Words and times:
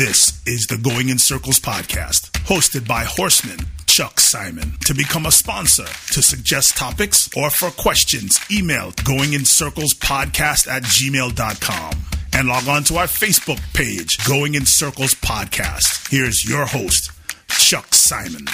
This 0.00 0.40
is 0.46 0.66
the 0.66 0.78
Going 0.78 1.10
in 1.10 1.18
Circles 1.18 1.60
podcast, 1.60 2.30
hosted 2.46 2.88
by 2.88 3.04
Horseman 3.04 3.58
Chuck 3.84 4.18
Simon. 4.18 4.72
To 4.86 4.94
become 4.94 5.26
a 5.26 5.30
sponsor, 5.30 5.84
to 5.84 6.22
suggest 6.22 6.74
topics, 6.74 7.28
or 7.36 7.50
for 7.50 7.70
questions, 7.70 8.40
email 8.50 8.94
Going 9.04 9.34
in 9.34 9.44
Circles 9.44 9.92
podcast 9.92 10.68
at 10.68 10.84
gmail.com 10.84 11.92
and 12.32 12.48
log 12.48 12.66
on 12.66 12.82
to 12.84 12.96
our 12.96 13.04
Facebook 13.04 13.60
page, 13.74 14.26
Going 14.26 14.54
in 14.54 14.64
Circles 14.64 15.12
Podcast. 15.16 16.10
Here's 16.10 16.48
your 16.48 16.64
host, 16.64 17.10
Chuck 17.48 17.92
Simon. 17.92 18.46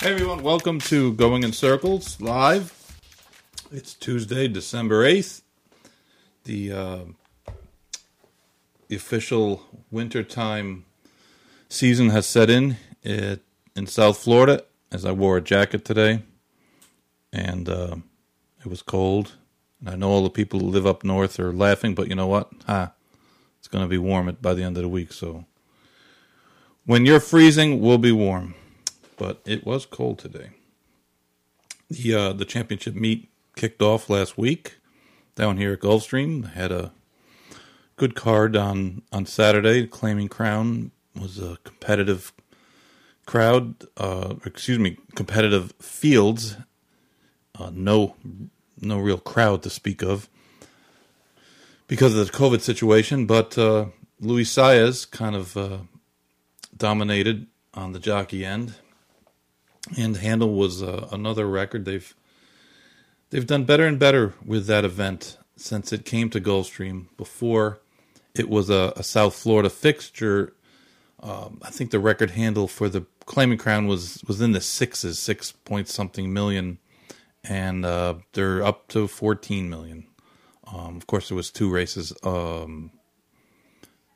Hey 0.00 0.12
everyone, 0.12 0.42
welcome 0.42 0.80
to 0.80 1.14
Going 1.14 1.44
in 1.44 1.54
Circles 1.54 2.20
live. 2.20 2.74
It's 3.72 3.94
Tuesday, 3.94 4.48
December 4.48 5.06
8th. 5.06 5.41
The 6.44 6.72
uh, 6.72 6.98
the 8.88 8.96
official 8.96 9.62
wintertime 9.90 10.84
season 11.68 12.10
has 12.10 12.26
set 12.26 12.50
in 12.50 12.76
it, 13.02 13.42
in 13.74 13.86
South 13.86 14.18
Florida 14.18 14.64
as 14.90 15.04
I 15.04 15.12
wore 15.12 15.38
a 15.38 15.40
jacket 15.40 15.84
today 15.84 16.22
and 17.32 17.68
uh, 17.68 17.96
it 18.60 18.66
was 18.66 18.82
cold. 18.82 19.36
And 19.80 19.88
I 19.88 19.96
know 19.96 20.10
all 20.10 20.22
the 20.22 20.30
people 20.30 20.60
who 20.60 20.66
live 20.66 20.86
up 20.86 21.02
north 21.04 21.40
are 21.40 21.52
laughing, 21.52 21.94
but 21.94 22.08
you 22.08 22.14
know 22.14 22.26
what? 22.26 22.50
Ha, 22.66 22.92
it's 23.58 23.68
going 23.68 23.84
to 23.84 23.88
be 23.88 23.98
warm 23.98 24.36
by 24.42 24.52
the 24.52 24.62
end 24.62 24.76
of 24.76 24.82
the 24.82 24.88
week. 24.88 25.12
So 25.12 25.46
when 26.84 27.06
you're 27.06 27.20
freezing, 27.20 27.80
we'll 27.80 27.98
be 27.98 28.12
warm 28.12 28.54
but 29.22 29.40
it 29.44 29.64
was 29.64 29.86
cold 29.86 30.18
today. 30.18 30.50
The 31.88 32.14
uh, 32.14 32.32
the 32.32 32.44
championship 32.44 32.96
meet 32.96 33.28
kicked 33.54 33.80
off 33.80 34.10
last 34.10 34.36
week 34.36 34.78
down 35.34 35.56
here 35.56 35.72
at 35.72 35.80
Gulfstream. 35.80 36.52
Had 36.52 36.72
a 36.72 36.92
good 37.96 38.14
card 38.14 38.56
on 38.56 39.02
on 39.12 39.26
Saturday. 39.26 39.86
Claiming 39.86 40.28
Crown 40.28 40.90
was 41.18 41.38
a 41.38 41.58
competitive 41.64 42.32
crowd. 43.26 43.84
Uh, 43.96 44.34
excuse 44.44 44.78
me, 44.78 44.98
competitive 45.14 45.72
fields. 45.80 46.56
Uh, 47.58 47.70
no 47.72 48.16
no 48.80 48.98
real 48.98 49.18
crowd 49.18 49.62
to 49.62 49.70
speak 49.70 50.02
of 50.02 50.28
because 51.86 52.14
of 52.16 52.26
the 52.26 52.32
COVID 52.32 52.60
situation. 52.60 53.26
But 53.26 53.56
uh, 53.58 53.86
Luis 54.20 54.54
Saez 54.54 55.10
kind 55.10 55.36
of 55.36 55.56
uh, 55.56 55.78
dominated 56.76 57.46
on 57.74 57.92
the 57.92 57.98
jockey 57.98 58.44
end 58.44 58.74
and 59.96 60.16
Handle 60.16 60.54
was 60.54 60.82
uh, 60.82 61.08
another 61.12 61.46
record. 61.46 61.84
They've 61.84 62.14
they've 63.32 63.46
done 63.46 63.64
better 63.64 63.86
and 63.86 63.98
better 63.98 64.34
with 64.44 64.66
that 64.66 64.84
event 64.84 65.38
since 65.56 65.92
it 65.92 66.04
came 66.04 66.30
to 66.30 66.40
Gulfstream. 66.40 67.06
Before 67.16 67.80
it 68.34 68.48
was 68.48 68.70
a, 68.70 68.92
a 68.96 69.02
South 69.02 69.34
Florida 69.34 69.70
fixture. 69.70 70.54
Um, 71.20 71.60
I 71.62 71.70
think 71.70 71.90
the 71.90 72.00
record 72.00 72.32
handle 72.32 72.66
for 72.66 72.88
the 72.88 73.06
Claiming 73.26 73.58
Crown 73.58 73.86
was 73.86 74.22
was 74.26 74.40
in 74.40 74.52
the 74.52 74.60
sixes, 74.60 75.18
six 75.18 75.52
point 75.52 75.88
something 75.88 76.32
million, 76.32 76.78
and 77.44 77.84
uh, 77.84 78.14
they're 78.32 78.64
up 78.64 78.88
to 78.88 79.06
fourteen 79.06 79.70
million. 79.70 80.06
Um, 80.72 80.96
of 80.96 81.06
course, 81.06 81.28
there 81.28 81.36
was 81.36 81.50
two 81.50 81.70
races 81.70 82.12
um, 82.24 82.90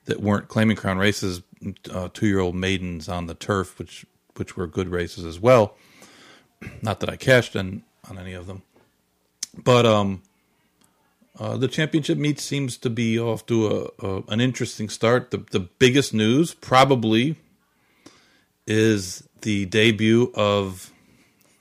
that 0.07 0.21
weren't 0.21 0.49
Claiming 0.49 0.77
Crown 0.77 0.99
races, 0.99 1.43
uh, 1.91 2.09
two 2.13 2.27
year 2.27 2.41
old 2.41 2.57
maidens 2.57 3.09
on 3.09 3.27
the 3.27 3.35
turf, 3.35 3.79
which 3.79 4.05
which 4.37 4.57
were 4.57 4.67
good 4.67 4.89
races 4.89 5.25
as 5.25 5.39
well. 5.39 5.77
Not 6.83 7.01
that 7.01 7.11
I 7.11 7.17
cashed 7.17 7.55
in 7.55 7.85
on 8.11 8.19
any 8.19 8.33
of 8.33 8.47
them, 8.47 8.63
but 9.63 9.87
um, 9.87 10.23
uh, 11.39 11.57
the 11.57 11.69
championship 11.69 12.19
meet 12.19 12.41
seems 12.41 12.77
to 12.79 12.91
be 12.91 13.19
off 13.19 13.45
to 13.47 13.67
a, 14.01 14.07
a, 14.07 14.23
an 14.29 14.41
interesting 14.41 14.89
start. 14.89 15.31
The 15.31 15.39
the 15.51 15.61
biggest 15.61 16.15
news 16.15 16.55
probably 16.55 17.37
is 18.67 19.27
the 19.43 19.67
debut 19.67 20.33
of. 20.35 20.93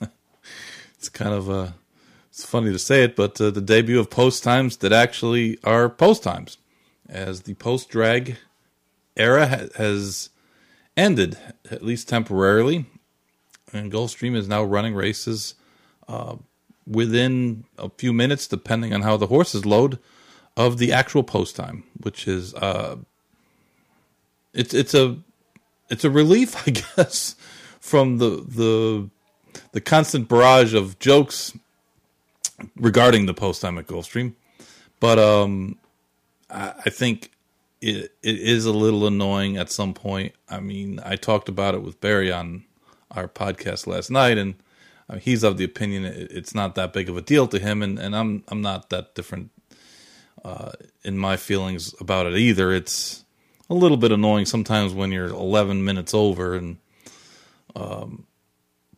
it's 0.94 1.08
kind 1.08 1.34
of 1.34 1.48
a. 1.48 1.74
It's 2.30 2.44
funny 2.44 2.70
to 2.70 2.78
say 2.78 3.02
it, 3.02 3.16
but 3.16 3.40
uh, 3.40 3.50
the 3.50 3.62
debut 3.62 3.98
of 3.98 4.10
post 4.10 4.44
times 4.44 4.76
that 4.78 4.92
actually 4.92 5.58
are 5.64 5.88
post 5.88 6.22
times, 6.22 6.58
as 7.08 7.42
the 7.42 7.54
post 7.54 7.88
drag 7.88 8.36
era 9.16 9.46
ha- 9.46 9.68
has 9.76 10.28
ended, 10.96 11.38
at 11.70 11.82
least 11.82 12.08
temporarily. 12.08 12.84
And 13.72 13.90
Gulfstream 13.90 14.36
is 14.36 14.48
now 14.48 14.62
running 14.62 14.94
races 14.94 15.54
uh, 16.08 16.36
within 16.86 17.64
a 17.78 17.90
few 17.90 18.12
minutes, 18.12 18.46
depending 18.46 18.94
on 18.94 19.02
how 19.02 19.16
the 19.16 19.26
horses 19.26 19.66
load, 19.66 19.98
of 20.56 20.78
the 20.78 20.92
actual 20.92 21.22
post 21.22 21.56
time, 21.56 21.84
which 22.00 22.26
is 22.26 22.54
uh, 22.54 22.96
it's 24.54 24.72
it's 24.72 24.94
a 24.94 25.18
it's 25.90 26.04
a 26.04 26.10
relief, 26.10 26.56
I 26.68 26.70
guess, 26.70 27.36
from 27.80 28.18
the 28.18 28.44
the 28.46 29.10
the 29.72 29.80
constant 29.80 30.28
barrage 30.28 30.74
of 30.74 30.98
jokes 30.98 31.56
regarding 32.76 33.26
the 33.26 33.34
post 33.34 33.60
time 33.60 33.78
at 33.78 33.86
Gulfstream. 33.86 34.34
But 35.00 35.18
um, 35.18 35.78
I, 36.50 36.74
I 36.86 36.90
think 36.90 37.30
it 37.80 38.12
it 38.22 38.40
is 38.40 38.64
a 38.64 38.72
little 38.72 39.06
annoying 39.06 39.56
at 39.56 39.70
some 39.70 39.94
point. 39.94 40.34
I 40.48 40.60
mean, 40.60 41.00
I 41.04 41.16
talked 41.16 41.48
about 41.48 41.74
it 41.74 41.82
with 41.82 42.00
Barry 42.00 42.32
on 42.32 42.64
our 43.10 43.28
podcast 43.28 43.86
last 43.86 44.10
night, 44.10 44.38
and 44.38 44.54
I 45.08 45.14
mean, 45.14 45.22
he's 45.22 45.42
of 45.42 45.56
the 45.56 45.64
opinion 45.64 46.04
it's 46.04 46.54
not 46.54 46.74
that 46.74 46.92
big 46.92 47.08
of 47.08 47.16
a 47.16 47.22
deal 47.22 47.46
to 47.48 47.58
him, 47.58 47.82
and, 47.82 47.98
and 47.98 48.14
I'm 48.16 48.44
I'm 48.48 48.62
not 48.62 48.90
that 48.90 49.14
different 49.14 49.50
uh, 50.44 50.72
in 51.04 51.18
my 51.18 51.36
feelings 51.36 51.94
about 52.00 52.26
it 52.26 52.36
either. 52.36 52.72
It's 52.72 53.24
a 53.68 53.74
little 53.74 53.96
bit 53.96 54.12
annoying 54.12 54.46
sometimes 54.46 54.94
when 54.94 55.12
you're 55.12 55.28
11 55.28 55.84
minutes 55.84 56.14
over, 56.14 56.54
and 56.54 56.78
um, 57.74 58.26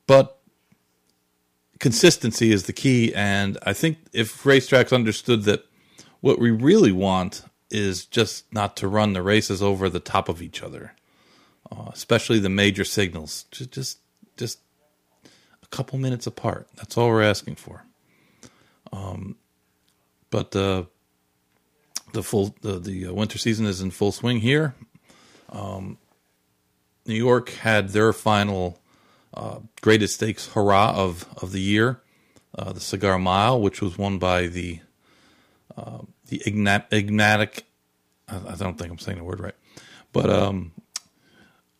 but 0.07 0.41
consistency 1.79 2.53
is 2.53 2.65
the 2.65 2.73
key, 2.73 3.15
and 3.15 3.59
I 3.63 3.73
think 3.73 3.99
if 4.13 4.43
racetracks 4.45 4.93
understood 4.93 5.45
that 5.45 5.65
what 6.21 6.39
we 6.39 6.51
really 6.51 6.93
want 6.93 7.43
is 7.71 8.07
just 8.07 8.53
not 8.53 8.77
to 8.77 8.89
run 8.89 9.13
the 9.13 9.23
races 9.23 9.63
over 9.63 9.89
the 9.89 10.01
top 10.01 10.29
of 10.29 10.41
each 10.41 10.63
other, 10.63 10.95
uh, 11.71 11.91
especially 11.93 12.39
the 12.39 12.49
major 12.49 12.85
signals. 12.85 13.45
Just, 13.51 13.71
just, 13.71 13.99
just 14.37 14.59
couple 15.71 15.99
minutes 15.99 16.27
apart. 16.27 16.69
That's 16.77 16.97
all 16.97 17.09
we're 17.09 17.23
asking 17.23 17.56
for. 17.56 17.84
Um, 18.93 19.37
but 20.31 20.55
uh, 20.56 20.84
the 22.12 22.23
full 22.23 22.55
the 22.62 22.79
the 22.79 23.06
uh, 23.06 23.12
winter 23.12 23.39
season 23.39 23.67
is 23.67 23.81
in 23.81 23.91
full 23.91 24.12
swing 24.12 24.41
here. 24.41 24.75
Um, 25.51 25.99
New 27.07 27.15
York 27.15 27.51
had 27.51 27.91
their 27.91 28.12
final 28.12 28.81
uh, 29.34 29.61
greatest 29.81 30.17
stakes 30.17 30.49
hurrah 30.49 30.93
of 30.95 31.27
of 31.41 31.53
the 31.53 31.61
year, 31.61 32.01
uh, 32.57 32.73
the 32.73 32.81
Cigar 32.81 33.19
Mile, 33.19 33.61
which 33.61 33.81
was 33.81 33.97
won 33.99 34.19
by 34.19 34.47
the 34.47 34.81
uh, 35.77 36.01
the 36.27 36.39
Ignatic. 36.47 37.62
I 38.28 38.57
don't 38.57 38.77
think 38.77 38.91
I'm 38.91 38.99
saying 38.99 39.19
the 39.19 39.25
word 39.25 39.41
right, 39.41 39.55
but 40.12 40.28
um, 40.28 40.73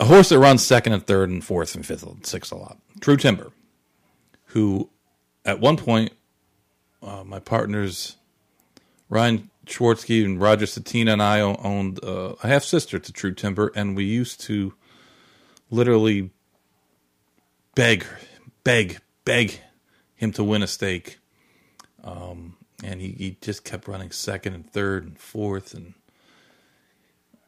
a 0.01 0.07
horse 0.07 0.31
that 0.31 0.39
runs 0.39 0.65
second 0.65 0.95
and 0.95 1.07
third 1.07 1.29
and 1.29 1.45
fourth 1.45 1.75
and 1.75 1.85
fifth 1.85 2.03
and 2.05 2.25
sixth 2.25 2.53
a 2.53 2.57
lot. 2.57 2.79
True 3.01 3.19
Timber, 3.19 3.53
who 4.49 4.91
at 5.45 5.61
one 5.61 5.77
point 5.77 6.13
uh, 7.03 7.25
my 7.25 7.39
partners 7.39 8.17
Ryan 9.09 9.51
Schwartzky 9.67 10.25
and 10.25 10.41
Roger 10.41 10.67
Satina 10.67 11.13
and 11.13 11.23
I 11.23 11.41
owned 11.41 12.03
uh, 12.03 12.35
a 12.43 12.49
half 12.49 12.65
sister 12.65 12.99
to 12.99 13.13
True 13.13 13.35
Timber, 13.35 13.73
and 13.75 13.97
we 13.97 14.05
used 14.05 14.41
to 14.43 14.75
literally 15.71 16.31
beg, 17.75 18.05
beg, 18.65 18.99
beg 19.25 19.61
him 20.15 20.33
to 20.33 20.45
win 20.45 20.63
a 20.63 20.67
stake. 20.67 21.19
Um, 22.03 22.57
and 22.83 23.01
he, 23.01 23.09
he 23.09 23.37
just 23.41 23.65
kept 23.65 23.89
running 23.89 24.11
second 24.11 24.55
and 24.55 24.71
third 24.71 25.05
and 25.05 25.19
fourth 25.19 25.75
and 25.75 25.95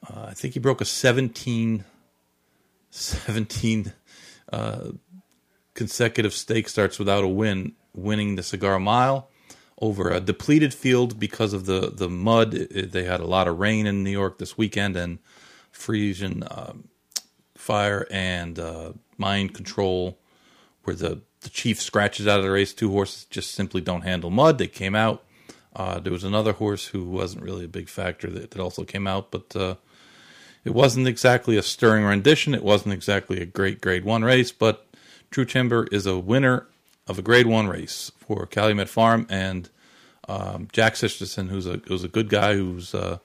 uh, 0.09 0.27
I 0.29 0.35
think 0.35 0.55
he 0.55 0.61
broke 0.61 0.81
a 0.81 0.87
17, 0.87 1.85
17 2.91 3.93
uh, 4.53 4.79
consecutive 5.75 6.33
stake 6.33 6.69
starts 6.69 6.99
without 6.99 7.25
a 7.25 7.29
win, 7.29 7.73
winning 7.95 8.37
the 8.37 8.43
Cigar 8.43 8.79
Mile 8.79 9.29
over 9.81 10.11
a 10.11 10.21
depleted 10.21 10.75
field 10.75 11.19
because 11.19 11.53
of 11.53 11.67
the 11.67 11.91
the 11.91 12.09
mud. 12.09 12.55
It, 12.55 12.93
they 12.93 13.05
had 13.05 13.21
a 13.21 13.27
lot 13.27 13.49
of 13.49 13.59
rain 13.59 13.87
in 13.87 14.05
New 14.05 14.11
York 14.11 14.39
this 14.39 14.59
weekend 14.59 14.97
and 14.97 15.19
Firenze 15.73 16.47
um, 16.51 16.89
fire 17.55 18.07
and 18.11 18.59
uh, 18.59 18.93
mind 19.17 19.55
control, 19.55 20.19
where 20.85 20.97
the 20.97 21.23
the 21.41 21.49
chief 21.49 21.81
scratches 21.81 22.27
out 22.27 22.39
of 22.39 22.45
the 22.45 22.51
race. 22.51 22.75
Two 22.75 22.91
horses 22.91 23.25
just 23.25 23.53
simply 23.53 23.81
don't 23.81 24.03
handle 24.03 24.31
mud. 24.31 24.59
They 24.59 24.67
came 24.67 24.95
out. 24.95 25.25
Uh, 25.75 26.01
there 26.01 26.13
was 26.13 26.25
another 26.25 26.53
horse 26.53 26.87
who 26.87 27.05
wasn't 27.05 27.45
really 27.45 27.65
a 27.65 27.69
big 27.69 27.89
factor 27.89 28.29
that, 28.29 28.51
that 28.51 28.61
also 28.61 28.83
came 28.85 29.07
out, 29.07 29.31
but 29.31 29.55
uh, 29.55 29.77
it 30.65 30.75
wasn't 30.75 31.07
exactly 31.07 31.57
a 31.57 31.63
stirring 31.63 32.05
rendition. 32.05 32.55
It 32.55 32.65
wasn't 32.65 32.93
exactly 32.93 33.41
a 33.41 33.47
great 33.47 33.81
Grade 33.81 34.05
One 34.05 34.25
race, 34.25 34.53
but 34.53 34.87
True 35.31 35.45
Timber 35.45 35.87
is 35.93 36.07
a 36.07 36.19
winner 36.19 36.67
of 37.07 37.19
a 37.19 37.23
Grade 37.23 37.47
One 37.47 37.69
race 37.69 38.11
for 38.19 38.47
Calumet 38.47 38.89
Farm, 38.89 39.27
and 39.31 39.71
um, 40.29 40.69
Jack 40.73 40.97
Sisterson, 40.97 41.49
who's 41.49 41.67
a 41.67 41.81
who's 41.87 42.05
a 42.05 42.09
good 42.09 42.29
guy, 42.29 42.55
who's 42.55 42.95
uh, 42.95 43.19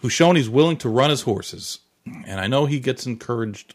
who's 0.00 0.12
shown 0.12 0.36
he's 0.36 0.50
willing 0.50 0.76
to 0.78 0.88
run 0.88 1.10
his 1.10 1.22
horses, 1.22 1.80
and 2.26 2.40
I 2.40 2.46
know 2.46 2.66
he 2.66 2.78
gets 2.80 3.06
encouraged 3.06 3.74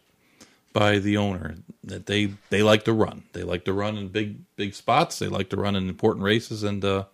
by 0.74 1.00
the 1.00 1.18
owner 1.18 1.56
that 1.84 2.06
they 2.06 2.34
they 2.50 2.64
like 2.64 2.84
to 2.86 2.94
run. 2.94 3.24
They 3.34 3.44
like 3.44 3.66
to 3.66 3.74
run 3.74 3.98
in 3.98 4.10
big 4.10 4.38
big 4.56 4.74
spots. 4.74 5.20
They 5.20 5.28
like 5.28 5.50
to 5.50 5.58
run 5.58 5.76
in 5.76 5.90
important 5.90 6.24
races, 6.24 6.64
and 6.64 6.84
uh, 6.86 7.06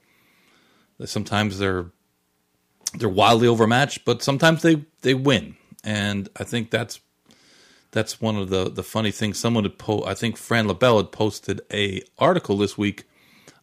sometimes 1.05 1.59
they're 1.59 1.87
they're 2.93 3.09
wildly 3.09 3.47
overmatched, 3.47 4.05
but 4.05 4.21
sometimes 4.21 4.61
they 4.61 4.83
they 5.01 5.13
win. 5.13 5.55
And 5.83 6.27
I 6.37 6.43
think 6.43 6.71
that's 6.71 6.99
that's 7.97 8.21
one 8.21 8.37
of 8.37 8.49
the 8.49 8.69
the 8.69 8.83
funny 8.83 9.09
things. 9.09 9.39
Someone 9.39 9.63
had 9.63 9.79
po- 9.79 10.03
I 10.05 10.13
think 10.13 10.37
Fran 10.37 10.67
LaBelle 10.67 10.97
had 10.97 11.11
posted 11.11 11.61
a 11.73 12.03
article 12.19 12.55
this 12.55 12.77
week 12.77 13.05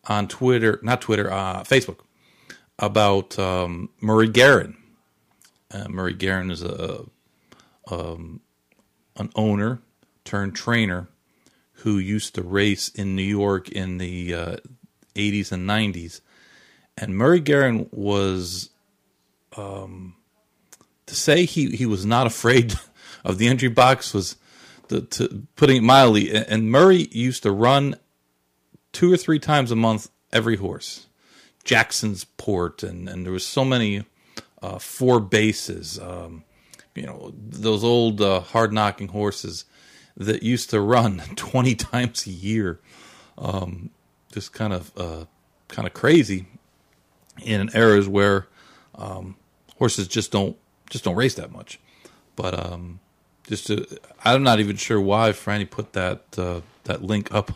on 0.06 0.26
Twitter, 0.26 0.80
not 0.82 1.00
Twitter, 1.00 1.32
uh, 1.32 1.62
Facebook, 1.62 1.98
about 2.80 3.38
um, 3.38 3.90
Murray 4.00 4.28
Garren. 4.28 4.74
Uh, 5.70 5.86
Murray 5.88 6.14
Garren 6.14 6.50
is 6.50 6.64
a 6.64 7.04
um, 7.88 8.40
an 9.16 9.30
owner 9.36 9.80
turned 10.24 10.56
trainer 10.56 11.06
who 11.84 11.98
used 11.98 12.34
to 12.34 12.42
race 12.42 12.88
in 12.88 13.14
New 13.14 13.22
York 13.22 13.68
in 13.68 13.98
the 13.98 14.34
uh, 14.34 14.56
80s 15.14 15.52
and 15.52 15.68
90s. 15.68 16.22
And 16.96 17.16
Murray 17.16 17.40
Garren 17.40 17.92
was, 17.92 18.70
um, 19.56 20.16
to 21.06 21.14
say 21.14 21.44
he, 21.44 21.76
he 21.76 21.86
was 21.86 22.06
not 22.06 22.26
afraid 22.26 22.74
of 23.24 23.38
the 23.38 23.48
entry 23.48 23.68
box 23.68 24.12
was 24.14 24.36
to, 24.88 25.00
to 25.00 25.46
putting 25.56 25.78
it 25.78 25.82
mildly. 25.82 26.34
And 26.34 26.70
Murray 26.70 27.08
used 27.10 27.42
to 27.44 27.52
run 27.52 27.96
two 28.92 29.12
or 29.12 29.16
three 29.16 29.38
times 29.38 29.70
a 29.70 29.76
month 29.76 30.10
every 30.32 30.56
horse. 30.56 31.06
Jackson's 31.64 32.24
Port, 32.24 32.82
and, 32.82 33.08
and 33.08 33.24
there 33.24 33.32
was 33.32 33.46
so 33.46 33.64
many 33.64 34.04
uh, 34.62 34.78
four 34.78 35.18
bases. 35.18 35.98
Um, 35.98 36.44
you 36.94 37.06
know 37.06 37.32
those 37.36 37.82
old 37.84 38.20
uh, 38.20 38.40
hard 38.40 38.72
knocking 38.72 39.08
horses 39.08 39.64
that 40.16 40.42
used 40.42 40.70
to 40.70 40.80
run 40.80 41.18
20 41.36 41.74
times 41.74 42.26
a 42.26 42.30
year 42.30 42.80
um, 43.36 43.90
just 44.32 44.52
kind 44.52 44.72
of 44.72 44.92
uh, 44.96 45.24
kind 45.68 45.86
of 45.86 45.94
crazy 45.94 46.46
in 47.42 47.68
eras 47.74 48.08
where 48.08 48.46
um, 48.94 49.36
horses 49.76 50.06
just 50.06 50.30
don't 50.30 50.56
just 50.88 51.04
don't 51.04 51.16
race 51.16 51.34
that 51.34 51.50
much 51.50 51.80
but 52.36 52.58
um, 52.58 53.00
just 53.46 53.66
to, 53.66 53.86
I'm 54.24 54.42
not 54.42 54.60
even 54.60 54.76
sure 54.76 55.00
why 55.00 55.30
Franny 55.30 55.68
put 55.68 55.92
that 55.92 56.22
uh, 56.36 56.60
that 56.84 57.02
link 57.02 57.32
up 57.32 57.52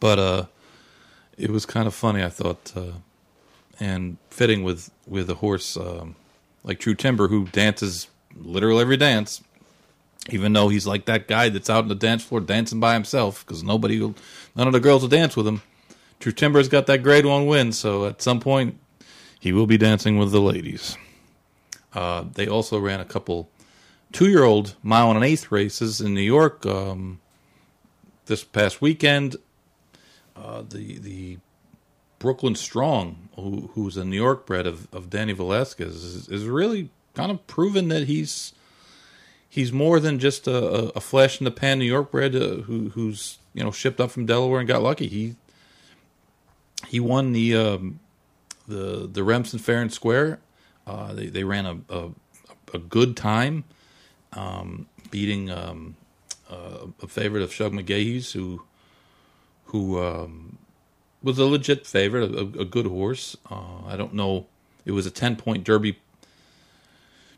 but 0.00 0.18
uh, 0.18 0.46
it 1.36 1.50
was 1.50 1.66
kind 1.66 1.86
of 1.86 1.94
funny 1.94 2.22
I 2.22 2.28
thought 2.28 2.72
uh, 2.76 2.92
and 3.80 4.16
fitting 4.30 4.62
with 4.62 4.90
with 5.06 5.28
a 5.30 5.36
horse 5.36 5.76
um, 5.76 6.16
like 6.62 6.78
True 6.78 6.94
Timber 6.94 7.28
who 7.28 7.46
dances 7.46 8.08
literally 8.36 8.80
every 8.80 8.96
dance 8.96 9.42
even 10.30 10.52
though 10.52 10.68
he's 10.68 10.86
like 10.86 11.04
that 11.04 11.28
guy 11.28 11.48
that's 11.48 11.68
out 11.68 11.84
on 11.84 11.88
the 11.88 11.94
dance 11.94 12.24
floor 12.24 12.40
dancing 12.40 12.80
by 12.80 12.94
himself 12.94 13.44
because 13.44 13.62
nobody, 13.62 14.00
will, 14.00 14.14
none 14.56 14.66
of 14.66 14.72
the 14.72 14.80
girls 14.80 15.02
will 15.02 15.08
dance 15.08 15.36
with 15.36 15.46
him. 15.46 15.62
True 16.20 16.32
Timber's 16.32 16.68
got 16.68 16.86
that 16.86 17.02
grade 17.02 17.26
one 17.26 17.46
win, 17.46 17.72
so 17.72 18.06
at 18.06 18.22
some 18.22 18.40
point 18.40 18.78
he 19.38 19.52
will 19.52 19.66
be 19.66 19.76
dancing 19.76 20.16
with 20.16 20.32
the 20.32 20.40
ladies. 20.40 20.96
Uh, 21.92 22.24
they 22.32 22.48
also 22.48 22.78
ran 22.78 23.00
a 23.00 23.04
couple 23.04 23.48
two-year-old 24.14 24.76
mile 24.82 25.08
and 25.08 25.18
an 25.18 25.24
eighth 25.24 25.52
races 25.52 26.00
in 26.00 26.14
New 26.14 26.22
York 26.22 26.64
um, 26.64 27.20
this 28.26 28.44
past 28.44 28.80
weekend. 28.80 29.36
Uh, 30.34 30.62
the 30.62 30.98
the 30.98 31.38
Brooklyn 32.18 32.54
Strong, 32.54 33.28
who, 33.36 33.70
who's 33.74 33.98
a 33.98 34.04
New 34.04 34.16
York 34.16 34.46
bred 34.46 34.66
of, 34.66 34.88
of 34.94 35.10
Danny 35.10 35.34
Velazquez, 35.34 35.94
is, 35.94 36.28
is 36.28 36.46
really 36.46 36.88
kind 37.12 37.30
of 37.30 37.46
proven 37.46 37.88
that 37.88 38.04
he's 38.04 38.54
he's 39.48 39.72
more 39.72 40.00
than 40.00 40.18
just 40.18 40.46
a, 40.46 40.96
a 40.96 41.00
flash 41.00 41.38
in 41.40 41.44
the 41.44 41.50
pan 41.50 41.78
New 41.78 41.84
York 41.84 42.10
bred 42.10 42.34
uh, 42.34 42.62
who, 42.62 42.88
who's 42.90 43.38
you 43.52 43.62
know 43.62 43.70
shipped 43.70 44.00
up 44.00 44.10
from 44.10 44.26
Delaware 44.26 44.60
and 44.60 44.68
got 44.68 44.82
lucky. 44.82 45.06
He 45.06 45.36
he 46.88 46.98
won 46.98 47.32
the 47.32 47.56
um, 47.56 48.00
the 48.66 49.08
the 49.10 49.22
Remsen 49.22 49.58
Fair 49.58 49.82
and 49.82 49.92
Square. 49.92 50.40
Uh, 50.86 51.12
they 51.12 51.26
they 51.26 51.44
ran 51.44 51.66
a 51.66 51.94
a, 51.94 52.10
a 52.72 52.78
good 52.78 53.16
time, 53.16 53.64
um, 54.34 54.88
beating 55.10 55.50
um, 55.50 55.96
uh, 56.50 56.86
a 57.02 57.06
favorite 57.06 57.42
of 57.42 57.52
Shug 57.52 57.72
McGaughey's 57.72 58.32
who 58.32 58.62
who 59.66 60.02
um, 60.02 60.58
was 61.22 61.38
a 61.38 61.44
legit 61.44 61.86
favorite, 61.86 62.34
a, 62.34 62.60
a 62.60 62.64
good 62.64 62.86
horse. 62.86 63.36
Uh, 63.50 63.84
I 63.86 63.96
don't 63.96 64.14
know. 64.14 64.46
It 64.84 64.92
was 64.92 65.06
a 65.06 65.10
ten 65.10 65.36
point 65.36 65.64
Derby 65.64 65.98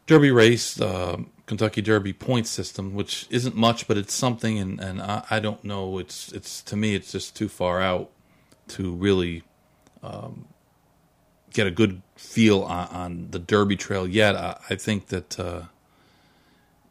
Derby 0.07 0.31
race. 0.31 0.81
Uh, 0.81 1.19
Kentucky 1.47 1.81
Derby 1.81 2.13
point 2.13 2.47
system, 2.47 2.95
which 2.95 3.27
isn't 3.31 3.55
much, 3.55 3.87
but 3.87 3.97
it's 3.97 4.13
something. 4.13 4.59
And, 4.59 4.81
and 4.81 5.01
I, 5.01 5.25
I, 5.31 5.41
don't 5.41 5.63
know. 5.63 5.99
It's 5.99 6.33
it's 6.33 6.61
to 6.65 6.77
me, 6.77 6.95
it's 6.97 7.13
just 7.13 7.37
too 7.37 7.49
far 7.49 7.81
out 7.81 8.11
to 8.69 8.93
really 8.93 9.45
um, 10.03 10.47
get 11.53 11.69
a 11.69 11.71
good 11.71 12.03
feel 12.17 12.63
on, 12.63 12.89
on, 12.89 13.29
the 13.31 13.39
Derby 13.39 13.77
trail 13.77 14.09
yet. 14.09 14.35
I, 14.35 14.59
I 14.71 14.75
think 14.75 15.07
that 15.07 15.39
uh, 15.39 15.63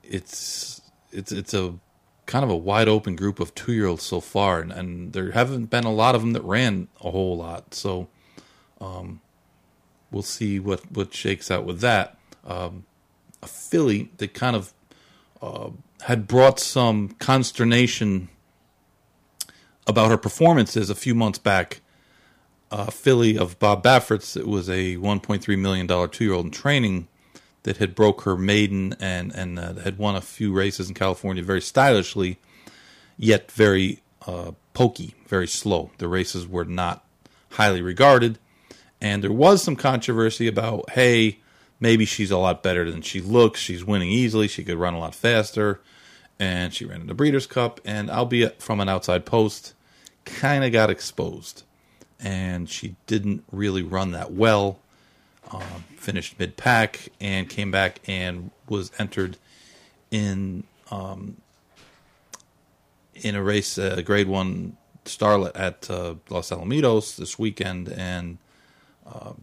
it's 0.09 0.81
it's 1.11 1.31
it's 1.31 1.53
a 1.53 1.75
kind 2.25 2.43
of 2.43 2.49
a 2.49 2.55
wide 2.55 2.87
open 2.87 3.15
group 3.15 3.39
of 3.39 3.53
two 3.55 3.73
year 3.73 3.87
olds 3.87 4.03
so 4.03 4.19
far, 4.19 4.59
and, 4.59 4.71
and, 4.71 5.13
there 5.13 5.31
haven't 5.31 5.69
been 5.69 5.83
a 5.83 5.93
lot 5.93 6.15
of 6.15 6.21
them 6.21 6.33
that 6.33 6.43
ran 6.43 6.87
a 7.03 7.11
whole 7.11 7.37
lot. 7.37 7.73
So 7.75 8.07
um, 8.81 9.21
we'll 10.11 10.23
see 10.23 10.59
what 10.59 10.91
what 10.91 11.13
shakes 11.13 11.51
out 11.51 11.65
with 11.65 11.81
that. 11.81 12.17
Um, 12.45 12.85
a 13.41 13.47
filly 13.47 14.11
that 14.17 14.33
kind 14.33 14.55
of 14.55 14.73
uh, 15.41 15.69
had 16.01 16.27
brought 16.27 16.59
some 16.59 17.09
consternation 17.19 18.29
about 19.87 20.09
her 20.09 20.17
performances 20.17 20.89
a 20.89 20.95
few 20.95 21.15
months 21.15 21.39
back. 21.39 21.81
A 22.71 22.89
filly 22.91 23.37
of 23.37 23.59
Bob 23.59 23.83
Baffert's. 23.83 24.35
It 24.35 24.47
was 24.47 24.67
a 24.67 24.97
1.3 24.97 25.59
million 25.59 25.85
dollar 25.85 26.07
two 26.07 26.25
year 26.25 26.33
old 26.33 26.45
in 26.45 26.51
training 26.51 27.07
that 27.65 27.77
had 27.77 27.93
broke 27.93 28.21
her 28.21 28.37
maiden 28.37 28.95
and 28.99 29.33
and 29.35 29.59
uh, 29.59 29.73
had 29.75 29.97
won 29.97 30.15
a 30.15 30.21
few 30.21 30.53
races 30.53 30.87
in 30.87 30.95
California 30.95 31.43
very 31.43 31.61
stylishly, 31.61 32.37
yet 33.17 33.51
very 33.51 34.01
uh, 34.25 34.51
pokey, 34.73 35.15
very 35.27 35.47
slow. 35.47 35.91
The 35.97 36.07
races 36.07 36.47
were 36.47 36.65
not 36.65 37.03
highly 37.51 37.81
regarded, 37.81 38.39
and 39.01 39.23
there 39.23 39.31
was 39.31 39.61
some 39.61 39.75
controversy 39.75 40.47
about 40.47 40.91
hey 40.91 41.39
maybe 41.79 42.05
she's 42.05 42.31
a 42.31 42.37
lot 42.37 42.63
better 42.63 42.89
than 42.89 43.01
she 43.01 43.21
looks. 43.21 43.59
She's 43.59 43.83
winning 43.83 44.09
easily. 44.09 44.47
She 44.47 44.63
could 44.63 44.77
run 44.77 44.93
a 44.93 44.99
lot 44.99 45.15
faster. 45.15 45.81
And 46.39 46.73
she 46.73 46.85
ran 46.85 47.01
in 47.01 47.07
the 47.07 47.13
Breeders' 47.13 47.47
Cup, 47.47 47.79
and 47.85 48.09
albeit 48.09 48.61
from 48.61 48.81
an 48.81 48.89
outside 48.89 49.25
post, 49.25 49.73
kind 50.25 50.65
of 50.65 50.71
got 50.73 50.89
exposed. 50.89 51.63
And 52.19 52.69
she 52.69 52.95
didn't 53.07 53.43
really 53.51 53.83
run 53.83 54.11
that 54.11 54.33
well. 54.33 54.79
Um, 55.51 55.83
finished 55.97 56.39
mid 56.39 56.57
pack 56.57 57.09
and 57.21 57.47
came 57.47 57.71
back 57.71 57.99
and 58.07 58.51
was 58.67 58.91
entered 58.97 59.37
in 60.11 60.63
um, 60.91 61.37
in 63.15 63.35
a 63.35 63.43
race, 63.43 63.77
uh, 63.77 64.01
Grade 64.03 64.27
One 64.27 64.77
Starlet 65.05 65.51
at 65.55 65.89
uh, 65.89 66.15
Los 66.29 66.49
Alamitos 66.49 67.15
this 67.15 67.39
weekend, 67.39 67.89
and 67.89 68.37
uh, 69.05 69.33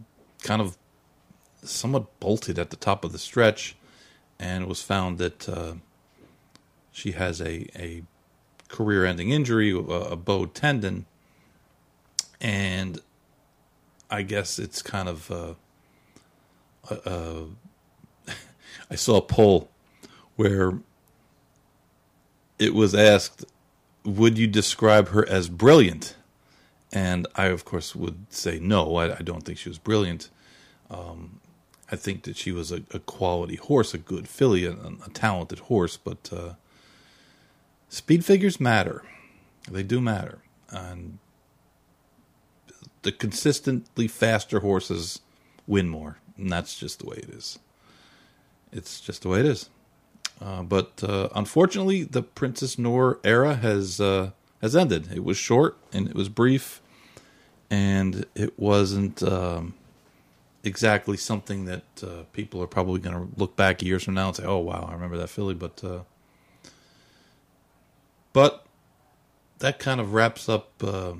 kind 0.41 0.61
of 0.61 0.77
somewhat 1.63 2.19
bolted 2.19 2.59
at 2.59 2.69
the 2.69 2.75
top 2.75 3.03
of 3.05 3.11
the 3.11 3.19
stretch, 3.19 3.75
and 4.39 4.63
it 4.63 4.67
was 4.67 4.81
found 4.81 5.17
that 5.17 5.47
uh, 5.49 5.73
she 6.91 7.13
has 7.13 7.41
a, 7.41 7.67
a 7.77 8.03
career 8.67 9.05
ending 9.05 9.31
injury, 9.31 9.71
a, 9.71 9.77
a 9.77 10.15
bowed 10.15 10.53
tendon, 10.53 11.05
and 12.41 12.99
I 14.09 14.21
guess 14.21 14.59
it's 14.59 14.81
kind 14.81 15.07
of. 15.07 15.57
Uh, 16.89 17.43
I 18.89 18.95
saw 18.95 19.17
a 19.17 19.21
poll 19.21 19.69
where 20.35 20.73
it 22.59 22.73
was 22.73 22.95
asked, 22.95 23.45
Would 24.03 24.37
you 24.37 24.47
describe 24.47 25.09
her 25.09 25.27
as 25.27 25.49
brilliant? 25.49 26.15
And 26.91 27.25
I, 27.35 27.45
of 27.47 27.65
course, 27.65 27.95
would 27.95 28.31
say 28.31 28.59
no, 28.59 28.95
I, 28.97 29.17
I 29.17 29.21
don't 29.21 29.43
think 29.43 29.57
she 29.57 29.69
was 29.69 29.79
brilliant. 29.79 30.29
Um, 30.91 31.39
I 31.91 31.95
think 31.95 32.23
that 32.23 32.37
she 32.37 32.51
was 32.51 32.71
a, 32.71 32.83
a 32.91 32.99
quality 32.99 33.55
horse, 33.55 33.93
a 33.93 33.97
good 33.97 34.27
filly, 34.27 34.65
a, 34.65 34.71
a 34.71 35.09
talented 35.13 35.59
horse. 35.59 35.97
But 35.97 36.29
uh, 36.31 36.53
speed 37.89 38.23
figures 38.23 38.59
matter; 38.59 39.03
they 39.69 39.83
do 39.83 39.99
matter, 39.99 40.39
and 40.69 41.17
the 43.01 43.11
consistently 43.11 44.07
faster 44.07 44.59
horses 44.59 45.19
win 45.67 45.89
more, 45.89 46.17
and 46.37 46.51
that's 46.51 46.77
just 46.77 46.99
the 46.99 47.05
way 47.05 47.17
it 47.17 47.29
is. 47.29 47.59
It's 48.71 48.99
just 48.99 49.21
the 49.21 49.29
way 49.29 49.39
it 49.39 49.45
is. 49.45 49.69
Uh, 50.41 50.63
but 50.63 51.03
uh, 51.03 51.29
unfortunately, 51.35 52.03
the 52.03 52.23
Princess 52.23 52.77
Noor 52.77 53.19
era 53.23 53.55
has 53.55 54.01
uh, 54.01 54.31
has 54.61 54.75
ended. 54.75 55.11
It 55.13 55.23
was 55.23 55.37
short 55.37 55.77
and 55.93 56.07
it 56.07 56.15
was 56.15 56.27
brief, 56.29 56.81
and 57.69 58.25
it 58.35 58.57
wasn't 58.57 59.21
um, 59.23 59.75
exactly 60.63 61.17
something 61.17 61.65
that 61.65 61.83
uh, 62.01 62.23
people 62.33 62.61
are 62.61 62.67
probably 62.67 62.99
going 62.99 63.15
to 63.15 63.39
look 63.39 63.55
back 63.55 63.81
years 63.81 64.03
from 64.03 64.15
now 64.15 64.27
and 64.27 64.35
say, 64.35 64.43
"Oh 64.43 64.57
wow, 64.57 64.87
I 64.89 64.93
remember 64.93 65.17
that 65.17 65.29
filly." 65.29 65.53
But 65.53 65.83
uh, 65.83 65.99
but 68.33 68.65
that 69.59 69.79
kind 69.79 70.01
of 70.01 70.13
wraps 70.13 70.49
up 70.49 70.71
uh, 70.83 71.13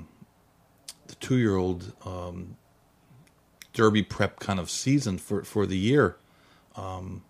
the 1.06 1.14
two-year-old 1.20 1.92
um, 2.04 2.56
Derby 3.74 4.04
prep 4.04 4.40
kind 4.40 4.60
of 4.60 4.70
season 4.70 5.18
for 5.18 5.44
for 5.44 5.66
the 5.66 5.78
year. 5.78 6.16
Um, 6.76 7.24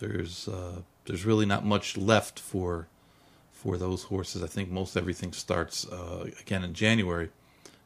there's 0.00 0.48
uh, 0.48 0.82
there's 1.06 1.24
really 1.26 1.46
not 1.46 1.64
much 1.64 1.96
left 1.98 2.40
for 2.40 2.88
for 3.52 3.78
those 3.78 4.04
horses. 4.04 4.42
I 4.42 4.48
think 4.48 4.70
most 4.70 4.96
everything 4.96 5.32
starts 5.32 5.86
uh, 5.88 6.28
again 6.40 6.64
in 6.64 6.74
January. 6.74 7.30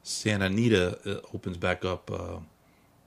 Santa 0.03 0.47
Anita 0.47 0.99
uh, 1.07 1.21
opens 1.35 1.59
back 1.59 1.85
up 1.85 2.11
uh, 2.11 2.39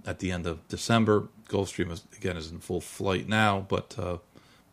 at 0.05 0.20
the 0.20 0.32
end 0.32 0.48
of 0.48 0.67
December. 0.70 1.29
Gulfstream 1.50 1.91
is, 1.91 2.03
again 2.17 2.38
is 2.38 2.51
in 2.51 2.60
full 2.60 2.82
flight 2.82 3.27
now, 3.29 3.65
but 3.70 3.96
uh, 4.00 4.17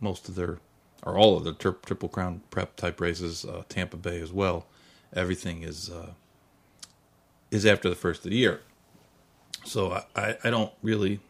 most 0.01 0.29
of 0.29 0.37
their 0.37 0.59
or 1.05 1.19
all 1.19 1.37
of 1.37 1.45
the 1.45 1.55
tri- 1.55 1.73
Triple 1.87 2.11
Crown 2.11 2.43
prep 2.51 2.77
type 2.77 3.01
races, 3.01 3.45
uh, 3.45 3.65
Tampa 3.69 3.97
Bay 3.99 4.21
as 4.21 4.33
well. 4.33 4.67
Everything 5.15 5.63
is 5.63 5.91
is 7.51 7.67
after 7.67 7.89
the 7.91 7.97
first 7.97 8.25
of 8.25 8.31
the 8.33 8.39
year. 8.39 8.61
So 9.65 10.03
I, 10.17 10.37
I, 10.43 10.51
don't 10.51 10.73
really 10.83 11.21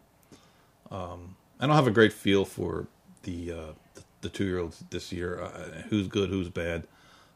um, 0.91 1.37
I 1.59 1.67
don't 1.67 1.77
have 1.77 1.87
a 1.87 1.93
great 1.93 2.13
feel 2.13 2.45
for 2.45 2.87
the 3.23 3.53
uh, 3.53 3.73
the, 3.95 4.03
the 4.23 4.29
two 4.29 4.45
year 4.45 4.59
olds 4.59 4.85
this 4.91 5.13
year. 5.13 5.41
Uh, 5.43 5.83
who's 5.89 6.09
good, 6.09 6.31
who's 6.31 6.49
bad. 6.49 6.87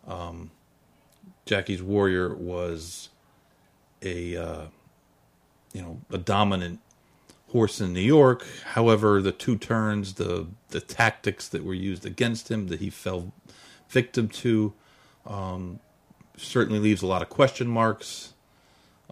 Um, 0.06 0.50
Jackie's 1.46 1.82
Warrior 1.82 2.34
was 2.34 3.10
a 4.02 4.36
uh, 4.36 4.64
you 5.72 5.82
know 5.82 6.00
a 6.10 6.18
dominant 6.18 6.80
horse 7.50 7.80
in 7.80 7.92
New 7.92 8.00
York. 8.00 8.46
However, 8.72 9.22
the 9.22 9.32
two 9.32 9.56
turns, 9.56 10.14
the 10.14 10.46
the 10.70 10.80
tactics 10.80 11.48
that 11.48 11.64
were 11.64 11.74
used 11.74 12.04
against 12.04 12.50
him, 12.50 12.68
that 12.68 12.80
he 12.80 12.90
fell 12.90 13.32
victim 13.88 14.28
to, 14.28 14.72
um, 15.26 15.78
certainly 16.36 16.80
leaves 16.80 17.02
a 17.02 17.06
lot 17.06 17.22
of 17.22 17.28
question 17.28 17.68
marks. 17.68 18.34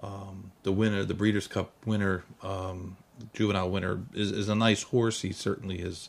Um, 0.02 0.52
the 0.62 0.72
winner, 0.72 1.04
the 1.04 1.14
Breeders' 1.14 1.46
Cup 1.46 1.72
winner, 1.86 2.24
um, 2.42 2.96
juvenile 3.32 3.70
winner, 3.70 4.00
is, 4.14 4.32
is 4.32 4.48
a 4.48 4.54
nice 4.54 4.82
horse. 4.82 5.22
He 5.22 5.32
certainly 5.32 5.78
has 5.78 6.08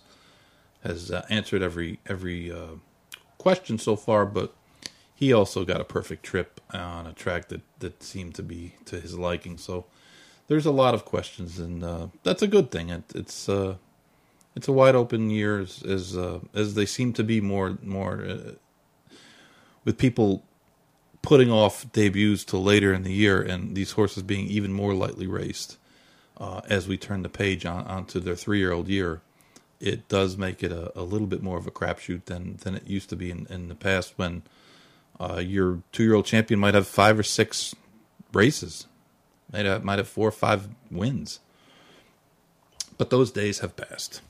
has 0.84 1.12
uh, 1.12 1.26
answered 1.30 1.62
every 1.62 2.00
every 2.08 2.52
uh, 2.52 2.76
question 3.38 3.78
so 3.78 3.96
far, 3.96 4.26
but 4.26 4.54
he 5.14 5.32
also 5.32 5.64
got 5.64 5.80
a 5.80 5.86
perfect 5.86 6.24
trip 6.24 6.60
on 6.74 7.08
a 7.08 7.14
track 7.14 7.50
that 7.50 7.62
that 7.80 8.02
seemed 8.02 8.36
to 8.36 8.44
be 8.44 8.76
to 8.86 9.00
his 9.00 9.18
liking. 9.18 9.58
So 9.58 9.86
there's 10.48 10.66
a 10.66 10.72
lot 10.72 10.94
of 10.94 11.06
questions, 11.06 11.60
and 11.60 11.84
uh, 11.84 12.08
that's 12.24 12.42
a 12.42 12.48
good 12.48 12.72
thing. 12.72 12.90
It, 12.90 13.04
it's 13.16 13.48
uh, 13.48 13.76
it's 14.56 14.68
a 14.68 14.74
wide 14.74 14.96
open 14.96 15.30
year 15.30 15.60
as 15.60 15.84
as, 15.84 16.18
uh, 16.18 16.40
as 16.54 16.74
they 16.74 16.86
seem 16.86 17.14
to 17.14 17.24
be 17.24 17.42
more 17.42 17.78
more 17.84 18.26
uh, 18.26 18.52
with 19.86 19.98
people 19.98 20.44
putting 21.24 21.50
off 21.50 21.92
debuts 21.94 22.44
till 22.44 22.62
later 22.62 22.94
in 22.94 23.02
the 23.02 23.12
year, 23.12 23.42
and 23.42 23.76
these 23.76 23.94
horses 23.94 24.22
being 24.22 24.46
even 24.48 24.72
more 24.72 24.94
lightly 24.94 25.26
raced 25.26 25.78
uh, 26.38 26.62
as 26.70 26.88
we 26.88 26.98
turn 26.98 27.24
the 27.24 27.30
page 27.30 27.66
on 27.66 27.86
onto 27.88 28.20
their 28.20 28.36
three 28.36 28.60
year. 28.60 29.22
It 29.80 30.08
does 30.08 30.38
make 30.38 30.62
it 30.64 30.72
a, 30.72 30.98
a 30.98 31.02
little 31.02 31.28
bit 31.28 31.42
more 31.42 31.58
of 31.58 31.66
a 31.66 31.72
crapshoot 31.72 32.26
than 32.26 32.58
than 32.58 32.76
it 32.76 32.86
used 32.86 33.10
to 33.10 33.16
be 33.16 33.32
in, 33.32 33.48
in 33.50 33.70
the 33.70 33.76
past 33.76 34.14
when 34.18 34.44
uh, 35.20 35.42
your 35.44 35.82
two 35.92 36.04
year 36.04 36.14
old 36.14 36.26
champion 36.26 36.60
might 36.60 36.76
have 36.76 36.88
five 36.88 37.18
or 37.18 37.24
six 37.24 37.74
races, 38.34 38.88
might 39.52 39.66
have, 39.66 39.84
might 39.84 40.00
have 40.00 40.08
four 40.08 40.28
or 40.28 40.32
five 40.32 40.68
wins. 40.92 41.40
But 42.98 43.10
those 43.10 43.32
days 43.32 43.60
have 43.60 43.76
passed. 43.76 44.22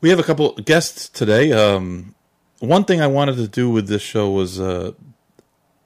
We 0.00 0.08
have 0.08 0.18
a 0.18 0.22
couple 0.22 0.54
guests 0.54 1.08
today. 1.08 1.52
Um, 1.52 2.14
one 2.60 2.84
thing 2.84 3.00
I 3.00 3.06
wanted 3.06 3.36
to 3.36 3.48
do 3.48 3.70
with 3.70 3.88
this 3.88 4.02
show 4.02 4.30
was 4.30 4.58
uh, 4.58 4.92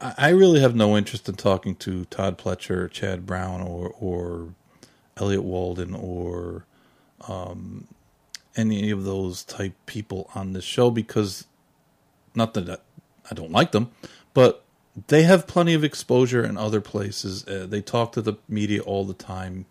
I 0.01 0.31
really 0.31 0.61
have 0.61 0.75
no 0.75 0.97
interest 0.97 1.29
in 1.29 1.37
talking 1.37 1.77
to 1.77 2.05
Todd 2.07 2.39
Pletcher, 2.39 2.91
Chad 2.91 3.27
Brown, 3.27 3.63
or 3.63 3.95
or 3.99 4.55
Elliott 5.17 5.45
Walden, 5.45 5.95
or 5.95 6.67
um, 7.29 7.89
any 8.57 8.91
of 8.91 9.05
those 9.05 9.45
type 9.45 9.75
people 9.87 10.31
on 10.35 10.53
this 10.53 10.65
show 10.65 10.91
because 10.91 11.47
not 12.35 12.55
that 12.55 12.83
I 13.31 13.35
don't 13.35 13.53
like 13.53 13.73
them, 13.73 13.91
but 14.35 14.65
they 15.07 15.23
have 15.23 15.47
plenty 15.47 15.75
of 15.75 15.85
exposure 15.85 16.45
in 16.45 16.57
other 16.57 16.81
places. 16.81 17.47
Uh, 17.47 17.67
they 17.69 17.81
talk 17.81 18.13
to 18.13 18.23
the 18.23 18.35
media 18.49 18.81
all 18.81 19.05
the 19.05 19.15
time. 19.15 19.67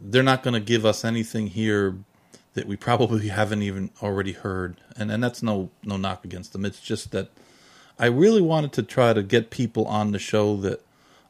They're 0.00 0.22
not 0.22 0.42
going 0.42 0.54
to 0.54 0.60
give 0.60 0.86
us 0.86 1.04
anything 1.04 1.48
here 1.48 1.96
that 2.54 2.66
we 2.66 2.76
probably 2.76 3.28
haven't 3.40 3.62
even 3.62 3.90
already 4.02 4.32
heard, 4.32 4.80
and 4.96 5.10
and 5.10 5.22
that's 5.22 5.42
no 5.42 5.70
no 5.82 5.96
knock 5.96 6.24
against 6.24 6.52
them. 6.52 6.64
It's 6.64 6.80
just 6.80 7.10
that 7.12 7.30
I 7.98 8.06
really 8.06 8.40
wanted 8.42 8.72
to 8.74 8.82
try 8.82 9.12
to 9.12 9.22
get 9.22 9.50
people 9.50 9.86
on 9.86 10.12
the 10.12 10.18
show 10.18 10.56
that 10.58 10.84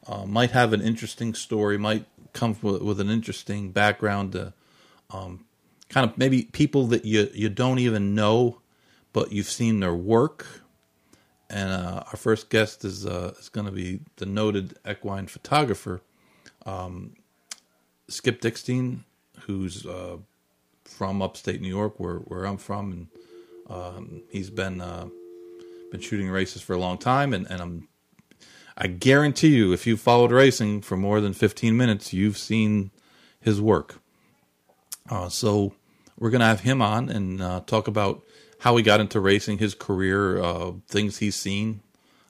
uh, 0.07 0.25
might 0.25 0.51
have 0.51 0.73
an 0.73 0.81
interesting 0.81 1.33
story, 1.33 1.77
might 1.77 2.05
come 2.33 2.55
with, 2.61 2.81
with 2.81 2.99
an 2.99 3.09
interesting 3.09 3.71
background, 3.71 4.33
to, 4.33 4.53
um, 5.11 5.45
kind 5.89 6.09
of 6.09 6.17
maybe 6.17 6.43
people 6.43 6.87
that 6.87 7.05
you 7.05 7.29
you 7.33 7.49
don't 7.49 7.79
even 7.79 8.15
know, 8.15 8.59
but 9.13 9.31
you've 9.31 9.49
seen 9.49 9.79
their 9.79 9.93
work. 9.93 10.61
And 11.49 11.69
uh, 11.69 12.03
our 12.07 12.17
first 12.17 12.49
guest 12.49 12.83
is 12.83 13.05
uh, 13.05 13.33
is 13.39 13.49
going 13.49 13.67
to 13.67 13.71
be 13.71 13.99
the 14.15 14.25
noted 14.25 14.77
equine 14.89 15.27
photographer, 15.27 16.01
um, 16.65 17.15
Skip 18.07 18.41
Dickstein, 18.41 19.01
who's 19.41 19.85
uh, 19.85 20.17
from 20.83 21.21
upstate 21.21 21.61
New 21.61 21.67
York, 21.67 21.99
where 21.99 22.17
where 22.17 22.45
I'm 22.45 22.57
from, 22.57 22.91
and 22.91 23.07
um, 23.69 24.23
he's 24.31 24.49
been 24.49 24.81
uh, 24.81 25.07
been 25.91 26.01
shooting 26.01 26.29
races 26.29 26.61
for 26.61 26.73
a 26.73 26.79
long 26.79 26.97
time, 26.97 27.33
and, 27.33 27.49
and 27.49 27.61
I'm 27.61 27.87
I 28.77 28.87
guarantee 28.87 29.55
you, 29.55 29.71
if 29.71 29.87
you've 29.87 30.01
followed 30.01 30.33
racing 30.33 30.81
for 30.81 30.97
more 30.97 31.21
than 31.21 31.31
15 31.31 31.77
minutes, 31.77 32.11
you've 32.11 32.37
seen 32.37 32.91
his 33.39 33.61
work. 33.61 34.01
Uh, 35.09 35.29
so 35.29 35.73
we're 36.19 36.29
going 36.29 36.41
to 36.41 36.47
have 36.47 36.61
him 36.61 36.81
on 36.81 37.07
and 37.09 37.41
uh, 37.41 37.61
talk 37.61 37.87
about 37.87 38.23
how 38.59 38.75
he 38.75 38.83
got 38.83 38.99
into 38.99 39.21
racing, 39.21 39.59
his 39.59 39.75
career, 39.75 40.41
uh, 40.41 40.73
things 40.87 41.19
he's 41.19 41.37
seen, 41.37 41.81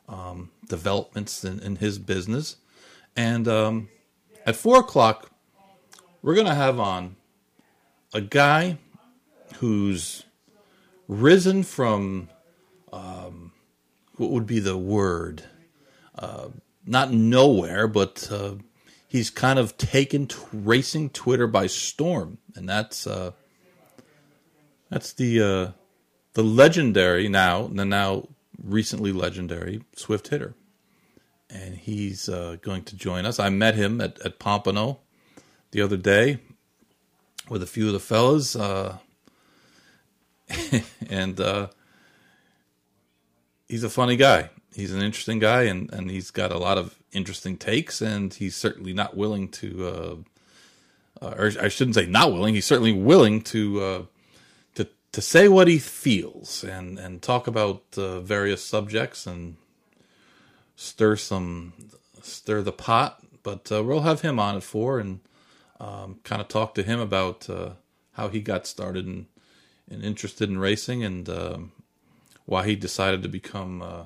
um, 0.08 0.52
developments 0.68 1.44
in, 1.44 1.60
in, 1.62 1.78
his 1.78 1.98
business. 1.98 2.58
And 3.16 3.48
um, 3.48 3.90
at 4.46 4.56
four 4.56 4.80
o'clock, 4.80 5.32
we're 6.22 6.36
going 6.36 6.48
to 6.48 6.54
have 6.54 6.80
on 6.80 7.16
a 8.14 8.22
guy 8.22 8.78
who's 9.56 10.26
risen 11.08 11.64
from 11.64 12.30
um, 12.94 13.45
what 14.18 14.32
would 14.32 14.46
be 14.46 14.60
the 14.60 14.78
word? 14.78 15.44
Uh, 16.18 16.50
not 16.86 17.12
nowhere, 17.12 17.88
but 17.88 18.30
uh, 18.32 18.56
he's 19.08 19.30
kind 19.30 19.60
of 19.60 19.78
taken 19.78 20.28
t- 20.28 20.38
racing 20.54 21.10
Twitter 21.10 21.48
by 21.48 21.68
storm, 21.68 22.38
and 22.56 22.68
that's 22.68 23.08
uh, 23.08 23.32
that's 24.90 25.14
the 25.14 25.42
uh, 25.42 25.72
the 26.34 26.44
legendary 26.44 27.28
now, 27.28 27.68
the 27.68 27.86
now 27.86 28.28
recently 28.62 29.12
legendary 29.12 29.84
Swift 29.96 30.30
hitter. 30.30 30.54
And 31.50 31.76
he's 31.76 32.28
uh, 32.28 32.58
going 32.62 32.84
to 32.86 32.96
join 32.96 33.26
us. 33.26 33.40
I 33.40 33.50
met 33.50 33.76
him 33.76 34.02
at, 34.02 34.20
at 34.26 34.40
Pompano 34.40 35.00
the 35.72 35.82
other 35.82 35.98
day 35.98 36.40
with 37.50 37.62
a 37.62 37.68
few 37.68 37.88
of 37.88 37.94
the 37.94 38.00
fellas. 38.00 38.56
Uh, 38.56 38.98
and 41.10 41.40
uh, 41.40 41.68
he's 43.68 43.84
a 43.84 43.90
funny 43.90 44.16
guy. 44.16 44.50
He's 44.74 44.94
an 44.94 45.02
interesting 45.02 45.40
guy, 45.40 45.64
and, 45.64 45.92
and 45.94 46.12
he's 46.12 46.32
got 46.32 46.52
a 46.52 46.58
lot 46.58 46.78
of 46.78 46.96
interesting 47.14 47.58
takes, 47.58 48.02
and 48.02 48.34
he's 48.34 48.56
certainly 48.56 48.94
not 48.94 49.16
willing 49.16 49.48
to, 49.50 49.88
uh, 49.88 50.16
uh, 51.26 51.36
or 51.38 51.52
I 51.62 51.70
shouldn't 51.70 51.96
say 51.96 52.06
not 52.06 52.34
willing, 52.34 52.56
he's 52.56 52.66
certainly 52.66 52.92
willing 52.92 53.42
to 53.44 53.82
uh, 53.82 54.02
to 55.16 55.22
say 55.22 55.48
what 55.48 55.70
he 55.70 55.80
feels 55.80 56.62
and 56.62 57.00
and 57.00 57.22
talk 57.22 57.48
about 57.48 57.84
uh, 57.98 58.20
various 58.20 58.62
subjects 58.62 59.26
and 59.26 59.56
stir 60.76 61.16
some 61.16 61.72
stir 62.22 62.62
the 62.62 62.74
pot. 62.74 63.24
But 63.42 63.72
uh, 63.72 63.82
we'll 63.82 64.02
have 64.02 64.22
him 64.22 64.42
on 64.42 64.58
at 64.58 64.64
four 64.64 65.00
and 65.00 65.22
um, 65.80 66.20
kind 66.26 66.42
of 66.42 66.50
talk 66.50 66.76
to 66.76 66.84
him 66.84 67.00
about 67.00 67.50
uh, 67.50 67.70
how 68.14 68.28
he 68.28 68.42
got 68.42 68.68
started 68.68 69.06
and, 69.06 69.28
and 69.90 70.04
interested 70.04 70.50
in 70.50 70.58
racing 70.58 71.02
and 71.02 71.30
um, 71.30 71.72
why 72.46 72.66
he 72.66 72.76
decided 72.76 73.24
to 73.24 73.30
become 73.30 73.82
uh, 73.82 74.04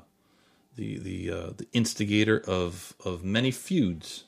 the 0.76 0.98
the 1.00 1.32
uh, 1.32 1.50
the 1.58 1.68
instigator 1.74 2.40
of 2.48 2.96
of 3.04 3.24
many 3.24 3.52
feuds, 3.52 4.26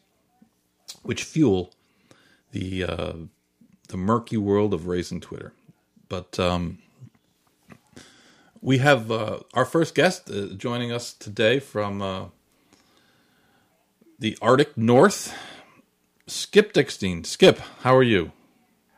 which 1.03 1.23
fuel 1.23 1.73
the 2.51 2.83
uh, 2.83 3.13
the 3.87 3.97
murky 3.97 4.37
world 4.37 4.73
of 4.73 4.87
racing 4.87 5.21
Twitter. 5.21 5.53
But 6.09 6.39
um, 6.39 6.79
we 8.61 8.79
have 8.79 9.11
uh, 9.11 9.39
our 9.53 9.65
first 9.65 9.95
guest 9.95 10.29
uh, 10.29 10.47
joining 10.55 10.91
us 10.91 11.13
today 11.13 11.59
from 11.59 12.01
uh, 12.01 12.25
the 14.19 14.37
Arctic 14.41 14.77
North. 14.77 15.33
Skip 16.27 16.71
Dickstein. 16.71 17.25
Skip, 17.25 17.59
how 17.81 17.95
are 17.95 18.03
you? 18.03 18.31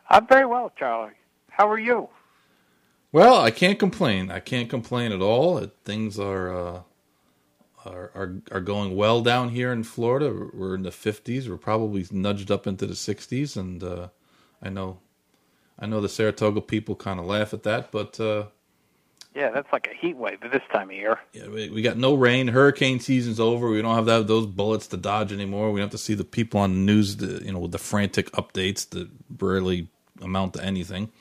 I'm 0.09 0.27
very 0.27 0.45
well, 0.45 0.71
Charlie. 0.77 1.13
How 1.49 1.67
are 1.69 1.79
you? 1.79 2.09
Well, 3.13 3.39
I 3.39 3.51
can't 3.51 3.77
complain. 3.77 4.31
I 4.31 4.39
can't 4.39 4.71
complain 4.71 5.11
at 5.11 5.21
all. 5.21 5.59
Things 5.85 6.17
are 6.17 6.51
uh, 6.51 6.81
are, 7.85 8.11
are 8.15 8.35
are 8.51 8.59
going 8.59 8.95
well 8.95 9.21
down 9.21 9.49
here 9.49 9.71
in 9.71 9.83
Florida. 9.83 10.49
We're 10.51 10.73
in 10.73 10.81
the 10.81 10.89
50s. 10.89 11.47
We're 11.47 11.57
probably 11.57 12.07
nudged 12.11 12.49
up 12.49 12.65
into 12.65 12.87
the 12.87 12.95
60s, 12.95 13.55
and 13.55 13.83
uh, 13.83 14.07
I 14.63 14.69
know 14.69 14.97
I 15.77 15.85
know 15.85 16.01
the 16.01 16.09
Saratoga 16.09 16.59
people 16.59 16.95
kind 16.95 17.19
of 17.19 17.27
laugh 17.27 17.53
at 17.53 17.61
that, 17.63 17.91
but 17.91 18.19
uh, 18.19 18.45
yeah, 19.35 19.51
that's 19.51 19.71
like 19.71 19.87
a 19.91 19.95
heat 19.95 20.17
wave 20.17 20.39
this 20.41 20.63
time 20.71 20.89
of 20.89 20.95
year. 20.95 21.19
Yeah, 21.33 21.49
we, 21.49 21.69
we, 21.69 21.81
got 21.83 21.97
no 21.97 22.15
rain. 22.15 22.47
Hurricane 22.47 22.99
season's 22.99 23.39
over. 23.39 23.69
We 23.69 23.81
don't 23.83 23.95
have 23.95 24.05
that, 24.05 24.27
those 24.27 24.47
bullets 24.47 24.87
to 24.87 24.97
dodge 24.97 25.31
anymore. 25.31 25.71
We 25.71 25.79
don't 25.79 25.85
have 25.85 25.91
to 25.91 25.97
see 25.99 26.13
the 26.15 26.23
people 26.23 26.59
on 26.59 26.73
the 26.73 26.79
news, 26.79 27.15
to, 27.17 27.43
you 27.43 27.51
know, 27.51 27.59
with 27.59 27.71
the 27.71 27.79
frantic 27.79 28.31
updates 28.31 28.89
that 28.89 29.09
barely 29.29 29.87
amount 30.21 30.53
to 30.53 30.63
anything. 30.63 31.11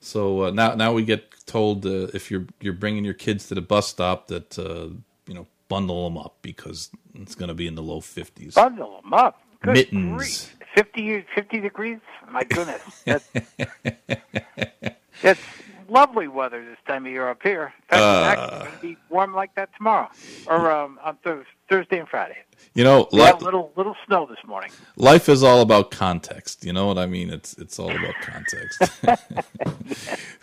So 0.00 0.44
uh, 0.44 0.50
now, 0.50 0.74
now 0.74 0.92
we 0.92 1.04
get 1.04 1.46
told 1.46 1.84
uh, 1.86 2.08
if 2.14 2.30
you're 2.30 2.46
you're 2.60 2.72
bringing 2.72 3.04
your 3.04 3.14
kids 3.14 3.48
to 3.48 3.54
the 3.54 3.60
bus 3.60 3.88
stop 3.88 4.28
that 4.28 4.58
uh, 4.58 4.88
you 5.26 5.34
know 5.34 5.46
bundle 5.68 6.04
them 6.04 6.18
up 6.18 6.38
because 6.42 6.90
it's 7.14 7.34
going 7.34 7.48
to 7.48 7.54
be 7.54 7.66
in 7.66 7.74
the 7.74 7.82
low 7.82 8.00
fifties. 8.00 8.54
Bundle 8.54 9.00
them 9.02 9.12
up. 9.12 9.42
Good 9.62 9.74
Mittens. 9.74 10.16
Grief. 10.16 10.56
50, 10.74 11.24
50 11.34 11.60
degrees. 11.60 11.98
My 12.30 12.44
goodness. 12.44 13.02
That's, 13.04 13.28
that's 15.22 15.40
lovely 15.90 16.28
weather 16.28 16.64
this 16.64 16.78
time 16.86 17.04
of 17.06 17.12
year 17.12 17.28
up 17.28 17.42
here. 17.42 17.72
In 17.92 17.98
fact, 17.98 18.00
Uh. 18.00 18.20
it's 18.32 18.40
actually 18.42 18.58
going 18.68 18.72
to 18.80 18.82
be 18.82 18.96
warm 19.08 19.34
like 19.34 19.54
that 19.56 19.70
tomorrow, 19.76 20.08
or 20.46 20.70
um, 20.70 20.98
on 21.04 21.16
th- 21.24 21.44
Thursday 21.68 21.98
and 21.98 22.08
Friday. 22.08 22.36
You 22.74 22.84
know, 22.84 23.08
li- 23.12 23.32
little 23.40 23.72
little 23.76 23.96
snow 24.06 24.26
this 24.26 24.38
morning. 24.46 24.70
life 24.96 25.28
is 25.28 25.42
all 25.42 25.60
about 25.62 25.90
context. 25.90 26.64
You 26.64 26.72
know 26.74 26.86
what 26.86 26.98
I 26.98 27.06
mean? 27.06 27.30
It's 27.30 27.54
it's 27.54 27.78
all 27.78 27.90
about 27.90 28.14
context. 28.22 28.82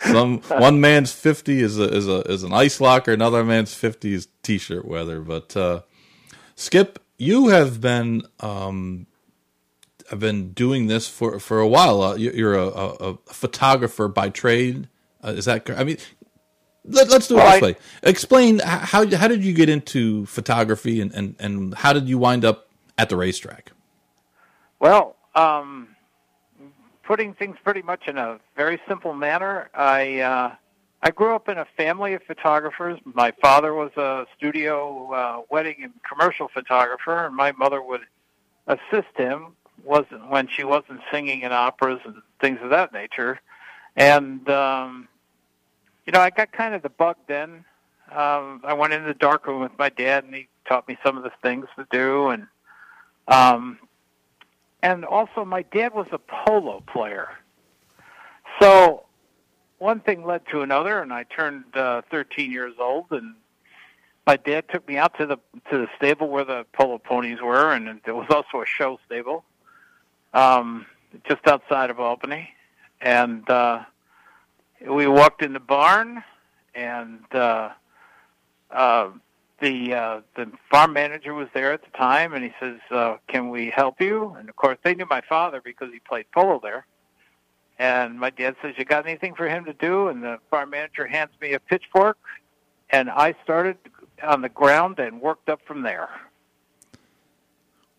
Some 0.00 0.40
one 0.42 0.80
man's 0.80 1.12
fifty 1.12 1.60
is 1.60 1.78
a 1.78 1.84
is 1.94 2.08
a 2.08 2.20
is 2.22 2.42
an 2.42 2.52
ice 2.52 2.80
locker. 2.80 3.12
Another 3.12 3.44
man's 3.44 3.72
fifty 3.74 4.14
is 4.14 4.28
t-shirt 4.42 4.84
weather. 4.84 5.20
But 5.20 5.56
uh, 5.56 5.82
Skip, 6.56 6.98
you 7.18 7.48
have 7.48 7.80
been 7.80 8.22
um, 8.40 9.06
have 10.10 10.18
been 10.20 10.52
doing 10.52 10.86
this 10.88 11.08
for 11.08 11.38
for 11.38 11.60
a 11.60 11.68
while. 11.68 12.02
Uh, 12.02 12.14
you- 12.16 12.32
you're 12.32 12.54
a, 12.56 12.66
a, 12.66 12.86
a 13.12 13.16
photographer 13.26 14.08
by 14.08 14.28
trade. 14.28 14.88
Uh, 15.22 15.28
is 15.28 15.46
that 15.46 15.64
correct? 15.64 15.80
I 15.80 15.84
mean, 15.84 15.98
let, 16.84 17.10
us 17.10 17.28
do 17.28 17.34
it 17.34 17.38
Well, 17.38 17.52
this 17.52 17.62
I- 17.62 17.66
way. 17.66 17.76
Explain 18.02 18.58
how 18.60 19.06
how 19.16 19.28
did 19.28 19.44
you 19.44 19.52
get 19.52 19.68
into 19.68 20.26
photography 20.26 21.00
and, 21.00 21.12
and, 21.12 21.34
and 21.38 21.74
how 21.74 21.92
did 21.92 22.08
you 22.08 22.18
wind 22.18 22.44
up 22.44 22.68
at 22.96 23.08
the 23.08 23.16
racetrack? 23.16 23.72
Well, 24.80 25.16
um, 25.34 25.88
putting 27.02 27.34
things 27.34 27.56
pretty 27.64 27.82
much 27.82 28.06
in 28.06 28.16
a 28.18 28.38
very 28.56 28.80
simple 28.86 29.12
manner, 29.12 29.70
I 29.74 30.20
uh, 30.20 30.54
I 31.02 31.10
grew 31.10 31.34
up 31.34 31.48
in 31.48 31.58
a 31.58 31.66
family 31.76 32.14
of 32.14 32.22
photographers. 32.24 32.98
My 33.04 33.32
father 33.40 33.74
was 33.74 33.90
a 33.96 34.26
studio 34.36 35.12
uh, 35.12 35.42
wedding 35.50 35.76
and 35.82 35.92
commercial 36.08 36.48
photographer, 36.48 37.26
and 37.26 37.34
my 37.34 37.52
mother 37.52 37.82
would 37.82 38.02
assist 38.66 39.16
him 39.16 39.54
wasn't 39.84 40.28
when 40.28 40.48
she 40.48 40.64
wasn't 40.64 41.00
singing 41.12 41.42
in 41.42 41.52
operas 41.52 42.00
and 42.04 42.16
things 42.40 42.58
of 42.62 42.70
that 42.70 42.92
nature. 42.92 43.40
And 43.96 44.48
um, 44.48 45.08
you 46.06 46.12
know, 46.12 46.20
I 46.20 46.30
got 46.30 46.52
kind 46.52 46.74
of 46.74 46.82
the 46.82 46.88
bug 46.88 47.16
then. 47.26 47.64
Um, 48.10 48.62
I 48.64 48.72
went 48.72 48.94
into 48.94 49.06
the 49.06 49.14
darkroom 49.14 49.60
with 49.60 49.72
my 49.78 49.90
dad, 49.90 50.24
and 50.24 50.34
he 50.34 50.48
taught 50.66 50.88
me 50.88 50.96
some 51.04 51.16
of 51.16 51.22
the 51.22 51.32
things 51.42 51.66
to 51.76 51.86
do, 51.90 52.28
and 52.28 52.46
um, 53.26 53.78
and 54.82 55.04
also 55.04 55.44
my 55.44 55.62
dad 55.62 55.92
was 55.94 56.06
a 56.12 56.18
polo 56.18 56.82
player. 56.86 57.28
So 58.60 59.04
one 59.78 60.00
thing 60.00 60.24
led 60.24 60.46
to 60.50 60.62
another, 60.62 61.00
and 61.02 61.12
I 61.12 61.24
turned 61.24 61.64
uh, 61.76 62.02
13 62.10 62.50
years 62.50 62.74
old, 62.80 63.06
and 63.10 63.34
my 64.26 64.36
dad 64.36 64.64
took 64.70 64.86
me 64.88 64.96
out 64.96 65.16
to 65.18 65.26
the 65.26 65.36
to 65.70 65.78
the 65.78 65.88
stable 65.96 66.28
where 66.28 66.44
the 66.44 66.64
polo 66.72 66.98
ponies 66.98 67.40
were, 67.40 67.72
and 67.72 68.00
there 68.04 68.14
was 68.14 68.28
also 68.30 68.62
a 68.62 68.66
show 68.66 68.98
stable, 69.06 69.44
um, 70.34 70.86
just 71.28 71.46
outside 71.46 71.90
of 71.90 72.00
Albany, 72.00 72.50
and 73.00 73.48
uh, 73.48 73.84
we 74.86 75.06
walked 75.06 75.42
in 75.42 75.52
the 75.52 75.60
barn, 75.60 76.22
and 76.74 77.20
uh, 77.32 77.70
uh, 78.70 79.10
the 79.60 79.94
uh, 79.94 80.20
the 80.36 80.50
farm 80.70 80.92
manager 80.92 81.34
was 81.34 81.48
there 81.54 81.72
at 81.72 81.82
the 81.82 81.90
time, 81.96 82.32
and 82.32 82.44
he 82.44 82.52
says, 82.60 82.78
uh, 82.90 83.16
"Can 83.28 83.50
we 83.50 83.70
help 83.70 84.00
you?" 84.00 84.36
And 84.38 84.48
of 84.48 84.56
course, 84.56 84.78
they 84.82 84.94
knew 84.94 85.06
my 85.08 85.22
father 85.28 85.60
because 85.62 85.92
he 85.92 86.00
played 86.00 86.26
polo 86.32 86.60
there. 86.62 86.86
And 87.78 88.18
my 88.18 88.30
dad 88.30 88.56
says, 88.62 88.74
"You 88.76 88.84
got 88.84 89.06
anything 89.06 89.34
for 89.34 89.48
him 89.48 89.64
to 89.64 89.72
do?" 89.72 90.08
And 90.08 90.22
the 90.22 90.38
farm 90.50 90.70
manager 90.70 91.06
hands 91.06 91.32
me 91.40 91.52
a 91.52 91.60
pitchfork, 91.60 92.18
and 92.90 93.10
I 93.10 93.34
started 93.42 93.78
on 94.22 94.42
the 94.42 94.48
ground 94.48 94.98
and 94.98 95.20
worked 95.20 95.48
up 95.48 95.60
from 95.66 95.82
there. 95.82 96.08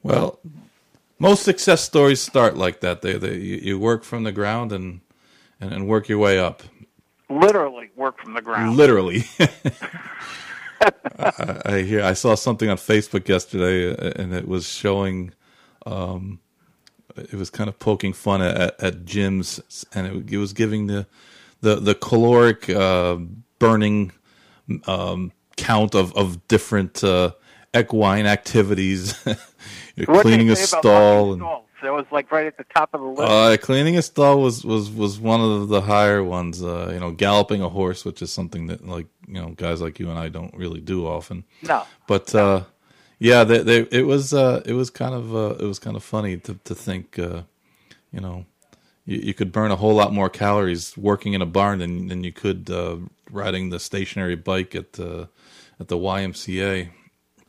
Well, 0.03 0.39
most 1.19 1.43
success 1.43 1.81
stories 1.83 2.21
start 2.21 2.57
like 2.57 2.79
that. 2.81 3.01
They, 3.01 3.13
they 3.17 3.35
you, 3.35 3.55
you 3.57 3.79
work 3.79 4.03
from 4.03 4.23
the 4.23 4.31
ground 4.31 4.71
and, 4.71 5.01
and 5.59 5.73
and 5.73 5.87
work 5.87 6.09
your 6.09 6.19
way 6.19 6.39
up. 6.39 6.63
Literally 7.29 7.91
work 7.95 8.19
from 8.19 8.33
the 8.33 8.41
ground. 8.41 8.75
Literally. 8.77 9.23
I, 11.19 11.61
I 11.65 11.81
hear. 11.81 12.03
I 12.03 12.13
saw 12.13 12.35
something 12.35 12.69
on 12.69 12.77
Facebook 12.77 13.27
yesterday, 13.27 13.91
uh, 13.91 14.13
and 14.15 14.33
it 14.33 14.47
was 14.47 14.67
showing. 14.67 15.33
Um, 15.85 16.39
it 17.15 17.33
was 17.33 17.49
kind 17.49 17.67
of 17.67 17.79
poking 17.79 18.13
fun 18.13 18.41
at, 18.41 18.81
at 18.81 19.05
gyms, 19.05 19.61
and 19.93 20.07
it, 20.07 20.33
it 20.33 20.37
was 20.37 20.53
giving 20.53 20.87
the 20.87 21.07
the 21.61 21.75
the 21.75 21.95
caloric 21.95 22.69
uh, 22.69 23.17
burning 23.59 24.11
um, 24.87 25.31
count 25.57 25.95
of 25.95 26.13
of 26.15 26.47
different 26.47 27.03
uh, 27.03 27.31
equine 27.75 28.25
activities. 28.25 29.15
You're 30.07 30.15
What 30.15 30.21
cleaning 30.23 30.49
a 30.49 30.55
stall 30.55 31.33
and 31.33 31.41
stalls? 31.41 31.65
That 31.81 31.93
was 31.93 32.05
like 32.11 32.31
right 32.31 32.45
at 32.47 32.57
the 32.57 32.65
top 32.75 32.93
of 32.93 33.01
the 33.01 33.07
list. 33.07 33.21
uh, 33.31 33.57
cleaning 33.57 33.97
a 33.97 34.01
stall 34.01 34.41
was, 34.41 34.65
was, 34.65 34.91
was 34.91 35.19
one 35.19 35.41
of 35.41 35.69
the 35.69 35.81
higher 35.81 36.23
ones. 36.23 36.63
Uh, 36.63 36.89
you 36.93 36.99
know, 36.99 37.11
galloping 37.11 37.61
a 37.61 37.69
horse, 37.69 38.05
which 38.05 38.21
is 38.21 38.31
something 38.31 38.67
that 38.67 38.87
like 38.87 39.07
you 39.27 39.41
know 39.41 39.49
guys 39.51 39.81
like 39.81 39.99
you 39.99 40.09
and 40.09 40.19
I 40.19 40.29
don't 40.29 40.53
really 40.55 40.81
do 40.81 41.07
often. 41.07 41.45
no, 41.61 41.85
But 42.07 42.33
uh, 42.35 42.63
yeah, 43.19 43.43
they, 43.43 43.59
they, 43.63 43.79
it 43.91 44.05
was 44.07 44.33
uh, 44.33 44.61
it 44.65 44.73
was 44.73 44.89
kind 44.89 45.13
of 45.15 45.35
uh, 45.35 45.55
it 45.59 45.65
was 45.65 45.79
kind 45.79 45.95
of 45.95 46.03
funny 46.03 46.37
to 46.37 46.55
to 46.63 46.75
think, 46.75 47.19
uh, 47.19 47.43
you 48.11 48.21
know, 48.21 48.45
you, 49.05 49.17
you 49.19 49.33
could 49.33 49.51
burn 49.51 49.71
a 49.71 49.75
whole 49.77 49.93
lot 49.93 50.13
more 50.13 50.29
calories 50.29 50.97
working 50.97 51.33
in 51.33 51.41
a 51.41 51.45
barn 51.45 51.79
than 51.79 52.07
than 52.07 52.23
you 52.23 52.31
could 52.31 52.69
uh, 52.69 52.97
riding 53.31 53.69
the 53.69 53.79
stationary 53.79 54.35
bike 54.35 54.75
at 54.75 54.93
the 54.93 55.29
at 55.79 55.87
the 55.87 55.97
YMCA. 55.97 56.89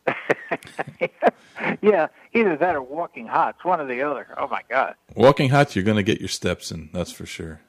yeah, 1.82 2.08
either 2.32 2.56
that 2.56 2.74
or 2.74 2.82
walking 2.82 3.26
hot. 3.26 3.56
It's 3.56 3.64
one 3.64 3.80
or 3.80 3.86
the 3.86 4.02
other. 4.02 4.34
Oh 4.38 4.48
my 4.48 4.62
god. 4.68 4.94
Walking 5.14 5.50
hot, 5.50 5.74
you're 5.74 5.84
going 5.84 5.96
to 5.96 6.02
get 6.02 6.20
your 6.20 6.28
steps 6.28 6.70
in. 6.70 6.90
That's 6.92 7.12
for 7.12 7.26
sure. 7.26 7.60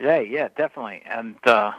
Yeah, 0.00 0.20
yeah, 0.20 0.48
definitely. 0.56 1.02
And 1.06 1.36
uh, 1.44 1.72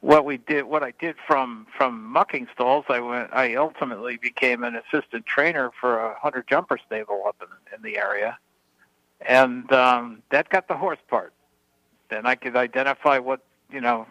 what 0.00 0.24
we 0.24 0.36
did, 0.36 0.64
what 0.64 0.82
I 0.82 0.92
did 1.00 1.16
from 1.26 1.66
from 1.76 2.04
mucking 2.04 2.46
stalls, 2.52 2.84
I 2.88 3.00
went. 3.00 3.30
I 3.32 3.56
ultimately 3.56 4.16
became 4.16 4.62
an 4.62 4.76
assistant 4.76 5.26
trainer 5.26 5.70
for 5.80 5.98
a 5.98 6.18
hunter 6.18 6.44
jumper 6.48 6.78
stable 6.84 7.22
up 7.26 7.36
in, 7.40 7.74
in 7.74 7.82
the 7.82 7.98
area, 7.98 8.38
and 9.20 9.70
um, 9.72 10.22
that 10.30 10.48
got 10.48 10.68
the 10.68 10.76
horse 10.76 10.98
part. 11.08 11.32
Then 12.10 12.26
I 12.26 12.34
could 12.34 12.54
identify 12.54 13.18
what 13.18 13.40
you 13.70 13.80
know, 13.80 14.06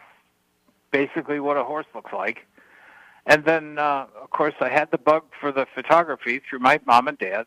basically 0.92 1.40
what 1.40 1.58
a 1.58 1.64
horse 1.64 1.86
looks 1.96 2.12
like. 2.12 2.46
And 3.26 3.46
then, 3.46 3.78
uh, 3.78 4.08
of 4.22 4.30
course, 4.32 4.56
I 4.60 4.70
had 4.70 4.92
the 4.92 4.98
bug 4.98 5.24
for 5.40 5.52
the 5.52 5.66
photography 5.74 6.42
through 6.48 6.60
my 6.60 6.80
mom 6.86 7.08
and 7.08 7.18
dad, 7.18 7.46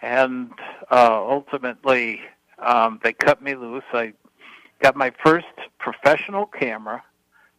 and 0.00 0.52
uh, 0.90 1.20
ultimately 1.20 2.20
um, 2.58 3.00
they 3.02 3.12
cut 3.12 3.42
me 3.42 3.54
loose. 3.56 3.84
I 3.92 4.12
got 4.80 4.94
my 4.94 5.12
first 5.24 5.46
professional 5.78 6.46
camera 6.46 7.02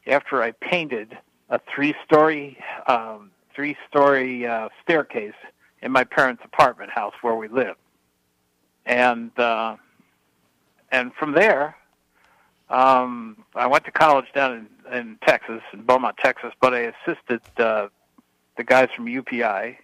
after 0.06 0.42
I 0.42 0.52
painted 0.52 1.18
a 1.50 1.60
three-story 1.74 2.58
um, 2.88 3.32
three-story 3.54 4.46
uh, 4.46 4.70
staircase 4.84 5.34
in 5.82 5.92
my 5.92 6.04
parents' 6.04 6.44
apartment 6.46 6.92
house 6.92 7.14
where 7.22 7.36
we 7.36 7.48
lived, 7.48 7.80
and 8.86 9.38
uh, 9.38 9.76
and 10.92 11.14
from 11.16 11.34
there, 11.34 11.76
um, 12.70 13.46
I 13.56 13.68
went 13.68 13.86
to 13.86 13.92
college 13.92 14.26
down 14.34 14.68
in, 14.92 14.98
in 14.98 15.18
Texas, 15.26 15.62
in 15.72 15.84
Beaumont, 15.84 16.18
Texas, 16.18 16.54
but 16.60 16.74
I 16.74 16.94
assisted 17.06 17.42
uh, 17.58 17.88
the 18.58 18.64
guys 18.64 18.90
from 18.96 19.06
UPI 19.06 19.78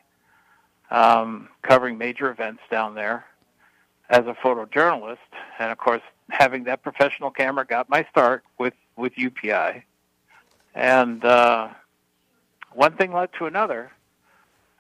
um, 0.92 1.50
covering 1.62 1.98
major 1.98 2.30
events 2.30 2.62
down 2.70 2.94
there 2.96 3.26
as 4.10 4.26
a 4.28 4.36
photojournalist, 4.44 5.18
and 5.60 5.72
of 5.72 5.78
course, 5.78 6.02
having 6.30 6.66
that 6.66 6.84
professional 6.84 7.32
camera 7.32 7.66
got 7.66 7.90
my 7.90 8.06
start 8.10 8.44
with 8.58 8.74
with 8.96 9.14
UPI. 9.16 9.84
And 10.76 11.24
uh, 11.24 11.70
one 12.74 12.96
thing 12.96 13.14
led 13.14 13.30
to 13.40 13.46
another, 13.46 13.92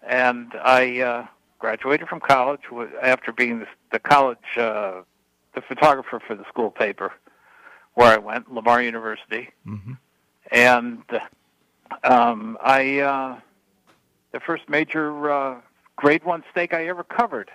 and 0.05 0.51
I 0.61 0.99
uh, 0.99 1.27
graduated 1.57 2.07
from 2.09 2.19
college 2.19 2.61
after 3.01 3.31
being 3.31 3.59
the, 3.59 3.67
the 3.91 3.99
college 3.99 4.57
uh, 4.57 5.01
the 5.55 5.61
photographer 5.61 6.19
for 6.19 6.35
the 6.35 6.43
school 6.49 6.69
paper 6.69 7.13
where 7.95 8.07
I 8.13 8.17
went, 8.17 8.51
Lamar 8.53 8.81
University, 8.81 9.49
hmm 9.65 9.93
and 10.51 11.01
um, 12.03 12.57
I 12.61 12.99
uh, 12.99 13.39
the 14.31 14.39
first 14.39 14.67
major 14.67 15.31
uh, 15.31 15.61
grade 15.95 16.23
one 16.23 16.43
stake 16.51 16.73
I 16.73 16.87
ever 16.87 17.03
covered 17.03 17.49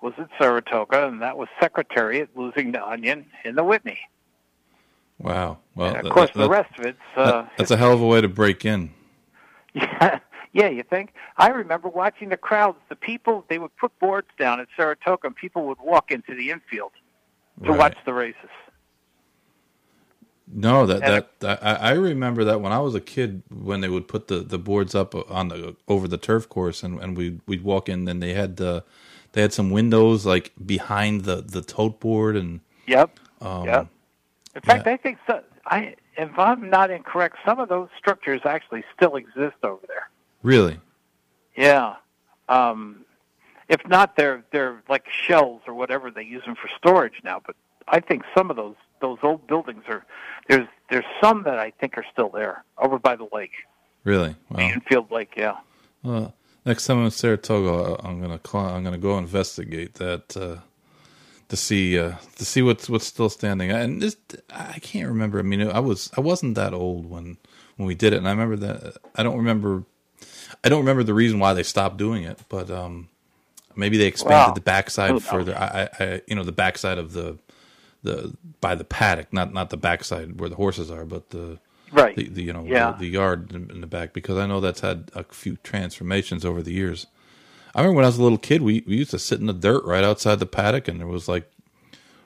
was 0.00 0.14
at 0.18 0.28
Saratoga, 0.38 1.06
and 1.06 1.20
that 1.22 1.36
was 1.36 1.48
Secretariat 1.60 2.30
losing 2.34 2.72
to 2.72 2.84
Onion 2.88 3.26
in 3.44 3.54
the 3.56 3.64
Whitney. 3.64 3.98
Wow. 5.18 5.58
Well, 5.74 5.88
and 5.88 5.96
of 5.98 6.04
that- 6.04 6.12
course, 6.12 6.30
that- 6.30 6.38
the 6.38 6.48
rest 6.48 6.78
of 6.78 6.86
it's 6.86 6.98
uh, 7.16 7.42
that- 7.42 7.52
that's 7.58 7.70
a 7.70 7.76
hell 7.76 7.92
of 7.92 8.00
a 8.00 8.06
way 8.06 8.20
to 8.20 8.28
break 8.28 8.64
in. 8.64 8.90
Yeah, 9.74 10.18
yeah, 10.52 10.68
you 10.68 10.82
think? 10.82 11.12
I 11.36 11.48
remember 11.50 11.88
watching 11.88 12.30
the 12.30 12.36
crowds. 12.38 12.78
The 12.88 12.96
people 12.96 13.44
they 13.48 13.58
would 13.58 13.76
put 13.76 13.96
boards 13.98 14.28
down 14.38 14.60
at 14.60 14.68
Saratoga, 14.76 15.26
and 15.28 15.36
people 15.36 15.66
would 15.66 15.78
walk 15.80 16.10
into 16.10 16.34
the 16.34 16.50
infield 16.50 16.92
to 17.64 17.70
Right. 17.70 17.78
watch 17.78 17.98
the 18.06 18.14
races. 18.14 18.48
No, 20.52 20.86
that 20.86 21.02
And- 21.02 21.24
that, 21.40 21.62
I, 21.62 21.90
I 21.90 21.92
remember 21.92 22.44
that 22.44 22.60
when 22.60 22.72
I 22.72 22.78
was 22.80 22.94
a 22.94 23.00
kid, 23.00 23.42
when 23.52 23.80
they 23.80 23.88
would 23.88 24.08
put 24.08 24.26
the, 24.28 24.40
the 24.40 24.58
boards 24.58 24.94
up 24.94 25.14
on 25.30 25.48
the 25.48 25.76
over 25.86 26.08
the 26.08 26.18
turf 26.18 26.48
course, 26.48 26.82
and, 26.82 26.98
and 27.00 27.16
we 27.16 27.38
we'd 27.46 27.62
walk 27.62 27.88
in, 27.88 28.08
and 28.08 28.22
they 28.22 28.34
had 28.34 28.60
uh, 28.60 28.80
they 29.32 29.42
had 29.42 29.52
some 29.52 29.70
windows 29.70 30.26
like 30.26 30.52
behind 30.66 31.22
the 31.24 31.36
the 31.36 31.62
tote 31.62 32.00
board, 32.00 32.36
and 32.36 32.60
Yep. 32.86 33.18
um, 33.40 33.64
Yep. 33.64 33.86
In 34.56 34.60
fact, 34.62 34.86
yeah. 34.86 34.92
I 34.92 34.96
think 34.96 35.18
so, 35.28 35.42
I, 35.66 35.94
if 36.16 36.36
I'm 36.36 36.68
not 36.68 36.90
incorrect, 36.90 37.36
some 37.44 37.60
of 37.60 37.68
those 37.68 37.88
structures 37.96 38.40
actually 38.44 38.82
still 38.96 39.14
exist 39.14 39.56
over 39.62 39.86
there. 39.86 40.10
really, 40.42 40.80
Yeah. 41.56 41.94
Um, 42.48 43.04
if 43.68 43.86
not, 43.86 44.16
they're 44.16 44.42
they're 44.50 44.82
like 44.88 45.06
shells 45.08 45.62
or 45.68 45.74
whatever 45.74 46.10
they 46.10 46.24
use 46.24 46.44
them 46.44 46.56
for 46.56 46.68
storage 46.76 47.20
now. 47.22 47.40
But 47.46 47.54
I 47.86 48.00
think 48.00 48.24
some 48.36 48.50
of 48.50 48.56
those 48.56 48.74
those 49.00 49.18
old 49.22 49.46
buildings 49.46 49.84
are 49.88 50.04
there's 50.48 50.66
there's 50.90 51.04
some 51.22 51.42
that 51.44 51.58
I 51.58 51.70
think 51.80 51.96
are 51.96 52.04
still 52.12 52.28
there 52.30 52.64
over 52.78 52.98
by 52.98 53.16
the 53.16 53.28
lake, 53.32 53.52
really. 54.04 54.36
Well, 54.48 54.60
infield 54.60 55.10
lake. 55.10 55.32
Yeah. 55.36 55.56
uh, 56.04 56.28
next 56.64 56.86
time 56.86 56.98
I'm 56.98 57.04
in 57.06 57.10
Saratoga, 57.10 58.00
I'm 58.04 58.20
gonna 58.20 58.38
call, 58.38 58.66
I'm 58.66 58.84
gonna 58.84 58.98
go 58.98 59.18
investigate 59.18 59.94
that 59.94 60.36
uh, 60.36 60.56
to 61.48 61.56
see 61.56 61.98
uh, 61.98 62.14
to 62.36 62.44
see 62.44 62.62
what's 62.62 62.88
what's 62.88 63.06
still 63.06 63.28
standing. 63.28 63.70
And 63.70 64.00
this 64.02 64.16
I 64.50 64.78
can't 64.80 65.08
remember. 65.08 65.38
I 65.38 65.42
mean, 65.42 65.62
I 65.62 65.80
was 65.80 66.10
I 66.16 66.20
wasn't 66.20 66.54
that 66.56 66.74
old 66.74 67.08
when 67.08 67.36
when 67.76 67.86
we 67.86 67.94
did 67.94 68.12
it, 68.12 68.18
and 68.18 68.28
I 68.28 68.32
remember 68.32 68.56
that 68.56 68.96
I 69.16 69.22
don't 69.22 69.36
remember 69.36 69.84
I 70.64 70.68
don't 70.68 70.80
remember 70.80 71.02
the 71.02 71.14
reason 71.14 71.38
why 71.38 71.54
they 71.54 71.62
stopped 71.62 71.96
doing 71.96 72.24
it, 72.24 72.38
but 72.48 72.70
um, 72.70 73.08
maybe 73.76 73.96
they 73.96 74.06
expanded 74.06 74.48
Well, 74.48 74.54
the 74.54 74.60
backside 74.60 75.22
further. 75.22 75.56
I, 75.56 75.88
I, 75.98 76.22
you 76.26 76.34
know, 76.34 76.44
the 76.44 76.52
backside 76.52 76.98
of 76.98 77.12
the 77.12 77.38
the 78.02 78.34
by 78.60 78.74
the 78.74 78.84
paddock, 78.84 79.32
not 79.32 79.52
not 79.52 79.70
the 79.70 79.76
backside 79.76 80.40
where 80.40 80.48
the 80.48 80.56
horses 80.56 80.90
are, 80.90 81.04
but 81.04 81.30
the 81.30 81.58
Right. 81.92 82.14
the, 82.14 82.28
the 82.28 82.42
you 82.42 82.52
know 82.52 82.64
Yeah. 82.64 82.92
the, 82.92 82.98
the 82.98 83.08
yard 83.08 83.52
in, 83.52 83.70
in 83.70 83.80
the 83.80 83.86
back 83.86 84.12
because 84.12 84.38
I 84.38 84.46
know 84.46 84.60
that's 84.60 84.80
had 84.80 85.10
a 85.14 85.24
few 85.24 85.56
transformations 85.64 86.44
over 86.44 86.62
the 86.62 86.72
years. 86.72 87.06
I 87.74 87.80
remember 87.80 87.96
when 87.96 88.04
I 88.04 88.08
was 88.08 88.18
a 88.18 88.22
little 88.22 88.38
kid, 88.38 88.62
we, 88.62 88.82
we 88.86 88.96
used 88.96 89.10
to 89.12 89.18
sit 89.18 89.40
in 89.40 89.46
the 89.46 89.52
dirt 89.52 89.84
right 89.84 90.04
outside 90.04 90.38
the 90.40 90.46
paddock, 90.46 90.86
and 90.88 91.00
there 91.00 91.06
was 91.08 91.26
like 91.28 91.50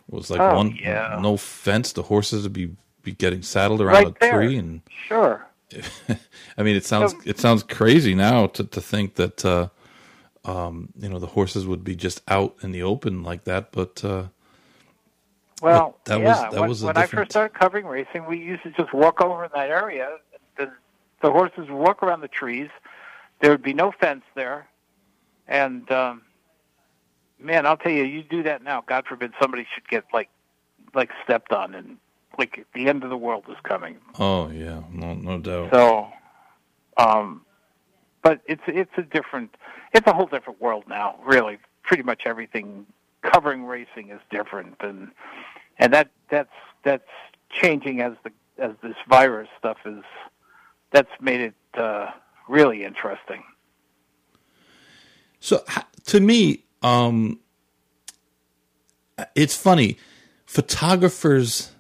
was 0.09 0.29
like 0.31 0.41
Oh, 0.41 0.55
one 0.57 0.77
yeah. 0.77 1.19
no 1.23 1.37
fence. 1.39 1.93
The 1.93 2.03
horses 2.03 2.43
would 2.43 2.53
be 2.53 2.77
be 3.03 3.13
getting 3.13 3.43
saddled 3.43 3.81
around 3.81 3.95
Right 4.05 4.07
a 4.09 4.15
there. 4.21 4.33
tree, 4.35 4.57
and 4.59 4.83
Sure. 5.09 5.47
I 6.59 6.63
mean 6.63 6.77
it 6.77 6.85
sounds 6.85 7.13
So- 7.13 7.19
it 7.25 7.39
sounds 7.39 7.63
crazy 7.63 8.15
now 8.15 8.47
to 8.49 8.65
to 8.65 8.81
think 8.83 9.15
that 9.15 9.45
uh, 9.45 9.69
um, 10.45 10.91
you 10.99 11.09
know 11.09 11.19
the 11.19 11.27
horses 11.29 11.67
would 11.67 11.83
be 11.85 11.97
just 11.97 12.21
out 12.29 12.55
in 12.63 12.71
the 12.73 12.83
open 12.83 13.23
like 13.23 13.45
that, 13.45 13.73
but 13.73 14.05
uh, 14.05 14.25
Well, 15.65 15.99
that 16.05 16.21
was- 16.21 16.39
yeah. 16.41 16.51
that 16.51 16.61
when 16.61 16.69
was 16.69 16.83
when 16.85 16.97
I 16.99 17.07
first 17.07 17.31
started 17.31 17.55
covering 17.59 17.87
racing, 17.87 18.27
we 18.27 18.39
used 18.39 18.63
to 18.65 18.71
just 18.73 18.93
walk 18.93 19.23
over 19.23 19.45
in 19.47 19.51
that 19.55 19.71
area. 19.71 20.19
The, 20.59 20.71
the 21.23 21.31
horses 21.31 21.71
would 21.71 21.73
walk 21.73 22.03
around 22.03 22.21
the 22.21 22.29
trees. 22.29 22.69
There 23.41 23.51
would 23.51 23.63
be 23.63 23.73
no 23.73 23.91
fence 23.91 24.25
there, 24.35 24.67
and 25.49 25.91
um, 25.91 26.23
man, 27.39 27.65
I'll 27.67 27.79
tell 27.79 27.93
you, 27.93 28.05
you 28.05 28.23
do 28.23 28.43
that 28.43 28.63
now. 28.63 28.85
God 28.87 29.07
forbid 29.07 29.33
somebody 29.41 29.67
should 29.75 29.89
get 29.89 30.05
like 30.13 30.29
like 30.95 31.11
stepped 31.25 31.53
on, 31.53 31.75
and 31.75 31.97
like 32.39 32.67
the 32.75 32.89
end 32.89 33.03
of 33.03 33.09
the 33.11 33.17
world 33.17 33.45
is 33.49 33.57
coming. 33.63 33.97
oh 34.19 34.51
yeah, 34.51 34.83
no 34.93 35.15
no 35.15 35.39
doubt. 35.39 35.71
So, 35.73 36.09
um, 36.99 37.41
but 38.23 38.41
it's 38.47 38.63
it's 38.67 38.93
a 38.99 39.03
different, 39.03 39.55
it's 39.95 40.07
a 40.07 40.13
whole 40.13 40.27
different 40.27 40.61
world 40.61 40.85
now. 40.89 41.17
Really, 41.25 41.59
pretty 41.83 42.03
much 42.03 42.23
everything 42.27 42.87
covering 43.33 43.65
racing 43.65 44.11
is 44.11 44.21
different, 44.31 44.77
and 44.81 45.11
and 45.79 45.93
that 45.93 46.11
that's 46.31 46.53
that's 46.85 47.09
changing 47.51 48.01
as 48.01 48.13
the 48.23 48.31
as 48.59 48.73
this 48.83 48.97
virus 49.09 49.49
stuff 49.59 49.79
is. 49.85 50.05
That's 50.93 51.11
made 51.21 51.41
it 51.41 51.55
uh, 51.77 52.11
really 52.49 52.85
interesting. 52.85 53.43
So 55.41 55.65
to 56.07 56.21
me, 56.21 56.65
um, 56.83 57.41
it's 59.35 59.57
funny. 59.57 59.99
Photographers, 60.47 61.73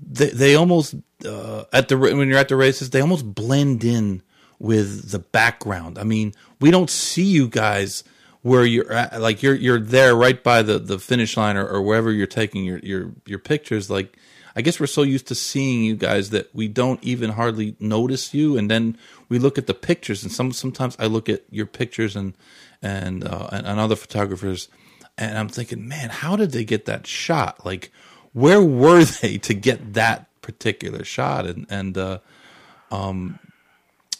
they 0.00 0.30
they 0.30 0.54
almost 0.54 0.96
uh, 1.24 1.64
at 1.72 1.88
the 1.88 1.96
when 1.96 2.28
you're 2.28 2.38
at 2.38 2.48
the 2.48 2.56
races, 2.56 2.90
they 2.90 3.00
almost 3.00 3.34
blend 3.34 3.84
in 3.84 4.22
with 4.58 5.10
the 5.10 5.18
background. 5.18 5.98
I 5.98 6.04
mean, 6.04 6.34
we 6.60 6.70
don't 6.70 6.90
see 6.90 7.24
you 7.24 7.48
guys 7.48 8.02
where 8.44 8.66
you're 8.66 8.92
at, 8.92 9.22
like 9.22 9.42
you're 9.42 9.54
you're 9.54 9.80
there 9.80 10.14
right 10.14 10.44
by 10.44 10.60
the, 10.60 10.78
the 10.78 10.98
finish 10.98 11.34
line 11.34 11.56
or, 11.56 11.66
or 11.66 11.80
wherever 11.80 12.12
you're 12.12 12.26
taking 12.26 12.62
your, 12.62 12.78
your 12.80 13.10
your 13.24 13.38
pictures. 13.38 13.88
Like 13.88 14.18
I 14.54 14.60
guess 14.60 14.78
we're 14.78 14.86
so 14.86 15.00
used 15.00 15.26
to 15.28 15.34
seeing 15.34 15.82
you 15.82 15.96
guys 15.96 16.28
that 16.28 16.54
we 16.54 16.68
don't 16.68 17.02
even 17.02 17.30
hardly 17.30 17.74
notice 17.80 18.34
you, 18.34 18.58
and 18.58 18.70
then 18.70 18.98
we 19.30 19.38
look 19.38 19.56
at 19.56 19.66
the 19.66 19.72
pictures. 19.72 20.22
And 20.22 20.30
some 20.30 20.52
sometimes 20.52 20.94
I 20.98 21.06
look 21.06 21.30
at 21.30 21.44
your 21.50 21.64
pictures 21.64 22.16
and 22.16 22.34
and 22.82 23.26
uh, 23.26 23.48
and, 23.50 23.66
and 23.66 23.80
other 23.80 23.96
photographers, 23.96 24.68
and 25.16 25.38
I'm 25.38 25.48
thinking, 25.48 25.88
man, 25.88 26.10
how 26.10 26.36
did 26.36 26.52
they 26.52 26.64
get 26.64 26.84
that 26.84 27.06
shot? 27.06 27.64
Like, 27.64 27.90
where 28.34 28.62
were 28.62 29.04
they 29.22 29.38
to 29.38 29.54
get 29.54 29.94
that 29.94 30.28
particular 30.42 31.02
shot? 31.02 31.46
And 31.46 31.64
and 31.70 31.96
uh, 31.96 32.18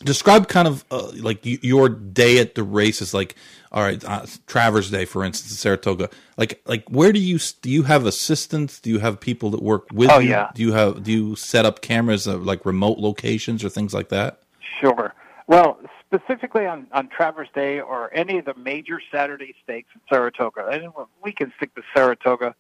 describe 0.05 0.49
kind 0.49 0.69
of 0.69 0.85
uh, 0.90 1.11
like 1.17 1.40
your 1.43 1.88
day 1.88 2.38
at 2.38 2.55
the 2.55 2.62
races 2.62 3.12
like 3.14 3.35
all 3.73 3.83
right 3.83 4.05
uh, 4.05 4.25
travers 4.47 4.90
day 4.90 5.05
for 5.05 5.25
instance 5.25 5.51
in 5.53 5.57
saratoga 5.57 6.09
like 6.37 6.61
like 6.67 6.85
where 6.90 7.12
do 7.12 7.19
you 7.19 7.38
do 7.62 7.71
you 7.71 7.83
have 7.85 8.07
assistants 8.07 8.81
do 8.81 8.90
you 8.90 8.99
have 9.01 9.19
people 9.19 9.51
that 9.51 9.62
work 9.62 9.87
with 9.93 10.11
Oh, 10.11 10.19
you 10.19 10.31
yeah. 10.31 10.51
do 10.55 10.62
you 10.62 10.73
have 10.73 11.03
do 11.03 11.12
you 11.12 11.37
set 11.37 11.64
up 11.67 11.81
cameras 11.81 12.29
at 12.29 12.43
like 12.43 12.64
remote 12.64 12.99
locations 12.99 13.64
or 13.64 13.69
things 13.69 13.93
like 13.95 14.09
that 14.11 14.40
Sure. 14.81 15.14
Well, 15.47 15.79
specifically 16.07 16.67
on, 16.67 16.87
on 16.93 17.09
Travers 17.09 17.49
Day 17.55 17.81
or 17.81 18.12
any 18.12 18.38
of 18.38 18.45
the 18.45 18.55
major 18.55 19.01
Saturday 19.12 19.55
stakes 19.62 19.88
in 19.95 20.01
Saratoga, 20.09 20.67
and 20.69 20.93
we 21.23 21.33
can 21.33 21.53
stick 21.57 21.71
with 21.77 21.85
Saratoga 21.95 22.55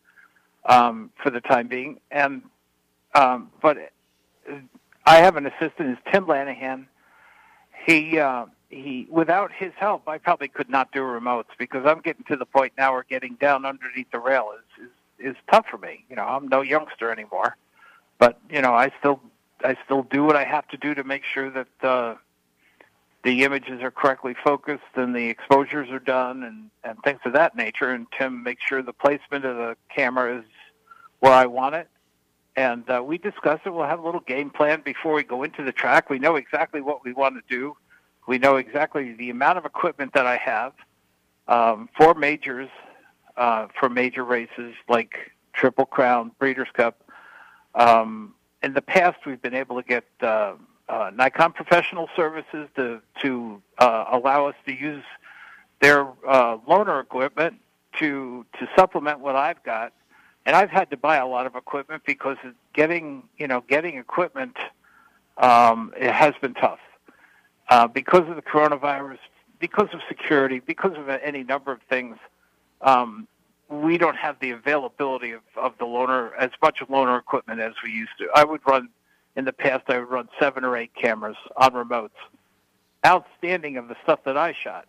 um, 0.66 1.10
for 1.22 1.30
the 1.30 1.40
time 1.40 1.68
being. 1.68 2.00
And 2.10 2.42
um, 3.14 3.50
but 3.60 3.76
I 5.06 5.16
have 5.16 5.36
an 5.36 5.46
assistant, 5.46 5.90
is 5.90 5.98
Tim 6.12 6.26
Lanahan. 6.26 6.86
He 7.84 8.18
uh, 8.18 8.46
he, 8.70 9.06
without 9.10 9.52
his 9.52 9.72
help, 9.76 10.08
I 10.08 10.18
probably 10.18 10.48
could 10.48 10.68
not 10.68 10.90
do 10.92 11.00
remotes 11.00 11.50
because 11.58 11.84
I'm 11.86 12.00
getting 12.00 12.24
to 12.24 12.36
the 12.36 12.46
point 12.46 12.72
now 12.76 12.92
where 12.92 13.04
getting 13.08 13.34
down 13.34 13.64
underneath 13.64 14.10
the 14.10 14.18
rail 14.18 14.50
is 14.56 14.86
is, 14.86 15.30
is 15.32 15.36
tough 15.50 15.66
for 15.70 15.78
me. 15.78 16.04
You 16.08 16.16
know, 16.16 16.24
I'm 16.24 16.48
no 16.48 16.62
youngster 16.62 17.10
anymore, 17.10 17.56
but 18.18 18.38
you 18.50 18.62
know, 18.62 18.74
I 18.74 18.90
still 18.98 19.20
I 19.62 19.76
still 19.84 20.02
do 20.02 20.24
what 20.24 20.36
I 20.36 20.44
have 20.44 20.66
to 20.68 20.76
do 20.76 20.94
to 20.94 21.04
make 21.04 21.24
sure 21.24 21.50
that 21.50 21.68
uh, 21.82 22.14
the 23.22 23.44
images 23.44 23.82
are 23.82 23.90
correctly 23.90 24.34
focused 24.44 24.82
and 24.94 25.14
the 25.14 25.28
exposures 25.28 25.90
are 25.90 25.98
done 25.98 26.42
and, 26.42 26.70
and 26.84 27.02
things 27.02 27.20
of 27.24 27.32
that 27.32 27.56
nature. 27.56 27.90
And 27.90 28.06
Tim 28.16 28.42
makes 28.42 28.62
sure 28.62 28.82
the 28.82 28.92
placement 28.92 29.44
of 29.44 29.56
the 29.56 29.76
camera 29.94 30.38
is 30.38 30.44
where 31.20 31.32
I 31.32 31.46
want 31.46 31.74
it. 31.74 31.88
And 32.56 32.88
uh, 32.88 33.02
we 33.04 33.18
discuss 33.18 33.60
it. 33.66 33.70
We'll 33.70 33.86
have 33.86 33.98
a 33.98 34.04
little 34.04 34.20
game 34.20 34.50
plan 34.50 34.82
before 34.84 35.14
we 35.14 35.24
go 35.24 35.42
into 35.42 35.64
the 35.64 35.72
track. 35.72 36.08
We 36.08 36.18
know 36.18 36.36
exactly 36.36 36.80
what 36.80 37.04
we 37.04 37.12
want 37.12 37.34
to 37.36 37.42
do. 37.48 37.76
We 38.26 38.38
know 38.38 38.56
exactly 38.56 39.12
the 39.12 39.30
amount 39.30 39.58
of 39.58 39.64
equipment 39.64 40.12
that 40.14 40.26
I 40.26 40.36
have 40.36 40.72
um, 41.48 41.88
for 41.96 42.14
majors, 42.14 42.70
uh, 43.36 43.66
for 43.78 43.88
major 43.88 44.24
races 44.24 44.74
like 44.88 45.32
Triple 45.52 45.86
Crown, 45.86 46.30
Breeders' 46.38 46.68
Cup. 46.72 47.02
Um, 47.74 48.34
in 48.62 48.72
the 48.72 48.82
past, 48.82 49.18
we've 49.26 49.42
been 49.42 49.54
able 49.54 49.80
to 49.82 49.86
get 49.86 50.04
uh, 50.22 50.54
uh, 50.88 51.10
Nikon 51.14 51.52
Professional 51.52 52.08
Services 52.16 52.68
to 52.76 53.00
to 53.22 53.62
uh, 53.78 54.04
allow 54.10 54.46
us 54.46 54.54
to 54.66 54.72
use 54.72 55.04
their 55.80 56.06
uh, 56.26 56.56
loaner 56.68 57.02
equipment 57.02 57.56
to 57.98 58.46
to 58.58 58.68
supplement 58.76 59.20
what 59.20 59.36
I've 59.36 59.62
got. 59.64 59.92
And 60.46 60.54
I've 60.54 60.70
had 60.70 60.90
to 60.90 60.96
buy 60.96 61.16
a 61.16 61.26
lot 61.26 61.46
of 61.46 61.56
equipment 61.56 62.02
because 62.04 62.36
getting 62.72 63.22
you 63.38 63.48
know 63.48 63.62
getting 63.68 63.96
equipment 63.98 64.56
um, 65.38 65.92
it 65.96 66.12
has 66.12 66.34
been 66.40 66.54
tough 66.54 66.80
uh, 67.68 67.86
because 67.88 68.28
of 68.28 68.36
the 68.36 68.42
coronavirus. 68.42 69.18
because 69.58 69.88
of 69.92 70.00
security, 70.08 70.60
because 70.60 70.96
of 70.96 71.08
any 71.08 71.42
number 71.42 71.72
of 71.72 71.80
things, 71.88 72.16
um, 72.82 73.26
we 73.68 73.96
don't 73.96 74.16
have 74.16 74.36
the 74.40 74.50
availability 74.50 75.30
of, 75.32 75.40
of 75.56 75.72
the 75.78 75.84
loaner 75.84 76.30
as 76.38 76.50
much 76.62 76.80
loaner 76.90 77.18
equipment 77.18 77.60
as 77.60 77.72
we 77.82 77.90
used 77.90 78.12
to. 78.18 78.28
I 78.34 78.44
would 78.44 78.60
run 78.66 78.88
in 79.36 79.44
the 79.44 79.52
past. 79.52 79.84
I 79.88 79.98
would 79.98 80.10
run 80.10 80.28
seven 80.38 80.64
or 80.64 80.76
eight 80.76 80.94
cameras 80.94 81.36
on 81.56 81.72
remotes, 81.72 82.10
outstanding 83.06 83.76
of 83.76 83.88
the 83.88 83.96
stuff 84.02 84.20
that 84.24 84.36
I 84.36 84.52
shot. 84.52 84.86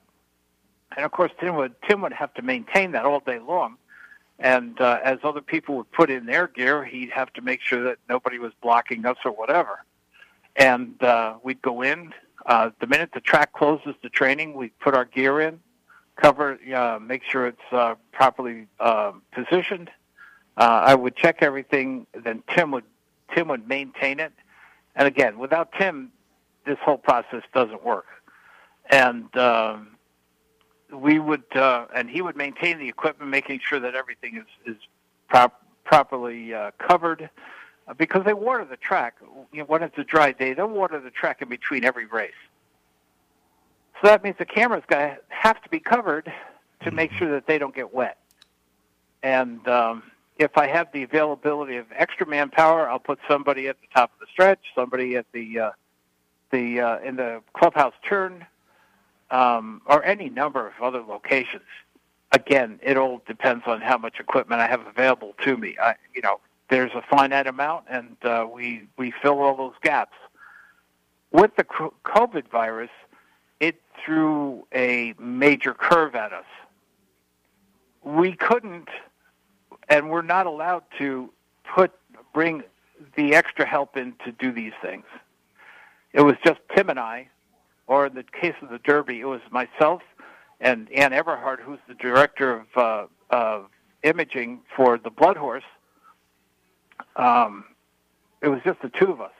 And 0.95 1.05
of 1.05 1.11
course, 1.11 1.31
Tim 1.39 1.55
would 1.55 1.75
Tim 1.87 2.01
would 2.01 2.13
have 2.13 2.33
to 2.35 2.41
maintain 2.41 2.91
that 2.91 3.05
all 3.05 3.19
day 3.19 3.39
long. 3.39 3.77
And 4.39 4.79
uh, 4.81 4.99
as 5.03 5.19
other 5.23 5.41
people 5.41 5.77
would 5.77 5.91
put 5.91 6.09
in 6.09 6.25
their 6.25 6.47
gear, 6.47 6.83
he'd 6.83 7.11
have 7.11 7.31
to 7.33 7.41
make 7.41 7.61
sure 7.61 7.83
that 7.83 7.97
nobody 8.09 8.37
was 8.37 8.51
blocking 8.61 9.05
us 9.05 9.17
or 9.23 9.31
whatever. 9.31 9.83
And 10.55 11.01
uh, 11.01 11.35
we'd 11.43 11.61
go 11.61 11.81
in. 11.81 12.13
Uh, 12.45 12.69
the 12.79 12.87
minute 12.87 13.11
the 13.13 13.21
track 13.21 13.53
closes 13.53 13.95
to 14.03 14.09
training, 14.09 14.53
we'd 14.53 14.77
put 14.79 14.93
our 14.93 15.05
gear 15.05 15.41
in, 15.41 15.59
cover, 16.15 16.59
uh, 16.75 16.99
make 16.99 17.23
sure 17.23 17.47
it's 17.47 17.59
uh, 17.71 17.95
properly 18.11 18.67
uh, 18.79 19.13
positioned. 19.31 19.89
Uh, 20.57 20.83
I 20.85 20.95
would 20.95 21.15
check 21.15 21.37
everything. 21.41 22.07
Then 22.13 22.43
Tim 22.53 22.71
would 22.71 22.85
Tim 23.33 23.47
would 23.47 23.67
maintain 23.67 24.19
it. 24.19 24.31
And 24.95 25.07
again, 25.07 25.39
without 25.39 25.73
Tim, 25.77 26.11
this 26.65 26.77
whole 26.81 26.97
process 26.97 27.43
doesn't 27.53 27.83
work. 27.83 28.05
And 28.89 29.35
um, 29.35 29.94
we 30.91 31.19
would, 31.19 31.43
uh, 31.55 31.85
and 31.95 32.09
he 32.09 32.21
would 32.21 32.35
maintain 32.35 32.77
the 32.79 32.87
equipment, 32.87 33.29
making 33.29 33.59
sure 33.67 33.79
that 33.79 33.95
everything 33.95 34.37
is 34.37 34.75
is 34.75 34.81
prop- 35.27 35.63
properly 35.83 36.53
uh, 36.53 36.71
covered. 36.77 37.29
Uh, 37.87 37.93
because 37.93 38.23
they 38.25 38.33
water 38.33 38.65
the 38.65 38.77
track 38.77 39.15
you 39.51 39.59
know, 39.59 39.65
when 39.65 39.83
it's 39.83 39.97
a 39.97 40.03
dry 40.03 40.31
day, 40.31 40.53
they'll 40.53 40.67
water 40.67 40.99
the 40.99 41.11
track 41.11 41.41
in 41.41 41.49
between 41.49 41.83
every 41.83 42.05
race. 42.07 42.31
So 44.01 44.07
that 44.07 44.23
means 44.23 44.35
the 44.37 44.45
camera's 44.45 44.83
got 44.87 45.19
have 45.29 45.61
to 45.61 45.69
be 45.69 45.79
covered 45.79 46.31
to 46.83 46.91
make 46.91 47.11
sure 47.13 47.31
that 47.31 47.47
they 47.47 47.57
don't 47.57 47.75
get 47.75 47.93
wet. 47.93 48.17
And 49.23 49.65
um, 49.67 50.03
if 50.37 50.57
I 50.57 50.67
have 50.67 50.91
the 50.91 51.03
availability 51.03 51.77
of 51.77 51.85
extra 51.95 52.27
manpower, 52.27 52.89
I'll 52.89 52.99
put 52.99 53.19
somebody 53.27 53.67
at 53.67 53.77
the 53.81 53.87
top 53.93 54.11
of 54.13 54.19
the 54.19 54.27
stretch, 54.31 54.59
somebody 54.75 55.15
at 55.15 55.25
the 55.31 55.59
uh, 55.59 55.71
the 56.51 56.79
uh, 56.79 56.99
in 56.99 57.15
the 57.15 57.41
clubhouse 57.53 57.93
turn, 58.07 58.45
um, 59.31 59.81
or 59.85 60.03
any 60.03 60.29
number 60.29 60.67
of 60.67 60.73
other 60.81 61.01
locations. 61.01 61.63
Again, 62.31 62.79
it 62.83 62.97
all 62.97 63.21
depends 63.27 63.63
on 63.65 63.81
how 63.81 63.97
much 63.97 64.19
equipment 64.19 64.61
I 64.61 64.67
have 64.67 64.85
available 64.85 65.33
to 65.43 65.57
me. 65.57 65.75
I, 65.81 65.95
you 66.13 66.21
know, 66.21 66.39
there's 66.69 66.91
a 66.93 67.01
finite 67.01 67.47
amount, 67.47 67.85
and 67.89 68.15
uh, 68.23 68.47
we 68.51 68.87
we 68.97 69.13
fill 69.21 69.39
all 69.39 69.55
those 69.55 69.75
gaps. 69.81 70.15
With 71.31 71.55
the 71.55 71.63
COVID 71.63 72.49
virus, 72.49 72.89
it 73.59 73.81
threw 74.03 74.65
a 74.73 75.13
major 75.19 75.73
curve 75.73 76.15
at 76.15 76.33
us. 76.33 76.45
We 78.03 78.33
couldn't, 78.33 78.89
and 79.89 80.09
we're 80.09 80.21
not 80.21 80.45
allowed 80.45 80.83
to 80.97 81.29
put 81.73 81.91
bring 82.33 82.63
the 83.15 83.35
extra 83.35 83.65
help 83.65 83.97
in 83.97 84.13
to 84.25 84.31
do 84.31 84.51
these 84.51 84.73
things. 84.81 85.05
It 86.13 86.21
was 86.21 86.35
just 86.45 86.59
Tim 86.75 86.89
and 86.89 86.99
I 86.99 87.27
or 87.87 88.07
in 88.07 88.15
the 88.15 88.23
case 88.23 88.55
of 88.61 88.69
the 88.69 88.79
Derby, 88.79 89.19
it 89.19 89.25
was 89.25 89.41
myself 89.51 90.01
and 90.59 90.91
Anne 90.91 91.13
Eberhardt, 91.13 91.59
who's 91.61 91.79
the 91.87 91.93
director 91.95 92.65
of, 92.75 92.77
uh, 92.77 93.07
of 93.29 93.69
imaging 94.03 94.61
for 94.75 94.97
the 94.97 95.09
Blood 95.09 95.37
Horse. 95.37 95.63
Um, 97.15 97.65
it 98.41 98.47
was 98.47 98.61
just 98.63 98.81
the 98.81 98.89
two 98.89 99.11
of 99.11 99.21
us, 99.21 99.33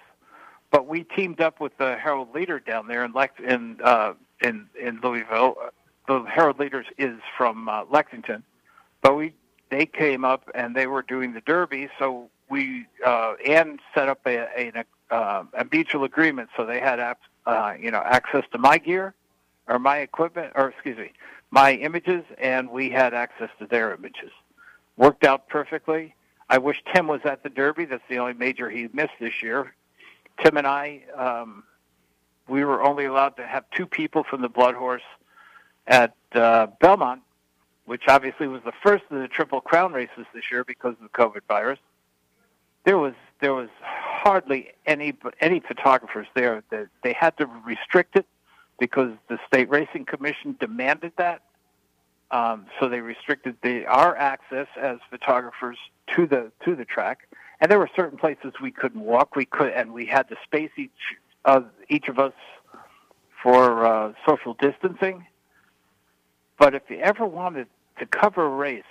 but 0.72 0.88
we 0.88 1.04
teamed 1.04 1.42
up 1.42 1.60
with 1.60 1.78
the 1.78 1.96
Herald 1.96 2.34
Leader 2.34 2.60
down 2.60 2.88
there 2.88 3.04
in 3.06 3.14
Lex- 3.14 3.40
in 3.46 3.80
uh, 3.84 4.14
in 4.42 4.68
in 4.80 5.00
Louisville. 5.02 5.56
The 6.08 6.24
Herald 6.24 6.60
Leaders 6.60 6.86
is 6.98 7.18
from 7.38 7.70
uh, 7.70 7.84
Lexington, 7.90 8.44
but 9.02 9.16
we 9.16 9.34
they 9.70 9.86
came 9.86 10.26
up 10.26 10.50
and 10.56 10.76
they 10.76 10.88
were 10.88 11.02
doing 11.02 11.34
the 11.34 11.42
Derby, 11.42 11.90
so 12.00 12.30
we 12.50 12.88
uh, 13.06 13.34
Anne 13.46 13.80
set 13.94 14.10
up 14.10 14.20
a 14.26 14.48
a, 14.58 14.86
uh, 15.14 15.44
a 15.54 15.66
mutual 15.72 16.04
agreement, 16.04 16.50
so 16.58 16.66
they 16.66 16.80
had 16.80 17.00
uh, 17.46 17.74
you 17.80 17.92
know, 17.92 18.02
access 18.06 18.44
to 18.52 18.58
my 18.58 18.78
gear 18.78 19.14
or 19.68 19.80
my 19.80 19.98
equipment, 19.98 20.54
or 20.56 20.70
excuse 20.70 20.98
me, 20.98 21.12
my 21.52 21.74
images, 21.74 22.24
and 22.38 22.70
we 22.70 22.90
had 22.90 23.14
access 23.14 23.50
to 23.60 23.66
their 23.66 23.94
images. 23.94 24.32
Worked 24.98 25.24
out 25.24 25.48
perfectly. 25.48 26.16
I 26.50 26.58
wish 26.60 26.84
Tim 26.94 27.08
was 27.08 27.22
at 27.26 27.44
the 27.44 27.50
Derby. 27.50 27.86
That's 27.86 28.04
the 28.10 28.20
only 28.20 28.34
major 28.34 28.70
he 28.70 28.88
missed 28.94 29.14
this 29.20 29.42
year. 29.42 29.74
Tim 30.44 30.58
and 30.58 30.68
I, 30.68 31.02
um, 31.16 31.64
we 32.48 32.64
were 32.64 32.84
only 32.84 33.06
allowed 33.06 33.38
to 33.38 33.48
have 33.48 33.64
two 33.72 33.86
people 33.86 34.24
from 34.24 34.42
the 34.42 34.50
Blood 34.50 34.76
Horse 34.76 35.02
at 35.88 36.16
uh, 36.34 36.68
Belmont, 36.80 37.22
which 37.86 38.04
obviously 38.08 38.48
was 38.48 38.62
the 38.64 38.74
first 38.84 39.04
of 39.10 39.20
the 39.20 39.28
Triple 39.28 39.62
Crown 39.62 39.94
races 39.94 40.26
this 40.34 40.52
year 40.52 40.64
because 40.64 40.94
of 40.94 41.02
the 41.02 41.10
COVID 41.10 41.42
virus. 41.48 41.80
There 42.86 42.98
was 42.98 43.14
there 43.42 43.54
was 43.54 43.70
hardly 43.82 44.70
any 44.86 45.14
any 45.42 45.60
photographers 45.60 46.28
there. 46.36 46.64
That 46.70 46.88
they 47.04 47.14
had 47.14 47.38
to 47.38 47.48
restrict 47.66 48.16
it 48.16 48.26
because 48.80 49.12
the 49.30 49.40
state 49.48 49.70
racing 49.70 50.06
commission 50.06 50.56
demanded 50.60 51.14
that. 51.18 51.42
Um, 52.32 52.66
so 52.80 52.90
they 52.90 53.02
restricted 53.02 53.56
the 53.62 53.86
our 53.86 54.16
access 54.16 54.68
as 54.80 54.98
photographers 55.10 55.78
to 56.16 56.26
the 56.26 56.52
to 56.66 56.76
the 56.76 56.86
track, 56.86 57.28
and 57.60 57.70
there 57.70 57.80
were 57.80 57.90
certain 57.96 58.18
places 58.18 58.54
we 58.62 58.72
couldn't 58.72 59.02
walk. 59.02 59.36
We 59.36 59.46
could, 59.46 59.72
and 59.72 59.94
we 59.94 60.06
had 60.06 60.28
to 60.30 60.36
space 60.44 60.72
each 60.78 60.92
of 61.46 61.68
each 61.90 62.08
of 62.08 62.20
us 62.20 62.34
for 63.44 63.86
uh, 63.86 64.14
social 64.28 64.56
distancing. 64.56 65.26
But 66.58 66.74
if 66.74 66.84
you 66.90 66.98
ever 66.98 67.26
wanted 67.26 67.68
to 68.00 68.06
cover 68.06 68.46
a 68.46 68.50
race 68.50 68.84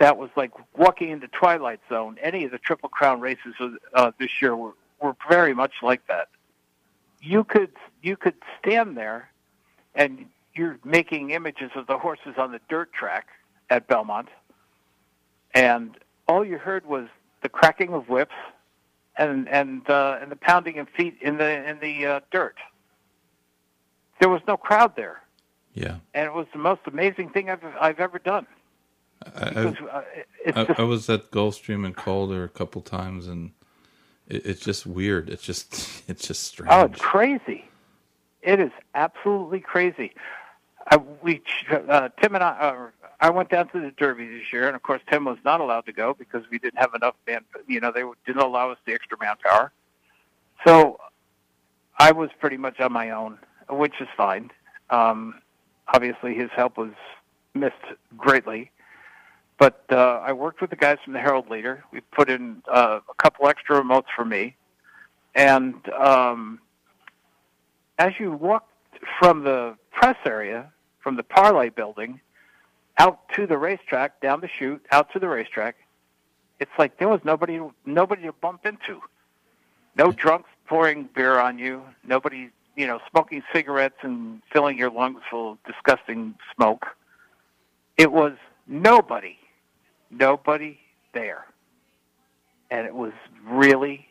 that 0.00 0.16
was 0.16 0.30
like 0.34 0.50
walking 0.76 1.10
into 1.10 1.28
Twilight 1.28 1.78
Zone. 1.88 2.16
Any 2.20 2.44
of 2.44 2.50
the 2.50 2.58
Triple 2.58 2.88
Crown 2.88 3.20
races 3.20 3.54
uh, 3.94 4.10
this 4.18 4.30
year 4.42 4.56
were, 4.56 4.72
were 5.00 5.14
very 5.28 5.54
much 5.54 5.74
like 5.82 6.04
that. 6.08 6.28
You 7.20 7.44
could 7.44 7.70
you 8.02 8.16
could 8.16 8.34
stand 8.58 8.96
there, 8.96 9.30
and 9.94 10.24
you're 10.54 10.78
making 10.84 11.30
images 11.30 11.70
of 11.76 11.86
the 11.86 11.98
horses 11.98 12.34
on 12.38 12.50
the 12.50 12.60
dirt 12.70 12.92
track 12.94 13.28
at 13.68 13.86
Belmont, 13.86 14.28
and 15.54 15.96
all 16.26 16.44
you 16.44 16.56
heard 16.56 16.86
was 16.86 17.06
the 17.42 17.50
cracking 17.50 17.92
of 17.92 18.08
whips 18.08 18.34
and 19.16 19.50
and 19.50 19.88
uh, 19.90 20.18
and 20.22 20.32
the 20.32 20.36
pounding 20.36 20.78
of 20.78 20.88
feet 20.88 21.18
in 21.20 21.36
the 21.36 21.68
in 21.68 21.78
the 21.80 22.06
uh, 22.06 22.20
dirt. 22.30 22.56
There 24.18 24.30
was 24.30 24.40
no 24.48 24.56
crowd 24.56 24.96
there. 24.96 25.20
Yeah, 25.74 25.96
and 26.14 26.24
it 26.24 26.32
was 26.32 26.46
the 26.54 26.58
most 26.58 26.80
amazing 26.86 27.28
thing 27.30 27.50
I've 27.50 27.62
I've 27.78 28.00
ever 28.00 28.18
done. 28.18 28.46
I, 29.24 29.28
uh, 29.28 29.72
I, 30.46 30.64
just, 30.64 30.80
I, 30.80 30.82
was 30.82 31.10
at 31.10 31.30
Gulfstream 31.30 31.84
and 31.84 31.94
Calder 31.94 32.44
a 32.44 32.48
couple 32.48 32.80
times, 32.80 33.26
and 33.26 33.52
it, 34.26 34.46
it's 34.46 34.60
just 34.60 34.86
weird. 34.86 35.28
It's 35.28 35.42
just 35.42 36.02
it's 36.08 36.26
just 36.26 36.44
strange. 36.44 36.70
Oh, 36.72 36.84
it's 36.86 37.00
crazy! 37.00 37.68
It 38.42 38.60
is 38.60 38.72
absolutely 38.94 39.60
crazy. 39.60 40.12
I, 40.90 40.96
we 41.22 41.42
uh, 41.70 42.08
Tim 42.20 42.34
and 42.34 42.44
I. 42.44 42.50
Uh, 42.50 42.86
I 43.22 43.28
went 43.28 43.50
down 43.50 43.68
to 43.68 43.80
the 43.80 43.90
Derby 43.90 44.26
this 44.26 44.50
year, 44.50 44.66
and 44.66 44.74
of 44.74 44.82
course 44.82 45.02
Tim 45.10 45.26
was 45.26 45.36
not 45.44 45.60
allowed 45.60 45.84
to 45.86 45.92
go 45.92 46.14
because 46.14 46.42
we 46.50 46.58
didn't 46.58 46.78
have 46.78 46.94
enough 46.94 47.14
man. 47.26 47.44
You 47.66 47.80
know, 47.80 47.92
they 47.92 48.02
didn't 48.24 48.40
allow 48.40 48.70
us 48.70 48.78
the 48.86 48.94
extra 48.94 49.18
manpower. 49.20 49.72
So 50.66 50.98
I 51.98 52.12
was 52.12 52.30
pretty 52.38 52.56
much 52.56 52.80
on 52.80 52.92
my 52.92 53.10
own, 53.10 53.38
which 53.68 54.00
is 54.00 54.08
fine. 54.16 54.50
Um, 54.88 55.42
obviously, 55.92 56.34
his 56.34 56.48
help 56.56 56.78
was 56.78 56.92
missed 57.54 57.74
greatly. 58.16 58.70
But 59.60 59.84
uh, 59.92 60.22
I 60.24 60.32
worked 60.32 60.62
with 60.62 60.70
the 60.70 60.76
guys 60.76 60.96
from 61.04 61.12
the 61.12 61.18
Herald 61.18 61.50
Leader. 61.50 61.84
We 61.92 62.00
put 62.00 62.30
in 62.30 62.62
uh, 62.66 63.00
a 63.06 63.14
couple 63.22 63.46
extra 63.46 63.78
remotes 63.78 64.06
for 64.16 64.24
me, 64.24 64.56
and 65.34 65.74
um, 65.92 66.60
as 67.98 68.14
you 68.18 68.32
walk 68.32 68.66
from 69.18 69.44
the 69.44 69.76
press 69.92 70.16
area, 70.24 70.72
from 71.00 71.16
the 71.16 71.22
parlay 71.22 71.68
building, 71.68 72.20
out 72.96 73.20
to 73.34 73.46
the 73.46 73.58
racetrack, 73.58 74.18
down 74.22 74.40
the 74.40 74.48
chute, 74.48 74.82
out 74.92 75.12
to 75.12 75.18
the 75.18 75.28
racetrack, 75.28 75.76
it's 76.58 76.72
like 76.78 76.98
there 76.98 77.08
was 77.08 77.20
nobody, 77.22 77.60
nobody 77.84 78.22
to 78.22 78.32
bump 78.32 78.64
into. 78.64 78.98
No 79.94 80.10
drunks 80.10 80.48
pouring 80.68 81.10
beer 81.14 81.38
on 81.38 81.58
you. 81.58 81.82
Nobody, 82.02 82.48
you 82.76 82.86
know, 82.86 82.98
smoking 83.10 83.42
cigarettes 83.52 83.98
and 84.00 84.40
filling 84.50 84.78
your 84.78 84.90
lungs 84.90 85.20
full 85.30 85.52
of 85.52 85.58
disgusting 85.64 86.34
smoke. 86.54 86.86
It 87.98 88.10
was 88.10 88.32
nobody 88.66 89.36
nobody 90.10 90.78
there. 91.12 91.46
And 92.70 92.86
it 92.86 92.94
was 92.94 93.12
really 93.44 94.06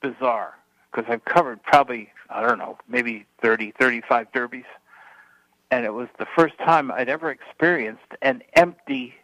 bizarre 0.00 0.54
because 0.90 1.10
I've 1.10 1.24
covered 1.24 1.62
probably, 1.62 2.10
I 2.30 2.46
don't 2.46 2.58
know, 2.58 2.78
maybe 2.88 3.26
30, 3.42 3.72
35 3.78 4.32
derbies. 4.32 4.64
And 5.70 5.84
it 5.84 5.92
was 5.92 6.08
the 6.18 6.26
first 6.36 6.56
time 6.58 6.90
I'd 6.90 7.08
ever 7.08 7.30
experienced 7.30 8.04
an 8.22 8.42
empty 8.54 9.14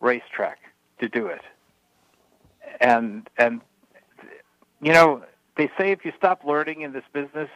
racetrack 0.00 0.58
to 1.00 1.08
do 1.08 1.26
it. 1.26 1.42
And, 2.80 3.28
and, 3.36 3.60
you 4.80 4.92
know, 4.92 5.22
they 5.56 5.70
say 5.76 5.92
if 5.92 6.04
you 6.04 6.12
stop 6.16 6.44
learning 6.44 6.80
in 6.80 6.92
this 6.92 7.04
business, 7.12 7.50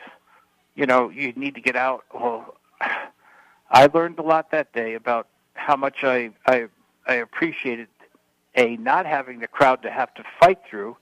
you 0.74 0.86
know, 0.86 1.08
you 1.08 1.32
need 1.32 1.54
to 1.54 1.60
get 1.60 1.76
out. 1.76 2.04
Well, 2.12 2.56
I 3.70 3.86
learned 3.92 4.18
a 4.18 4.22
lot 4.22 4.50
that 4.50 4.72
day 4.72 4.94
about 4.94 5.28
how 5.54 5.76
much 5.76 6.04
I 6.04 6.30
I, 6.46 6.66
I 7.06 7.14
appreciated 7.14 7.88
a 8.56 8.76
not 8.76 9.06
having 9.06 9.40
the 9.40 9.48
crowd 9.48 9.82
to 9.82 9.90
have 9.90 10.12
to 10.14 10.24
fight 10.40 10.58
through, 10.68 10.96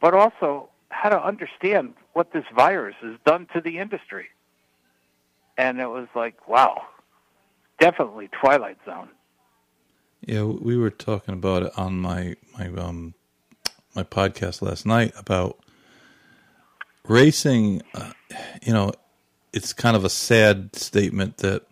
but 0.00 0.14
also 0.14 0.68
how 0.90 1.08
to 1.08 1.22
understand 1.22 1.94
what 2.12 2.32
this 2.32 2.44
virus 2.54 2.96
has 3.02 3.16
done 3.24 3.46
to 3.54 3.60
the 3.60 3.78
industry. 3.78 4.26
And 5.56 5.80
it 5.80 5.86
was 5.86 6.08
like, 6.14 6.48
wow, 6.48 6.82
definitely 7.78 8.28
Twilight 8.40 8.78
Zone. 8.84 9.08
Yeah, 10.26 10.44
we 10.44 10.76
were 10.76 10.90
talking 10.90 11.34
about 11.34 11.62
it 11.62 11.72
on 11.78 12.00
my 12.00 12.36
my 12.58 12.66
um 12.68 13.14
my 13.94 14.02
podcast 14.02 14.62
last 14.62 14.84
night 14.84 15.12
about 15.16 15.58
racing. 17.04 17.82
Uh, 17.94 18.12
you 18.62 18.72
know, 18.72 18.92
it's 19.52 19.72
kind 19.72 19.96
of 19.96 20.04
a 20.04 20.10
sad 20.10 20.74
statement 20.74 21.38
that 21.38 21.66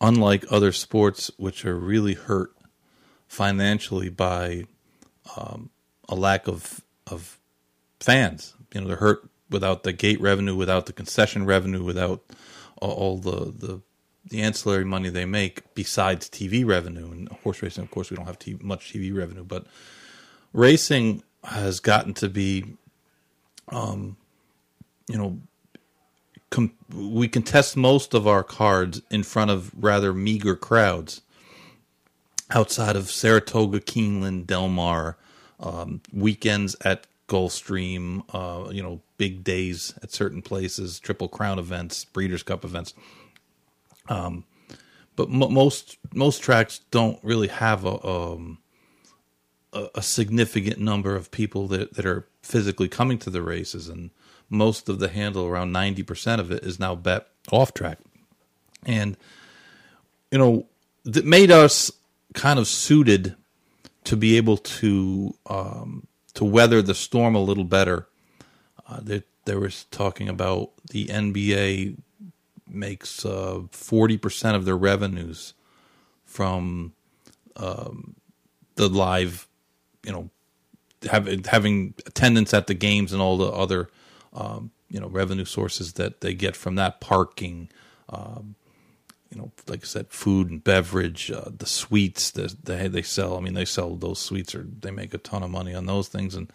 unlike 0.00 0.44
other 0.50 0.72
sports, 0.72 1.30
which 1.36 1.64
are 1.64 1.76
really 1.76 2.14
hurt 2.14 2.52
financially 3.28 4.08
by 4.08 4.64
um, 5.36 5.70
a 6.08 6.14
lack 6.14 6.48
of 6.48 6.80
of 7.06 7.38
fans, 8.00 8.54
you 8.74 8.80
know, 8.80 8.88
they're 8.88 8.96
hurt 8.96 9.28
without 9.50 9.82
the 9.82 9.92
gate 9.92 10.20
revenue, 10.20 10.54
without 10.54 10.86
the 10.86 10.92
concession 10.92 11.44
revenue, 11.46 11.82
without 11.82 12.22
all 12.80 13.18
the 13.18 13.52
the 13.52 13.80
the 14.30 14.42
ancillary 14.42 14.84
money 14.84 15.08
they 15.08 15.24
make 15.24 15.62
besides 15.74 16.28
TV 16.28 16.66
revenue 16.66 17.10
and 17.10 17.28
horse 17.28 17.62
racing. 17.62 17.84
Of 17.84 17.90
course, 17.90 18.10
we 18.10 18.16
don't 18.16 18.26
have 18.26 18.38
TV, 18.38 18.62
much 18.62 18.92
TV 18.92 19.14
revenue, 19.14 19.44
but 19.44 19.66
racing 20.52 21.22
has 21.44 21.80
gotten 21.80 22.14
to 22.14 22.28
be, 22.28 22.64
um, 23.68 24.16
you 25.08 25.16
know, 25.16 25.38
com- 26.50 26.74
we 26.94 27.28
contest 27.28 27.76
most 27.76 28.12
of 28.12 28.26
our 28.26 28.42
cards 28.42 29.00
in 29.10 29.22
front 29.22 29.50
of 29.50 29.70
rather 29.74 30.12
meager 30.12 30.56
crowds 30.56 31.22
outside 32.50 32.96
of 32.96 33.10
Saratoga, 33.10 33.80
Keeneland, 33.80 34.46
Del 34.46 34.68
Mar, 34.68 35.16
um, 35.60 36.00
weekends 36.12 36.76
at 36.84 37.06
Gulfstream, 37.28 38.22
uh, 38.32 38.70
you 38.70 38.82
know, 38.82 39.00
big 39.18 39.44
days 39.44 39.94
at 40.02 40.12
certain 40.12 40.40
places, 40.40 40.98
Triple 40.98 41.28
Crown 41.28 41.58
events, 41.58 42.04
Breeders' 42.04 42.42
Cup 42.42 42.64
events. 42.64 42.94
Um, 44.08 44.44
but 45.16 45.28
m- 45.28 45.52
most 45.52 45.98
most 46.14 46.42
tracks 46.42 46.80
don't 46.90 47.18
really 47.22 47.48
have 47.48 47.84
a, 47.84 48.06
um, 48.06 48.58
a, 49.72 49.88
a 49.96 50.02
significant 50.02 50.78
number 50.78 51.14
of 51.16 51.30
people 51.30 51.66
that 51.68 51.94
that 51.94 52.06
are 52.06 52.26
physically 52.42 52.88
coming 52.88 53.18
to 53.18 53.30
the 53.30 53.42
races, 53.42 53.88
and 53.88 54.10
most 54.48 54.88
of 54.88 54.98
the 55.00 55.08
handle, 55.08 55.44
around 55.44 55.72
ninety 55.72 56.02
percent 56.02 56.40
of 56.40 56.50
it, 56.50 56.62
is 56.62 56.78
now 56.78 56.94
bet 56.94 57.26
off 57.50 57.74
track, 57.74 57.98
and 58.86 59.16
you 60.30 60.38
know 60.38 60.66
that 61.04 61.26
made 61.26 61.50
us 61.50 61.90
kind 62.34 62.58
of 62.58 62.66
suited 62.66 63.36
to 64.04 64.16
be 64.16 64.36
able 64.36 64.56
to 64.56 65.34
um, 65.46 66.06
to 66.34 66.44
weather 66.44 66.82
the 66.82 66.94
storm 66.94 67.34
a 67.34 67.40
little 67.42 67.64
better. 67.64 68.08
Uh, 68.86 69.00
there, 69.02 69.22
there 69.44 69.60
was 69.60 69.84
talking 69.90 70.28
about 70.28 70.70
the 70.90 71.06
NBA 71.06 71.98
makes 72.66 73.24
uh, 73.24 73.62
forty 73.70 74.16
uh, 74.16 74.18
percent 74.18 74.56
of 74.56 74.64
their 74.64 74.76
revenues 74.76 75.54
from 76.24 76.92
um, 77.56 78.14
the 78.76 78.88
live, 78.88 79.46
you 80.04 80.12
know, 80.12 80.30
having 81.10 81.44
having 81.44 81.94
attendance 82.06 82.54
at 82.54 82.66
the 82.66 82.74
games 82.74 83.12
and 83.12 83.20
all 83.20 83.36
the 83.36 83.50
other, 83.50 83.88
um, 84.32 84.70
you 84.88 85.00
know, 85.00 85.08
revenue 85.08 85.44
sources 85.44 85.94
that 85.94 86.20
they 86.20 86.34
get 86.34 86.56
from 86.56 86.76
that 86.76 87.00
parking. 87.00 87.68
Um, 88.08 88.54
you 89.30 89.38
know, 89.38 89.50
like 89.66 89.82
I 89.82 89.86
said, 89.86 90.08
food 90.08 90.50
and 90.50 90.62
beverage, 90.62 91.30
uh, 91.30 91.50
the 91.56 91.66
suites 91.66 92.30
that 92.32 92.64
they 92.64 92.88
they 92.88 93.02
sell. 93.02 93.36
I 93.36 93.40
mean, 93.40 93.54
they 93.54 93.64
sell 93.64 93.94
those 93.94 94.18
suites, 94.18 94.54
or 94.54 94.62
they 94.62 94.90
make 94.90 95.12
a 95.14 95.18
ton 95.18 95.42
of 95.42 95.50
money 95.50 95.74
on 95.74 95.86
those 95.86 96.08
things. 96.08 96.34
And 96.34 96.50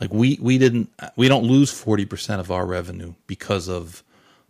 like 0.00 0.12
we 0.12 0.38
we 0.40 0.58
didn't 0.58 0.90
we 1.16 1.28
don't 1.28 1.44
lose 1.44 1.70
forty 1.70 2.04
percent 2.04 2.40
of 2.40 2.50
our 2.50 2.66
revenue 2.66 3.14
because 3.26 3.68
of 3.68 4.02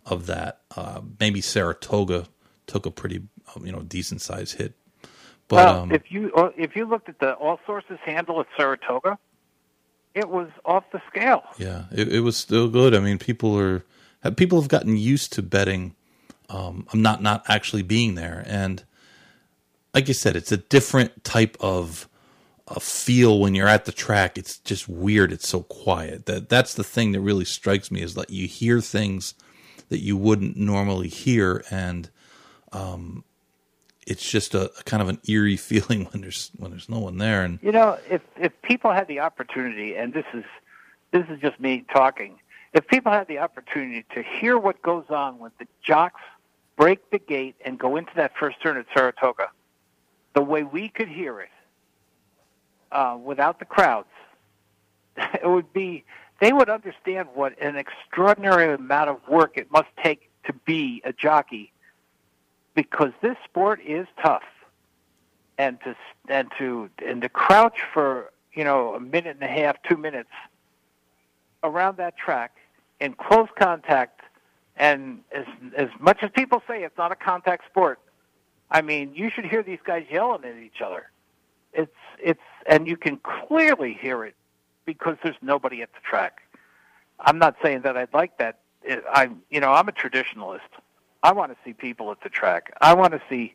of 0.05 0.27
that. 0.27 0.61
Uh, 0.75 1.01
maybe 1.19 1.41
Saratoga 1.41 2.27
took 2.67 2.85
a 2.85 2.91
pretty 2.91 3.23
you 3.61 3.71
know 3.71 3.81
decent 3.81 4.21
sized 4.21 4.57
hit. 4.57 4.73
But 5.47 5.55
well, 5.55 5.79
um, 5.81 5.91
if 5.91 6.11
you 6.11 6.31
uh, 6.35 6.49
if 6.55 6.75
you 6.75 6.85
looked 6.85 7.09
at 7.09 7.19
the 7.19 7.33
all 7.33 7.59
sources 7.65 7.97
handle 8.03 8.39
at 8.41 8.47
Saratoga, 8.57 9.17
it 10.13 10.29
was 10.29 10.49
off 10.65 10.83
the 10.91 11.01
scale. 11.09 11.43
Yeah, 11.57 11.85
it, 11.91 12.13
it 12.13 12.19
was 12.21 12.37
still 12.37 12.67
good. 12.67 12.95
I 12.95 12.99
mean, 12.99 13.17
people 13.17 13.57
are 13.59 13.83
people 14.35 14.59
have 14.59 14.69
gotten 14.69 14.97
used 14.97 15.33
to 15.33 15.41
betting 15.41 15.95
um, 16.49 16.87
I'm 16.91 17.01
not 17.01 17.21
not 17.21 17.43
actually 17.47 17.83
being 17.83 18.15
there. 18.15 18.43
And 18.45 18.83
like 19.93 20.07
you 20.07 20.13
said, 20.13 20.35
it's 20.35 20.51
a 20.51 20.57
different 20.57 21.23
type 21.23 21.57
of 21.59 22.07
a 22.67 22.79
feel 22.79 23.39
when 23.39 23.55
you're 23.55 23.67
at 23.67 23.85
the 23.85 23.91
track. 23.91 24.37
It's 24.37 24.57
just 24.59 24.89
weird. 24.89 25.31
It's 25.31 25.47
so 25.47 25.63
quiet. 25.63 26.25
That 26.25 26.49
that's 26.49 26.73
the 26.73 26.83
thing 26.83 27.11
that 27.13 27.21
really 27.21 27.45
strikes 27.45 27.91
me 27.91 28.01
is 28.01 28.15
that 28.15 28.29
you 28.29 28.47
hear 28.47 28.81
things 28.81 29.35
that 29.89 29.99
you 29.99 30.17
wouldn't 30.17 30.57
normally 30.57 31.07
hear, 31.07 31.63
and 31.69 32.09
um, 32.71 33.23
it's 34.07 34.29
just 34.29 34.55
a, 34.55 34.71
a, 34.79 34.83
kind 34.83 35.01
of 35.01 35.09
an 35.09 35.19
eerie 35.27 35.57
feeling 35.57 36.05
when 36.05 36.21
there's 36.21 36.51
when 36.57 36.71
there's 36.71 36.89
no 36.89 36.99
one 36.99 37.17
there. 37.17 37.43
And 37.43 37.59
you 37.61 37.71
know, 37.71 37.97
if 38.09 38.21
if 38.37 38.51
people 38.61 38.91
had 38.91 39.07
the 39.07 39.19
opportunity, 39.19 39.95
and 39.95 40.13
this 40.13 40.25
is 40.33 40.43
this 41.11 41.25
is 41.29 41.39
just 41.39 41.59
me 41.59 41.85
talking, 41.93 42.39
if 42.73 42.87
people 42.87 43.11
had 43.11 43.27
the 43.27 43.39
opportunity 43.39 44.05
to 44.13 44.23
hear 44.23 44.57
what 44.57 44.81
goes 44.81 45.05
on 45.09 45.39
when 45.39 45.51
the 45.59 45.67
jocks 45.81 46.21
break 46.77 47.09
the 47.11 47.19
gate 47.19 47.55
and 47.63 47.79
go 47.79 47.95
into 47.95 48.11
that 48.15 48.33
first 48.39 48.61
turn 48.61 48.77
at 48.77 48.85
Saratoga, 48.93 49.49
the 50.33 50.41
way 50.41 50.63
we 50.63 50.89
could 50.89 51.07
hear 51.07 51.39
it 51.39 51.49
uh, 52.91 53.17
without 53.21 53.59
the 53.59 53.65
crowds, 53.65 54.07
it 55.17 55.47
would 55.47 55.71
be 55.73 56.03
they 56.41 56.51
would 56.51 56.69
understand 56.69 57.29
what 57.33 57.57
an 57.61 57.77
extraordinary 57.77 58.73
amount 58.73 59.09
of 59.09 59.17
work 59.29 59.53
it 59.55 59.71
must 59.71 59.87
take 60.03 60.29
to 60.45 60.53
be 60.65 61.01
a 61.05 61.13
jockey. 61.13 61.71
Because 62.73 63.11
this 63.21 63.37
sport 63.45 63.79
is 63.85 64.05
tough. 64.21 64.43
And 65.57 65.79
to 65.85 65.95
and 66.27 66.51
to 66.57 66.89
and 67.05 67.21
to 67.21 67.29
crouch 67.29 67.79
for 67.93 68.31
you 68.53 68.65
know 68.65 68.93
a 68.93 68.99
minute 68.99 69.37
and 69.39 69.43
a 69.43 69.47
half 69.47 69.77
two 69.87 69.95
minutes 69.95 70.31
around 71.63 71.95
that 71.97 72.17
track 72.17 72.57
in 72.99 73.13
close 73.13 73.47
contact 73.57 74.19
and 74.77 75.19
as 75.31 75.45
as 75.77 75.89
much 75.99 76.19
as 76.21 76.29
people 76.31 76.61
say 76.67 76.83
it's 76.83 76.97
not 76.97 77.11
a 77.11 77.15
contact 77.15 77.65
sport, 77.65 77.99
I 78.69 78.81
mean, 78.81 79.13
you 79.13 79.29
should 79.29 79.45
hear 79.45 79.63
these 79.63 79.79
guys 79.83 80.05
yelling 80.09 80.43
at 80.43 80.57
each 80.57 80.81
other. 80.83 81.09
It's 81.73 81.95
it's 82.21 82.41
and 82.67 82.87
you 82.87 82.97
can 82.97 83.19
clearly 83.47 83.93
hear 83.93 84.23
it 84.25 84.35
because 84.85 85.17
there's 85.23 85.35
nobody 85.41 85.81
at 85.81 85.91
the 85.93 85.99
track. 86.07 86.41
I'm 87.19 87.39
not 87.39 87.55
saying 87.63 87.81
that 87.81 87.95
I'd 87.95 88.13
like 88.13 88.37
that. 88.37 88.59
I'm 89.11 89.41
you 89.49 89.59
know 89.59 89.71
I'm 89.71 89.87
a 89.87 89.93
traditionalist. 89.93 90.59
I 91.23 91.31
want 91.31 91.51
to 91.51 91.57
see 91.63 91.73
people 91.73 92.11
at 92.11 92.21
the 92.21 92.29
track. 92.29 92.73
I 92.81 92.93
want 92.93 93.13
to 93.13 93.21
see 93.29 93.53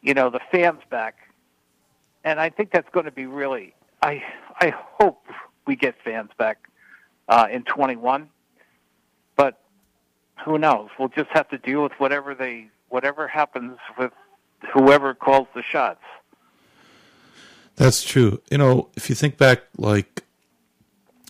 you 0.00 0.14
know 0.14 0.30
the 0.30 0.40
fans 0.50 0.80
back, 0.90 1.16
and 2.24 2.40
I 2.40 2.50
think 2.50 2.70
that's 2.72 2.88
going 2.92 3.06
to 3.06 3.12
be 3.12 3.26
really. 3.26 3.74
I 4.02 4.22
I 4.60 4.72
hope 4.76 5.24
we 5.66 5.76
get 5.76 5.96
fans 6.02 6.30
back 6.38 6.68
uh, 7.28 7.48
in 7.50 7.62
21 7.64 8.28
who 10.44 10.58
knows? 10.58 10.88
We'll 10.98 11.08
just 11.08 11.30
have 11.30 11.48
to 11.50 11.58
deal 11.58 11.82
with 11.82 11.92
whatever 11.98 12.34
they 12.34 12.68
whatever 12.88 13.26
happens 13.26 13.78
with 13.98 14.12
whoever 14.72 15.14
calls 15.14 15.48
the 15.54 15.62
shots. 15.62 16.00
That's 17.76 18.02
true. 18.02 18.40
You 18.50 18.58
know, 18.58 18.88
if 18.96 19.08
you 19.08 19.14
think 19.14 19.36
back, 19.36 19.62
like 19.76 20.22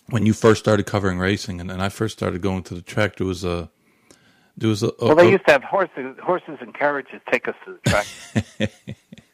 when 0.09 0.25
you 0.25 0.33
first 0.33 0.59
started 0.59 0.85
covering 0.85 1.19
racing, 1.19 1.59
and, 1.59 1.69
and 1.69 1.81
I 1.81 1.89
first 1.89 2.17
started 2.17 2.41
going 2.41 2.63
to 2.63 2.75
the 2.75 2.81
track, 2.81 3.17
there 3.17 3.27
was 3.27 3.43
a 3.43 3.69
there 4.55 4.69
was 4.69 4.81
a, 4.81 4.87
a 4.99 5.07
well, 5.07 5.15
they 5.15 5.29
used 5.29 5.45
to 5.45 5.51
have 5.51 5.63
horses, 5.63 6.17
horses 6.23 6.57
and 6.61 6.73
carriages 6.73 7.21
take 7.31 7.47
us 7.47 7.55
to 7.65 7.77
the 7.83 7.89
track. 7.89 8.71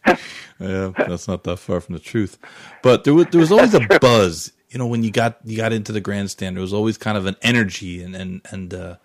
yeah, 0.59 0.91
that's 0.97 1.27
not 1.27 1.43
that 1.43 1.57
far 1.57 1.79
from 1.79 1.93
the 1.93 2.01
truth. 2.01 2.37
But 2.81 3.03
there 3.03 3.13
was 3.13 3.27
there 3.27 3.39
was 3.39 3.51
always 3.51 3.73
a 3.73 3.79
buzz. 4.01 4.51
You 4.69 4.79
know, 4.79 4.87
when 4.87 5.03
you 5.03 5.11
got 5.11 5.37
you 5.45 5.55
got 5.55 5.71
into 5.71 5.91
the 5.91 6.01
grandstand, 6.01 6.57
there 6.57 6.61
was 6.61 6.73
always 6.73 6.97
kind 6.97 7.17
of 7.17 7.25
an 7.25 7.35
energy 7.41 8.03
and 8.03 8.15
and 8.15 8.41
and 8.49 8.73
uh, 8.73 8.95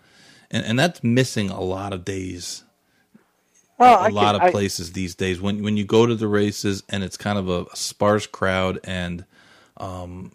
and 0.50 0.64
and 0.64 0.78
that's 0.78 1.02
missing 1.02 1.50
a 1.50 1.60
lot 1.60 1.92
of 1.92 2.04
days. 2.04 2.64
Well, 3.78 4.00
a 4.00 4.06
I 4.06 4.08
lot 4.08 4.34
can, 4.34 4.46
of 4.46 4.52
places 4.52 4.90
I, 4.90 4.92
these 4.92 5.14
days. 5.14 5.40
When 5.40 5.62
when 5.62 5.76
you 5.76 5.84
go 5.84 6.06
to 6.06 6.14
the 6.14 6.28
races 6.28 6.82
and 6.88 7.04
it's 7.04 7.16
kind 7.16 7.38
of 7.38 7.48
a, 7.48 7.64
a 7.72 7.76
sparse 7.76 8.26
crowd 8.26 8.80
and 8.84 9.24
um, 9.76 10.32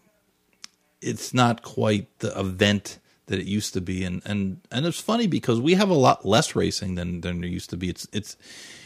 it's 1.02 1.34
not 1.34 1.64
quite 1.64 2.08
the 2.20 2.38
event 2.40 3.00
that 3.28 3.40
it 3.40 3.46
used 3.46 3.74
to 3.74 3.82
be. 3.82 4.04
And 4.04 4.22
and 4.26 4.62
and 4.72 4.86
it's 4.86 5.00
funny 5.00 5.28
because 5.28 5.60
we 5.60 5.74
have 5.74 5.90
a 5.90 5.96
lot 5.96 6.26
less 6.26 6.56
racing 6.56 6.96
than 6.96 7.22
than 7.22 7.42
there 7.42 7.50
used 7.50 7.70
to 7.72 7.78
be. 7.78 7.90
It's 7.90 8.08
it's 8.14 8.38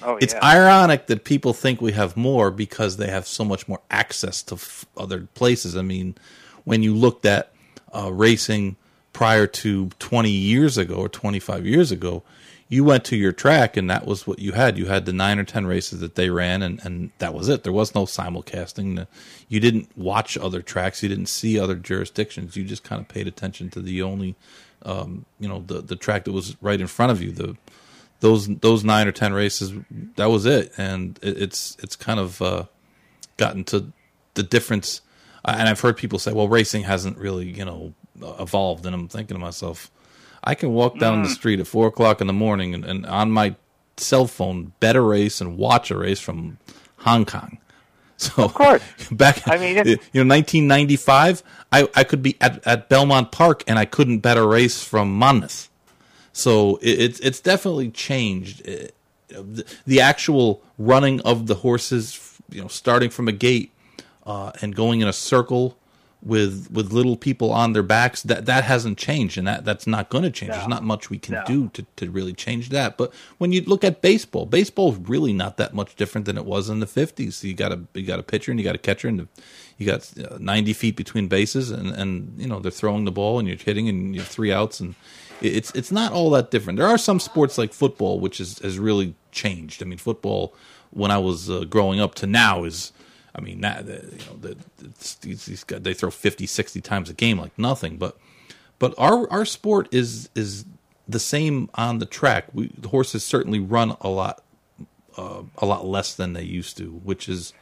oh, 0.02 0.18
it's 0.18 0.34
ironic 0.36 1.08
that 1.08 1.24
people 1.24 1.54
think 1.54 1.82
we 1.82 1.92
have 1.92 2.18
more 2.18 2.50
because 2.50 2.98
they 2.98 3.08
have 3.08 3.28
so 3.28 3.44
much 3.44 3.68
more 3.68 3.82
access 3.92 4.42
to 4.44 4.56
f- 4.56 4.86
other 4.96 5.28
places. 5.36 5.76
I 5.78 5.82
mean 5.82 6.16
when 6.64 6.84
you 6.84 6.96
looked 6.96 7.26
at 7.26 7.54
uh, 7.94 8.12
racing 8.12 8.76
prior 9.18 9.48
to 9.48 9.88
20 9.98 10.30
years 10.30 10.78
ago 10.78 10.94
or 10.94 11.10
25 11.10 11.66
years 11.66 11.92
ago, 11.92 12.22
you 12.70 12.84
went 12.84 13.04
to 13.04 13.16
your 13.16 13.32
track 13.32 13.76
and 13.76 13.90
that 13.90 14.06
was 14.06 14.28
what 14.28 14.38
you 14.38 14.52
had. 14.52 14.78
You 14.78 14.86
had 14.86 15.08
the 15.08 15.12
nine 15.12 15.40
or 15.40 15.44
ten 15.44 15.66
races 15.66 16.02
that 16.02 16.14
they 16.14 16.30
ran, 16.30 16.62
and, 16.62 16.80
and 16.86 17.10
that 17.18 17.34
was 17.34 17.50
it. 17.50 17.64
There 17.64 17.74
was 17.74 17.96
no 17.96 18.04
simulcasting. 18.06 19.08
You 19.50 19.60
didn't 19.60 19.90
watch 19.98 20.38
other 20.38 20.62
tracks. 20.62 21.02
You 21.02 21.10
didn't 21.10 21.30
see 21.30 21.60
other 21.60 21.74
jurisdictions. 21.74 22.56
You 22.56 22.64
just 22.64 22.84
kind 22.84 23.02
of 23.02 23.08
paid 23.08 23.26
attention 23.28 23.72
to 23.72 23.82
the 23.82 24.04
only, 24.04 24.36
um, 24.84 25.26
you 25.40 25.48
know, 25.48 25.64
the 25.66 25.82
the 25.82 25.96
track 25.96 26.26
that 26.26 26.32
was 26.32 26.56
right 26.62 26.80
in 26.80 26.86
front 26.86 27.12
of 27.12 27.20
you. 27.20 27.32
The 27.32 27.58
those 28.20 28.48
those 28.48 28.84
nine 28.84 29.08
or 29.08 29.12
ten 29.12 29.34
races, 29.34 29.74
that 30.16 30.30
was 30.30 30.46
it. 30.46 30.72
And 30.78 31.18
it, 31.24 31.42
it's 31.42 31.76
it's 31.82 31.96
kind 31.96 32.20
of 32.20 32.40
uh, 32.40 32.66
gotten 33.38 33.64
to 33.64 33.92
the 34.36 34.44
difference. 34.44 35.02
And 35.44 35.68
I've 35.68 35.80
heard 35.80 35.98
people 35.98 36.20
say, 36.20 36.34
"Well, 36.34 36.48
racing 36.48 36.84
hasn't 36.84 37.18
really, 37.18 37.48
you 37.48 37.66
know, 37.66 37.94
evolved." 38.22 38.86
And 38.86 38.96
I'm 38.96 39.08
thinking 39.08 39.36
to 39.36 39.40
myself 39.40 39.92
I 40.44 40.56
can 40.56 40.74
walk 40.74 40.98
down 40.98 41.20
mm. 41.20 41.28
the 41.28 41.30
street 41.30 41.60
at 41.60 41.68
four 41.68 41.88
o'clock 41.88 42.22
in 42.22 42.28
the 42.28 42.34
morning 42.34 42.74
and, 42.74 42.86
and, 42.86 43.06
on 43.06 43.32
my 43.32 43.56
cell 43.98 44.28
phone 44.28 44.72
bet 44.80 44.96
a 44.96 45.02
race 45.02 45.42
and 45.42 45.58
watch 45.58 45.92
a 45.92 45.98
race 45.98 46.20
from 46.20 46.58
Hong 47.00 47.26
Kong. 47.26 47.60
So 48.20 48.46
of 48.46 48.56
course, 48.56 48.82
back 49.12 49.48
I 49.48 49.58
mean, 49.60 49.76
you 49.86 50.24
know, 50.24 50.26
1995, 50.26 51.44
I, 51.72 51.88
I 51.96 52.04
could 52.04 52.24
be 52.24 52.36
at, 52.42 52.66
at 52.66 52.90
Belmont 52.90 53.32
Park 53.32 53.64
and 53.68 53.78
I 53.78 53.86
couldn't 53.86 54.22
bet 54.22 54.38
a 54.38 54.48
race 54.48 54.84
from 54.84 55.14
Monmouth. 55.14 55.70
So 56.34 56.78
it, 56.78 57.00
it's 57.00 57.20
it's 57.20 57.40
definitely 57.40 57.92
changed. 57.92 58.66
It, 58.66 58.96
the, 59.28 59.72
the, 59.86 60.02
actual 60.02 60.64
running 60.80 61.22
of 61.22 61.46
the 61.46 61.54
horses, 61.54 62.40
you 62.50 62.60
know, 62.60 62.68
starting 62.68 63.12
from 63.12 63.28
a 63.28 63.32
gate 63.32 63.72
uh, 64.26 64.52
and 64.64 64.76
going 64.76 65.02
in 65.02 65.08
a 65.08 65.14
circle 65.14 65.78
with 66.24 66.70
with 66.72 66.92
little 66.92 67.16
people 67.16 67.52
on 67.52 67.74
their 67.74 67.84
backs 67.84 68.24
that 68.24 68.46
that 68.48 68.64
hasn't 68.64 68.98
changed 68.98 69.38
and 69.38 69.48
that 69.48 69.64
that's 69.64 69.86
not 69.86 70.10
going 70.10 70.24
to 70.24 70.32
change 70.32 70.50
no. 70.50 70.56
there's 70.56 70.68
not 70.68 70.84
much 70.84 71.10
we 71.10 71.20
can 71.20 71.36
no. 71.36 71.44
do 71.46 71.70
to, 71.70 71.86
to 71.96 72.10
really 72.10 72.34
change 72.34 72.70
that. 72.70 72.98
But 72.98 73.14
when 73.38 73.52
you 73.52 73.62
look 73.62 73.84
at 73.84 74.02
baseball 74.02 74.46
baseball 74.46 74.94
is 74.94 74.98
really 74.98 75.32
not 75.32 75.58
that 75.58 75.74
much 75.74 75.96
different 75.96 76.26
than 76.26 76.38
it 76.38 76.46
was 76.46 76.70
in 76.70 76.80
the 76.80 76.88
50s 76.88 77.34
so 77.34 77.48
you 77.48 77.54
got 77.54 77.72
a 77.72 77.82
you 77.94 78.04
got 78.04 78.20
a 78.20 78.24
pitcher 78.24 78.52
and 78.52 78.60
you 78.60 78.64
got 78.64 78.76
a 78.76 78.80
catcher 78.80 79.08
and 79.08 79.28
you 79.78 79.86
got 79.86 80.12
uh, 80.18 80.38
90 80.40 80.74
feet 80.74 80.96
between 80.96 81.28
bases 81.28 81.70
and 81.70 81.92
and 81.94 82.34
you 82.38 82.48
know 82.48 82.60
they're 82.60 82.72
throwing 82.72 83.06
the 83.06 83.12
ball 83.12 83.38
and 83.38 83.48
you're 83.48 83.58
hitting 83.58 83.88
and 83.88 84.16
you 84.16 84.22
have 84.22 84.30
three 84.30 84.52
outs 84.52 84.80
and 84.80 84.96
it's 85.40 85.72
it's 85.76 85.92
not 85.92 86.14
all 86.14 86.32
that 86.32 86.50
different. 86.50 86.80
There 86.80 86.88
are 86.88 86.98
some 86.98 87.20
sports 87.20 87.60
like 87.60 87.74
football 87.74 88.20
which 88.20 88.40
is 88.40 88.58
has 88.60 88.80
really 88.80 89.14
changed. 89.32 89.84
I 89.84 89.86
mean 89.86 90.00
football 90.00 90.56
when 90.92 91.12
i 91.12 91.18
was 91.18 91.50
uh, 91.50 91.66
growing 91.66 92.00
up 92.00 92.16
to 92.16 92.26
now 92.26 92.64
is 92.64 92.92
I 93.38 93.42
mean, 93.42 93.62
that 93.62 93.86
you 93.86 93.94
know, 93.94 94.38
the, 94.42 94.58
these, 95.22 95.46
these 95.46 95.64
guys, 95.64 95.82
they 95.82 95.94
throw 95.94 96.10
50, 96.10 96.48
60 96.48 96.82
times 96.82 97.10
a 97.10 97.14
game 97.14 97.40
like 97.40 97.58
nothing. 97.58 97.98
But 97.98 98.18
but 98.80 98.94
our 98.98 99.30
our 99.32 99.46
sport 99.46 99.88
is 99.92 100.30
is 100.36 100.66
the 101.08 101.20
same 101.20 101.70
on 101.76 102.00
the 102.00 102.06
track. 102.06 102.46
We, 102.54 102.68
the 102.78 102.90
horses 102.90 103.24
certainly 103.24 103.60
run 103.60 103.96
a 104.02 104.10
lot 104.10 104.44
uh, 105.18 105.44
a 105.58 105.66
lot 105.66 105.86
less 105.86 106.16
than 106.16 106.34
they 106.34 106.44
used 106.44 106.78
to, 106.78 106.92
which 107.04 107.30
is 107.30 107.54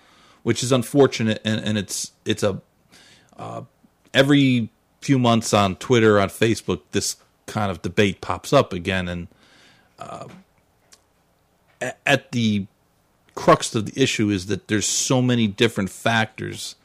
which 0.43 0.63
is 0.63 0.71
unfortunate. 0.71 1.41
And, 1.43 1.59
and 1.63 1.77
it's 1.77 2.11
it's 2.23 2.43
a 2.43 2.61
uh, 3.37 3.63
every 4.13 4.69
few 5.01 5.19
months 5.19 5.53
on 5.53 5.75
Twitter 5.75 6.19
on 6.19 6.29
Facebook 6.29 6.81
this 6.91 7.17
kind 7.45 7.69
of 7.69 7.81
debate 7.81 8.21
pops 8.21 8.53
up 8.53 8.73
again, 8.73 9.07
and 9.07 9.27
uh, 9.99 10.27
at 12.05 12.31
the 12.31 12.67
crux 13.35 13.75
of 13.75 13.85
the 13.85 14.01
issue 14.01 14.29
is 14.29 14.47
that 14.47 14.67
there's 14.67 14.87
so 14.87 15.21
many 15.21 15.47
different 15.47 15.89
factors 15.89 16.75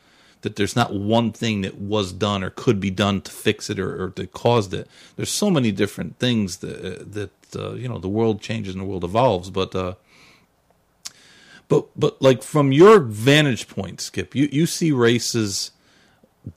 that 0.43 0.57
there's 0.57 0.75
not 0.75 0.93
one 0.95 1.33
thing 1.33 1.61
that 1.63 1.79
was 1.79 2.13
done 2.13 2.43
or 2.43 2.51
could 2.51 2.81
be 2.81 2.91
done 2.91 3.21
to 3.21 3.31
fix 3.31 3.69
it 3.71 3.79
or, 3.79 4.05
or 4.05 4.13
that 4.17 4.33
caused 4.33 4.73
it. 4.73 4.89
There's 5.17 5.31
so 5.31 5.51
many 5.51 5.71
different 5.71 6.19
things 6.19 6.59
that 6.59 7.13
that 7.13 7.31
uh, 7.57 7.75
you 7.75 7.89
know 7.89 7.99
the 7.99 8.09
world 8.09 8.41
changes 8.41 8.75
and 8.75 8.83
the 8.83 8.87
world 8.87 9.05
evolves, 9.05 9.51
but 9.51 9.75
uh, 9.75 9.95
but 11.69 11.89
but 11.99 12.21
like 12.21 12.43
from 12.43 12.73
your 12.73 13.01
vantage 13.01 13.69
point, 13.69 14.01
Skip, 14.01 14.35
you 14.35 14.49
you 14.51 14.67
see 14.67 14.93
races 14.93 15.73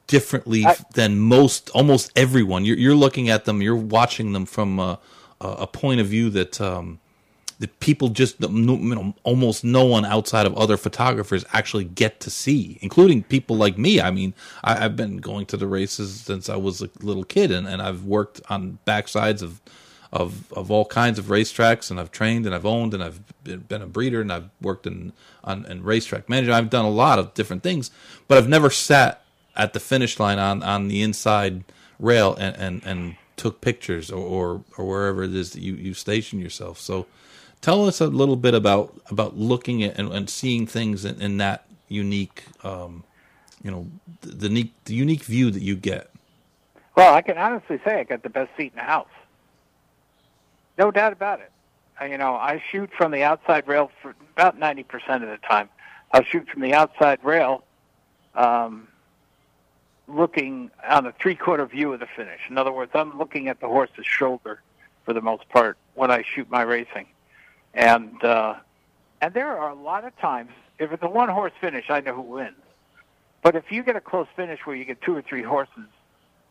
differently 0.07 0.65
I, 0.65 0.77
than 0.93 1.19
most 1.19 1.69
almost 1.71 2.11
everyone. 2.15 2.65
You're 2.65 2.77
you're 2.77 2.95
looking 2.95 3.29
at 3.29 3.45
them, 3.45 3.61
you're 3.61 3.75
watching 3.75 4.33
them 4.33 4.45
from 4.45 4.79
a, 4.79 4.99
a 5.41 5.67
point 5.67 5.99
of 5.99 6.07
view 6.07 6.29
that. 6.31 6.59
Um, 6.59 6.99
the 7.59 7.67
people 7.67 8.09
just 8.09 8.39
you 8.41 8.49
know, 8.49 9.13
almost 9.23 9.63
no 9.63 9.85
one 9.85 10.05
outside 10.05 10.45
of 10.45 10.55
other 10.55 10.77
photographers 10.77 11.45
actually 11.53 11.85
get 11.85 12.19
to 12.21 12.29
see, 12.29 12.77
including 12.81 13.23
people 13.23 13.55
like 13.55 13.77
me. 13.77 14.01
I 14.01 14.11
mean, 14.11 14.33
I, 14.63 14.75
have 14.75 14.95
been 14.95 15.17
going 15.17 15.45
to 15.47 15.57
the 15.57 15.67
races 15.67 16.21
since 16.21 16.49
I 16.49 16.55
was 16.55 16.81
a 16.81 16.89
little 17.01 17.23
kid, 17.23 17.51
and, 17.51 17.67
and 17.67 17.81
I've 17.81 18.03
worked 18.03 18.41
on 18.49 18.79
backsides 18.85 19.41
of 19.41 19.61
of 20.11 20.53
of 20.53 20.69
all 20.69 20.85
kinds 20.85 21.17
of 21.17 21.25
racetracks, 21.25 21.89
and 21.89 21.99
I've 21.99 22.11
trained 22.11 22.45
and 22.45 22.53
I've 22.53 22.65
owned 22.65 22.93
and 22.93 23.03
I've 23.03 23.21
been 23.43 23.81
a 23.81 23.87
breeder 23.87 24.21
and 24.21 24.31
I've 24.31 24.49
worked 24.61 24.85
in 24.85 25.11
on 25.43 25.65
in 25.65 25.83
racetrack 25.83 26.29
management. 26.29 26.55
I've 26.55 26.69
done 26.69 26.85
a 26.85 26.91
lot 26.91 27.19
of 27.19 27.33
different 27.33 27.63
things, 27.63 27.89
but 28.27 28.37
I've 28.37 28.49
never 28.49 28.69
sat 28.69 29.23
at 29.55 29.73
the 29.73 29.79
finish 29.79 30.19
line 30.19 30.39
on 30.39 30.61
on 30.63 30.87
the 30.87 31.01
inside 31.01 31.63
rail 31.99 32.35
and 32.35 32.55
and, 32.55 32.83
and 32.85 33.15
took 33.37 33.59
pictures 33.59 34.11
or, 34.11 34.23
or 34.23 34.63
or 34.77 34.85
wherever 34.87 35.23
it 35.23 35.33
is 35.35 35.51
that 35.51 35.61
you 35.61 35.73
you 35.73 35.93
station 35.95 36.39
yourself. 36.39 36.79
So 36.79 37.07
tell 37.64 37.88
us 37.88 38.01
a 38.01 38.07
little 38.07 38.36
bit 38.36 38.53
about 38.53 38.93
about 39.09 39.36
looking 39.38 39.82
at 39.84 39.97
and, 39.97 40.11
and 40.11 40.30
seeing 40.30 40.68
things 40.68 41.05
in, 41.05 41.20
in 41.20 41.38
that 41.38 41.66
unique, 41.88 42.43
um, 42.64 43.03
you 43.64 43.72
know, 43.72 43.88
the, 44.22 44.28
the, 44.36 44.47
unique 44.49 44.74
the 44.86 44.93
unique 44.93 45.24
view 45.24 45.49
that 45.49 45.64
you 45.64 45.76
get. 45.76 46.11
Well, 46.95 47.16
I 47.16 47.24
can 47.24 47.39
honestly 47.39 47.80
say 47.84 48.01
I 48.01 48.03
got 48.03 48.22
the 48.22 48.30
best 48.30 48.51
seat 48.55 48.74
in 48.74 48.78
the 48.78 48.84
house. 48.84 49.07
No 50.78 50.91
doubt 50.91 51.14
about 51.14 51.39
it. 51.39 51.51
You 52.07 52.18
know, 52.18 52.34
I 52.36 52.61
shoot 52.72 52.89
from 52.97 53.11
the 53.11 53.24
outside 53.24 53.68
rail 53.68 53.89
for 54.01 54.14
about 54.36 54.59
ninety 54.59 54.84
percent 54.84 55.24
of 55.24 55.30
the 55.30 55.38
time. 55.38 55.70
I'll 56.11 56.24
shoot 56.24 56.47
from 56.49 56.61
the 56.61 56.74
outside 56.74 57.20
rail, 57.24 57.64
um, 58.36 58.88
looking 60.07 60.70
on 60.88 61.07
a 61.07 61.11
three-quarter 61.14 61.66
view 61.66 61.93
of 61.93 61.99
the 61.99 62.07
finish. 62.16 62.41
In 62.49 62.57
other 62.57 62.72
words, 62.72 62.91
I'm 62.93 63.18
looking 63.18 63.47
at 63.47 63.59
the 63.59 63.68
horse's 63.68 64.05
shoulder 64.05 64.61
for 65.05 65.14
the 65.14 65.22
most 65.22 65.49
part 65.49 65.78
when 65.95 66.11
I 66.11 66.24
shoot 66.24 66.49
my 66.51 66.61
racing. 66.61 67.07
And 67.74 68.24
uh, 68.24 68.55
and 69.21 69.34
there 69.34 69.57
are 69.57 69.69
a 69.69 69.76
lot 69.76 70.05
of 70.05 70.15
times 70.17 70.51
if 70.80 70.91
it's 70.91 71.03
a 71.03 71.09
one 71.09 71.30
horse 71.30 71.53
finish, 71.59 71.89
I 71.89 72.01
know 72.01 72.13
who 72.13 72.21
wins. 72.21 72.55
But 73.41 73.55
if 73.55 73.71
you 73.71 73.84
get 73.84 73.95
a 73.95 74.01
close 74.01 74.28
finish 74.36 74.59
where 74.65 74.76
you 74.76 74.86
get 74.86 75.01
two 75.01 75.15
or 75.15 75.21
three 75.21 75.43
horses 75.43 75.88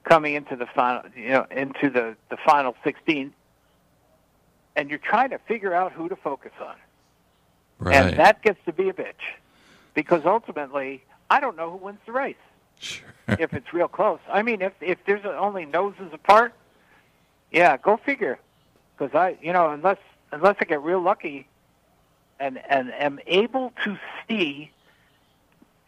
coming 0.04 0.34
into 0.34 0.56
the 0.56 0.66
final, 0.66 1.02
you 1.16 1.28
know, 1.28 1.46
into 1.50 1.90
the 1.90 2.16
the 2.28 2.36
final 2.36 2.76
sixteen, 2.82 3.32
and 4.76 4.90
you're 4.90 4.98
trying 4.98 5.30
to 5.30 5.38
figure 5.38 5.72
out 5.72 5.92
who 5.92 6.08
to 6.08 6.16
focus 6.16 6.52
on, 6.60 6.74
right. 7.78 7.94
and 7.94 8.18
that 8.18 8.42
gets 8.42 8.58
to 8.66 8.72
be 8.72 8.88
a 8.88 8.92
bitch, 8.92 9.14
because 9.94 10.24
ultimately 10.24 11.02
I 11.30 11.40
don't 11.40 11.56
know 11.56 11.70
who 11.70 11.78
wins 11.78 12.00
the 12.04 12.12
race. 12.12 12.36
Sure. 12.78 13.08
if 13.28 13.54
it's 13.54 13.72
real 13.72 13.88
close, 13.88 14.18
I 14.28 14.42
mean, 14.42 14.60
if 14.60 14.72
if 14.80 14.98
there's 15.06 15.24
only 15.24 15.66
noses 15.66 16.12
apart, 16.12 16.52
yeah, 17.52 17.76
go 17.76 17.96
figure. 17.96 18.38
Because 18.96 19.14
I, 19.14 19.36
you 19.40 19.52
know, 19.52 19.70
unless 19.70 19.98
unless 20.32 20.56
I 20.60 20.64
get 20.64 20.82
real 20.82 21.00
lucky 21.00 21.46
and 22.42 22.60
and 22.68 22.92
am 22.92 23.20
able 23.26 23.72
to 23.84 23.96
see 24.28 24.70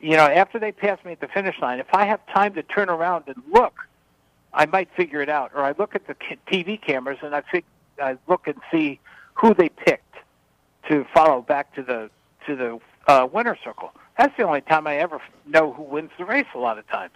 you 0.01 0.17
know 0.17 0.23
after 0.23 0.59
they 0.59 0.73
pass 0.73 1.05
me 1.05 1.13
at 1.13 1.21
the 1.21 1.29
finish 1.29 1.59
line 1.61 1.81
if 1.81 1.93
i 1.93 2.05
have 2.05 2.25
time 2.29 2.55
to 2.55 2.63
turn 2.63 2.89
around 2.89 3.25
and 3.27 3.43
look 3.51 3.75
i 4.53 4.65
might 4.67 4.89
figure 4.97 5.21
it 5.21 5.29
out. 5.29 5.51
Or 5.55 5.63
i 5.63 5.75
look 5.77 5.95
at 5.95 6.07
the 6.07 6.15
tv 6.47 6.81
cameras 6.81 7.19
and 7.23 7.35
i 7.35 7.43
fig- 7.51 7.65
i 8.01 8.17
look 8.29 8.47
and 8.47 8.57
see 8.71 9.01
who 9.35 9.53
they 9.53 9.69
picked 9.69 10.15
to 10.89 11.05
follow 11.13 11.43
back 11.43 11.75
to 11.75 11.83
the 11.83 12.11
to 12.47 12.55
the 12.55 12.79
uh, 13.07 13.27
winner 13.31 13.57
circle. 13.65 13.93
That's 14.19 14.37
the 14.37 14.45
only 14.45 14.61
time 14.61 14.87
i 14.87 14.97
ever 14.97 15.21
know 15.47 15.73
who 15.73 15.83
wins 15.83 16.11
the 16.19 16.25
race 16.25 16.47
a 16.55 16.59
lot 16.59 16.79
of 16.79 16.87
times. 16.89 17.15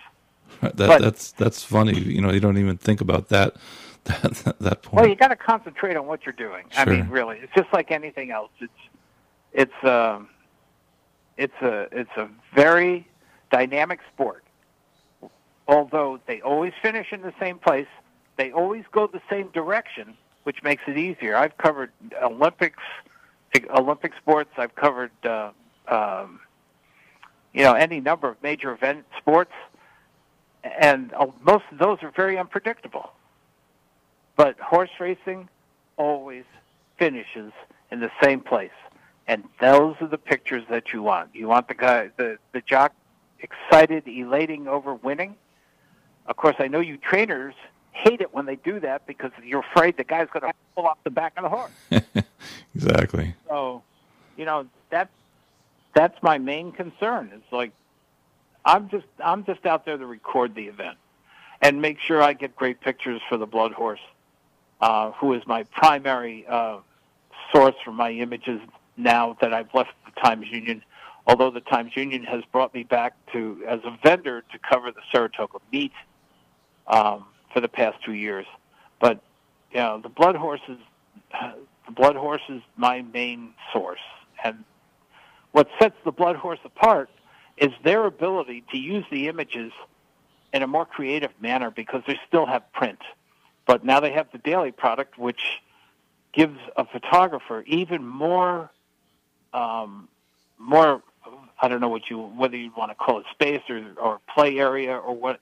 That, 0.62 0.76
but, 0.76 1.00
that's 1.00 1.32
that's 1.32 1.62
funny. 1.62 1.98
You 1.98 2.22
know 2.22 2.32
you 2.32 2.40
don't 2.40 2.58
even 2.58 2.78
think 2.78 3.00
about 3.00 3.28
that 3.28 3.56
that, 4.08 4.56
that 4.60 4.82
point. 4.82 4.94
Well, 4.94 5.08
you 5.08 5.16
got 5.16 5.28
to 5.28 5.36
concentrate 5.36 5.96
on 5.96 6.06
what 6.06 6.26
you're 6.26 6.32
doing. 6.32 6.64
Sure. 6.70 6.82
I 6.82 6.84
mean, 6.84 7.08
really, 7.08 7.38
it's 7.38 7.52
just 7.54 7.72
like 7.72 7.90
anything 7.90 8.30
else. 8.30 8.50
It's 8.60 8.72
it's 9.52 9.84
um, 9.84 10.28
it's 11.36 11.54
a 11.62 11.88
it's 11.92 12.16
a 12.16 12.28
very 12.54 13.06
dynamic 13.50 14.00
sport. 14.12 14.44
Although 15.66 16.20
they 16.26 16.40
always 16.40 16.72
finish 16.80 17.12
in 17.12 17.20
the 17.20 17.34
same 17.38 17.58
place, 17.58 17.86
they 18.36 18.52
always 18.52 18.84
go 18.90 19.06
the 19.06 19.20
same 19.28 19.48
direction, 19.48 20.14
which 20.44 20.62
makes 20.62 20.82
it 20.86 20.96
easier. 20.96 21.36
I've 21.36 21.56
covered 21.58 21.92
Olympics, 22.22 22.82
Olympic 23.70 24.12
sports. 24.20 24.50
I've 24.56 24.74
covered 24.74 25.10
uh, 25.24 25.50
um, 25.88 26.40
you 27.52 27.62
know 27.62 27.74
any 27.74 28.00
number 28.00 28.28
of 28.28 28.42
major 28.42 28.72
event 28.72 29.04
sports, 29.18 29.52
and 30.64 31.12
uh, 31.14 31.26
most 31.42 31.64
of 31.70 31.78
those 31.78 31.98
are 32.02 32.10
very 32.10 32.38
unpredictable. 32.38 33.10
But 34.38 34.58
horse 34.60 34.90
racing 35.00 35.48
always 35.96 36.44
finishes 36.96 37.52
in 37.90 37.98
the 37.98 38.10
same 38.22 38.40
place. 38.40 38.70
And 39.26 39.42
those 39.60 39.96
are 40.00 40.06
the 40.06 40.16
pictures 40.16 40.62
that 40.70 40.92
you 40.92 41.02
want. 41.02 41.34
You 41.34 41.48
want 41.48 41.66
the 41.66 41.74
guy, 41.74 42.10
the, 42.16 42.38
the 42.52 42.62
jock 42.62 42.94
excited, 43.40 44.06
elating 44.06 44.68
over 44.68 44.94
winning. 44.94 45.34
Of 46.26 46.36
course, 46.36 46.54
I 46.60 46.68
know 46.68 46.78
you 46.78 46.96
trainers 46.96 47.54
hate 47.90 48.20
it 48.20 48.32
when 48.32 48.46
they 48.46 48.54
do 48.54 48.78
that 48.78 49.08
because 49.08 49.32
you're 49.44 49.64
afraid 49.72 49.96
the 49.96 50.04
guy's 50.04 50.28
going 50.32 50.44
to 50.50 50.52
pull 50.76 50.86
off 50.86 50.98
the 51.02 51.10
back 51.10 51.32
of 51.36 51.42
the 51.42 51.48
horse. 51.48 52.24
exactly. 52.76 53.34
So, 53.48 53.82
you 54.36 54.44
know, 54.44 54.68
that's 54.88 55.10
that's 55.94 56.22
my 56.22 56.38
main 56.38 56.70
concern. 56.70 57.32
It's 57.34 57.52
like 57.52 57.72
I'm 58.64 58.88
just 58.88 59.06
I'm 59.18 59.44
just 59.44 59.66
out 59.66 59.84
there 59.84 59.98
to 59.98 60.06
record 60.06 60.54
the 60.54 60.66
event 60.66 60.96
and 61.60 61.82
make 61.82 61.98
sure 61.98 62.22
I 62.22 62.34
get 62.34 62.54
great 62.54 62.80
pictures 62.80 63.20
for 63.28 63.36
the 63.36 63.48
BloodHorse, 63.48 63.98
uh, 64.80 65.12
who 65.12 65.32
is 65.34 65.42
my 65.46 65.64
primary 65.64 66.46
uh, 66.48 66.78
source 67.52 67.74
for 67.84 67.92
my 67.92 68.10
images 68.10 68.60
now 68.96 69.36
that 69.40 69.52
I've 69.52 69.72
left 69.74 69.90
the 70.04 70.20
Times 70.20 70.46
Union. 70.50 70.82
Although 71.26 71.50
the 71.50 71.60
Times 71.60 71.92
Union 71.94 72.24
has 72.24 72.42
brought 72.52 72.72
me 72.74 72.84
back 72.84 73.14
to 73.32 73.62
as 73.68 73.80
a 73.84 73.96
vendor 74.02 74.42
to 74.52 74.58
cover 74.58 74.90
the 74.90 75.00
Saratoga 75.12 75.58
meet 75.72 75.92
um, 76.86 77.26
for 77.52 77.60
the 77.60 77.68
past 77.68 78.02
two 78.04 78.14
years, 78.14 78.46
but 79.00 79.20
you 79.72 79.78
know 79.78 80.00
the 80.02 80.08
blood 80.08 80.36
the 80.36 81.92
BloodHorse 81.92 82.48
is 82.48 82.62
my 82.76 83.02
main 83.02 83.52
source, 83.72 84.00
and 84.42 84.64
what 85.52 85.68
sets 85.78 85.96
the 86.04 86.12
BloodHorse 86.12 86.64
apart 86.64 87.10
is 87.58 87.72
their 87.84 88.06
ability 88.06 88.64
to 88.70 88.78
use 88.78 89.04
the 89.10 89.28
images 89.28 89.72
in 90.52 90.62
a 90.62 90.66
more 90.66 90.86
creative 90.86 91.30
manner 91.40 91.70
because 91.70 92.02
they 92.06 92.18
still 92.26 92.46
have 92.46 92.72
print. 92.72 92.98
But 93.68 93.84
now 93.84 94.00
they 94.00 94.12
have 94.12 94.26
the 94.32 94.38
daily 94.38 94.72
product, 94.72 95.18
which 95.18 95.60
gives 96.32 96.58
a 96.74 96.86
photographer 96.86 97.62
even 97.66 98.04
more, 98.04 98.70
um, 99.52 100.08
more. 100.58 101.02
I 101.60 101.68
don't 101.68 101.80
know 101.80 101.90
what 101.90 102.08
you 102.08 102.18
whether 102.18 102.56
you 102.56 102.72
want 102.74 102.90
to 102.90 102.94
call 102.94 103.18
it 103.20 103.26
space 103.30 103.60
or 103.68 103.84
or 104.00 104.20
play 104.34 104.58
area 104.58 104.96
or 104.96 105.14
what, 105.14 105.40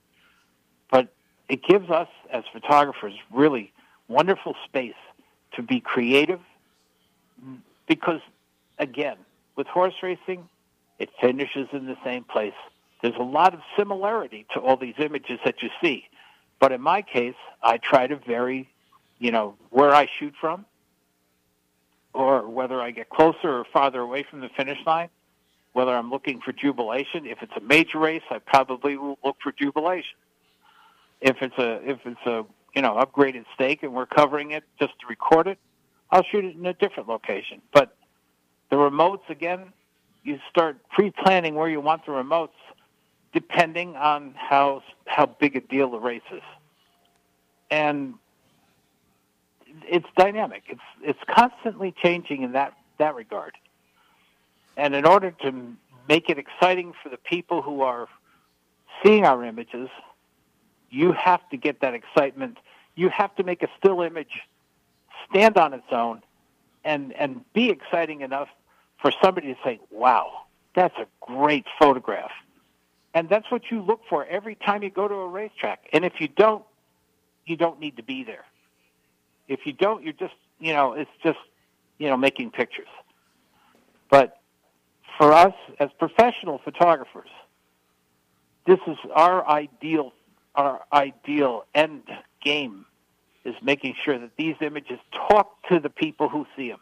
but 0.91 1.09
it 1.49 1.63
gives 1.63 1.89
us 1.89 2.09
as 2.31 2.43
photographers 2.53 3.15
really 3.33 3.73
wonderful 4.09 4.57
space 4.65 4.95
to 5.53 5.63
be 5.63 5.79
creative 5.79 6.41
because 7.87 8.21
again 8.79 9.17
with 9.55 9.69
horse 9.69 9.95
racing 10.03 10.49
it 10.99 11.11
finishes 11.21 11.69
in 11.73 11.87
the 11.87 11.97
same 12.05 12.25
place 12.25 12.55
there's 13.03 13.17
a 13.17 13.23
lot 13.23 13.55
of 13.55 13.61
similarity 13.77 14.47
to 14.55 14.61
all 14.61 14.77
these 14.77 14.95
images 14.99 15.39
that 15.45 15.63
you 15.63 15.69
see. 15.81 16.09
But 16.59 16.73
in 16.73 16.81
my 16.81 17.03
case, 17.03 17.35
I 17.63 17.79
try 17.79 18.07
to 18.07 18.17
vary, 18.17 18.69
you 19.19 19.31
know, 19.31 19.57
where 19.71 19.95
I 19.95 20.09
shoot 20.19 20.35
from 20.41 20.65
or 22.17 22.49
whether 22.49 22.81
I 22.81 22.91
get 22.93 23.11
closer 23.11 23.59
or 23.59 23.65
farther 23.73 24.01
away 24.01 24.25
from 24.29 24.41
the 24.41 24.49
finish 24.57 24.79
line, 24.87 25.11
whether 25.75 25.95
I'm 25.95 26.11
looking 26.11 26.41
for 26.41 26.53
jubilation. 26.53 27.27
If 27.27 27.43
it's 27.43 27.53
a 27.57 27.61
major 27.61 27.99
race, 27.99 28.23
I 28.31 28.39
probably 28.39 28.97
will 28.97 29.19
look 29.23 29.37
for 29.43 29.53
jubilation. 29.53 30.17
If 31.21 31.37
it's 31.43 31.57
a 31.59 31.89
if 31.89 31.99
it's 32.05 32.27
a 32.27 32.45
you 32.75 32.83
know 32.83 32.95
upgraded 32.95 33.45
stake 33.55 33.83
and 33.83 33.93
we're 33.93 34.07
covering 34.07 34.53
it 34.53 34.65
just 34.79 34.99
to 35.01 35.07
record 35.09 35.47
it, 35.47 35.59
I'll 36.11 36.23
shoot 36.23 36.45
it 36.45 36.57
in 36.57 36.65
a 36.65 36.75
different 36.75 37.09
location. 37.09 37.61
But 37.73 37.95
the 38.71 38.77
remotes 38.77 39.29
again, 39.29 39.73
you 40.25 40.39
start 40.51 40.79
pre-planning 40.91 41.55
where 41.55 41.69
you 41.69 41.81
want 41.81 42.07
the 42.07 42.13
remotes 42.13 42.49
depending 43.33 43.97
on 43.97 44.35
how 44.37 44.83
how 45.07 45.27
big 45.27 45.57
a 45.57 45.61
deal 45.61 45.91
the 45.91 46.01
race 46.01 46.23
is. 46.33 46.43
And 47.71 48.15
it's 49.85 50.07
dynamic. 50.17 50.65
It's 50.69 50.81
it's 51.03 51.19
constantly 51.29 51.93
changing 52.03 52.43
in 52.43 52.53
that 52.53 52.75
that 52.99 53.15
regard. 53.15 53.53
And 54.77 54.95
in 54.95 55.07
order 55.07 55.31
to 55.43 55.77
make 56.09 56.29
it 56.29 56.39
exciting 56.39 56.93
for 57.03 57.09
the 57.09 57.17
people 57.17 57.63
who 57.63 57.83
are 57.83 58.09
seeing 59.03 59.25
our 59.25 59.45
images, 59.45 59.89
you 60.91 61.13
have 61.13 61.47
to 61.51 61.57
get 61.57 61.81
that 61.81 61.95
excitement. 61.95 62.59
You 62.95 63.09
have 63.11 63.35
to 63.37 63.43
make 63.43 63.63
a 63.63 63.69
still 63.79 64.03
image 64.03 64.41
stand 65.29 65.57
on 65.57 65.75
its 65.75 65.91
own 65.91 66.23
and 66.85 67.13
and 67.15 67.45
be 67.53 67.71
exciting 67.71 68.21
enough 68.21 68.49
for 69.01 69.13
somebody 69.23 69.53
to 69.53 69.61
say, 69.63 69.81
"Wow, 69.91 70.45
that's 70.75 70.97
a 70.99 71.07
great 71.21 71.67
photograph." 71.79 72.33
And 73.17 73.31
that's 73.31 73.51
what 73.51 73.63
you 73.71 73.81
look 73.81 74.03
for 74.11 74.27
every 74.27 74.57
time 74.57 74.83
you 74.83 74.91
go 74.91 75.09
to 75.09 75.15
a 75.15 75.27
racetrack. 75.27 75.89
And 75.95 76.05
if 76.05 76.21
you 76.21 76.29
don't, 76.29 76.63
you 77.47 77.57
don't 77.57 77.81
need 77.81 77.97
to 77.97 78.03
be 78.03 78.25
there. 78.25 78.45
If 79.49 79.61
you 79.65 79.73
don't, 79.73 80.05
you're 80.05 80.13
just, 80.13 80.35
you 80.61 80.75
know, 80.75 80.93
it's 80.93 81.11
just, 81.23 81.39
you 81.97 82.11
know, 82.11 82.19
making 82.19 82.51
pictures. 82.51 82.91
But 84.11 84.39
for 85.17 85.33
us 85.33 85.55
as 85.81 85.89
professional 85.99 86.59
photographers, 86.63 87.31
this 88.67 88.81
is 88.87 88.99
our 89.15 89.49
ideal, 89.49 90.13
our 90.55 90.83
ideal 90.93 91.65
end 91.75 92.03
game 92.45 92.85
is 93.47 93.55
making 93.63 93.95
sure 94.05 94.19
that 94.19 94.33
these 94.37 94.57
images 94.61 94.99
talk 95.31 95.67
to 95.71 95.81
the 95.81 95.89
people 95.89 96.29
who 96.29 96.45
see 96.55 96.69
them. 96.69 96.81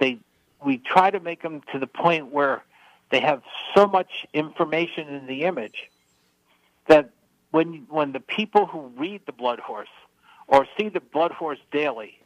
They, 0.00 0.20
we 0.64 0.78
try 0.78 1.10
to 1.10 1.20
make 1.20 1.42
them 1.42 1.60
to 1.74 1.78
the 1.78 1.86
point 1.86 2.32
where 2.32 2.62
they 3.10 3.20
have 3.20 3.42
so 3.74 3.86
much 3.86 4.26
information 4.32 5.08
in 5.08 5.26
the 5.26 5.44
image 5.44 5.90
that 6.88 7.10
when 7.50 7.86
when 7.88 8.12
the 8.12 8.20
people 8.20 8.66
who 8.66 8.90
read 8.96 9.22
the 9.26 9.32
BloodHorse 9.32 9.86
or 10.46 10.66
see 10.76 10.88
the 10.88 11.00
BloodHorse 11.00 11.58
daily, 11.70 12.18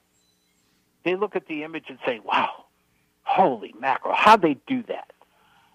they 1.04 1.16
look 1.16 1.36
at 1.36 1.46
the 1.46 1.62
image 1.62 1.84
and 1.88 1.98
say, 2.04 2.20
"Wow, 2.24 2.64
holy 3.22 3.74
mackerel! 3.78 4.14
How'd 4.16 4.42
they 4.42 4.56
do 4.66 4.82
that?" 4.84 5.12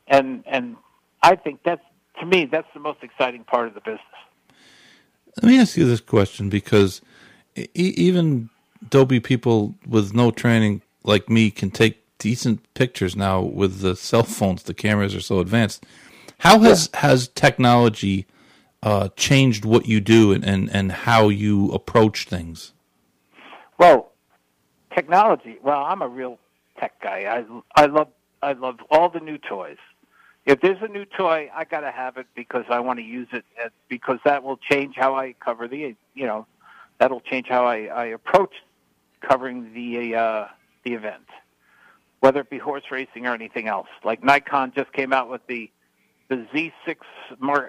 And 0.07 0.43
and 0.45 0.75
I 1.23 1.35
think 1.35 1.61
that's 1.63 1.83
to 2.19 2.25
me 2.25 2.45
that's 2.45 2.67
the 2.73 2.79
most 2.79 3.03
exciting 3.03 3.43
part 3.43 3.67
of 3.67 3.73
the 3.73 3.81
business. 3.81 4.01
Let 5.41 5.49
me 5.49 5.59
ask 5.59 5.77
you 5.77 5.85
this 5.85 6.01
question 6.01 6.49
because 6.49 7.01
e- 7.55 7.67
even 7.75 8.49
dopey 8.89 9.19
people 9.19 9.75
with 9.87 10.13
no 10.13 10.31
training 10.31 10.81
like 11.03 11.29
me 11.29 11.51
can 11.51 11.71
take 11.71 12.03
decent 12.19 12.73
pictures 12.73 13.15
now 13.15 13.41
with 13.41 13.79
the 13.79 13.95
cell 13.95 14.23
phones. 14.23 14.63
The 14.63 14.73
cameras 14.73 15.15
are 15.15 15.21
so 15.21 15.39
advanced. 15.39 15.85
How 16.39 16.59
has 16.59 16.89
yeah. 16.93 16.99
has 17.01 17.27
technology 17.29 18.27
uh, 18.83 19.09
changed 19.15 19.65
what 19.65 19.87
you 19.87 19.99
do 19.99 20.31
and, 20.31 20.43
and, 20.43 20.69
and 20.71 20.91
how 20.91 21.29
you 21.29 21.71
approach 21.71 22.25
things? 22.25 22.73
Well, 23.77 24.11
technology. 24.93 25.57
Well, 25.63 25.83
I'm 25.83 26.01
a 26.01 26.07
real 26.07 26.39
tech 26.79 26.99
guy. 27.01 27.25
I 27.75 27.81
I 27.81 27.85
love 27.87 28.09
I 28.41 28.53
love 28.53 28.79
all 28.91 29.09
the 29.09 29.19
new 29.19 29.37
toys. 29.37 29.77
If 30.45 30.61
there's 30.61 30.81
a 30.81 30.87
new 30.87 31.03
toy, 31.03 31.49
I 31.53 31.65
got 31.65 31.81
to 31.81 31.91
have 31.91 32.15
it 32.17 32.27
because 32.33 32.63
I 32.69 32.79
want 32.79 32.99
to 32.99 33.05
use 33.05 33.27
it 33.33 33.43
because 33.89 34.19
that 34.23 34.43
will 34.43 34.57
change 34.57 34.95
how 34.95 35.15
I 35.15 35.33
cover 35.33 35.67
the 35.67 35.95
you 36.13 36.25
know 36.25 36.45
that'll 36.99 37.21
change 37.21 37.47
how 37.47 37.65
I, 37.65 37.85
I 37.85 38.05
approach 38.05 38.53
covering 39.21 39.73
the 39.73 40.15
uh, 40.15 40.47
the 40.83 40.93
event 40.93 41.25
whether 42.19 42.41
it 42.41 42.49
be 42.49 42.57
horse 42.57 42.83
racing 42.91 43.27
or 43.27 43.33
anything 43.33 43.67
else. 43.67 43.87
Like 44.03 44.23
Nikon 44.23 44.71
just 44.75 44.91
came 44.93 45.13
out 45.13 45.29
with 45.29 45.45
the 45.47 45.69
the 46.29 46.45
Z6 46.53 46.97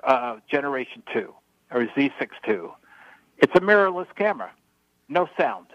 uh, 0.03 0.37
Generation 0.51 1.03
2 1.13 1.33
or 1.71 1.87
Z6 1.97 2.29
II. 2.49 2.71
It's 3.39 3.55
a 3.55 3.61
mirrorless 3.61 4.09
camera, 4.17 4.51
no 5.09 5.29
sound. 5.39 5.67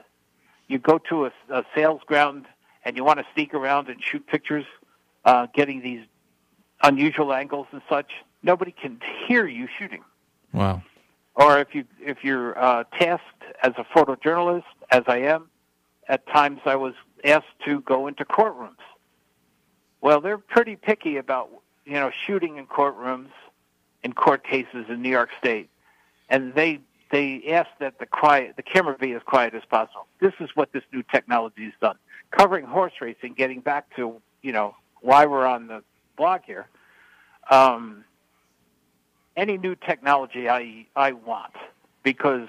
You 0.67 0.79
go 0.79 0.97
to 1.09 1.27
a, 1.27 1.31
a 1.49 1.63
sales 1.73 2.01
ground 2.05 2.45
and 2.83 2.97
you 2.97 3.05
want 3.05 3.19
to 3.19 3.25
sneak 3.33 3.53
around 3.53 3.87
and 3.87 4.03
shoot 4.03 4.25
pictures, 4.27 4.65
uh, 5.23 5.47
getting 5.53 5.81
these 5.81 6.01
unusual 6.81 7.33
angles 7.33 7.67
and 7.71 7.81
such. 7.87 8.11
Nobody 8.41 8.71
can 8.73 8.99
hear 9.27 9.47
you 9.47 9.67
shooting. 9.79 10.03
Wow. 10.51 10.83
Or 11.35 11.59
if 11.59 11.73
you 11.73 11.85
if 11.99 12.23
you're 12.23 12.61
uh, 12.61 12.83
tasked 12.99 13.43
as 13.63 13.73
a 13.77 13.85
photojournalist, 13.97 14.63
as 14.91 15.03
I 15.07 15.19
am, 15.19 15.49
at 16.07 16.27
times 16.27 16.59
I 16.65 16.75
was 16.75 16.93
asked 17.23 17.45
to 17.65 17.81
go 17.81 18.07
into 18.07 18.25
courtrooms. 18.25 18.75
Well, 20.01 20.21
they're 20.21 20.37
pretty 20.37 20.75
picky 20.75 21.17
about 21.17 21.49
you 21.85 21.93
know 21.93 22.11
shooting 22.25 22.57
in 22.57 22.67
courtrooms, 22.67 23.29
in 24.03 24.13
court 24.13 24.43
cases 24.43 24.85
in 24.89 25.01
New 25.01 25.09
York 25.09 25.29
State, 25.39 25.69
and 26.29 26.53
they 26.53 26.79
they 27.11 27.43
ask 27.51 27.69
that 27.79 27.99
the 27.99 28.05
quiet 28.05 28.55
the 28.55 28.63
camera 28.63 28.97
be 28.97 29.13
as 29.13 29.21
quiet 29.23 29.53
as 29.53 29.63
possible. 29.69 30.07
This 30.19 30.33
is 30.39 30.49
what 30.55 30.71
this 30.73 30.83
new 30.91 31.03
technology 31.03 31.65
has 31.65 31.73
done. 31.81 31.97
Covering 32.31 32.65
horse 32.65 32.93
racing, 32.99 33.33
getting 33.33 33.61
back 33.61 33.95
to 33.95 34.21
you 34.41 34.51
know 34.51 34.75
why 35.01 35.25
we're 35.25 35.45
on 35.45 35.67
the 35.67 35.83
blog 36.17 36.41
here. 36.45 36.67
Um, 37.49 38.03
any 39.35 39.57
new 39.57 39.75
technology 39.75 40.49
I 40.49 40.85
I 40.95 41.13
want 41.13 41.53
because 42.03 42.47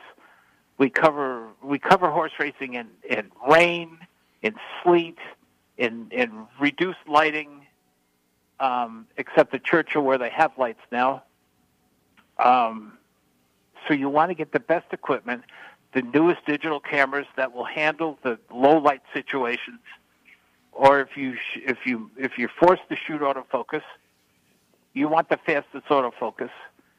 we 0.79 0.91
cover 0.91 1.49
we 1.63 1.79
cover 1.79 2.11
horse 2.11 2.33
racing 2.39 2.75
in, 2.75 2.89
in 3.09 3.31
rain, 3.49 3.99
in 4.45 4.55
sleet, 4.83 5.19
in 5.79 6.09
in 6.11 6.47
reduced 6.61 7.09
lighting, 7.09 7.67
um, 8.61 9.07
except 9.17 9.51
the 9.51 9.59
Churchill 9.59 10.03
where 10.03 10.19
they 10.19 10.31
have 10.31 10.53
lights 10.59 10.83
now. 10.93 11.25
Um, 12.39 12.99
so 13.89 13.95
you 13.95 14.09
want 14.09 14.31
to 14.31 14.35
get 14.35 14.53
the 14.53 14.61
best 14.61 14.87
equipment, 14.93 15.43
the 15.95 16.03
newest 16.03 16.45
digital 16.47 16.79
cameras 16.79 17.27
that 17.37 17.53
will 17.55 17.65
handle 17.65 18.19
the 18.23 18.39
low 18.53 18.77
light 18.79 19.03
situations, 19.15 19.81
or 20.73 21.01
if 21.01 21.17
you 21.17 21.37
sh- 21.37 21.61
if 21.67 21.79
you 21.87 22.11
if 22.19 22.39
you're 22.39 22.53
forced 22.61 22.87
to 22.91 22.97
shoot 22.97 23.23
autofocus, 23.23 23.83
you 24.93 25.09
want 25.09 25.31
the 25.31 25.39
fastest 25.39 25.87
autofocus. 25.87 26.51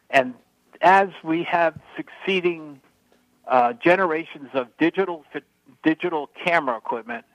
And 0.10 0.34
as 0.82 1.10
we 1.24 1.44
have 1.44 1.80
succeeding 1.96 2.82
uh, 3.48 3.74
generations 3.74 4.50
of 4.54 4.68
digital 4.78 5.24
digital 5.84 6.30
camera 6.44 6.78
equipment. 6.78 7.26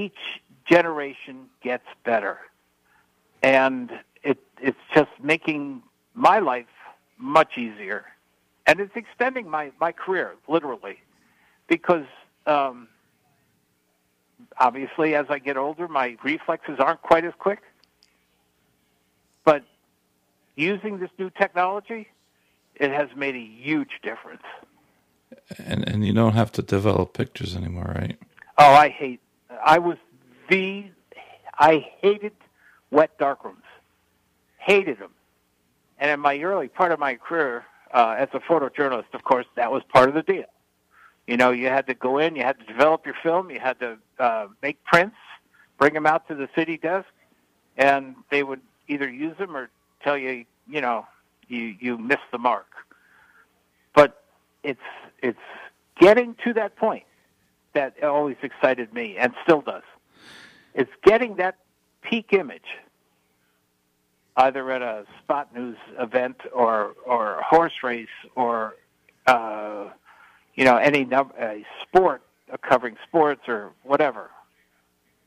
Each 0.00 0.22
generation 0.64 1.36
gets 1.62 1.84
better, 2.04 2.38
and 3.42 3.90
it 4.22 4.38
it's 4.60 4.84
just 4.94 5.10
making 5.22 5.82
my 6.14 6.38
life 6.38 6.74
much 7.18 7.58
easier, 7.58 8.00
and 8.66 8.80
it's 8.80 8.96
extending 8.96 9.46
my 9.48 9.64
my 9.80 9.92
career 9.92 10.28
literally, 10.48 10.96
because. 11.68 12.06
Um, 12.46 12.88
obviously, 14.58 15.14
as 15.14 15.26
I 15.28 15.38
get 15.38 15.56
older, 15.56 15.86
my 15.86 16.16
reflexes 16.24 16.78
aren't 16.80 17.02
quite 17.02 17.24
as 17.24 17.32
quick. 17.38 17.60
But 19.44 19.62
using 20.56 20.98
this 20.98 21.10
new 21.18 21.30
technology, 21.30 22.08
it 22.74 22.90
has 22.90 23.08
made 23.16 23.36
a 23.36 23.46
huge 23.64 24.00
difference. 24.02 24.42
And 25.58 25.88
and 25.88 26.06
you 26.06 26.12
don't 26.12 26.34
have 26.34 26.52
to 26.52 26.62
develop 26.62 27.12
pictures 27.14 27.56
anymore, 27.56 27.92
right? 27.96 28.18
Oh, 28.58 28.72
I 28.72 28.88
hate. 28.88 29.20
I 29.64 29.78
was 29.78 29.96
the. 30.48 30.86
I 31.58 31.86
hated 32.00 32.32
wet 32.90 33.18
darkrooms. 33.18 33.62
Hated 34.58 34.98
them. 34.98 35.10
And 35.98 36.10
in 36.10 36.20
my 36.20 36.38
early 36.40 36.68
part 36.68 36.92
of 36.92 36.98
my 36.98 37.14
career 37.14 37.64
uh, 37.92 38.16
as 38.18 38.28
a 38.32 38.40
photojournalist, 38.40 39.14
of 39.14 39.22
course, 39.24 39.46
that 39.56 39.70
was 39.70 39.82
part 39.92 40.08
of 40.08 40.14
the 40.14 40.22
deal. 40.22 40.44
You 41.26 41.36
know, 41.36 41.50
you 41.50 41.68
had 41.68 41.86
to 41.86 41.94
go 41.94 42.18
in, 42.18 42.34
you 42.34 42.42
had 42.42 42.58
to 42.58 42.64
develop 42.64 43.06
your 43.06 43.14
film, 43.22 43.50
you 43.50 43.60
had 43.60 43.78
to 43.80 43.98
uh, 44.18 44.48
make 44.60 44.82
prints, 44.84 45.16
bring 45.78 45.94
them 45.94 46.06
out 46.06 46.26
to 46.28 46.34
the 46.34 46.48
city 46.56 46.76
desk, 46.76 47.06
and 47.76 48.16
they 48.30 48.42
would 48.42 48.60
either 48.88 49.08
use 49.08 49.36
them 49.38 49.56
or 49.56 49.70
tell 50.02 50.18
you, 50.18 50.44
you 50.68 50.80
know, 50.80 51.06
you 51.48 51.76
you 51.80 51.98
missed 51.98 52.30
the 52.32 52.38
mark. 52.38 52.66
But 53.94 54.24
it's 54.64 54.80
it's 55.22 55.38
getting 56.00 56.34
to 56.44 56.52
that 56.54 56.76
point 56.76 57.04
that 57.74 58.02
always 58.02 58.36
excited 58.42 58.92
me 58.92 59.16
and 59.16 59.32
still 59.42 59.60
does. 59.60 59.82
It's 60.74 60.90
getting 61.04 61.36
that 61.36 61.56
peak 62.02 62.32
image, 62.32 62.78
either 64.36 64.70
at 64.70 64.82
a 64.82 65.04
spot 65.22 65.54
news 65.54 65.76
event 65.98 66.36
or 66.52 66.94
or 67.06 67.38
a 67.38 67.42
horse 67.42 67.82
race 67.82 68.08
or 68.34 68.74
uh, 69.26 69.88
you 70.54 70.64
know 70.64 70.76
any 70.76 71.04
num- 71.04 71.32
a 71.38 71.64
sport 71.82 72.22
uh, 72.52 72.56
covering 72.56 72.96
sports 73.06 73.42
or 73.48 73.72
whatever. 73.82 74.30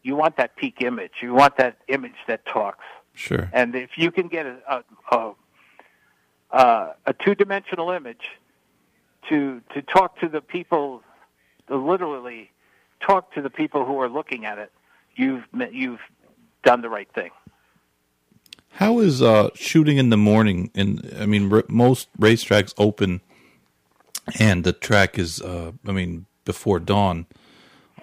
You 0.04 0.16
want 0.16 0.38
that 0.38 0.56
peak 0.56 0.82
image. 0.82 1.14
You 1.22 1.34
want 1.34 1.58
that 1.58 1.78
image 1.88 2.16
that 2.28 2.46
talks. 2.46 2.86
Sure. 3.16 3.50
And 3.54 3.76
if 3.76 3.98
you 3.98 4.12
can 4.12 4.28
get 4.28 4.46
a 4.46 4.58
a, 4.68 5.16
a, 5.16 5.34
uh, 6.52 6.94
a 7.06 7.14
two-dimensional 7.14 7.92
image 7.92 8.30
to 9.30 9.62
to 9.74 9.82
talk 9.82 10.20
to 10.20 10.28
the 10.28 10.42
people, 10.42 11.02
literally 11.70 12.52
talk 13.02 13.34
to 13.34 13.42
the 13.42 13.50
people 13.50 13.86
who 13.86 14.00
are 14.00 14.10
looking 14.10 14.46
at 14.46 14.58
it, 14.58 14.72
you've 15.16 15.46
you've 15.72 16.00
done 16.64 16.82
the 16.82 16.90
right 16.90 17.10
thing. 17.14 17.32
How 18.72 19.00
is 19.00 19.22
uh, 19.22 19.50
shooting 19.56 19.98
in 19.98 20.10
the 20.10 20.18
morning? 20.18 20.70
And 20.76 21.14
I 21.20 21.26
mean, 21.26 21.52
r- 21.52 21.64
most 21.70 22.10
racetracks 22.20 22.74
open, 22.78 23.22
and 24.40 24.64
the 24.66 24.74
track 24.74 25.18
is, 25.18 25.42
uh, 25.42 25.72
I 25.88 25.92
mean, 25.92 26.26
before 26.44 26.80
dawn. 26.80 27.26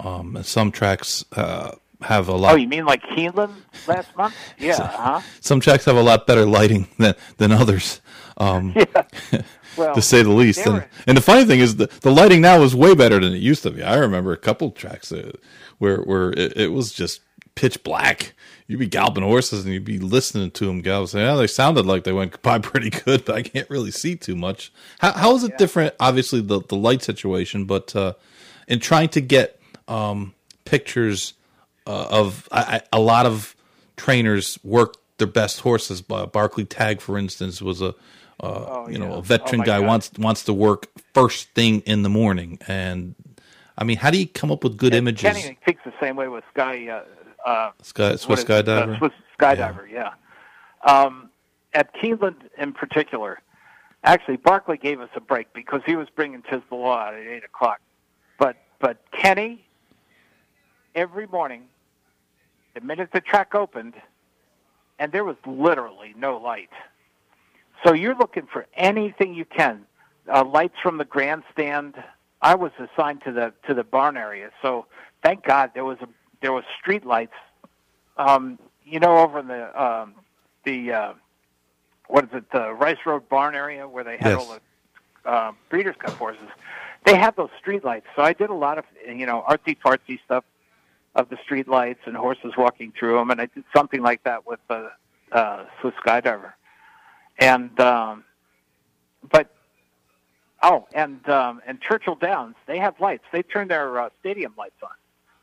Um, 0.00 0.42
some 0.42 0.72
tracks 0.72 1.24
uh, 1.32 1.72
have 2.00 2.28
a 2.28 2.34
lot. 2.34 2.52
Oh, 2.52 2.56
you 2.56 2.68
mean 2.68 2.86
like 2.86 3.02
Keeneland 3.02 3.54
last 3.86 4.16
month? 4.16 4.34
Yeah, 4.58 4.86
huh? 4.86 5.20
Some 5.40 5.60
tracks 5.60 5.84
have 5.84 5.96
a 5.96 6.02
lot 6.02 6.26
better 6.26 6.46
lighting 6.46 6.88
than 6.98 7.14
than 7.38 7.52
others. 7.52 8.00
Um, 8.38 8.72
Yeah. 8.74 9.42
Well, 9.76 9.94
to 9.94 10.02
say 10.02 10.22
the 10.22 10.30
least. 10.30 10.60
And, 10.60 10.74
were- 10.74 10.88
and 11.06 11.16
the 11.16 11.22
funny 11.22 11.44
thing 11.44 11.60
is, 11.60 11.76
the, 11.76 11.86
the 12.02 12.10
lighting 12.12 12.40
now 12.40 12.62
is 12.62 12.74
way 12.74 12.94
better 12.94 13.18
than 13.20 13.32
it 13.32 13.38
used 13.38 13.62
to 13.64 13.70
be. 13.70 13.82
I 13.82 13.96
remember 13.96 14.32
a 14.32 14.36
couple 14.36 14.70
tracks 14.70 15.12
where 15.78 15.98
where 16.02 16.30
it, 16.32 16.56
it 16.56 16.72
was 16.72 16.92
just 16.92 17.20
pitch 17.54 17.82
black. 17.82 18.34
You'd 18.68 18.78
be 18.78 18.86
galloping 18.86 19.24
horses 19.24 19.64
and 19.64 19.74
you'd 19.74 19.84
be 19.84 19.98
listening 19.98 20.50
to 20.52 20.66
them 20.66 20.80
gallop. 20.80 21.10
Saying, 21.10 21.26
"Yeah, 21.26 21.34
they 21.34 21.46
sounded 21.46 21.84
like 21.86 22.04
they 22.04 22.12
went 22.12 22.40
by 22.42 22.58
pretty 22.58 22.90
good, 22.90 23.24
but 23.24 23.34
I 23.34 23.42
can't 23.42 23.68
really 23.68 23.90
see 23.90 24.14
too 24.16 24.36
much." 24.36 24.72
How, 25.00 25.12
how 25.12 25.34
is 25.34 25.44
it 25.44 25.58
different? 25.58 25.94
Obviously, 26.00 26.40
the 26.40 26.60
the 26.60 26.76
light 26.76 27.02
situation, 27.02 27.64
but 27.64 27.94
uh, 27.96 28.14
in 28.68 28.78
trying 28.80 29.08
to 29.10 29.20
get 29.20 29.60
um, 29.88 30.34
pictures 30.64 31.34
uh, 31.86 32.06
of 32.10 32.48
I, 32.52 32.82
a 32.92 33.00
lot 33.00 33.26
of 33.26 33.54
trainers 33.96 34.58
work 34.62 34.94
their 35.18 35.26
best 35.26 35.60
horses. 35.60 36.00
Bar- 36.00 36.28
Barclay 36.28 36.64
Tagg, 36.64 37.00
for 37.00 37.18
instance, 37.18 37.60
was 37.60 37.82
a 37.82 37.94
uh, 38.42 38.86
you 38.90 38.98
know 38.98 39.12
yeah. 39.12 39.18
a 39.18 39.22
veteran 39.22 39.60
Oh, 39.62 39.64
guy 39.64 39.78
God. 39.80 39.86
wants 39.86 40.10
wants 40.18 40.44
to 40.44 40.52
work 40.52 40.88
first 41.14 41.50
thing 41.50 41.80
in 41.86 42.02
the 42.02 42.08
morning, 42.08 42.58
and 42.66 43.14
I 43.78 43.84
mean, 43.84 43.96
how 43.96 44.10
do 44.10 44.18
you 44.18 44.26
come 44.26 44.50
up 44.50 44.64
with 44.64 44.76
good 44.76 44.94
images? 44.94 45.22
Kenny 45.22 45.58
thinks 45.64 45.82
the 45.84 45.94
same 46.00 46.16
way 46.16 46.28
with 46.28 46.44
Sky. 46.52 46.88
Uh, 46.88 47.48
uh, 47.48 47.70
Sky, 47.82 48.16
Swiss? 48.16 48.40
Uh, 48.40 48.62
skydiver. 48.62 48.98
Swiss 48.98 49.12
skydiver, 49.38 49.90
yeah. 49.90 50.12
Um, 50.84 51.30
at 51.74 51.94
Keeneland 51.96 52.36
in 52.58 52.72
particular, 52.72 53.40
actually, 54.04 54.36
barclay 54.36 54.76
gave 54.76 55.00
us 55.00 55.08
a 55.16 55.20
break 55.20 55.52
because 55.52 55.80
he 55.86 55.96
was 55.96 56.08
bringing 56.14 56.42
Tiz 56.42 56.60
the 56.68 56.76
Law 56.76 56.98
out 56.98 57.14
at 57.14 57.26
eight 57.26 57.44
o'clock. 57.44 57.80
But 58.38 58.56
but 58.80 58.98
Kenny, 59.12 59.64
every 60.94 61.26
morning, 61.26 61.64
the 62.74 62.80
minute 62.80 63.10
the 63.12 63.20
track 63.20 63.54
opened, 63.54 63.94
and 64.98 65.12
there 65.12 65.24
was 65.24 65.36
literally 65.46 66.14
no 66.16 66.36
light. 66.36 66.70
So 67.84 67.92
you're 67.94 68.14
looking 68.16 68.46
for 68.52 68.66
anything 68.74 69.34
you 69.34 69.44
can. 69.44 69.84
Uh, 70.32 70.44
lights 70.44 70.76
from 70.82 70.98
the 70.98 71.04
grandstand. 71.04 71.94
I 72.40 72.54
was 72.54 72.70
assigned 72.78 73.22
to 73.24 73.32
the 73.32 73.52
to 73.66 73.74
the 73.74 73.82
barn 73.84 74.16
area, 74.16 74.50
so 74.62 74.86
thank 75.22 75.44
God 75.44 75.72
there 75.74 75.84
was 75.84 75.98
a 76.00 76.08
there 76.40 76.52
was 76.52 76.64
street 76.80 77.04
lights. 77.04 77.34
Um, 78.16 78.58
you 78.84 79.00
know, 79.00 79.18
over 79.18 79.40
in 79.40 79.48
the 79.48 79.82
um, 79.82 80.14
the 80.64 80.92
uh, 80.92 81.12
what 82.08 82.24
is 82.24 82.30
it, 82.34 82.44
the 82.52 82.72
Rice 82.72 82.98
Road 83.04 83.28
barn 83.28 83.54
area 83.54 83.88
where 83.88 84.04
they 84.04 84.16
had 84.16 84.30
Yes. 84.30 84.38
all 84.38 84.58
the 85.24 85.30
uh, 85.30 85.52
Breeders' 85.70 85.96
Cup 85.98 86.12
horses. 86.14 86.48
They 87.04 87.16
had 87.16 87.34
those 87.36 87.50
street 87.58 87.84
lights, 87.84 88.06
so 88.14 88.22
I 88.22 88.32
did 88.32 88.50
a 88.50 88.54
lot 88.54 88.78
of 88.78 88.84
you 89.06 89.26
know 89.26 89.44
artsy 89.48 89.76
fartsy 89.84 90.20
stuff 90.24 90.44
of 91.16 91.28
the 91.30 91.36
street 91.44 91.66
lights 91.68 92.00
and 92.06 92.16
horses 92.16 92.52
walking 92.56 92.92
through 92.96 93.16
them, 93.18 93.30
and 93.30 93.40
I 93.40 93.46
did 93.46 93.64
something 93.74 94.02
like 94.02 94.22
that 94.24 94.46
with 94.46 94.60
the 94.68 94.90
uh, 95.32 95.64
Swiss 95.80 95.94
Skydiver. 96.04 96.52
And 97.38 97.78
um, 97.80 98.24
but 99.30 99.50
oh, 100.62 100.86
and 100.92 101.26
um, 101.28 101.60
and 101.66 101.80
Churchill 101.80 102.14
Downs, 102.14 102.56
they 102.66 102.78
have 102.78 103.00
lights. 103.00 103.24
They 103.32 103.42
turn 103.42 103.68
their 103.68 103.98
uh, 103.98 104.10
stadium 104.20 104.54
lights 104.56 104.82
on, 104.82 104.90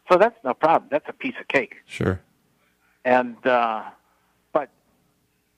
so 0.09 0.17
that's 0.17 0.37
no 0.43 0.53
problem. 0.53 0.89
That's 0.91 1.09
a 1.09 1.13
piece 1.13 1.35
of 1.39 1.47
cake. 1.47 1.77
Sure. 1.85 2.21
And 3.05 3.45
uh, 3.45 3.83
but 4.53 4.69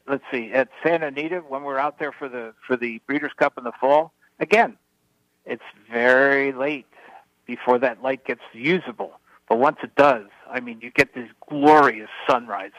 let's 0.07 0.23
see, 0.32 0.51
at 0.51 0.69
Santa 0.84 1.07
Anita 1.07 1.39
when 1.39 1.63
we're 1.63 1.77
out 1.77 1.99
there 1.99 2.11
for 2.11 2.29
the 2.29 2.53
for 2.65 2.75
the 2.77 3.01
Breeders' 3.07 3.34
Cup 3.36 3.57
in 3.57 3.63
the 3.63 3.73
fall, 3.73 4.13
again, 4.39 4.77
it's 5.45 5.63
very 5.91 6.53
late 6.53 6.86
before 7.45 7.77
that 7.79 8.01
light 8.01 8.23
gets 8.23 8.41
usable. 8.53 9.19
But 9.49 9.59
once 9.59 9.77
it 9.84 9.95
does, 9.95 10.27
I 10.49 10.61
mean, 10.61 10.79
you 10.82 10.91
get 10.91 11.13
these 11.13 11.29
glorious 11.49 12.09
sunrises. 12.27 12.73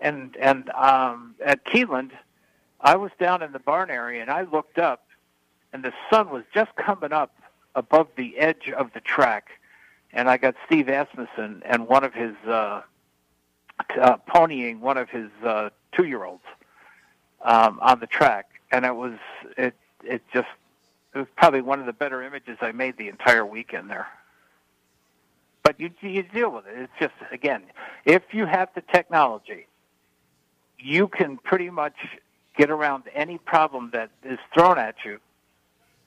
And 0.00 0.36
and 0.36 0.68
um, 0.70 1.34
at 1.44 1.64
Keeneland, 1.64 2.10
I 2.80 2.96
was 2.96 3.10
down 3.18 3.42
in 3.42 3.52
the 3.52 3.58
barn 3.58 3.90
area 3.90 4.22
and 4.22 4.30
I 4.30 4.42
looked 4.42 4.78
up, 4.78 5.06
and 5.72 5.82
the 5.82 5.92
sun 6.10 6.30
was 6.30 6.44
just 6.54 6.74
coming 6.76 7.12
up 7.12 7.34
above 7.74 8.08
the 8.16 8.38
edge 8.38 8.70
of 8.70 8.92
the 8.92 9.00
track, 9.00 9.50
and 10.12 10.28
I 10.28 10.36
got 10.36 10.54
Steve 10.66 10.88
Asmussen 10.88 11.62
and 11.64 11.86
one 11.88 12.04
of 12.04 12.14
his 12.14 12.34
uh, 12.46 12.82
uh, 14.00 14.16
ponying 14.28 14.80
one 14.80 14.96
of 14.96 15.08
his 15.08 15.30
uh, 15.44 15.70
two-year-olds 15.92 16.42
um, 17.42 17.78
on 17.80 18.00
the 18.00 18.06
track, 18.06 18.46
and 18.70 18.84
it 18.84 18.94
was 18.94 19.14
it 19.56 19.74
it 20.04 20.22
just 20.32 20.48
it 21.14 21.18
was 21.18 21.28
probably 21.36 21.60
one 21.60 21.80
of 21.80 21.86
the 21.86 21.92
better 21.92 22.22
images 22.22 22.58
I 22.60 22.72
made 22.72 22.96
the 22.96 23.08
entire 23.08 23.44
weekend 23.44 23.90
there. 23.90 24.06
But 25.62 25.78
you 25.80 25.90
you 26.00 26.22
deal 26.22 26.50
with 26.50 26.66
it. 26.66 26.74
It's 26.76 26.92
just 26.98 27.14
again, 27.32 27.62
if 28.04 28.22
you 28.32 28.46
have 28.46 28.68
the 28.74 28.80
technology, 28.80 29.66
you 30.78 31.08
can 31.08 31.36
pretty 31.36 31.70
much 31.70 31.96
get 32.58 32.70
around 32.70 33.04
any 33.14 33.38
problem 33.38 33.90
that 33.94 34.10
is 34.24 34.38
thrown 34.52 34.78
at 34.78 34.96
you, 35.04 35.18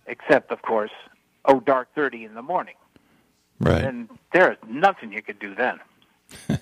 except 0.06 0.52
of 0.52 0.62
course, 0.62 0.91
oh 1.45 1.60
dark 1.60 1.88
thirty 1.95 2.26
in 2.26 2.36
the 2.36 2.41
morning, 2.43 2.76
Right. 3.60 3.84
and 3.84 4.10
there 4.34 4.52
is 4.52 4.58
nothing 4.68 5.12
you 5.12 5.22
could 5.24 5.39
do 5.39 5.56
then. 5.56 5.80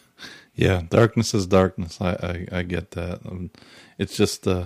Yeah, 0.56 0.82
darkness 0.90 1.34
is 1.34 1.48
darkness. 1.48 2.00
I 2.02 2.46
I, 2.52 2.60
I 2.60 2.64
get 2.64 2.92
that. 2.92 3.22
Um, 3.26 3.50
it's 3.98 4.18
just 4.18 4.46
uh, 4.46 4.66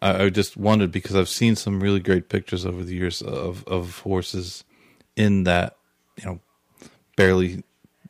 I, 0.00 0.24
I 0.24 0.28
just 0.30 0.56
wondered 0.56 0.90
because 0.90 1.14
I've 1.14 1.28
seen 1.28 1.54
some 1.54 1.80
really 1.80 2.00
great 2.00 2.30
pictures 2.30 2.64
over 2.64 2.82
the 2.82 2.94
years 2.94 3.20
of 3.20 3.62
of 3.66 3.98
horses 3.98 4.64
in 5.14 5.44
that 5.44 5.76
you 6.16 6.24
know 6.24 6.40
barely 7.14 7.62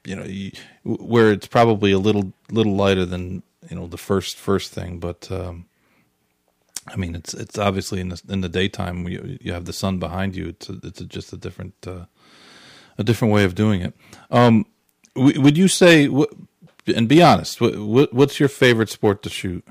you 0.05 0.15
know 0.15 0.23
you, 0.23 0.53
where 0.85 1.33
it's 1.33 1.49
probably 1.49 1.91
a 1.91 1.99
little 1.99 2.33
little 2.53 2.77
lighter 2.77 3.05
than 3.05 3.43
you 3.69 3.75
know 3.75 3.89
the 3.89 3.99
first 3.99 4.37
first 4.37 4.71
thing, 4.73 5.01
but 5.01 5.29
um, 5.33 5.67
I 6.87 6.97
mean, 6.97 7.15
it's 7.15 7.33
it's 7.35 7.59
obviously 7.59 8.01
in 8.01 8.09
the 8.09 8.21
in 8.29 8.41
the 8.41 8.49
daytime 8.49 9.07
you 9.09 9.39
you 9.41 9.53
have 9.53 9.67
the 9.67 9.73
sun 9.73 9.99
behind 9.99 10.35
you. 10.35 10.49
It's 10.49 10.69
a, 10.69 10.79
it's 10.83 11.01
a, 11.01 11.05
just 11.05 11.33
a 11.33 11.37
different 11.37 11.75
uh, 11.87 12.07
a 12.99 13.05
different 13.05 13.33
way 13.33 13.45
of 13.45 13.55
doing 13.55 13.83
it. 13.83 13.95
Um, 14.31 14.67
w- 15.15 15.41
would 15.41 15.57
you 15.57 15.69
say? 15.69 16.09
and 16.87 17.09
be 17.09 17.23
honest. 17.23 17.61
What, 17.61 18.13
what's 18.13 18.41
your 18.41 18.49
favorite 18.49 18.89
sport 18.89 19.23
to 19.23 19.31
shoot? 19.31 19.65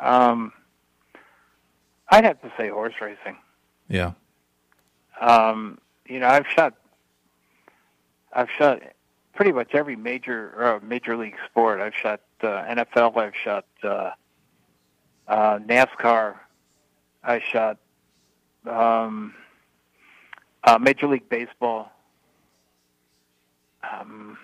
Um, 0.00 0.52
I'd 2.08 2.24
have 2.24 2.40
to 2.42 2.52
say 2.56 2.68
horse 2.68 2.94
racing. 3.00 3.36
Yeah. 3.88 4.12
Um, 5.20 5.78
you 6.06 6.20
know, 6.20 6.28
I've 6.28 6.46
shot, 6.46 6.74
I've 8.32 8.48
shot 8.50 8.80
pretty 9.34 9.52
much 9.52 9.74
every 9.74 9.96
major 9.96 10.54
uh, 10.62 10.80
major 10.82 11.16
league 11.16 11.36
sport. 11.46 11.80
I've 11.80 11.94
shot 11.94 12.20
uh, 12.42 12.46
NFL. 12.64 13.16
I've 13.16 13.36
shot 13.36 13.66
uh, 13.82 14.12
uh, 15.30 15.60
NASCAR. 15.60 16.34
I 17.22 17.40
shot 17.40 17.78
um, 18.66 19.34
uh, 20.64 20.78
Major 20.78 21.06
League 21.06 21.28
Baseball. 21.28 21.90
Um, 23.90 24.36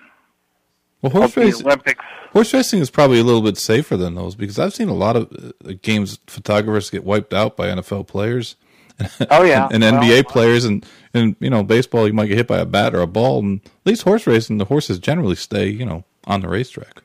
well, 1.03 1.13
horse 1.13 1.37
racing, 1.37 1.67
Olympics. 1.67 2.05
Horse 2.33 2.55
racing 2.55 2.81
is 2.81 2.91
probably 2.91 3.19
a 3.19 3.25
little 3.25 3.43
bit 3.43 3.59
safer 3.59 3.97
than 3.97 4.15
those 4.15 4.35
because 4.35 4.59
I've 4.59 4.75
seen 4.75 4.89
a 4.89 4.95
lot 4.95 5.17
of 5.17 5.55
uh, 5.67 5.73
games 5.83 6.19
photographers 6.27 6.89
get 6.89 7.05
wiped 7.05 7.35
out 7.35 7.57
by 7.57 7.69
NFL 7.69 8.07
players. 8.07 8.57
Oh 9.31 9.43
yeah, 9.43 9.69
and, 9.71 9.85
and 9.85 9.99
well, 9.99 10.07
NBA 10.07 10.27
players, 10.27 10.65
and 10.65 10.83
and 11.13 11.37
you 11.39 11.51
know 11.51 11.63
baseball, 11.63 12.07
you 12.07 12.15
might 12.15 12.29
get 12.29 12.39
hit 12.39 12.47
by 12.47 12.57
a 12.57 12.65
bat 12.65 12.95
or 12.95 13.03
a 13.03 13.07
ball, 13.07 13.41
and 13.41 13.61
at 13.63 13.71
least 13.85 14.05
horse 14.05 14.27
racing, 14.27 14.57
the 14.57 14.65
horses 14.65 14.99
generally 14.99 15.37
stay, 15.37 15.69
you 15.69 15.85
know, 15.85 16.05
on 16.25 16.41
the 16.41 16.49
racetrack. 16.49 17.03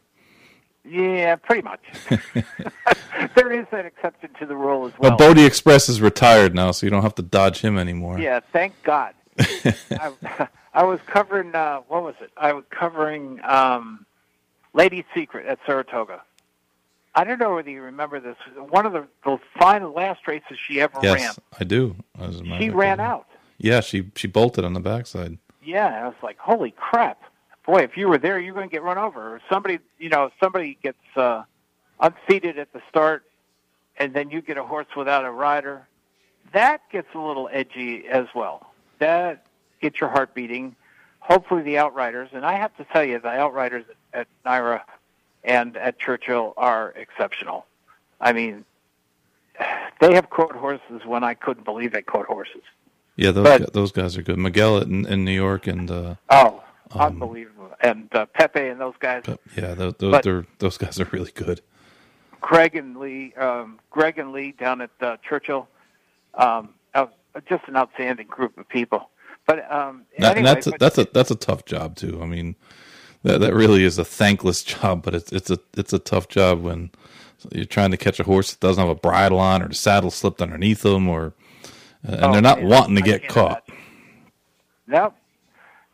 Yeah, 0.91 1.37
pretty 1.37 1.61
much. 1.61 1.79
there 3.35 3.51
is 3.51 3.65
an 3.71 3.85
exception 3.85 4.29
to 4.39 4.45
the 4.45 4.55
rule 4.55 4.87
as 4.87 4.93
well. 4.99 5.11
But 5.11 5.17
Bodie 5.17 5.45
Express 5.45 5.87
is 5.87 6.01
retired 6.01 6.53
now, 6.53 6.71
so 6.71 6.85
you 6.85 6.89
don't 6.89 7.03
have 7.03 7.15
to 7.15 7.21
dodge 7.21 7.59
him 7.61 7.77
anymore. 7.77 8.19
Yeah, 8.19 8.41
thank 8.51 8.73
God. 8.83 9.13
I, 9.39 10.47
I, 10.73 10.83
was 10.83 10.99
covering 11.07 11.55
uh, 11.55 11.81
what 11.87 12.03
was 12.03 12.15
it? 12.19 12.31
I 12.35 12.51
was 12.51 12.65
covering 12.69 13.39
um, 13.43 14.05
Lady's 14.73 15.05
Secret 15.15 15.45
at 15.47 15.59
Saratoga. 15.65 16.21
I 17.15 17.23
don't 17.23 17.39
know 17.39 17.55
whether 17.55 17.69
you 17.69 17.81
remember 17.81 18.19
this. 18.19 18.35
One 18.57 18.85
of 18.85 18.91
the, 18.91 19.07
the 19.23 19.37
final 19.57 19.93
last 19.93 20.27
races 20.27 20.57
she 20.67 20.81
ever 20.81 20.99
yes, 21.01 21.19
ran. 21.19 21.33
I 21.59 21.63
do. 21.63 21.95
she 22.57 22.69
ran 22.69 22.99
out. 22.99 23.27
Yeah, 23.57 23.79
she 23.79 24.11
she 24.15 24.27
bolted 24.27 24.65
on 24.65 24.73
the 24.73 24.79
backside. 24.81 25.37
Yeah, 25.63 26.03
I 26.03 26.07
was 26.07 26.15
like, 26.21 26.37
holy 26.37 26.71
crap! 26.71 27.21
Boy, 27.65 27.81
if 27.81 27.95
you 27.95 28.07
were 28.07 28.17
there, 28.17 28.39
you're 28.39 28.53
going 28.53 28.67
to 28.67 28.71
get 28.71 28.83
run 28.83 28.97
over. 28.97 29.35
Or 29.35 29.41
somebody, 29.49 29.79
you 29.99 30.09
know, 30.09 30.31
somebody 30.39 30.77
gets 30.81 30.97
uh, 31.15 31.43
unseated 31.99 32.57
at 32.57 32.73
the 32.73 32.81
start, 32.89 33.23
and 33.97 34.13
then 34.13 34.31
you 34.31 34.41
get 34.41 34.57
a 34.57 34.63
horse 34.63 34.87
without 34.95 35.25
a 35.25 35.31
rider. 35.31 35.87
That 36.53 36.81
gets 36.91 37.07
a 37.13 37.19
little 37.19 37.49
edgy 37.51 38.07
as 38.07 38.27
well. 38.33 38.73
That 38.99 39.45
gets 39.81 39.99
your 39.99 40.09
heart 40.09 40.33
beating. 40.33 40.75
Hopefully, 41.19 41.61
the 41.61 41.77
outriders, 41.77 42.29
and 42.33 42.45
I 42.45 42.53
have 42.53 42.75
to 42.77 42.83
tell 42.85 43.03
you, 43.03 43.19
the 43.19 43.29
outriders 43.29 43.85
at 44.13 44.27
NYRA 44.45 44.81
and 45.43 45.77
at 45.77 45.99
Churchill 45.99 46.53
are 46.57 46.93
exceptional. 46.95 47.65
I 48.19 48.33
mean, 48.33 48.65
they 49.99 50.13
have 50.15 50.29
quote 50.29 50.53
horses 50.53 51.05
when 51.05 51.23
I 51.23 51.35
couldn't 51.35 51.63
believe 51.63 51.91
they 51.91 52.01
quote 52.01 52.25
horses. 52.25 52.61
Yeah, 53.15 53.31
those 53.31 53.43
but, 53.43 53.73
those 53.73 53.91
guys 53.91 54.17
are 54.17 54.23
good. 54.23 54.37
Miguel 54.37 54.79
in, 54.79 55.05
in 55.05 55.25
New 55.25 55.31
York 55.31 55.67
and 55.67 55.89
uh, 55.91 56.15
oh, 56.29 56.63
um, 56.93 57.01
unbelievable, 57.01 57.71
and 57.81 58.13
uh, 58.13 58.25
Pepe 58.27 58.67
and 58.67 58.79
those 58.79 58.95
guys. 58.99 59.23
yeah, 59.55 59.73
those 59.73 59.93
those, 59.99 60.45
those 60.59 60.77
guys 60.77 60.99
are 60.99 61.07
really 61.11 61.31
good. 61.31 61.61
Greg 62.41 62.75
and 62.75 62.97
Lee, 62.97 63.33
um, 63.35 63.79
Greg 63.91 64.17
and 64.17 64.31
Lee 64.31 64.51
down 64.51 64.81
at 64.81 64.89
uh, 64.99 65.17
Churchill, 65.27 65.67
um, 66.33 66.69
just 67.47 67.63
an 67.67 67.75
outstanding 67.75 68.27
group 68.27 68.57
of 68.57 68.67
people. 68.67 69.09
But 69.47 69.71
um, 69.71 70.05
that, 70.19 70.37
anyway, 70.37 70.53
that's 70.53 70.67
a, 70.67 70.71
that's 70.79 70.97
a 70.97 71.07
that's 71.13 71.31
a 71.31 71.35
tough 71.35 71.65
job 71.65 71.95
too. 71.95 72.19
I 72.21 72.25
mean, 72.25 72.55
that 73.23 73.39
that 73.39 73.53
really 73.53 73.83
is 73.83 73.97
a 73.97 74.05
thankless 74.05 74.63
job, 74.63 75.03
but 75.03 75.15
it's 75.15 75.31
it's 75.31 75.49
a 75.49 75.59
it's 75.75 75.93
a 75.93 75.99
tough 75.99 76.27
job 76.27 76.61
when 76.61 76.91
you're 77.51 77.65
trying 77.65 77.91
to 77.91 77.97
catch 77.97 78.19
a 78.19 78.23
horse 78.23 78.51
that 78.51 78.59
doesn't 78.59 78.81
have 78.81 78.95
a 78.95 78.99
bridle 78.99 79.39
on 79.39 79.63
or 79.63 79.67
the 79.69 79.75
saddle 79.75 80.11
slipped 80.11 80.41
underneath 80.41 80.83
them 80.83 81.07
or 81.07 81.33
uh, 82.07 82.11
and 82.13 82.25
oh, 82.25 82.31
they're 82.33 82.41
not 82.41 82.59
man, 82.59 82.69
wanting 82.69 82.95
to 82.95 83.01
get 83.01 83.27
caught. 83.27 83.63
Imagine. 83.67 83.83
Nope. 84.87 85.15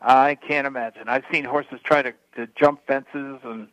I 0.02 0.36
can't 0.36 0.68
imagine. 0.68 1.08
I've 1.08 1.24
seen 1.32 1.44
horses 1.44 1.80
try 1.84 2.02
to, 2.02 2.14
to 2.36 2.48
jump 2.56 2.86
fences 2.86 3.40
and 3.44 3.68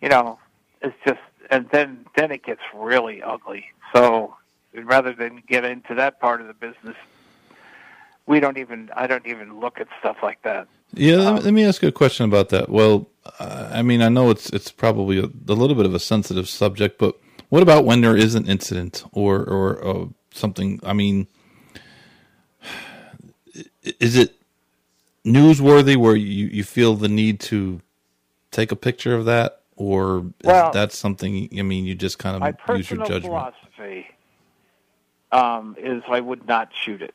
you 0.00 0.08
know, 0.08 0.38
it's 0.82 0.96
just 1.04 1.20
and 1.50 1.68
then 1.70 2.06
then 2.16 2.30
it 2.30 2.44
gets 2.44 2.60
really 2.74 3.22
ugly. 3.22 3.66
So 3.94 4.36
rather 4.74 5.12
than 5.12 5.42
get 5.46 5.64
into 5.64 5.94
that 5.94 6.20
part 6.20 6.40
of 6.40 6.46
the 6.46 6.54
business, 6.54 6.96
we 8.26 8.40
don't 8.40 8.58
even 8.58 8.90
I 8.94 9.06
don't 9.06 9.26
even 9.26 9.60
look 9.60 9.80
at 9.80 9.88
stuff 10.00 10.18
like 10.22 10.42
that. 10.42 10.68
Yeah, 10.94 11.16
um, 11.16 11.36
let, 11.36 11.52
me 11.52 11.64
ask 11.64 11.82
you 11.82 11.88
a 11.88 11.92
question 11.92 12.24
about 12.24 12.48
that. 12.48 12.70
Well, 12.70 13.08
I 13.38 13.82
mean, 13.82 14.00
I 14.00 14.08
know 14.08 14.30
it's 14.30 14.50
it's 14.50 14.70
probably 14.70 15.18
a, 15.18 15.24
a, 15.24 15.54
little 15.54 15.76
bit 15.76 15.84
of 15.84 15.94
a 15.94 15.98
sensitive 15.98 16.48
subject, 16.48 16.98
but 16.98 17.14
what 17.50 17.62
about 17.62 17.84
when 17.84 18.00
there 18.00 18.16
is 18.16 18.34
an 18.34 18.46
incident 18.46 19.04
or 19.12 19.44
or 19.44 19.86
uh, 19.86 20.06
something? 20.32 20.80
I 20.82 20.94
mean, 20.94 21.26
is 23.82 24.16
it 24.16 24.37
newsworthy 25.28 25.96
where 25.96 26.16
you, 26.16 26.46
you 26.46 26.64
feel 26.64 26.94
the 26.94 27.08
need 27.08 27.40
to 27.40 27.80
take 28.50 28.72
a 28.72 28.76
picture 28.76 29.14
of 29.14 29.24
that, 29.26 29.62
or 29.76 30.26
well, 30.44 30.72
that 30.72 30.92
something? 30.92 31.48
I 31.56 31.62
mean, 31.62 31.84
you 31.84 31.94
just 31.94 32.18
kind 32.18 32.42
of 32.42 32.76
use 32.76 32.90
your 32.90 33.00
judgment. 33.00 33.24
philosophy 33.24 34.06
um, 35.32 35.76
is 35.78 36.02
I 36.08 36.20
would 36.20 36.46
not 36.46 36.70
shoot 36.84 37.02
it 37.02 37.14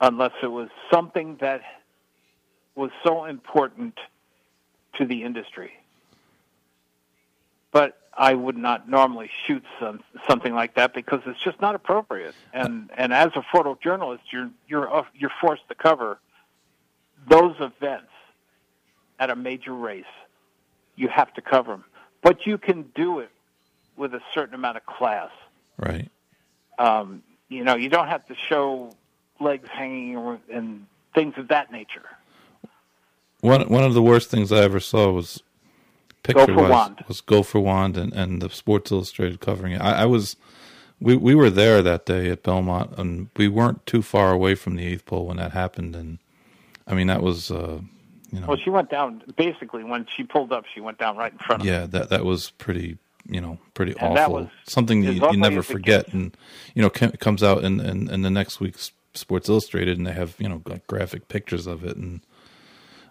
unless 0.00 0.32
it 0.42 0.46
was 0.46 0.68
something 0.90 1.36
that 1.40 1.62
was 2.74 2.90
so 3.04 3.24
important 3.24 3.98
to 4.94 5.04
the 5.04 5.24
industry. 5.24 5.72
But 7.72 7.98
I 8.16 8.34
would 8.34 8.56
not 8.56 8.88
normally 8.88 9.30
shoot 9.46 9.62
some, 9.78 10.00
something 10.28 10.54
like 10.54 10.74
that 10.74 10.94
because 10.94 11.20
it's 11.26 11.40
just 11.40 11.60
not 11.60 11.74
appropriate. 11.74 12.34
And 12.52 12.90
and 12.96 13.12
as 13.12 13.30
a 13.36 13.42
photojournalist, 13.54 14.20
you're 14.32 14.50
you're 14.68 15.06
you're 15.14 15.32
forced 15.40 15.68
to 15.68 15.74
cover 15.74 16.18
those 17.30 17.54
events 17.60 18.10
at 19.18 19.30
a 19.30 19.36
major 19.36 19.72
race. 19.72 20.04
You 20.96 21.08
have 21.08 21.32
to 21.34 21.40
cover 21.40 21.72
them, 21.72 21.84
but 22.20 22.46
you 22.46 22.58
can 22.58 22.82
do 22.94 23.20
it 23.20 23.30
with 23.96 24.12
a 24.12 24.20
certain 24.34 24.54
amount 24.54 24.76
of 24.76 24.84
class. 24.84 25.30
Right. 25.78 26.10
Um, 26.78 27.22
you 27.48 27.64
know, 27.64 27.76
you 27.76 27.88
don't 27.88 28.08
have 28.08 28.26
to 28.26 28.34
show 28.34 28.90
legs 29.40 29.68
hanging 29.70 30.38
and 30.52 30.86
things 31.14 31.34
of 31.38 31.48
that 31.48 31.72
nature. 31.72 32.04
One 33.40 33.68
one 33.68 33.84
of 33.84 33.94
the 33.94 34.02
worst 34.02 34.30
things 34.30 34.52
I 34.52 34.58
ever 34.58 34.80
saw 34.80 35.10
was 35.12 35.42
picture 36.22 36.54
wise 36.54 36.92
was 37.08 37.20
Go 37.22 37.42
for 37.42 37.60
Wand 37.60 37.96
and, 37.96 38.12
and 38.12 38.42
the 38.42 38.50
Sports 38.50 38.92
Illustrated 38.92 39.40
covering 39.40 39.72
it. 39.72 39.80
I, 39.80 40.02
I, 40.02 40.04
was 40.04 40.36
we 41.00 41.16
we 41.16 41.34
were 41.34 41.48
there 41.48 41.80
that 41.80 42.04
day 42.04 42.28
at 42.28 42.42
Belmont 42.42 42.92
and 42.98 43.28
we 43.36 43.48
weren't 43.48 43.86
too 43.86 44.02
far 44.02 44.30
away 44.30 44.54
from 44.54 44.76
the 44.76 44.86
eighth 44.86 45.06
pole 45.06 45.26
when 45.26 45.38
that 45.38 45.52
happened 45.52 45.96
and 45.96 46.18
I 46.90 46.94
mean 46.94 47.06
that 47.06 47.22
was 47.22 47.50
uh, 47.50 47.80
you 48.30 48.40
know 48.40 48.46
Well 48.48 48.58
she 48.58 48.70
went 48.70 48.90
down 48.90 49.22
basically 49.36 49.84
when 49.84 50.06
she 50.14 50.24
pulled 50.24 50.52
up 50.52 50.64
she 50.74 50.80
went 50.80 50.98
down 50.98 51.16
right 51.16 51.32
in 51.32 51.38
front 51.38 51.62
of 51.62 51.66
Yeah, 51.66 51.86
that 51.86 52.10
that 52.10 52.24
was 52.24 52.50
pretty 52.50 52.98
you 53.28 53.40
know, 53.40 53.58
pretty 53.74 53.94
and 53.98 54.18
awful. 54.18 54.50
Something 54.64 55.02
you, 55.02 55.12
you 55.12 55.36
never 55.36 55.62
forget, 55.62 56.12
and 56.12 56.36
you 56.74 56.82
know, 56.82 56.90
comes 56.90 57.42
out 57.42 57.64
in, 57.64 57.80
in, 57.80 58.10
in 58.10 58.22
the 58.22 58.30
next 58.30 58.60
week's 58.60 58.92
Sports 59.14 59.48
Illustrated, 59.48 59.98
and 59.98 60.06
they 60.06 60.12
have 60.12 60.34
you 60.38 60.48
know 60.48 60.62
like 60.66 60.86
graphic 60.86 61.28
pictures 61.28 61.66
of 61.66 61.84
it, 61.84 61.96
and 61.96 62.20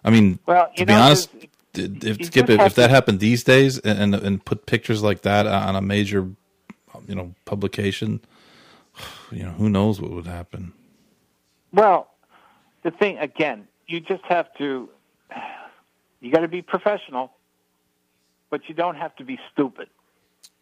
I 0.04 0.10
mean, 0.10 0.38
well, 0.46 0.70
to 0.76 0.86
be 0.86 0.92
know, 0.92 1.00
honest, 1.00 1.30
if 1.74 2.24
Skip, 2.26 2.50
if, 2.50 2.60
if 2.60 2.74
that 2.74 2.90
happened 2.90 3.20
these 3.20 3.44
days, 3.44 3.78
and, 3.78 4.14
and 4.14 4.22
and 4.22 4.44
put 4.44 4.66
pictures 4.66 5.02
like 5.02 5.22
that 5.22 5.46
on 5.46 5.76
a 5.76 5.82
major, 5.82 6.28
you 7.06 7.14
know, 7.14 7.34
publication, 7.44 8.20
you 9.30 9.42
know, 9.42 9.52
who 9.52 9.68
knows 9.68 10.00
what 10.00 10.10
would 10.10 10.26
happen. 10.26 10.72
Well, 11.72 12.10
the 12.82 12.90
thing 12.90 13.18
again, 13.18 13.68
you 13.90 14.00
just 14.00 14.22
have 14.24 14.52
to, 14.54 14.88
you 16.20 16.32
got 16.32 16.40
to 16.40 16.48
be 16.48 16.62
professional, 16.62 17.32
but 18.48 18.68
you 18.68 18.74
don't 18.74 18.94
have 18.94 19.14
to 19.16 19.24
be 19.24 19.38
stupid. 19.52 19.88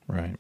Right. 0.07 0.37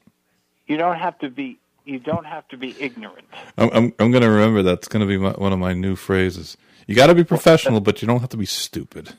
You 0.67 0.79
don't 0.79 0.97
have 0.99 1.19
to 1.21 1.29
be 1.31 1.59
you 1.85 1.99
don't 1.99 2.27
have 2.27 2.47
to 2.49 2.59
be 2.59 2.77
ignorant. 2.79 3.27
I'm 3.57 3.71
I'm, 3.73 3.95
I'm 3.99 4.11
going 4.11 4.23
to 4.23 4.31
remember 4.31 4.63
that's 4.63 4.89
going 4.89 5.01
to 5.01 5.07
be 5.07 5.17
my, 5.17 5.31
one 5.31 5.53
of 5.53 5.59
my 5.59 5.73
new 5.73 5.97
phrases. 5.97 6.57
You 6.87 6.95
got 6.95 7.07
to 7.07 7.15
be 7.15 7.25
professional, 7.25 7.81
but 7.81 8.03
you 8.03 8.09
don't 8.09 8.21
have 8.21 8.29
to 8.31 8.37
be 8.37 8.47
stupid. 8.47 9.15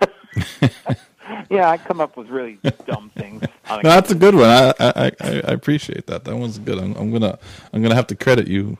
yeah, 1.50 1.70
I 1.70 1.78
come 1.78 2.00
up 2.00 2.16
with 2.16 2.28
really 2.28 2.58
dumb 2.86 3.10
things. 3.16 3.42
no, 3.70 3.80
that's 3.82 4.10
a 4.10 4.14
good 4.14 4.34
one. 4.34 4.44
I, 4.44 4.74
I 4.78 5.12
I 5.22 5.52
appreciate 5.52 6.06
that. 6.06 6.24
That 6.24 6.36
one's 6.36 6.58
good. 6.58 6.78
I'm, 6.78 6.94
I'm 6.96 7.10
gonna 7.10 7.38
I'm 7.72 7.82
gonna 7.82 7.94
have 7.94 8.06
to 8.08 8.14
credit 8.14 8.46
you 8.46 8.76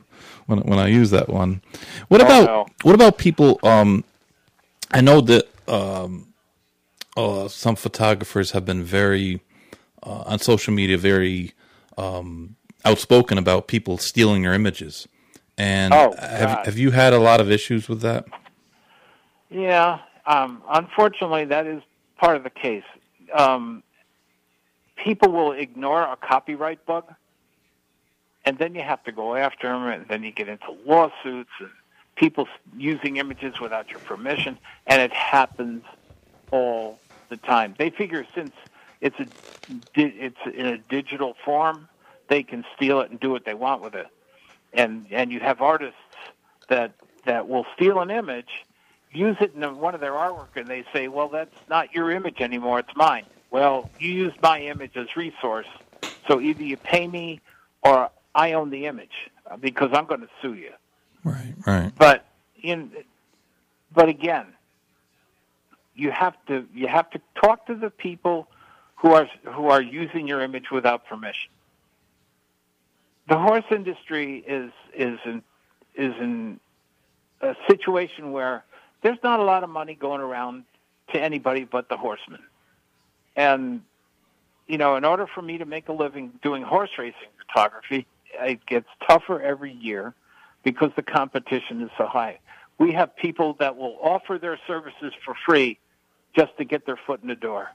when 0.47 0.61
when 0.61 0.79
I 0.79 0.89
use 0.89 1.11
that 1.11 1.29
one. 1.29 1.63
What 2.09 2.21
oh, 2.21 2.25
about 2.25 2.47
no. 2.47 2.67
what 2.83 2.95
about 2.95 3.19
people? 3.19 3.59
Um, 3.63 4.05
I 4.93 5.01
know 5.01 5.21
that 5.21 5.49
um, 5.69 6.33
uh, 7.17 7.49
some 7.49 7.77
photographers 7.77 8.53
have 8.53 8.65
been 8.65 8.83
very 8.85 9.41
uh, 10.03 10.25
on 10.27 10.39
social 10.39 10.73
media 10.73 10.97
very 10.97 11.53
um, 11.99 12.57
outspoken 12.85 13.39
about 13.39 13.67
people 13.67 13.99
stealing 13.99 14.43
your 14.43 14.55
images. 14.55 15.09
And 15.59 15.95
Oh, 15.95 16.15
have 16.19 16.67
have 16.67 16.79
you 16.79 16.91
had 16.91 17.13
a 17.13 17.19
lot 17.19 17.41
of 17.41 17.51
issues 17.51 17.89
with 17.89 18.01
that? 18.03 18.27
Yeah, 19.51 20.01
um, 20.27 20.63
unfortunately, 20.69 21.47
that 21.47 21.67
is 21.67 21.83
part 22.19 22.37
of 22.37 22.43
the 22.43 22.51
case. 22.51 22.85
Um, 23.37 23.83
people 24.97 25.31
will 25.33 25.53
ignore 25.53 26.03
a 26.03 26.17
copyright 26.17 26.85
bug, 26.85 27.13
and 28.47 28.57
then 28.59 28.75
you 28.75 28.83
have 28.83 29.03
to 29.05 29.13
go 29.13 29.35
after 29.35 29.69
them, 29.69 29.83
and 29.89 30.07
then 30.09 30.23
you 30.23 30.31
get 30.31 30.49
into 30.49 30.75
lawsuits 30.87 31.51
and 31.59 31.71
people 32.15 32.49
using 32.77 33.17
images 33.17 33.61
without 33.61 33.91
your 33.91 33.99
permission, 34.01 34.57
and 34.87 35.03
it 35.03 35.13
happens 35.13 35.83
all 36.53 36.99
the 37.29 37.37
time. 37.37 37.75
They 37.77 37.91
figure 37.91 38.25
since 38.35 38.53
it's 39.01 39.19
a 39.19 39.27
it's 39.97 40.39
in 40.55 40.67
a 40.67 40.79
digital 40.79 41.35
form, 41.45 41.89
they 42.29 42.45
can 42.45 42.65
steal 42.75 43.01
it 43.01 43.11
and 43.11 43.19
do 43.19 43.31
what 43.31 43.45
they 43.45 43.55
want 43.55 43.83
with 43.83 43.95
it. 43.95 44.07
And 44.73 45.07
and 45.11 45.33
you 45.33 45.41
have 45.41 45.61
artists 45.61 45.99
that 46.69 46.93
that 47.25 47.49
will 47.49 47.67
steal 47.75 48.01
an 48.01 48.11
image, 48.11 48.65
use 49.13 49.37
it 49.41 49.55
in 49.55 49.79
one 49.79 49.95
of 49.97 50.01
their 50.01 50.13
artwork, 50.13 50.55
and 50.55 50.69
they 50.69 50.85
say, 50.93 51.09
"Well, 51.09 51.29
that's 51.29 51.57
not 51.69 51.93
your 51.93 52.13
image 52.13 52.41
anymore; 52.41 52.79
it's 52.79 52.95
mine." 52.95 53.27
Well, 53.51 53.91
you 53.99 54.13
used 54.13 54.41
my 54.41 54.61
image 54.61 54.97
as 54.97 55.17
resource, 55.17 55.67
so 56.29 56.41
either 56.41 56.63
you 56.63 56.77
pay 56.77 57.09
me 57.09 57.41
or 57.83 58.11
I 58.37 58.53
own 58.53 58.69
the 58.71 58.87
image 58.87 59.31
uh, 59.51 59.57
because 59.57 59.91
I'm 59.95 60.05
going 60.05 60.21
to 60.21 60.29
sue 60.43 60.55
you. 60.55 60.73
Right, 61.25 61.55
right. 61.67 61.93
But 61.99 62.27
in, 62.63 62.93
but 63.93 64.09
again, 64.09 64.47
you 65.95 66.11
have 66.11 66.35
to 66.47 66.67
you 66.75 66.87
have 66.87 67.11
to 67.11 67.21
talk 67.43 67.67
to 67.67 67.75
the 67.75 67.91
people 67.91 68.47
who 68.97 69.13
are 69.13 69.27
who 69.45 69.69
are 69.69 69.81
using 69.81 70.29
your 70.29 70.43
image 70.43 70.71
without 70.71 71.07
permission. 71.07 71.51
The 73.29 73.39
horse 73.39 73.65
industry 73.71 74.45
is 74.47 74.71
is 74.95 75.19
in 75.25 75.43
is 75.95 76.13
in 76.21 76.61
a 77.41 77.57
situation 77.69 78.33
where 78.33 78.65
there's 79.03 79.19
not 79.23 79.41
a 79.41 79.45
lot 79.45 79.65
of 79.65 79.71
money 79.71 79.95
going 79.95 80.21
around 80.21 80.65
to 81.13 81.21
anybody 81.21 81.65
but 81.65 81.89
the 81.89 81.97
horsemen. 81.97 82.43
And 83.35 83.83
you 84.67 84.77
know, 84.77 84.97
in 84.97 85.05
order 85.07 85.27
for 85.27 85.41
me 85.41 85.59
to 85.59 85.65
make 85.65 85.89
a 85.89 85.93
living 85.93 86.33
doing 86.43 86.63
horse 86.63 86.91
racing 86.99 87.31
photography, 87.47 88.07
it 88.35 88.65
gets 88.67 88.89
tougher 89.09 89.41
every 89.41 89.73
year 89.73 90.15
because 90.63 90.91
the 90.97 91.03
competition 91.03 91.83
is 91.83 91.91
so 91.97 92.07
high. 92.07 92.39
We 92.79 92.93
have 92.93 93.17
people 93.17 93.55
that 93.61 93.77
will 93.77 93.97
offer 94.03 94.39
their 94.39 94.59
services 94.67 95.13
for 95.25 95.35
free 95.47 95.79
just 96.37 96.57
to 96.59 96.65
get 96.65 96.85
their 96.87 96.99
foot 97.07 97.23
in 97.23 97.29
the 97.29 97.35
door. 97.35 97.69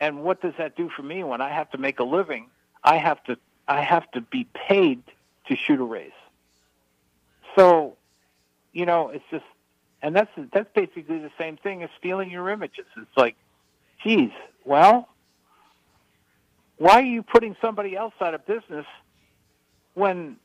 And 0.00 0.22
what 0.22 0.40
does 0.40 0.54
that 0.58 0.76
do 0.76 0.90
for 0.94 1.02
me 1.02 1.22
when 1.24 1.40
I 1.40 1.50
have 1.50 1.70
to 1.70 1.78
make 1.78 2.00
a 2.00 2.04
living? 2.04 2.48
I 2.82 2.96
have 2.96 3.22
to 3.24 3.36
I 3.68 3.82
have 3.82 4.10
to 4.12 4.20
be 4.20 4.48
paid 4.68 5.02
to 5.46 5.56
shoot 5.56 5.78
a 5.78 5.84
race. 5.84 6.10
So, 7.56 7.96
you 8.72 8.86
know, 8.86 9.10
it's 9.10 9.24
just 9.30 9.44
and 10.02 10.16
that's 10.16 10.30
that's 10.52 10.68
basically 10.74 11.18
the 11.18 11.30
same 11.38 11.56
thing 11.56 11.82
as 11.82 11.90
stealing 11.98 12.30
your 12.30 12.48
images. 12.48 12.86
It's 12.96 13.16
like, 13.16 13.36
geez, 14.02 14.30
well, 14.64 15.08
why 16.78 16.94
are 16.94 17.02
you 17.02 17.22
putting 17.22 17.56
somebody 17.60 17.94
else 17.94 18.14
out 18.20 18.34
of 18.34 18.46
business 18.46 18.86
when 19.94 20.36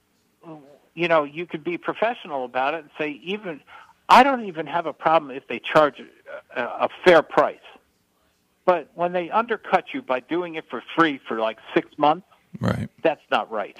you 0.94 1.08
know 1.08 1.24
you 1.24 1.46
could 1.46 1.64
be 1.64 1.78
professional 1.78 2.46
about 2.46 2.74
it 2.74 2.82
and 2.82 2.90
say 2.98 3.20
even 3.24 3.62
I 4.10 4.24
don't 4.24 4.46
even 4.46 4.66
have 4.68 4.86
a 4.86 4.94
problem 4.94 5.32
if 5.32 5.48
they 5.48 5.60
charge 5.60 6.02
a, 6.56 6.62
a 6.62 6.90
fair 7.04 7.22
price, 7.22 7.58
but 8.66 8.90
when 8.96 9.14
they 9.14 9.30
undercut 9.30 9.86
you 9.94 10.02
by 10.02 10.20
doing 10.20 10.56
it 10.56 10.66
for 10.70 10.84
free 10.96 11.20
for 11.28 11.40
like 11.40 11.58
six 11.74 11.88
months, 11.98 12.28
Right. 12.62 12.88
that's 13.02 13.24
not 13.32 13.52
right. 13.52 13.78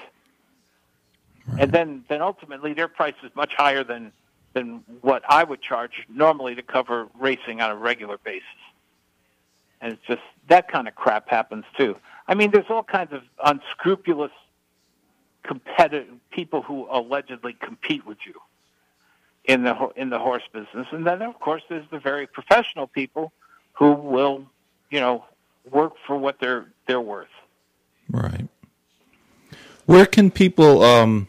And 1.58 1.70
then 1.72 2.04
then 2.08 2.20
ultimately 2.22 2.72
their 2.74 2.88
price 2.88 3.14
is 3.22 3.30
much 3.34 3.52
higher 3.56 3.84
than 3.84 4.12
than 4.52 4.82
what 5.02 5.22
I 5.28 5.44
would 5.44 5.62
charge 5.62 6.06
normally 6.08 6.54
to 6.54 6.62
cover 6.62 7.08
racing 7.18 7.60
on 7.60 7.70
a 7.70 7.76
regular 7.76 8.18
basis. 8.18 8.42
And 9.80 9.92
it's 9.92 10.02
just 10.08 10.22
that 10.48 10.68
kind 10.68 10.88
of 10.88 10.94
crap 10.94 11.28
happens 11.28 11.64
too. 11.78 11.96
I 12.26 12.34
mean, 12.34 12.50
there's 12.50 12.66
all 12.70 12.82
kinds 12.82 13.12
of 13.12 13.22
unscrupulous 13.44 14.32
competitive 15.46 16.14
people 16.30 16.62
who 16.62 16.86
allegedly 16.90 17.54
compete 17.60 18.06
with 18.06 18.18
you 18.26 18.34
in 19.44 19.62
the 19.62 19.74
in 19.96 20.10
the 20.10 20.18
horse 20.18 20.42
business, 20.52 20.86
and 20.90 21.06
then 21.06 21.22
of 21.22 21.38
course 21.40 21.62
there's 21.68 21.88
the 21.90 21.98
very 21.98 22.26
professional 22.26 22.86
people 22.86 23.32
who 23.72 23.92
will, 23.92 24.44
you 24.90 25.00
know, 25.00 25.24
work 25.70 25.94
for 26.06 26.16
what 26.16 26.40
they're 26.40 26.66
they're 26.86 27.00
worth. 27.00 27.28
Right. 28.10 28.48
Where 29.86 30.06
can 30.06 30.30
people 30.30 30.82
um, 30.82 31.28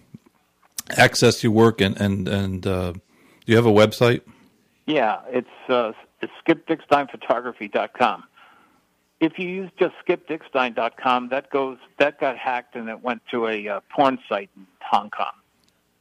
access 0.98 1.44
your 1.44 1.52
work 1.52 1.80
and 1.82 2.00
and 2.00 2.28
and 2.28 2.66
uh, 2.66 2.92
do 2.94 3.02
you 3.46 3.56
have 3.56 3.66
a 3.66 3.72
website? 3.72 4.22
Yeah, 4.88 5.20
it's 5.28 5.70
uh, 5.70 5.94
it's 6.22 6.34
skipdicksteinphotography.com. 6.48 8.24
If 9.20 9.40
you 9.40 9.48
use 9.50 9.72
just 9.80 9.96
skipdickstein.com, 10.08 11.30
that 11.30 11.50
goes 11.50 11.78
that 11.98 12.20
got 12.20 12.38
hacked 12.38 12.76
and 12.76 12.88
it 12.88 13.02
went 13.02 13.22
to 13.32 13.48
a 13.48 13.68
uh, 13.68 13.80
porn 13.90 14.20
site 14.30 14.50
in 14.56 14.68
Hong 14.82 15.10
Kong. 15.10 15.34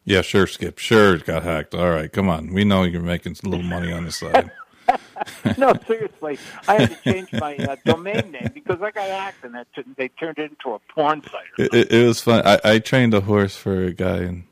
Yeah, 0.05 0.23
sure, 0.23 0.47
Skip. 0.47 0.79
Sure, 0.79 1.17
it 1.17 1.25
got 1.25 1.43
hacked. 1.43 1.75
All 1.75 1.91
right, 1.91 2.11
come 2.13 2.29
on. 2.29 2.53
We 2.53 2.65
know 2.65 2.85
you're 2.85 3.01
making 3.01 3.37
a 3.45 3.49
little 3.49 3.65
money 3.65 3.91
on 3.93 4.05
the 4.05 4.13
side. 4.13 4.53
no, 5.59 5.75
seriously, 5.87 6.39
I 6.69 6.81
had 6.81 6.91
to 6.91 6.97
change 7.03 7.33
my 7.33 7.57
uh, 7.57 7.77
domain 7.85 8.31
name 8.31 8.51
because 8.55 8.81
I 8.81 8.93
got 8.93 9.09
hacked 9.09 9.45
and 9.45 9.55
that 9.55 9.67
they 9.97 10.09
turned 10.09 10.39
it 10.39 10.53
into 10.53 10.75
a 10.75 10.79
porn 10.95 11.23
site. 11.25 11.43
It, 11.59 11.75
it, 11.75 11.93
it 11.93 12.07
was 12.07 12.21
fun. 12.21 12.47
I, 12.47 12.61
I 12.63 12.79
trained 12.79 13.15
a 13.15 13.23
horse 13.23 13.57
for 13.57 13.83
a 13.83 13.93
guy 13.93 14.19
in, 14.19 14.45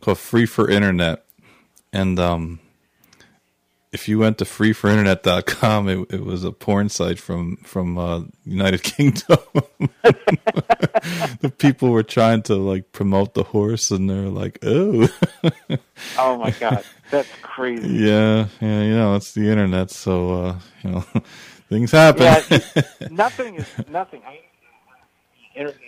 called 0.00 0.18
Free 0.18 0.44
for 0.44 0.68
Internet, 0.68 1.24
and 1.94 2.18
um, 2.18 2.60
if 3.92 4.08
you 4.08 4.18
went 4.18 4.38
to 4.38 4.44
freeforinternet.com, 4.44 5.88
it, 5.88 6.12
it 6.12 6.24
was 6.24 6.44
a 6.44 6.52
porn 6.52 6.88
site 6.88 7.18
from 7.18 7.56
from 7.58 7.98
uh, 7.98 8.22
United 8.44 8.82
Kingdom. 8.84 9.38
the 11.40 11.52
people 11.58 11.90
were 11.90 12.02
trying 12.04 12.42
to 12.42 12.54
like 12.54 12.92
promote 12.92 13.34
the 13.34 13.42
horse, 13.42 13.90
and 13.90 14.08
they're 14.08 14.28
like, 14.28 14.58
"Oh, 14.62 15.08
Oh 16.18 16.38
my 16.38 16.50
god, 16.52 16.84
that's 17.10 17.28
crazy. 17.42 17.88
yeah, 17.88 18.46
yeah, 18.60 18.82
you 18.82 18.94
know, 18.94 19.16
it's 19.16 19.32
the 19.32 19.48
internet, 19.48 19.90
so 19.90 20.34
uh, 20.44 20.58
you 20.84 20.90
know, 20.90 21.00
things 21.68 21.90
happen." 21.90 22.22
Yeah, 22.22 22.82
nothing 23.10 23.56
is 23.56 23.66
nothing. 23.88 24.22
I, 24.24 24.40
internet, 25.54 25.80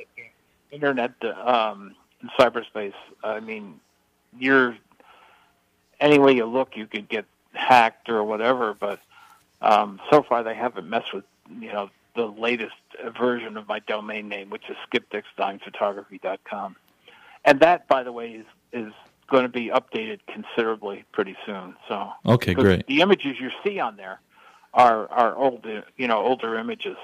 internet, 0.72 1.12
um, 1.46 1.94
cyberspace. 2.38 2.94
I 3.22 3.38
mean, 3.40 3.78
you're 4.38 4.76
any 6.00 6.18
way 6.18 6.32
you 6.32 6.46
look, 6.46 6.76
you 6.76 6.86
could 6.88 7.08
get 7.08 7.26
hacked 7.54 8.08
or 8.08 8.24
whatever. 8.24 8.74
But 8.74 9.00
um, 9.60 10.00
so 10.10 10.22
far, 10.22 10.42
they 10.42 10.54
haven't 10.54 10.88
messed 10.88 11.12
with 11.14 11.24
you 11.60 11.72
know 11.72 11.90
the 12.14 12.26
latest 12.26 12.74
version 13.18 13.56
of 13.56 13.68
my 13.68 13.78
domain 13.80 14.28
name, 14.28 14.50
which 14.50 14.64
is 14.68 14.76
skipdicksteinphotography.com. 14.92 16.76
And 17.44 17.60
that, 17.60 17.88
by 17.88 18.02
the 18.02 18.12
way, 18.12 18.32
is 18.32 18.46
is 18.72 18.92
going 19.28 19.42
to 19.44 19.48
be 19.48 19.68
updated 19.68 20.20
considerably 20.26 21.04
pretty 21.12 21.36
soon. 21.46 21.74
So 21.88 22.10
okay, 22.26 22.54
great. 22.54 22.86
The 22.86 23.00
images 23.00 23.40
you 23.40 23.50
see 23.64 23.80
on 23.80 23.96
there 23.96 24.20
are 24.74 25.08
are 25.10 25.36
older, 25.36 25.84
you 25.96 26.06
know, 26.06 26.18
older 26.18 26.56
images 26.58 26.96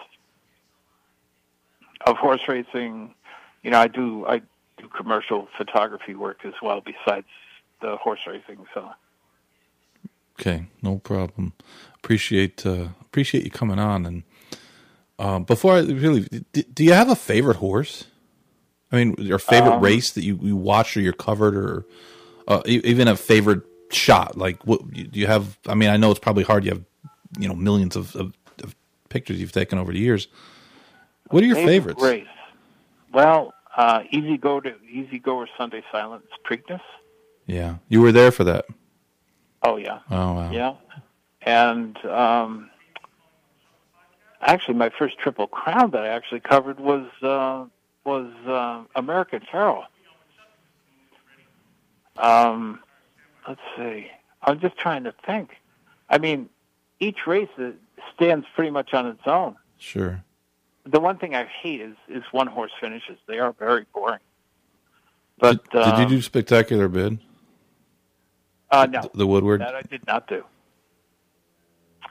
of 2.07 2.16
horse 2.16 2.46
racing. 2.46 3.14
You 3.62 3.70
know, 3.70 3.80
I 3.80 3.88
do 3.88 4.26
I 4.26 4.38
do 4.76 4.88
commercial 4.96 5.49
photography 5.57 6.14
work 6.14 6.44
as 6.44 6.55
well 6.62 6.80
besides 6.80 7.26
the 7.80 7.96
horse 7.96 8.20
racing. 8.26 8.66
So 8.74 8.90
Okay, 10.41 10.66
no 10.82 10.99
problem. 10.99 11.53
Appreciate 11.97 12.66
uh, 12.66 12.89
appreciate 13.03 13.45
you 13.45 13.51
coming 13.51 13.78
on. 13.78 14.07
And 14.07 14.22
um, 15.18 15.45
before 15.45 15.74
I 15.74 15.80
really, 15.80 16.22
do, 16.53 16.62
do 16.62 16.84
you 16.84 16.93
have 16.95 17.11
a 17.11 17.16
favorite 17.16 17.57
horse? 17.59 18.07
I 18.93 18.97
mean, 18.97 19.16
your 19.18 19.39
favorite 19.39 19.76
Um, 19.76 19.80
race 19.80 20.12
that 20.12 20.24
you, 20.24 20.39
you 20.43 20.57
watch 20.57 20.97
or 20.97 21.01
you're 21.01 21.12
covered, 21.12 21.57
or 21.57 21.86
uh, 22.49 22.62
even 22.66 23.09
a 23.09 23.16
favorite 23.16 23.62
shot? 23.93 24.36
Like, 24.39 24.66
what 24.66 24.91
do 24.93 25.20
you 25.20 25.26
have? 25.26 25.59
I 25.66 25.74
mean, 25.74 25.91
I 25.91 25.97
know 25.97 26.11
it's 26.11 26.20
probably 26.20 26.45
hard. 26.45 26.64
You 26.64 26.72
have 26.72 26.84
you 27.39 27.49
know 27.49 27.55
millions 27.57 27.97
of, 27.97 28.16
of, 28.16 28.34
of 28.62 28.76
pictures 29.11 29.41
you've 29.41 29.53
taken 29.53 29.78
over 29.78 29.93
the 29.93 29.99
years. 30.01 30.28
What 31.30 31.43
are 31.43 31.47
your 31.47 31.57
Favorite 31.57 31.66
favorites? 31.66 32.03
race. 32.03 32.26
Well, 33.12 33.55
uh, 33.76 34.01
easy 34.11 34.39
go 34.39 34.61
to 34.61 34.74
easy 34.91 35.18
goer 35.18 35.49
Sunday 35.59 35.82
Silence 35.93 36.26
Preakness. 36.49 36.80
Yeah, 37.47 37.76
you 37.89 38.01
were 38.01 38.12
there 38.12 38.30
for 38.32 38.45
that. 38.45 38.66
Oh 39.62 39.76
yeah. 39.76 40.00
Oh 40.11 40.32
wow. 40.34 40.50
Yeah, 40.52 40.74
and 41.42 41.96
um, 42.06 42.70
actually, 44.40 44.74
my 44.74 44.90
first 44.98 45.18
Triple 45.18 45.46
Crown 45.46 45.90
that 45.92 46.02
I 46.04 46.09
actually 46.09 46.40
covered 46.40 46.78
was 46.80 47.06
uh, 47.22 47.64
was 48.04 48.32
uh, 48.46 48.84
American 48.94 49.42
Pharoah. 49.50 49.88
Um, 52.16 52.80
let's 53.46 53.61
see. 53.76 54.09
I'm 54.42 54.61
just 54.61 54.76
trying 54.76 55.04
to 55.04 55.14
think. 55.26 55.50
I 56.09 56.18
mean, 56.18 56.48
each 57.00 57.26
race 57.26 57.48
uh, 57.59 57.70
stands 58.14 58.46
pretty 58.54 58.70
much 58.70 58.94
on 58.94 59.06
its 59.06 59.22
own. 59.26 59.56
Sure. 59.78 60.24
the 60.86 60.98
one 61.00 61.18
thing 61.18 61.34
I 61.34 61.44
hate 61.44 61.80
is 61.80 61.96
is 62.09 62.22
one 62.32 62.46
horse 62.46 62.72
finishes. 62.80 63.18
They 63.26 63.38
are 63.38 63.52
very 63.52 63.86
boring. 63.94 64.20
But 65.38 65.62
did, 65.70 65.84
did 65.84 65.98
you 65.98 66.04
um, 66.04 66.09
do 66.09 66.22
spectacular 66.22 66.88
bid? 66.88 67.18
Uh, 68.70 68.86
no, 68.90 69.10
The 69.14 69.26
Woodward. 69.26 69.60
that 69.60 69.74
I 69.74 69.82
did 69.82 70.06
not 70.06 70.26
do. 70.28 70.44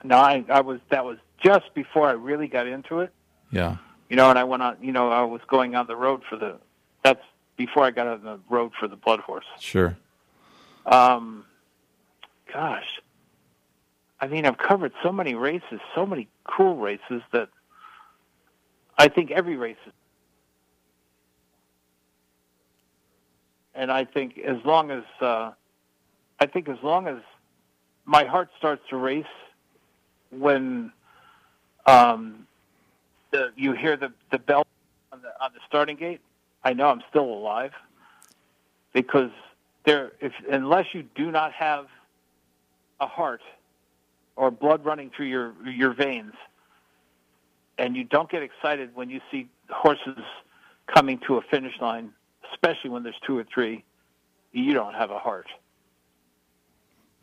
No, 0.03 0.17
I, 0.17 0.43
I 0.49 0.61
was 0.61 0.79
that 0.89 1.03
was 1.05 1.17
just 1.43 1.73
before 1.73 2.07
I 2.07 2.13
really 2.13 2.47
got 2.47 2.67
into 2.67 2.99
it. 2.99 3.11
Yeah. 3.51 3.77
You 4.09 4.15
know, 4.15 4.29
and 4.29 4.39
I 4.39 4.43
went 4.43 4.63
on. 4.63 4.77
You 4.81 4.91
know, 4.91 5.09
I 5.09 5.23
was 5.23 5.41
going 5.47 5.75
on 5.75 5.87
the 5.87 5.95
road 5.95 6.23
for 6.29 6.35
the. 6.37 6.57
That's 7.03 7.23
before 7.57 7.83
I 7.83 7.91
got 7.91 8.07
on 8.07 8.23
the 8.23 8.39
road 8.49 8.71
for 8.79 8.87
the 8.87 8.97
BloodHorse. 8.97 9.41
Sure. 9.59 9.97
Um, 10.85 11.45
gosh, 12.51 13.01
I 14.21 14.27
mean, 14.27 14.45
I've 14.45 14.57
covered 14.57 14.93
so 15.03 15.11
many 15.11 15.35
races, 15.35 15.79
so 15.93 16.05
many 16.05 16.27
cool 16.45 16.77
races 16.77 17.21
that 17.33 17.49
I 18.97 19.09
think 19.09 19.31
every 19.31 19.57
race 19.57 19.77
is. 19.85 19.93
And 23.75 23.91
I 23.91 24.05
think 24.05 24.39
as 24.39 24.57
long 24.65 24.89
as 24.89 25.03
uh, 25.21 25.51
I 26.39 26.45
think 26.45 26.69
as 26.69 26.77
long 26.83 27.07
as 27.07 27.17
my 28.05 28.25
heart 28.25 28.49
starts 28.57 28.81
to 28.89 28.97
race 28.97 29.25
when 30.31 30.91
um, 31.85 32.47
the, 33.31 33.51
you 33.55 33.73
hear 33.73 33.97
the 33.97 34.11
the 34.31 34.39
bell 34.39 34.65
on 35.11 35.21
the 35.21 35.29
on 35.43 35.51
the 35.53 35.59
starting 35.67 35.95
gate, 35.95 36.21
I 36.63 36.73
know 36.73 36.87
I'm 36.87 37.03
still 37.09 37.25
alive. 37.25 37.71
Because 38.93 39.31
there 39.85 40.11
if 40.19 40.33
unless 40.51 40.85
you 40.93 41.03
do 41.15 41.31
not 41.31 41.53
have 41.53 41.87
a 42.99 43.07
heart 43.07 43.41
or 44.35 44.51
blood 44.51 44.85
running 44.85 45.11
through 45.15 45.27
your 45.27 45.53
your 45.65 45.93
veins 45.93 46.33
and 47.77 47.95
you 47.95 48.03
don't 48.03 48.29
get 48.29 48.41
excited 48.43 48.95
when 48.95 49.09
you 49.09 49.21
see 49.31 49.47
horses 49.69 50.23
coming 50.93 51.19
to 51.27 51.37
a 51.37 51.41
finish 51.41 51.73
line 51.79 52.11
especially 52.51 52.89
when 52.89 53.03
there's 53.03 53.19
two 53.25 53.37
or 53.37 53.45
three 53.53 53.83
you 54.51 54.73
don't 54.73 54.95
have 54.95 55.11
a 55.11 55.19
heart 55.19 55.47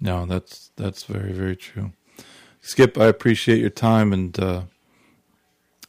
No, 0.01 0.27
that's 0.27 0.71
that's 0.77 1.05
very 1.05 1.33
very 1.33 1.57
true. 1.57 1.93
Skip, 2.61 2.99
I 2.99 3.07
appreciate 3.07 3.61
your 3.61 3.71
time 3.71 4.13
and 4.13 4.39
uh, 4.39 4.63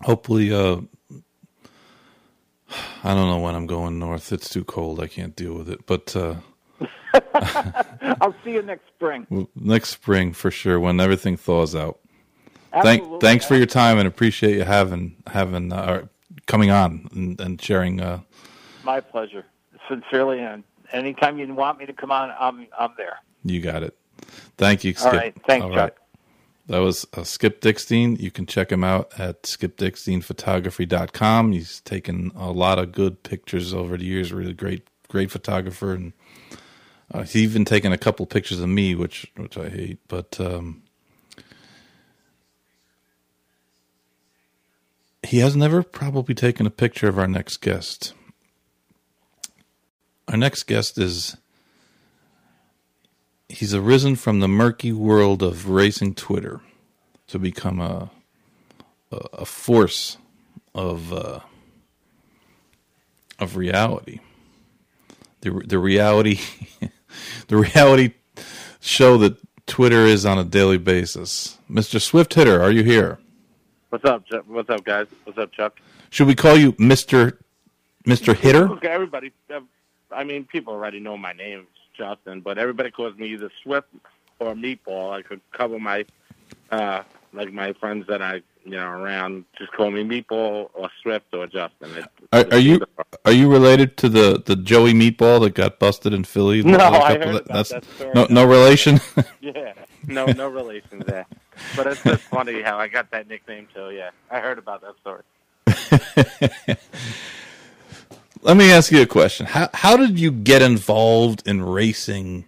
hopefully, 0.01 0.53
uh, 0.53 0.81
I 3.03 3.13
don't 3.13 3.29
know 3.29 3.39
when 3.39 3.55
I'm 3.55 3.67
going 3.67 3.99
north. 3.99 4.33
It's 4.33 4.49
too 4.49 4.63
cold. 4.63 4.99
I 4.99 5.07
can't 5.07 5.35
deal 5.35 5.53
with 5.53 5.69
it. 5.69 5.85
But 5.85 6.15
uh, 6.15 6.35
I'll 8.21 8.35
see 8.43 8.51
you 8.53 8.61
next 8.61 8.87
spring 8.95 9.47
next 9.55 9.89
spring 9.89 10.33
for 10.33 10.51
sure 10.51 10.79
when 10.79 10.99
everything 10.99 11.37
thaws 11.37 11.75
out. 11.75 11.99
Thank, 12.81 13.03
Absolutely. 13.03 13.19
thanks 13.21 13.45
for 13.45 13.55
your 13.55 13.67
time 13.67 13.97
and 13.99 14.07
appreciate 14.07 14.57
you 14.57 14.63
having 14.63 15.15
having 15.27 15.71
uh, 15.71 16.07
coming 16.45 16.71
on 16.71 17.07
and, 17.13 17.39
and 17.39 17.61
sharing. 17.61 18.01
Uh, 18.01 18.19
my 18.83 18.99
pleasure 18.99 19.45
sincerely 19.87 20.39
and 20.39 20.63
anytime 20.91 21.37
you 21.37 21.53
want 21.53 21.79
me 21.79 21.85
to 21.85 21.93
come 21.93 22.11
on 22.11 22.33
I'm 22.39 22.67
I'm 22.77 22.93
there 22.97 23.17
you 23.45 23.61
got 23.61 23.83
it. 23.83 23.95
Thank 24.57 24.83
you, 24.83 24.93
Skip. 24.93 25.05
all 25.05 25.19
right 25.19 25.35
thanks 25.45 25.63
All 25.63 25.73
Chuck. 25.73 26.01
That 26.67 26.79
was 26.79 27.05
uh, 27.15 27.23
Skip 27.23 27.61
Dickstein. 27.61 28.19
You 28.19 28.31
can 28.31 28.47
check 28.47 28.71
him 28.71 28.83
out 28.83 29.11
at 29.19 29.43
skipdicksteinphotography.com. 29.43 31.51
He's 31.51 31.81
taken 31.81 32.31
a 32.35 32.51
lot 32.51 32.79
of 32.79 32.91
good 32.91 33.21
pictures 33.21 33.71
over 33.71 33.97
the 33.97 34.05
years. 34.05 34.33
Really 34.33 34.53
great, 34.53 34.87
great 35.07 35.29
photographer, 35.29 35.93
and 35.93 36.13
uh, 37.13 37.21
he's 37.21 37.35
even 37.37 37.65
taken 37.65 37.93
a 37.93 37.99
couple 37.99 38.25
pictures 38.25 38.59
of 38.59 38.69
me, 38.69 38.95
which 38.95 39.31
which 39.35 39.59
I 39.59 39.69
hate. 39.69 39.99
But 40.07 40.39
um, 40.39 40.81
he 45.21 45.37
has 45.39 45.55
never 45.55 45.83
probably 45.83 46.33
taken 46.33 46.65
a 46.65 46.71
picture 46.71 47.07
of 47.07 47.19
our 47.19 47.27
next 47.27 47.57
guest. 47.57 48.15
Our 50.27 50.37
next 50.37 50.63
guest 50.63 50.97
is 50.97 51.37
he's 53.55 53.73
arisen 53.73 54.15
from 54.15 54.39
the 54.39 54.47
murky 54.47 54.91
world 54.91 55.41
of 55.41 55.69
racing 55.69 56.13
Twitter 56.13 56.61
to 57.27 57.39
become 57.39 57.79
a 57.79 58.11
a, 59.11 59.17
a 59.33 59.45
force 59.45 60.17
of 60.73 61.13
uh, 61.13 61.39
of 63.39 63.55
reality. 63.55 64.19
The 65.41 65.51
the 65.65 65.79
reality 65.79 66.39
the 67.47 67.57
reality 67.57 68.13
show 68.81 69.17
that 69.19 69.37
Twitter 69.65 70.05
is 70.05 70.25
on 70.25 70.37
a 70.37 70.43
daily 70.43 70.77
basis. 70.77 71.57
Mr. 71.69 71.99
Swift 71.99 72.33
Hitter, 72.33 72.61
are 72.61 72.71
you 72.71 72.83
here? 72.83 73.19
What's 73.89 74.05
up? 74.05 74.25
Chuck? 74.27 74.43
What's 74.47 74.69
up, 74.69 74.83
guys? 74.83 75.07
What's 75.23 75.39
up, 75.39 75.51
Chuck? 75.51 75.79
Should 76.09 76.27
we 76.27 76.35
call 76.35 76.57
you 76.57 76.73
Mr. 76.73 77.37
Mr. 78.05 78.35
Hitter? 78.35 78.69
Okay, 78.73 78.87
everybody. 78.87 79.31
uh, 79.53 79.61
I 80.11 80.23
mean, 80.23 80.45
people 80.45 80.73
already 80.73 80.99
know 80.99 81.17
my 81.17 81.33
name, 81.33 81.65
Justin, 81.97 82.41
but 82.41 82.57
everybody 82.57 82.91
calls 82.91 83.15
me 83.17 83.27
either 83.33 83.49
Swift 83.63 83.87
or 84.39 84.53
Meatball. 84.53 85.11
I 85.13 85.21
could 85.21 85.41
cover 85.51 85.79
my, 85.79 86.05
uh, 86.71 87.03
like 87.33 87.51
my 87.53 87.73
friends 87.73 88.05
that 88.07 88.21
I, 88.21 88.41
you 88.63 88.71
know, 88.71 88.87
around. 88.87 89.45
Just 89.57 89.71
call 89.73 89.91
me 89.91 90.03
Meatball 90.03 90.69
or 90.73 90.89
Swift 91.01 91.33
or 91.33 91.47
Justin. 91.47 91.95
It, 91.97 92.05
Are, 92.31 92.45
are 92.53 92.59
you 92.59 92.81
are 93.25 93.31
you 93.31 93.51
related 93.51 93.97
to 93.97 94.09
the, 94.09 94.41
the 94.45 94.55
Joey 94.55 94.93
Meatball 94.93 95.41
that 95.41 95.53
got 95.53 95.79
busted 95.79 96.13
in 96.13 96.23
Philly? 96.23 96.63
No, 96.63 96.77
I 96.77 97.17
heard 97.17 97.21
about 97.23 97.45
that's 97.45 97.69
that 97.69 97.85
story. 97.85 98.11
no 98.15 98.27
no 98.29 98.45
relation. 98.45 98.99
Yeah, 99.41 99.73
no, 100.07 100.25
no 100.25 100.47
relations 100.47 101.05
there. 101.05 101.27
But 101.75 101.85
it's 101.87 102.01
just 102.03 102.23
funny 102.23 102.63
how 102.63 102.77
I 102.77 102.87
got 102.87 103.11
that 103.11 103.27
nickname 103.27 103.67
too. 103.73 103.91
Yeah, 103.91 104.09
I 104.31 104.39
heard 104.39 104.57
about 104.57 104.81
that 104.81 104.95
story. 105.01 105.21
Let 108.45 108.57
me 108.57 108.71
ask 108.71 108.91
you 108.91 109.01
a 109.01 109.07
question. 109.07 109.47
How 109.47 109.69
how 109.73 109.97
did 109.97 110.19
you 110.19 110.31
get 110.31 110.61
involved 110.61 111.47
in 111.47 111.63
racing? 111.63 112.45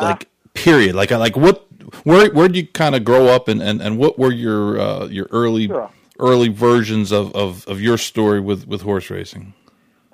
Like 0.00 0.28
period. 0.54 0.94
Like 0.94 1.10
like 1.10 1.36
what 1.36 1.66
where 2.04 2.30
where 2.32 2.46
did 2.46 2.56
you 2.56 2.66
kind 2.68 2.94
of 2.94 3.04
grow 3.04 3.26
up 3.26 3.48
and, 3.48 3.60
and, 3.60 3.82
and 3.82 3.98
what 3.98 4.16
were 4.16 4.30
your 4.32 4.78
uh, 4.80 5.06
your 5.06 5.26
early 5.32 5.66
Sure. 5.66 5.90
early 6.20 6.48
versions 6.48 7.10
of, 7.10 7.34
of, 7.34 7.66
of 7.66 7.80
your 7.80 7.98
story 7.98 8.38
with, 8.38 8.68
with 8.68 8.82
horse 8.82 9.10
racing? 9.10 9.54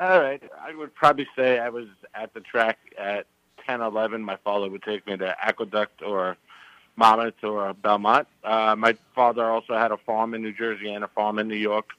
All 0.01 0.21
right. 0.21 0.43
I 0.59 0.75
would 0.75 0.95
probably 0.95 1.27
say 1.37 1.59
I 1.59 1.69
was 1.69 1.87
at 2.15 2.33
the 2.33 2.41
track 2.41 2.79
at 2.97 3.27
10, 3.67 3.83
11. 3.83 4.23
My 4.23 4.37
father 4.37 4.71
would 4.71 4.83
take 4.83 5.07
me 5.07 5.17
to 5.19 5.37
Aqueduct 5.45 6.03
or 6.03 6.37
Monmouth 6.97 7.45
or 7.45 7.75
Belmont. 7.75 8.27
Uh, 8.43 8.75
my 8.77 8.97
father 9.15 9.45
also 9.45 9.75
had 9.75 9.93
a 9.93 9.99
farm 9.99 10.33
in 10.35 10.43
New 10.43 10.53
Jersey 10.53 10.91
and 10.95 11.05
a 11.05 11.09
farm 11.09 11.39
in 11.39 11.47
New 11.47 11.57
York. 11.57 11.91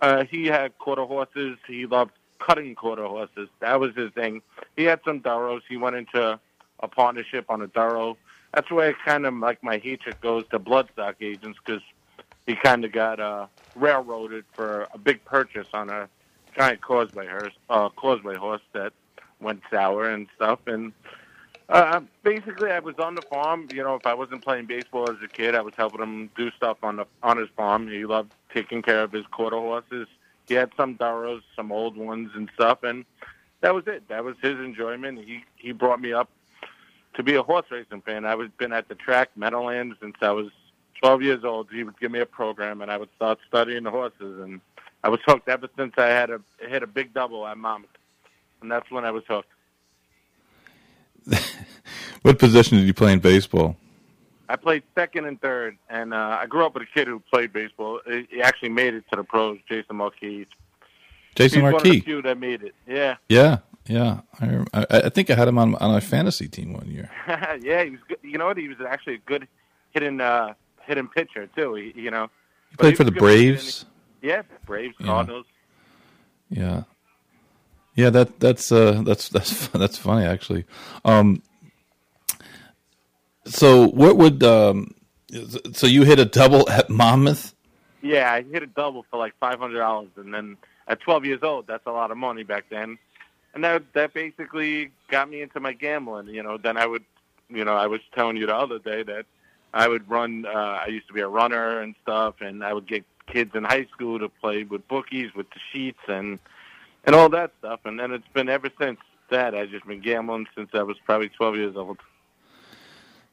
Uh, 0.00 0.24
he 0.24 0.46
had 0.46 0.78
quarter 0.78 1.04
horses. 1.04 1.58
He 1.66 1.84
loved 1.86 2.12
cutting 2.38 2.74
quarter 2.74 3.06
horses. 3.06 3.48
That 3.60 3.80
was 3.80 3.94
his 3.94 4.12
thing. 4.12 4.42
He 4.76 4.84
had 4.84 5.00
some 5.04 5.20
Duros. 5.20 5.62
He 5.68 5.76
went 5.76 5.96
into 5.96 6.38
a 6.80 6.88
partnership 6.88 7.46
on 7.48 7.62
a 7.62 7.66
Duro. 7.66 8.16
That's 8.54 8.70
where 8.70 8.94
kind 9.04 9.26
of 9.26 9.34
like 9.34 9.62
my 9.62 9.78
hatred 9.78 10.20
goes 10.20 10.44
to 10.50 10.58
bloodstock 10.58 11.16
agents 11.20 11.58
because 11.64 11.82
he 12.46 12.54
kind 12.56 12.84
of 12.84 12.92
got 12.92 13.20
uh, 13.20 13.46
railroaded 13.76 14.44
for 14.52 14.88
a 14.92 14.98
big 14.98 15.24
purchase 15.24 15.68
on 15.74 15.90
a 15.90 16.08
Giant's 16.56 16.82
Causeway 16.82 17.28
horse, 17.28 17.52
uh, 17.68 17.88
causeway 17.90 18.36
horse 18.36 18.62
that 18.72 18.92
went 19.40 19.62
sour 19.70 20.08
and 20.08 20.26
stuff. 20.34 20.60
And 20.66 20.92
uh, 21.68 22.00
basically, 22.22 22.70
I 22.70 22.78
was 22.78 22.94
on 22.98 23.14
the 23.14 23.22
farm. 23.22 23.68
You 23.72 23.82
know, 23.82 23.94
if 23.96 24.06
I 24.06 24.14
wasn't 24.14 24.42
playing 24.42 24.66
baseball 24.66 25.10
as 25.10 25.16
a 25.22 25.28
kid, 25.28 25.54
I 25.54 25.60
was 25.60 25.74
helping 25.76 26.00
him 26.00 26.30
do 26.36 26.50
stuff 26.52 26.78
on 26.82 26.96
the 26.96 27.06
on 27.22 27.36
his 27.36 27.48
farm. 27.56 27.88
He 27.88 28.06
loved 28.06 28.32
taking 28.54 28.80
care 28.80 29.02
of 29.02 29.12
his 29.12 29.26
quarter 29.26 29.56
horses. 29.56 30.08
He 30.48 30.54
had 30.54 30.70
some 30.76 30.96
Duros, 30.96 31.42
some 31.54 31.70
old 31.70 31.96
ones 31.96 32.30
and 32.34 32.50
stuff, 32.54 32.82
and 32.82 33.04
that 33.60 33.74
was 33.74 33.84
it. 33.86 34.08
That 34.08 34.24
was 34.24 34.36
his 34.42 34.58
enjoyment. 34.58 35.18
He 35.24 35.44
he 35.56 35.72
brought 35.72 36.00
me 36.00 36.12
up 36.12 36.30
to 37.14 37.22
be 37.22 37.34
a 37.34 37.42
horse 37.42 37.66
racing 37.70 38.02
fan. 38.02 38.24
I 38.24 38.34
was 38.34 38.48
been 38.58 38.72
at 38.72 38.88
the 38.88 38.94
track 38.94 39.30
Meadowlands 39.36 39.96
since 40.00 40.16
I 40.20 40.30
was 40.30 40.48
12 41.00 41.22
years 41.22 41.44
old. 41.44 41.68
He 41.70 41.84
would 41.84 41.98
give 42.00 42.10
me 42.10 42.20
a 42.20 42.26
program, 42.26 42.80
and 42.80 42.90
I 42.90 42.96
would 42.96 43.10
start 43.16 43.38
studying 43.46 43.84
the 43.84 43.90
horses. 43.90 44.40
And 44.40 44.60
I 45.04 45.08
was 45.08 45.20
hooked 45.26 45.48
ever 45.48 45.68
since 45.76 45.94
I 45.98 46.06
had 46.06 46.30
a 46.30 46.40
hit 46.60 46.82
a 46.82 46.86
big 46.86 47.12
double 47.14 47.46
at 47.46 47.58
Monmouth, 47.58 47.90
and 48.62 48.70
that's 48.70 48.90
when 48.90 49.04
I 49.04 49.10
was 49.10 49.24
hooked. 49.28 49.52
What 52.22 52.38
position 52.38 52.78
did 52.78 52.86
you 52.86 52.94
play 52.94 53.12
in 53.12 53.20
baseball? 53.20 53.76
I 54.48 54.56
played 54.56 54.82
second 54.94 55.26
and 55.26 55.40
third, 55.40 55.76
and 55.90 56.14
uh, 56.14 56.38
I 56.40 56.46
grew 56.46 56.64
up 56.64 56.74
with 56.74 56.82
a 56.84 56.86
kid 56.86 57.06
who 57.06 57.20
played 57.20 57.52
baseball. 57.52 58.00
He 58.06 58.40
actually 58.42 58.70
made 58.70 58.94
it 58.94 59.04
to 59.10 59.16
the 59.16 59.24
pros, 59.24 59.58
Jason 59.68 59.96
Marquis. 59.96 60.46
Jason 61.34 61.60
He's 61.62 61.70
Marquis. 61.70 61.90
the 61.90 62.00
few 62.00 62.22
that 62.22 62.38
made 62.38 62.62
it. 62.62 62.74
Yeah, 62.86 63.16
Yeah, 63.28 63.58
yeah. 63.86 64.20
I, 64.40 64.86
I 64.90 65.08
think 65.10 65.30
I 65.30 65.34
had 65.34 65.48
him 65.48 65.58
on 65.58 65.74
on 65.76 65.92
my 65.92 66.00
fantasy 66.00 66.48
team 66.48 66.72
one 66.72 66.90
year. 66.90 67.10
yeah. 67.60 67.84
He 67.84 67.90
was. 67.90 68.00
Good. 68.08 68.18
You 68.22 68.38
know 68.38 68.46
what? 68.46 68.56
He 68.56 68.68
was 68.68 68.78
actually 68.86 69.14
a 69.16 69.18
good 69.26 69.46
hitting 69.90 70.20
uh, 70.20 70.54
hitting 70.86 71.08
pitcher 71.08 71.48
too. 71.54 71.74
He, 71.74 71.92
you 71.94 72.10
know, 72.10 72.28
He 72.70 72.76
played 72.76 72.90
he 72.90 72.96
for 72.96 73.04
the. 73.04 73.12
Braves. 73.12 73.84
Yeah, 74.22 74.42
Braves, 74.66 74.96
Yeah. 74.98 75.06
Cardinals. 75.06 75.46
Yeah, 76.50 76.82
yeah. 77.94 78.10
That 78.10 78.40
that's 78.40 78.72
uh 78.72 79.02
that's 79.04 79.28
that's 79.28 79.68
that's 79.82 79.98
funny 79.98 80.24
actually. 80.26 80.64
Um, 81.04 81.42
so 83.48 83.88
what 83.88 84.16
would 84.16 84.42
um, 84.42 84.94
so 85.72 85.86
you 85.86 86.04
hit 86.04 86.18
a 86.18 86.24
double 86.24 86.68
at 86.68 86.88
Monmouth? 86.90 87.54
Yeah, 88.02 88.32
I 88.32 88.42
hit 88.42 88.62
a 88.62 88.66
double 88.66 89.04
for 89.10 89.18
like 89.18 89.34
five 89.40 89.58
hundred 89.58 89.78
dollars, 89.78 90.10
and 90.16 90.32
then 90.32 90.56
at 90.86 91.00
twelve 91.00 91.24
years 91.24 91.40
old, 91.42 91.66
that's 91.66 91.86
a 91.86 91.92
lot 91.92 92.10
of 92.10 92.16
money 92.16 92.44
back 92.44 92.66
then. 92.70 92.98
And 93.54 93.64
that 93.64 93.82
that 93.94 94.14
basically 94.14 94.90
got 95.08 95.28
me 95.28 95.42
into 95.42 95.60
my 95.60 95.72
gambling. 95.72 96.28
You 96.28 96.42
know, 96.42 96.58
then 96.58 96.76
I 96.76 96.86
would, 96.86 97.04
you 97.48 97.64
know, 97.64 97.74
I 97.74 97.86
was 97.86 98.00
telling 98.14 98.36
you 98.36 98.46
the 98.46 98.56
other 98.56 98.78
day 98.78 99.02
that 99.02 99.26
I 99.74 99.88
would 99.88 100.08
run. 100.08 100.46
Uh, 100.46 100.80
I 100.84 100.86
used 100.86 101.08
to 101.08 101.12
be 101.12 101.20
a 101.20 101.28
runner 101.28 101.80
and 101.80 101.94
stuff, 102.02 102.36
and 102.40 102.64
I 102.64 102.72
would 102.72 102.86
get 102.86 103.04
kids 103.26 103.54
in 103.54 103.64
high 103.64 103.86
school 103.92 104.18
to 104.18 104.28
play 104.28 104.64
with 104.64 104.86
bookies, 104.88 105.34
with 105.34 105.50
the 105.50 105.60
sheets, 105.72 106.00
and 106.08 106.38
and 107.04 107.14
all 107.14 107.28
that 107.30 107.52
stuff. 107.58 107.80
And 107.84 107.98
then 107.98 108.12
it's 108.12 108.28
been 108.32 108.48
ever 108.48 108.70
since 108.80 109.00
that. 109.30 109.54
I've 109.54 109.70
just 109.70 109.86
been 109.86 110.00
gambling 110.00 110.46
since 110.54 110.70
I 110.72 110.82
was 110.82 110.96
probably 111.04 111.28
twelve 111.28 111.56
years 111.56 111.76
old. 111.76 111.98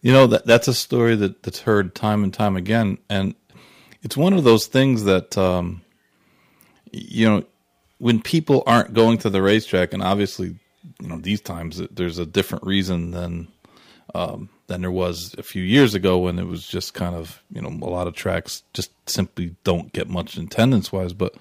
You 0.02 0.12
know 0.12 0.28
that 0.28 0.46
that's 0.46 0.68
a 0.68 0.74
story 0.74 1.16
that 1.16 1.44
that's 1.44 1.62
heard 1.62 1.96
time 1.96 2.24
and 2.24 2.34
time 2.34 2.56
again, 2.56 3.00
and 3.10 3.34
it's 4.04 4.16
one 4.16 4.34
of 4.34 4.44
those 4.44 4.68
things 4.68 5.06
that 5.06 5.36
um, 5.38 5.82
you 6.92 7.28
know 7.28 7.44
when 7.98 8.22
people 8.22 8.64
aren't 8.68 8.94
going 8.94 9.18
to 9.20 9.30
the 9.30 9.42
racetrack, 9.42 9.94
and 9.94 10.04
obviously, 10.04 10.56
you 11.02 11.08
know, 11.08 11.18
these 11.18 11.42
times 11.42 11.82
there's 11.92 12.20
a 12.20 12.26
different 12.26 12.66
reason 12.66 13.12
than 13.12 13.48
um, 14.14 14.50
than 14.68 14.82
there 14.82 14.92
was 14.92 15.36
a 15.38 15.44
few 15.44 15.64
years 15.64 15.96
ago 15.96 16.20
when 16.20 16.40
it 16.40 16.48
was 16.48 16.68
just 16.68 16.94
kind 16.94 17.16
of 17.16 17.42
you 17.52 17.62
know 17.62 17.70
a 17.70 17.90
lot 17.90 18.08
of 18.08 18.14
tracks 18.14 18.64
just 18.74 18.92
simply 19.10 19.56
don't 19.64 19.94
get 19.94 20.10
much 20.10 20.38
attendance 20.38 20.92
wise. 20.92 21.14
But 21.14 21.36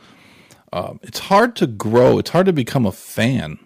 um, 0.72 1.00
it's 1.02 1.18
hard 1.18 1.56
to 1.56 1.66
grow. 1.66 2.18
It's 2.18 2.30
hard 2.30 2.46
to 2.46 2.52
become 2.52 2.86
a 2.86 2.92
fan 2.92 3.58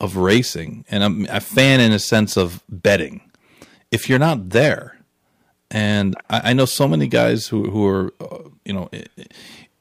of 0.00 0.16
racing, 0.16 0.84
and 0.90 1.28
a 1.28 1.40
fan 1.40 1.80
in 1.80 1.92
a 1.92 1.98
sense 1.98 2.36
of 2.36 2.62
betting. 2.68 3.20
If 3.90 4.08
you're 4.08 4.18
not 4.18 4.50
there, 4.50 4.98
and 5.70 6.16
I, 6.28 6.50
I 6.50 6.52
know 6.52 6.64
so 6.64 6.86
many 6.86 7.06
guys 7.06 7.48
who 7.48 7.70
who 7.70 7.86
are 7.86 8.12
uh, 8.20 8.48
you 8.64 8.72
know 8.72 8.90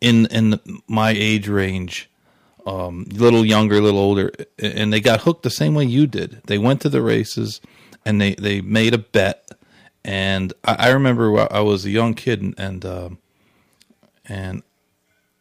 in 0.02 0.26
in 0.28 0.60
my 0.88 1.12
age 1.12 1.48
range, 1.48 2.10
um, 2.66 3.06
little 3.12 3.46
younger, 3.46 3.78
a 3.78 3.82
little 3.82 4.00
older, 4.00 4.32
and 4.58 4.92
they 4.94 5.02
got 5.02 5.22
hooked 5.22 5.44
the 5.44 5.50
same 5.50 5.76
way 5.76 5.86
you 5.86 6.08
did. 6.08 6.42
They 6.46 6.58
went 6.58 6.82
to 6.82 6.90
the 6.90 7.02
races 7.02 7.62
and 8.06 8.20
they 8.20 8.36
they 8.36 8.62
made 8.62 8.94
a 8.94 8.98
bet. 8.98 9.50
And 10.04 10.54
I, 10.64 10.76
I 10.88 10.90
remember 10.90 11.54
I 11.54 11.60
was 11.60 11.86
a 11.86 11.90
young 11.90 12.14
kid 12.14 12.42
and 12.42 12.56
and, 12.58 12.86
uh, 12.86 13.10
and 14.26 14.64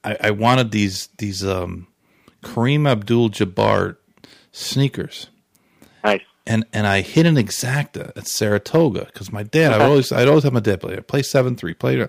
I, 0.03 0.17
I, 0.25 0.31
wanted 0.31 0.71
these 0.71 1.09
these 1.19 1.45
um, 1.45 1.87
Kareem 2.43 2.89
Abdul-Jabbar 2.89 3.97
sneakers. 4.53 5.29
Nice. 6.03 6.23
And 6.49 6.65
and 6.73 6.87
I 6.87 7.03
hit 7.03 7.27
an 7.27 7.37
exacta 7.37 8.17
at 8.17 8.27
Saratoga 8.27 9.05
because 9.05 9.31
my 9.31 9.43
dad. 9.43 9.73
I 9.73 9.85
always 9.85 10.11
I'd 10.11 10.29
always 10.29 10.45
have 10.45 10.55
my 10.55 10.61
dad 10.61 10.81
play. 10.81 10.97
play 11.01 11.23
seven 11.23 11.55
three. 11.57 11.75
Play 11.75 12.09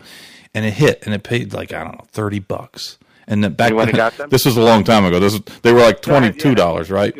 and 0.54 0.66
it 0.66 0.74
hit, 0.74 1.04
and 1.06 1.14
it 1.14 1.24
paid 1.24 1.54
like 1.54 1.74
I 1.74 1.84
don't 1.84 1.98
know 1.98 2.06
thirty 2.12 2.40
bucks. 2.40 2.98
And 3.30 3.44
then 3.44 3.54
back 3.54 3.72
then, 3.72 4.12
this 4.30 4.44
was 4.44 4.58
a 4.58 4.62
long 4.62 4.84
time 4.84 5.06
ago. 5.06 5.20
This 5.20 5.34
was, 5.34 5.44
they 5.62 5.72
were 5.72 5.82
like 5.82 6.02
twenty 6.02 6.34
two 6.34 6.56
dollars, 6.56 6.90
right? 6.90 7.16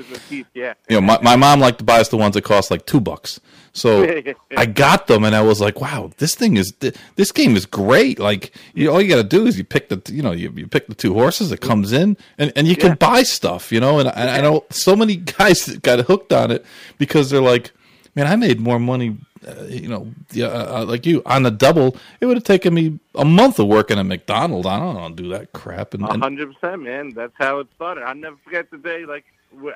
Yeah. 0.54 0.74
You 0.90 1.00
know, 1.00 1.02
my, 1.02 1.20
my 1.22 1.36
mom 1.36 1.60
liked 1.60 1.78
to 1.78 1.84
buy 1.84 2.00
us 2.00 2.10
the 2.10 2.18
ones 2.18 2.34
that 2.34 2.42
cost 2.42 2.72
like 2.72 2.88
two 2.88 3.00
bucks. 3.00 3.40
So 3.74 4.24
I 4.58 4.66
got 4.66 5.06
them, 5.06 5.24
and 5.24 5.36
I 5.36 5.42
was 5.42 5.62
like, 5.62 5.80
"Wow, 5.80 6.10
this 6.18 6.34
thing 6.34 6.58
is 6.58 6.74
this 7.16 7.32
game 7.32 7.56
is 7.56 7.68
great!" 7.68 8.18
Like, 8.18 8.56
you, 8.74 8.92
all 8.92 9.00
you 9.00 9.08
got 9.08 9.18
to 9.18 9.24
do 9.24 9.46
is 9.46 9.58
you 9.58 9.64
pick 9.64 9.90
the 9.90 10.02
you 10.12 10.24
know 10.24 10.32
you, 10.32 10.52
you 10.56 10.68
pick 10.68 10.88
the 10.88 10.96
two 10.96 11.14
horses 11.14 11.52
that 11.52 11.62
comes 11.62 11.92
in, 11.92 12.18
and, 12.40 12.52
and 12.56 12.68
you 12.68 12.76
can 12.76 12.90
yeah. 12.90 12.96
buy 12.96 13.22
stuff, 13.22 13.72
you 13.72 13.80
know. 13.80 14.00
And 14.00 14.10
I, 14.10 14.38
I 14.38 14.42
know 14.42 14.66
so 14.72 14.96
many 14.96 15.16
guys 15.38 15.66
that 15.66 15.84
got 15.84 16.00
hooked 16.00 16.34
on 16.34 16.50
it 16.50 16.66
because 16.98 17.30
they're 17.30 17.40
like, 17.40 17.72
"Man, 18.16 18.26
I 18.26 18.36
made 18.36 18.60
more 18.60 18.80
money 18.80 19.18
uh, 19.48 19.64
you 19.64 19.88
know, 19.88 20.12
uh, 20.38 20.82
uh, 20.82 20.86
like 20.88 21.06
you 21.06 21.22
on 21.26 21.44
the 21.44 21.52
double, 21.52 21.96
it 22.20 22.26
would 22.26 22.38
have 22.38 22.44
taken 22.44 22.74
me 22.74 23.00
a 23.16 23.26
month 23.26 23.60
of 23.60 23.68
working 23.68 23.98
at 23.98 24.06
McDonald's. 24.06 24.68
I 24.68 24.80
don't 24.80 24.96
want 24.96 25.18
to 25.18 25.24
do 25.24 25.30
that 25.30 25.54
crap. 25.54 25.94
And 25.94 26.04
hundred 26.04 26.54
percent, 26.54 26.84
man. 26.84 27.12
That's 27.12 27.34
how 27.38 27.60
it 27.60 27.68
started. 27.76 28.04
I 28.04 28.14
never 28.14 28.38
forget 28.44 28.70
the 28.70 28.78
day 28.78 29.06
like 29.06 29.26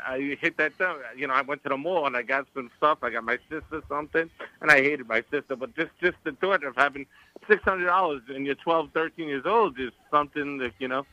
I 0.05 0.37
hit 0.39 0.57
that 0.57 0.77
down. 0.77 0.97
You 1.15 1.27
know, 1.27 1.33
I 1.33 1.41
went 1.41 1.63
to 1.63 1.69
the 1.69 1.77
mall 1.77 2.05
and 2.05 2.15
I 2.15 2.23
got 2.23 2.45
some 2.53 2.69
stuff. 2.77 2.99
I 3.01 3.09
got 3.09 3.23
my 3.23 3.37
sister 3.49 3.81
something, 3.87 4.29
and 4.61 4.71
I 4.71 4.81
hated 4.81 5.07
my 5.07 5.23
sister. 5.31 5.55
But 5.55 5.75
just 5.75 5.91
just 6.01 6.17
the 6.23 6.33
thought 6.33 6.63
of 6.63 6.75
having 6.75 7.05
six 7.47 7.63
hundred 7.63 7.85
dollars 7.85 8.21
and 8.29 8.45
you're 8.45 8.55
twelve, 8.55 8.89
thirteen 8.93 9.27
years 9.27 9.45
old 9.45 9.79
is 9.79 9.91
something 10.11 10.57
that 10.59 10.73
you 10.79 10.87
know. 10.87 11.05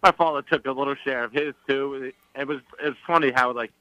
My 0.00 0.12
father 0.12 0.42
took 0.42 0.64
a 0.64 0.70
little 0.70 0.94
share 0.94 1.24
of 1.24 1.32
his 1.32 1.54
too. 1.68 2.12
It 2.36 2.46
was 2.46 2.60
it's 2.80 2.96
funny 3.04 3.32
how 3.32 3.52
like 3.52 3.72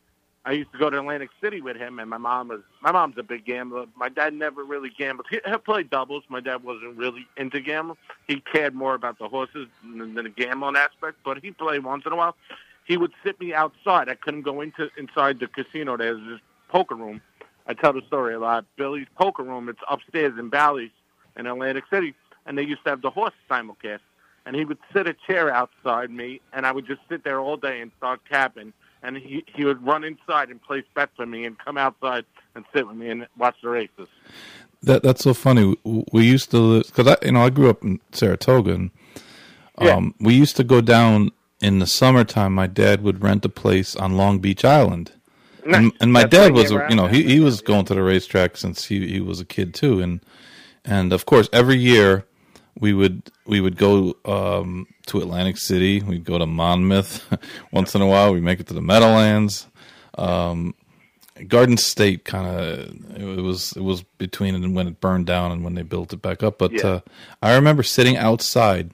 I 0.47 0.53
used 0.53 0.71
to 0.71 0.77
go 0.77 0.89
to 0.89 0.97
Atlantic 0.97 1.29
City 1.41 1.59
with 1.59 1.75
him, 1.75 1.99
and 1.99 2.09
my 2.09 2.17
mom 2.17 2.47
was 2.47 2.61
my 2.81 2.93
mom's 2.93 3.17
a 3.17 3.23
big 3.23 3.43
gambler. 3.43 3.85
My 3.97 4.07
dad 4.07 4.33
never 4.33 4.63
really 4.63 4.89
gambled. 4.89 5.27
He, 5.29 5.41
he 5.45 5.57
played 5.57 5.89
doubles. 5.89 6.23
My 6.29 6.39
dad 6.39 6.63
wasn't 6.63 6.95
really 6.95 7.27
into 7.35 7.59
gambling. 7.59 7.97
He 8.29 8.39
cared 8.39 8.73
more 8.73 8.93
about 8.93 9.19
the 9.19 9.27
horses 9.27 9.67
than, 9.83 10.15
than 10.15 10.23
the 10.23 10.29
gambling 10.29 10.77
aspect, 10.77 11.17
but 11.25 11.39
he 11.43 11.51
played 11.51 11.83
once 11.83 12.05
in 12.05 12.13
a 12.13 12.15
while. 12.15 12.37
He 12.85 12.95
would 12.95 13.11
sit 13.25 13.37
me 13.41 13.53
outside. 13.53 14.07
I 14.07 14.15
couldn't 14.15 14.43
go 14.43 14.61
into 14.61 14.89
inside 14.97 15.41
the 15.41 15.47
casino. 15.47 15.97
There's 15.97 16.25
this 16.25 16.39
poker 16.69 16.95
room. 16.95 17.19
I 17.67 17.73
tell 17.73 17.91
the 17.91 18.01
story 18.07 18.33
a 18.33 18.39
lot. 18.39 18.63
Billy's 18.77 19.07
poker 19.17 19.43
room. 19.43 19.67
It's 19.67 19.81
upstairs 19.89 20.39
in 20.39 20.47
Bally's 20.47 20.91
in 21.35 21.45
Atlantic 21.45 21.83
City, 21.89 22.15
and 22.45 22.57
they 22.57 22.63
used 22.63 22.85
to 22.85 22.91
have 22.91 23.01
the 23.01 23.09
horse 23.09 23.33
simulcast. 23.51 23.99
And 24.45 24.55
he 24.55 24.63
would 24.63 24.79
sit 24.93 25.07
a 25.07 25.13
chair 25.13 25.53
outside 25.53 26.09
me, 26.09 26.39
and 26.53 26.65
I 26.65 26.71
would 26.71 26.87
just 26.87 27.01
sit 27.09 27.25
there 27.25 27.41
all 27.41 27.57
day 27.57 27.81
and 27.81 27.91
start 27.97 28.21
capping 28.29 28.71
and 29.08 29.18
he 29.18 29.43
he 29.47 29.64
would 29.64 29.84
run 29.84 30.03
inside 30.03 30.49
and 30.49 30.62
place 30.62 30.84
bets 30.93 31.18
with 31.18 31.30
me 31.30 31.45
and 31.45 31.58
come 31.58 31.78
outside 31.78 32.26
and 32.55 32.66
sit 32.74 32.86
with 32.86 32.97
me 32.97 33.10
and 33.10 33.26
watch 33.38 33.55
the 33.64 33.70
races. 33.70 34.08
That 34.84 35.01
that's 35.01 35.24
so 35.24 35.34
funny. 35.34 35.76
We 36.12 36.26
used 36.26 36.51
to 36.51 36.84
because 36.84 37.08
I 37.08 37.18
you 37.26 37.32
know 37.32 37.43
I 37.43 37.49
grew 37.49 37.70
up 37.70 37.84
in 37.84 37.99
Saratoga 38.12 38.74
and 38.74 38.91
um, 39.78 39.88
yeah. 39.88 40.28
we 40.28 40.34
used 40.36 40.58
to 40.58 40.64
go 40.64 40.82
down 40.82 41.32
in 41.62 41.80
the 41.80 41.88
summertime. 41.88 42.53
My 42.53 42.68
dad 42.68 43.01
would 43.01 43.24
rent 43.24 43.45
a 43.45 43.49
place 43.49 43.95
on 43.95 44.18
Long 44.18 44.39
Beach 44.39 44.66
Island. 44.66 45.14
Nice. 45.66 45.76
And, 45.76 45.91
and, 45.99 46.14
my 46.14 46.22
that's 46.22 46.32
dad 46.32 46.53
was, 46.53 46.72
you 46.72 46.95
know, 46.95 47.08
he, 47.08 47.24
he 47.24 47.39
was 47.41 47.60
going 47.60 47.84
to 47.86 47.93
the 47.93 48.01
racetrack 48.01 48.55
since 48.55 48.86
he, 48.86 49.05
he 49.05 49.20
was 49.20 49.41
a 49.41 49.45
kid 49.45 49.74
too, 49.74 49.99
and 49.99 50.22
and 50.86 51.12
of 51.12 51.26
course 51.26 51.49
every 51.51 51.78
year 51.78 52.26
we 52.80 52.93
would 52.93 53.32
we 53.45 53.61
would 53.61 53.78
go 53.78 54.15
um, 54.25 54.88
to 55.07 55.19
Atlantic 55.19 55.57
City. 55.57 56.01
We'd 56.01 56.25
go 56.25 56.38
to 56.38 56.45
Monmouth 56.45 57.25
once 57.71 57.95
in 57.95 58.01
a 58.01 58.07
while. 58.07 58.34
We 58.34 58.41
make 58.41 58.59
it 58.59 58.67
to 58.67 58.73
the 58.73 58.82
Meadowlands. 58.82 59.67
Um, 60.17 60.75
Garden 61.47 61.78
State 61.78 62.25
kind 62.25 62.47
of 62.47 63.19
it 63.19 63.41
was 63.41 63.73
it 63.73 63.82
was 63.82 64.03
between 64.17 64.73
when 64.73 64.88
it 64.88 64.99
burned 64.99 65.25
down 65.25 65.51
and 65.51 65.63
when 65.63 65.75
they 65.75 65.84
built 65.84 66.13
it 66.13 66.21
back 66.21 66.43
up. 66.43 66.57
But 66.57 66.73
yeah. 66.73 66.88
uh, 66.88 66.99
I 67.41 67.55
remember 67.55 67.84
sitting 67.84 68.17
outside 68.17 68.91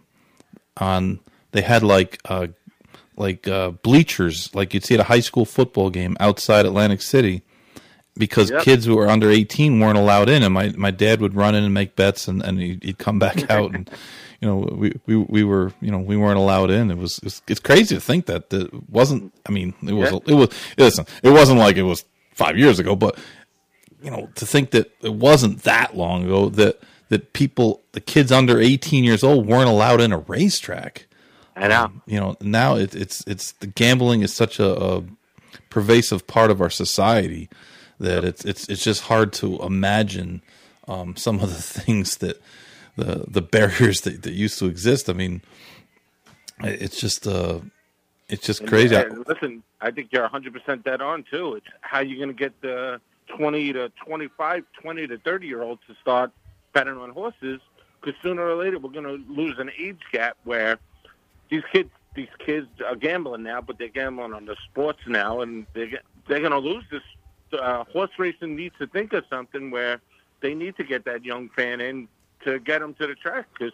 on 0.78 1.20
they 1.52 1.62
had 1.62 1.84
like 1.84 2.20
uh, 2.26 2.48
like 3.16 3.48
uh, 3.48 3.72
bleachers 3.72 4.54
like 4.56 4.74
you'd 4.74 4.84
see 4.84 4.96
at 4.96 5.00
a 5.00 5.06
high 5.06 5.20
school 5.20 5.46
football 5.46 5.90
game 5.90 6.18
outside 6.20 6.66
Atlantic 6.66 7.02
City 7.02 7.44
because 8.18 8.52
yep. 8.52 8.64
kids 8.64 8.86
who 8.86 8.96
were 8.96 9.08
under 9.08 9.30
18 9.30 9.80
weren't 9.80 9.98
allowed 9.98 10.30
in 10.30 10.44
and 10.44 10.54
my, 10.54 10.70
my 10.78 10.92
dad 10.92 11.20
would 11.20 11.34
run 11.34 11.56
in 11.56 11.64
and 11.64 11.74
make 11.74 11.96
bets 11.96 12.28
and, 12.28 12.44
and 12.44 12.60
he'd, 12.60 12.84
he'd 12.84 12.98
come 12.98 13.20
back 13.20 13.50
out 13.50 13.74
and 13.74 13.90
you 14.42 14.48
know 14.48 14.58
we, 14.58 14.94
we 15.06 15.16
we 15.16 15.44
were 15.44 15.72
you 15.82 15.90
know 15.90 16.00
we 16.00 16.18
weren't 16.18 16.38
allowed 16.38 16.70
in 16.70 16.92
it 16.92 16.98
was 16.98 17.20
it's, 17.24 17.42
it's 17.48 17.60
crazy 17.60 17.96
to 17.96 18.02
think 18.02 18.26
that 18.26 18.52
it 18.54 18.90
wasn't 18.90 19.34
i 19.46 19.52
mean 19.52 19.74
it 19.84 19.94
was 19.94 20.12
yeah. 20.12 20.20
it 20.28 20.34
was 20.34 20.50
listen 20.78 21.06
it 21.24 21.30
wasn't 21.30 21.58
like 21.58 21.78
it 21.78 21.84
was 21.84 22.06
five 22.34 22.58
years 22.58 22.78
ago 22.78 22.96
but 22.96 23.18
you 24.02 24.12
know 24.12 24.30
to 24.36 24.46
think 24.46 24.72
that 24.72 24.92
it 25.02 25.14
wasn't 25.14 25.64
that 25.64 25.96
long 25.96 26.26
ago 26.26 26.50
that 26.50 26.80
that 27.08 27.32
people 27.34 27.82
the 27.94 28.02
kids 28.02 28.32
under 28.32 28.60
18 28.60 29.04
years 29.04 29.24
old 29.24 29.48
weren't 29.48 29.70
allowed 29.70 30.02
in 30.02 30.12
a 30.12 30.18
racetrack 30.18 31.08
i 31.56 31.68
know 31.68 31.84
um, 31.84 32.02
you 32.06 32.20
know 32.20 32.36
now 32.42 32.76
it, 32.76 32.94
it's 32.94 33.24
it's 33.26 33.54
the 33.54 33.68
gambling 33.68 34.22
is 34.22 34.34
such 34.34 34.60
a, 34.60 34.78
a 34.78 35.04
pervasive 35.70 36.28
part 36.28 36.52
of 36.52 36.60
our 36.60 36.70
society 36.70 37.50
that 38.00 38.24
it's 38.24 38.46
it's 38.46 38.68
it's 38.70 38.84
just 38.84 39.04
hard 39.04 39.34
to 39.34 39.62
imagine 39.62 40.42
um, 40.88 41.16
some 41.16 41.40
of 41.40 41.50
the 41.50 41.62
things 41.82 42.18
that 42.18 42.42
the 42.96 43.26
the 43.28 43.42
barriers 43.42 44.02
that, 44.02 44.24
that 44.24 44.34
used 44.34 44.60
to 44.60 44.66
exist. 44.66 45.10
I 45.10 45.14
mean, 45.14 45.42
it's 46.62 47.00
just 47.00 47.28
uh, 47.28 47.60
it's 48.30 48.46
just 48.46 48.66
crazy. 48.68 48.96
And, 48.96 49.26
listen, 49.28 49.64
I 49.82 49.92
think 49.92 50.10
you're 50.12 50.24
100 50.24 50.54
percent 50.54 50.84
dead 50.84 51.02
on 51.02 51.24
too. 51.30 51.56
It's 51.56 51.68
how 51.82 52.00
you're 52.00 52.18
going 52.18 52.36
to 52.36 52.42
get 52.42 52.60
the 52.62 53.00
20 53.38 53.74
to 53.74 53.92
25, 54.06 54.64
20 54.82 55.08
to 55.08 55.18
30 55.18 55.48
year 55.48 55.62
olds 55.62 55.82
to 55.88 55.96
start 56.02 56.32
betting 56.74 56.98
on 56.98 57.12
horses 57.12 57.62
because 58.02 58.20
sooner 58.22 58.44
or 58.44 58.56
later 58.56 58.80
we're 58.80 58.90
going 58.90 59.06
to 59.06 59.24
lose 59.32 59.58
an 59.60 59.72
age 59.78 60.02
gap 60.12 60.38
where 60.44 60.78
these 61.50 61.64
kids 61.72 61.90
these 62.16 62.30
kids 62.46 62.68
are 62.86 62.96
gambling 62.96 63.42
now, 63.42 63.60
but 63.60 63.80
they're 63.80 63.88
gambling 63.88 64.34
on 64.34 64.46
the 64.46 64.56
sports 64.70 65.00
now, 65.08 65.42
and 65.42 65.66
they're 65.74 66.02
they're 66.28 66.40
going 66.40 66.52
to 66.52 66.60
lose 66.60 66.84
this 66.92 67.02
uh, 67.54 67.84
horse 67.86 68.12
racing 68.18 68.56
needs 68.56 68.76
to 68.80 68.88
think 68.88 69.14
of 69.14 69.24
something 69.30 69.72
where 69.72 70.02
they 70.42 70.54
need 70.54 70.76
to 70.78 70.84
get 70.84 71.06
that 71.06 71.24
young 71.24 71.50
fan 71.50 71.82
in 71.82 72.08
to 72.46 72.60
get 72.60 72.80
them 72.80 72.94
to 72.96 73.08
the 73.08 73.16
track 73.16 73.48
because 73.54 73.74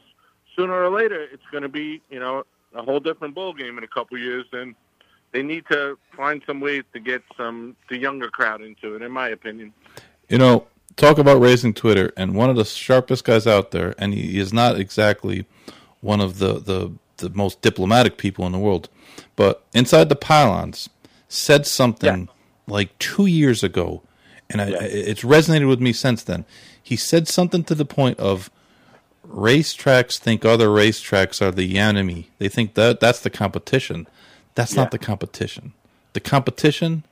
sooner 0.56 0.73
or 0.73 0.89
later 0.89 1.22
it's 1.22 1.45
going 1.51 1.64
to 1.64 1.69
be 1.69 2.01
you 2.10 2.19
know 2.19 2.43
a 2.76 2.84
whole 2.84 2.99
different 2.99 3.34
ball 3.34 3.53
game 3.53 3.77
in 3.77 3.84
a 3.84 3.88
couple 3.88 4.18
years 4.18 4.45
and 4.53 4.76
they 5.31 5.41
need 5.41 5.64
to 5.72 5.97
find 6.15 6.41
some 6.45 6.60
ways 6.60 6.84
to 6.93 6.99
get 6.99 7.23
some 7.35 7.76
the 7.89 7.97
younger 7.97 8.30
crowd 8.30 8.61
into 8.61 8.95
it 8.95 9.01
in 9.01 9.11
my 9.11 9.30
opinion 9.30 9.73
you 10.27 10.38
know 10.38 10.68
talk 10.95 11.18
about 11.18 11.39
raising 11.41 11.73
twitter 11.73 12.11
and 12.15 12.35
one 12.35 12.49
of 12.49 12.56
the 12.56 12.65
sharpest 12.65 13.23
guys 13.23 13.47
out 13.47 13.72
there 13.72 13.95
and 13.97 14.14
he 14.14 14.38
is 14.38 14.53
not 14.53 14.80
exactly 14.80 15.47
one 16.01 16.22
of 16.22 16.39
the, 16.39 16.60
the, 16.60 16.91
the 17.18 17.30
most 17.30 17.61
diplomatic 17.61 18.18
people 18.18 18.45
in 18.45 18.51
the 18.51 18.60
world. 18.60 18.89
But 19.35 19.64
inside 19.73 20.10
the 20.10 20.15
pylons 20.15 20.89
said 21.27 21.65
something 21.65 22.27
yeah. 22.27 22.34
Like 22.70 22.98
two 23.00 23.26
years 23.26 23.64
ago, 23.64 24.02
and 24.50 24.62
I, 24.62 24.68
yeah. 24.70 24.82
it's 24.82 25.22
resonated 25.22 25.68
with 25.68 25.82
me 25.82 25.94
since 25.94 26.24
then. 26.24 26.46
He 26.82 26.96
said 26.96 27.28
something 27.28 27.64
to 27.66 27.76
the 27.76 27.86
point 27.86 28.20
of 28.20 28.50
racetracks 29.28 30.18
think 30.18 30.44
other 30.44 30.68
racetracks 30.68 31.41
are 31.41 31.52
the 31.52 31.78
enemy. 31.78 32.30
They 32.40 32.50
think 32.50 32.74
that 32.74 33.00
that's 33.00 33.20
the 33.20 33.30
competition. 33.30 34.08
That's 34.56 34.74
yeah. 34.74 34.84
not 34.84 34.91
the 34.91 34.98
competition. 34.98 35.74
The 36.14 36.20
competition 36.20 37.04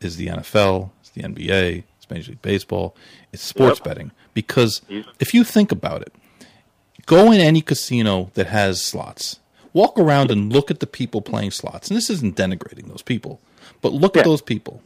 is 0.00 0.16
the 0.16 0.26
NFL, 0.28 0.90
it's 1.00 1.10
the 1.10 1.22
NBA, 1.22 1.84
it's 1.96 2.10
Major 2.10 2.32
League 2.32 2.42
Baseball, 2.42 2.94
it's 3.32 3.42
sports 3.42 3.78
yep. 3.80 3.84
betting. 3.84 4.12
Because 4.34 4.82
if 5.18 5.34
you 5.34 5.44
think 5.44 5.72
about 5.72 6.02
it, 6.02 6.12
go 7.06 7.32
in 7.32 7.40
any 7.40 7.62
casino 7.62 8.30
that 8.34 8.46
has 8.48 8.82
slots, 8.82 9.40
walk 9.72 9.98
around 9.98 10.30
and 10.30 10.52
look 10.52 10.70
at 10.70 10.80
the 10.80 10.86
people 10.86 11.20
playing 11.20 11.50
slots. 11.50 11.88
And 11.88 11.96
this 11.96 12.10
isn't 12.10 12.36
denigrating 12.36 12.88
those 12.88 13.02
people, 13.02 13.40
but 13.80 13.92
look 13.92 14.14
yeah. 14.14 14.20
at 14.20 14.24
those 14.24 14.42
people. 14.42 14.82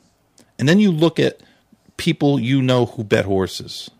And 0.58 0.68
then 0.68 0.80
you 0.80 0.92
look 0.92 1.18
at 1.18 1.40
people 1.96 2.38
you 2.38 2.62
know 2.62 2.86
who 2.86 3.04
bet 3.04 3.24
horses. 3.24 3.90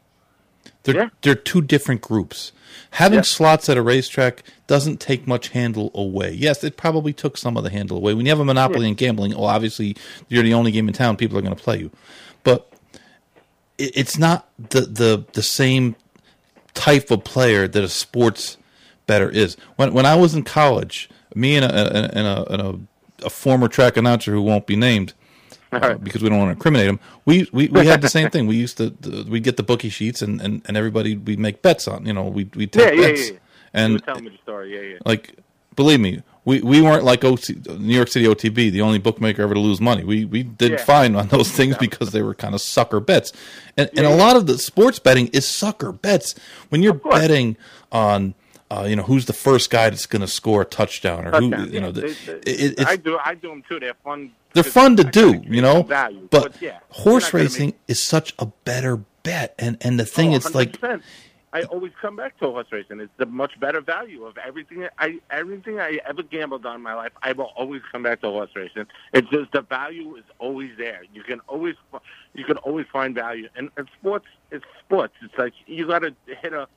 They're, 0.85 0.97
yeah. 0.97 1.09
they're 1.23 1.35
two 1.35 1.63
different 1.63 2.01
groups. 2.01 2.53
Having 2.93 3.19
yeah. 3.21 3.23
slots 3.23 3.69
at 3.69 3.77
a 3.77 3.83
racetrack 3.83 4.43
doesn't 4.67 5.01
take 5.01 5.27
much 5.27 5.49
handle 5.49 5.91
away. 5.95 6.33
Yes, 6.33 6.65
it 6.65 6.77
probably 6.77 7.13
took 7.13 7.37
some 7.37 7.57
of 7.57 7.65
the 7.65 7.71
handle 7.71 7.97
away. 7.97 8.15
When 8.15 8.27
you 8.27 8.31
have 8.31 8.41
a 8.41 8.45
monopoly 8.45 8.89
in 8.89 8.95
gambling, 8.95 9.33
well, 9.33 9.45
obviously 9.45 9.97
you're 10.29 10.43
the 10.43 10.55
only 10.55 10.73
game 10.73 10.89
in 10.89 10.95
town. 10.95 11.17
People 11.17 11.39
are 11.39 11.43
going 11.43 11.55
to 11.55 11.63
play 11.63 11.79
you, 11.79 11.91
but 12.43 12.73
it, 13.79 13.97
it's 13.97 14.19
not 14.19 14.49
the 14.59 14.83
the 14.83 15.25
the 15.33 15.43
same 15.43 15.97
type 16.75 17.11
of 17.11 17.25
player 17.25 17.69
that 17.69 17.83
a 17.83 17.89
sports 17.89 18.57
better 19.07 19.31
is. 19.31 19.57
When 19.77 19.93
when 19.95 20.07
I 20.07 20.17
was 20.17 20.35
in 20.35 20.43
college, 20.43 21.09
me 21.35 21.57
and 21.57 21.65
a 21.65 21.69
and 21.75 22.27
a, 22.27 22.53
and 22.53 22.63
a, 22.63 22.81
a 23.23 23.31
former 23.31 23.69
track 23.69 23.97
announcer 23.97 24.33
who 24.33 24.43
won't 24.43 24.67
be 24.67 24.77
named 24.77 25.15
uh, 25.73 25.95
because 25.95 26.23
we 26.23 26.29
don't 26.29 26.39
want 26.39 26.49
to 26.49 26.53
incriminate 26.53 26.87
him. 26.87 27.01
We 27.25 27.49
we, 27.53 27.69
we 27.69 27.87
had 27.87 28.03
the 28.03 28.09
same 28.09 28.31
thing. 28.33 28.47
We 28.47 28.57
used 28.57 28.77
to 28.79 28.95
we 29.29 29.41
get 29.41 29.57
the 29.57 29.63
bookie 29.63 29.89
sheets 29.89 30.23
and, 30.23 30.41
and, 30.41 30.63
and 30.67 30.77
everybody 30.77 31.17
we 31.17 31.37
make 31.37 31.63
bets 31.63 31.89
on. 31.89 32.07
You 32.07 32.13
know, 32.13 32.25
we 32.25 32.49
we 32.55 32.67
take 32.67 32.95
yeah, 32.95 33.01
bets. 33.01 33.29
Yeah, 33.29 33.33
yeah, 33.33 33.39
and 33.75 34.05
tell 34.05 34.21
me 34.21 34.31
the 34.31 34.39
story. 34.39 34.75
Yeah, 34.75 34.95
yeah. 34.95 34.99
Like, 35.05 35.37
believe 35.75 36.01
me, 36.01 36.23
we, 36.45 36.61
we 36.61 36.81
weren't 36.81 37.05
like 37.05 37.25
OC, 37.25 37.67
New 37.79 37.95
York 37.95 38.09
City 38.09 38.27
OTB, 38.27 38.73
the 38.73 38.81
only 38.81 38.99
bookmaker 38.99 39.43
ever 39.43 39.55
to 39.55 39.61
lose 39.61 39.81
money. 39.81 40.05
We 40.05 40.25
we 40.25 40.43
did 40.43 40.73
yeah. 40.73 40.85
fine 40.85 41.15
on 41.15 41.29
those 41.29 41.51
things 41.51 41.77
because 41.79 42.11
they 42.13 42.23
were 42.23 42.35
kind 42.35 42.55
of 42.55 42.61
sucker 42.61 43.01
bets, 43.01 43.33
and 43.77 43.89
yeah. 43.93 44.03
and 44.03 44.13
a 44.13 44.17
lot 44.17 44.37
of 44.37 44.47
the 44.47 44.59
sports 44.59 44.99
betting 44.99 45.29
is 45.29 45.47
sucker 45.47 45.93
bets. 45.93 46.35
When 46.69 46.83
you're 46.83 46.95
betting 46.95 47.57
on 47.91 48.35
uh, 48.73 48.85
you 48.85 48.97
know, 48.97 49.03
who's 49.03 49.27
the 49.27 49.33
first 49.35 49.71
guy 49.71 49.91
that's 49.91 50.07
going 50.07 50.23
to 50.23 50.29
score 50.29 50.63
a 50.63 50.65
touchdown, 50.65 51.27
or 51.27 51.31
touchdown. 51.33 51.69
who, 51.69 51.73
you 51.73 51.81
know, 51.81 51.93
the, 51.93 52.17
it, 52.47 52.81
I 52.87 52.97
do, 52.97 53.19
I 53.23 53.35
do 53.35 53.49
them 53.49 53.63
too. 53.69 53.79
They're 53.79 53.95
fun. 54.03 54.33
They're 54.55 54.65
fun 54.65 54.97
to 54.97 55.05
do, 55.05 55.43
you 55.47 55.61
know. 55.61 55.83
Value, 55.83 56.29
but, 56.31 56.53
but 56.53 56.63
yeah, 56.63 56.79
horse 56.89 57.35
racing 57.35 57.67
make... 57.67 57.81
is 57.89 58.03
such 58.03 58.35
a 58.39 58.47
better 58.47 58.97
bet, 59.23 59.55
and 59.59 59.77
and 59.83 60.01
the 60.01 60.07
thing 60.07 60.33
oh, 60.33 60.37
is 60.37 60.55
like. 60.55 60.79
I 61.55 61.65
always 61.65 61.93
come 62.01 62.17
back 62.17 62.39
to 62.39 62.47
horse 62.47 62.69
racing. 62.73 63.01
It's 63.01 63.13
the 63.19 63.27
much 63.27 63.61
better 63.61 63.83
value 63.83 64.25
of 64.25 64.39
everything 64.39 64.89
I 64.99 65.19
everything 65.31 65.79
I 65.79 65.99
ever 66.07 66.23
gambled 66.23 66.65
on 66.65 66.77
in 66.77 66.81
my 66.81 66.95
life. 66.95 67.13
I 67.23 67.33
will 67.33 67.53
always 67.55 67.83
come 67.93 68.03
back 68.03 68.23
to 68.23 68.29
horse 68.29 68.49
racing. 68.57 68.87
It's 69.13 69.29
just 69.29 69.53
the 69.53 69.61
value 69.61 70.17
is 70.17 70.25
always 70.39 70.71
there. 70.79 71.03
You 71.13 71.23
can 71.23 71.41
always 71.49 71.75
you 72.33 72.47
can 72.47 72.57
always 72.59 72.87
find 72.91 73.15
value. 73.15 73.51
And, 73.55 73.69
and 73.77 73.87
sports, 74.01 74.25
it's 74.51 74.65
sports. 74.83 75.13
It's 75.21 75.37
like 75.37 75.53
you 75.67 75.87
got 75.87 75.99
to 75.99 76.15
hit 76.41 76.55
a 76.55 76.69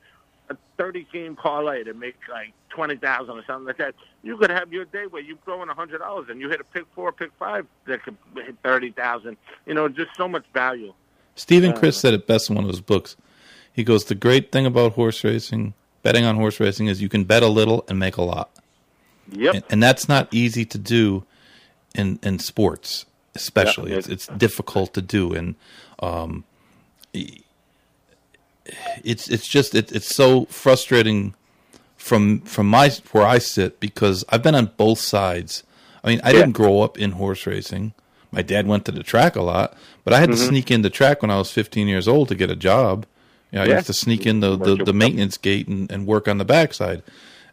a 0.50 0.56
30 0.76 1.06
game 1.12 1.36
parlay 1.36 1.84
to 1.84 1.94
make 1.94 2.16
like 2.30 2.52
20,000 2.70 3.30
or 3.30 3.44
something 3.46 3.66
like 3.66 3.78
that. 3.78 3.94
You 4.22 4.36
could 4.36 4.50
have 4.50 4.72
your 4.72 4.84
day 4.84 5.06
where 5.06 5.22
you 5.22 5.38
throw 5.44 5.62
in 5.62 5.68
$100 5.68 6.30
and 6.30 6.40
you 6.40 6.48
hit 6.48 6.60
a 6.60 6.64
pick 6.64 6.84
four, 6.94 7.12
pick 7.12 7.30
five 7.38 7.66
that 7.86 8.02
could 8.02 8.16
hit 8.34 8.56
30,000. 8.62 9.36
You 9.66 9.74
know, 9.74 9.88
just 9.88 10.14
so 10.16 10.28
much 10.28 10.44
value. 10.52 10.92
Steven 11.34 11.72
uh, 11.72 11.76
Crist 11.76 12.00
said 12.00 12.14
it 12.14 12.26
best 12.26 12.50
in 12.50 12.56
one 12.56 12.64
of 12.64 12.70
his 12.70 12.80
books. 12.80 13.16
He 13.72 13.84
goes, 13.84 14.04
The 14.04 14.14
great 14.14 14.52
thing 14.52 14.66
about 14.66 14.92
horse 14.92 15.22
racing, 15.22 15.74
betting 16.02 16.24
on 16.24 16.36
horse 16.36 16.60
racing, 16.60 16.86
is 16.86 17.02
you 17.02 17.08
can 17.08 17.24
bet 17.24 17.42
a 17.42 17.48
little 17.48 17.84
and 17.88 17.98
make 17.98 18.16
a 18.16 18.22
lot. 18.22 18.50
Yep. 19.30 19.54
And, 19.54 19.64
and 19.70 19.82
that's 19.82 20.08
not 20.08 20.32
easy 20.32 20.64
to 20.64 20.78
do 20.78 21.24
in, 21.94 22.18
in 22.22 22.38
sports, 22.38 23.06
especially. 23.34 23.90
Yep. 23.90 23.98
It's, 23.98 24.08
it's 24.08 24.26
difficult 24.28 24.94
to 24.94 25.02
do. 25.02 25.34
And, 25.34 25.56
um, 25.98 26.44
it's 29.04 29.28
it's 29.28 29.46
just 29.46 29.74
it, 29.74 29.92
it's 29.92 30.14
so 30.14 30.46
frustrating 30.46 31.34
from 31.96 32.40
from 32.40 32.68
my 32.68 32.90
where 33.12 33.26
I 33.26 33.38
sit 33.38 33.80
because 33.80 34.24
I've 34.28 34.42
been 34.42 34.54
on 34.54 34.72
both 34.76 34.98
sides. 34.98 35.62
I 36.04 36.08
mean, 36.08 36.20
I 36.22 36.30
yeah. 36.30 36.40
didn't 36.40 36.52
grow 36.52 36.82
up 36.82 36.98
in 36.98 37.12
horse 37.12 37.46
racing. 37.46 37.92
My 38.30 38.42
dad 38.42 38.66
went 38.66 38.84
to 38.84 38.92
the 38.92 39.02
track 39.02 39.34
a 39.34 39.42
lot, 39.42 39.76
but 40.04 40.12
I 40.12 40.20
had 40.20 40.28
mm-hmm. 40.28 40.38
to 40.38 40.46
sneak 40.46 40.70
in 40.70 40.82
the 40.82 40.90
track 40.90 41.22
when 41.22 41.30
I 41.30 41.38
was 41.38 41.50
15 41.50 41.88
years 41.88 42.06
old 42.06 42.28
to 42.28 42.34
get 42.34 42.50
a 42.50 42.56
job. 42.56 43.06
You 43.50 43.58
know, 43.58 43.64
I 43.64 43.66
yeah. 43.68 43.74
used 43.76 43.86
to 43.86 43.92
sneak 43.92 44.26
in 44.26 44.40
the, 44.40 44.56
the, 44.56 44.76
the 44.76 44.92
maintenance 44.92 45.38
gate 45.38 45.68
and, 45.68 45.90
and 45.90 46.06
work 46.06 46.28
on 46.28 46.38
the 46.38 46.44
backside. 46.44 47.02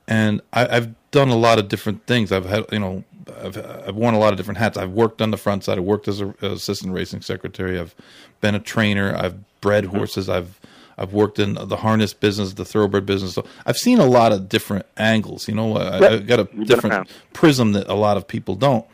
And 0.08 0.42
I, 0.52 0.74
have 0.74 0.94
done 1.12 1.30
a 1.30 1.36
lot 1.36 1.60
of 1.60 1.70
different 1.70 2.06
things. 2.06 2.32
I've 2.32 2.46
had, 2.46 2.66
you 2.72 2.80
know, 2.80 3.04
I've, 3.42 3.58
I've 3.58 3.96
worn 3.96 4.14
a 4.14 4.20
lot 4.20 4.34
of 4.34 4.38
different 4.38 4.58
hats. 4.58 4.78
I've 4.78 4.92
worked 4.92 5.22
on 5.22 5.32
the 5.32 5.38
front 5.38 5.64
side. 5.64 5.78
I've 5.78 5.84
worked 5.84 6.08
as 6.08 6.20
an 6.20 6.36
assistant 6.42 6.94
racing 6.94 7.22
secretary. 7.22 7.80
I've 7.80 7.96
been 8.42 8.56
a 8.56 8.60
trainer. 8.60 9.16
I've 9.16 9.36
bred 9.62 9.86
mm-hmm. 9.86 9.98
horses. 9.98 10.30
I've 10.30 10.60
I've 10.98 11.14
worked 11.14 11.40
in 11.40 11.56
the 11.56 11.78
harness 11.78 12.14
business, 12.14 12.54
the 12.54 12.66
thoroughbred 12.66 13.06
business. 13.06 13.34
So 13.34 13.46
I've 13.66 13.78
seen 13.78 14.00
a 14.00 14.06
lot 14.06 14.32
of 14.32 14.48
different 14.50 14.86
angles. 14.98 15.48
You 15.48 15.56
know, 15.56 15.78
I, 15.78 16.12
have 16.12 16.28
got 16.28 16.40
a 16.40 16.44
different 16.66 17.10
prism 17.34 17.72
that 17.74 17.88
a 17.88 17.96
lot 17.96 18.18
of 18.18 18.28
people 18.28 18.56
don't 18.56 18.86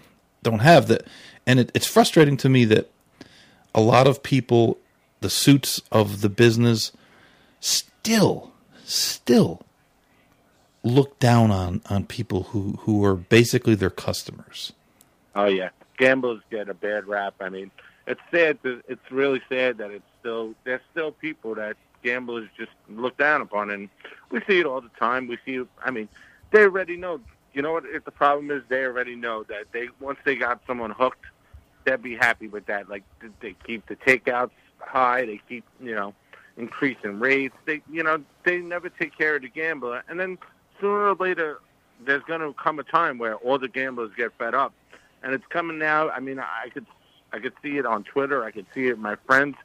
don't 0.44 0.60
have. 0.60 0.88
That, 0.88 1.06
and 1.46 1.60
it, 1.60 1.72
it's 1.74 1.88
frustrating 1.88 2.38
to 2.38 2.50
me 2.50 2.66
that 2.66 2.90
a 3.76 3.82
lot 3.82 4.08
of 4.08 4.24
people, 4.24 4.78
the 5.22 5.30
suits 5.30 5.82
of 5.92 6.22
the 6.22 6.30
business, 6.30 6.92
still, 7.60 8.52
still 8.86 9.62
look 10.84 11.20
down 11.20 11.52
on 11.52 11.82
on 11.90 12.06
people 12.06 12.44
who 12.44 12.80
who 12.82 13.04
are 13.04 13.16
basically 13.16 13.76
their 13.76 13.90
customers. 13.90 14.74
Oh 15.36 15.46
yeah, 15.46 15.70
gamblers 15.98 16.42
get 16.50 16.70
a 16.70 16.74
bad 16.74 17.08
rap. 17.08 17.36
I 17.40 17.50
mean, 17.50 17.72
it's 18.08 18.22
sad. 18.32 18.62
To, 18.64 18.82
it's 18.88 19.12
really 19.12 19.42
sad 19.50 19.78
that 19.78 19.92
it's 19.92 20.04
still 20.20 20.56
there's 20.64 20.82
still 20.92 21.12
people 21.12 21.56
that 21.56 21.78
gamblers 22.04 22.50
just 22.58 22.72
look 22.90 23.18
down 23.18 23.42
upon. 23.42 23.70
And 23.70 23.90
we 24.32 24.42
see 24.48 24.60
it 24.60 24.66
all 24.66 24.82
the 24.82 24.90
time. 25.00 25.28
We 25.28 25.38
see, 25.46 25.64
I 25.84 25.92
mean, 25.92 26.10
they 26.52 26.64
already 26.64 26.98
know. 26.98 27.20
You 27.54 27.62
know 27.64 27.74
what? 27.74 27.86
If 27.86 28.06
the 28.06 28.12
problem 28.12 28.52
is, 28.52 28.64
they 28.70 28.84
already 28.84 29.16
know 29.16 29.44
that 29.44 29.66
they 29.72 29.90
once 30.00 30.20
they 30.24 30.36
got 30.36 30.62
someone 30.68 30.92
hooked, 30.92 31.26
they'd 31.84 32.02
be 32.02 32.16
happy 32.16 32.48
with 32.48 32.68
that. 32.68 32.90
Like 32.90 33.04
they 33.42 33.56
keep 33.66 33.88
the 33.88 33.96
takeouts 33.96 34.52
high. 34.80 35.26
They 35.26 35.42
keep, 35.50 35.66
you 35.82 35.96
know, 35.96 36.14
increasing 36.58 37.20
rates. 37.20 37.56
They, 37.66 37.82
you 37.92 38.04
know, 38.04 38.24
they 38.44 38.60
never 38.60 38.90
take 38.90 39.18
care 39.18 39.36
of 39.36 39.42
the 39.42 39.50
gambler. 39.50 40.04
And 40.08 40.20
then 40.20 40.38
sooner 40.80 41.10
or 41.10 41.16
later, 41.16 41.60
there's 42.06 42.24
going 42.24 42.42
to 42.42 42.54
come 42.54 42.80
a 42.80 42.84
time 42.84 43.18
where 43.18 43.36
all 43.36 43.58
the 43.58 43.68
gamblers 43.68 44.12
get 44.16 44.32
fed 44.38 44.54
up, 44.54 44.74
and 45.24 45.34
it's 45.34 45.46
coming 45.50 45.80
now. 45.80 46.10
I 46.10 46.20
mean, 46.20 46.40
I 46.40 46.70
could, 46.72 46.86
I 47.34 47.40
could 47.40 47.54
see 47.64 47.78
it 47.78 47.86
on 47.86 48.04
Twitter. 48.04 48.44
I 48.44 48.52
could 48.52 48.68
see 48.74 48.88
it. 48.88 49.00
My 49.00 49.16
friends 49.26 49.56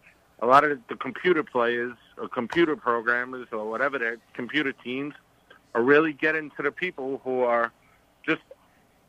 a 0.41 0.47
lot 0.47 0.65
of 0.65 0.79
the 0.89 0.97
computer 0.97 1.43
players 1.43 1.95
or 2.19 2.29
computer 2.29 2.77
programmers 2.77 3.49
or 3.53 3.69
whatever 3.69 3.99
their 3.99 4.19
computer 4.35 4.73
teams 4.73 5.15
are 5.75 5.83
really 5.83 6.13
getting 6.13 6.51
to 6.57 6.63
the 6.63 6.71
people 6.71 7.21
who 7.25 7.41
are 7.41 7.73
just 8.27 8.43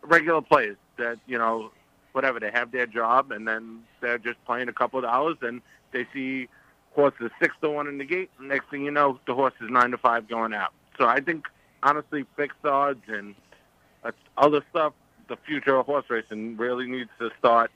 regular 0.02 0.42
players 0.42 0.78
that 0.98 1.18
you 1.28 1.38
know 1.38 1.72
whatever 2.14 2.40
they 2.40 2.52
have 2.52 2.72
their 2.72 2.88
job 2.88 3.32
and 3.32 3.48
then 3.48 3.82
they're 4.02 4.18
just 4.18 4.44
playing 4.46 4.70
a 4.70 4.74
couple 4.74 5.00
of 5.00 5.06
hours 5.06 5.38
and 5.42 5.62
they 5.92 6.08
see 6.14 6.48
horses 6.92 7.30
six 7.42 7.54
to 7.62 7.70
one 7.70 7.88
in 7.88 7.98
the 7.98 8.06
gate. 8.06 8.30
And 8.40 8.48
next 8.48 8.70
thing 8.70 8.86
you 8.86 8.92
know 8.92 9.20
the 9.28 9.34
horse 9.34 9.54
is 9.62 9.70
nine 9.70 9.92
to 9.92 9.98
five 9.98 10.28
going 10.28 10.54
out. 10.54 10.74
So 10.98 11.06
i 11.06 11.20
think 11.20 11.46
honestly 11.84 12.26
fixed 12.36 12.66
odds 12.66 13.04
and 13.08 13.36
other 14.38 14.62
stuff 14.70 14.94
the 15.28 15.38
future 15.46 15.76
of 15.76 15.86
horse 15.86 16.06
racing 16.10 16.58
really 16.58 16.88
needs 16.88 17.10
to 17.20 17.30
start 17.40 17.72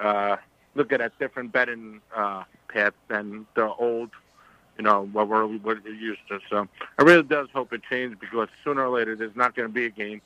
uh, 0.00 0.36
looking 0.74 1.00
at 1.00 1.18
different 1.18 1.52
betting 1.52 2.00
uh, 2.14 2.44
paths 2.68 2.96
than 3.08 3.46
the 3.54 3.68
old, 3.74 4.10
you 4.78 4.84
know, 4.84 5.08
what 5.12 5.28
we're, 5.28 5.46
what 5.46 5.84
we're 5.84 5.94
used 5.94 6.20
to. 6.28 6.38
So 6.50 6.68
I 6.98 7.02
really 7.02 7.22
does 7.22 7.48
hope 7.52 7.72
it 7.72 7.82
changes 7.88 8.18
because 8.20 8.48
sooner 8.62 8.86
or 8.86 8.96
later 8.96 9.16
there's 9.16 9.36
not 9.36 9.54
going 9.54 9.68
to 9.68 9.72
be 9.72 9.86
a 9.86 9.90
game 9.90 10.20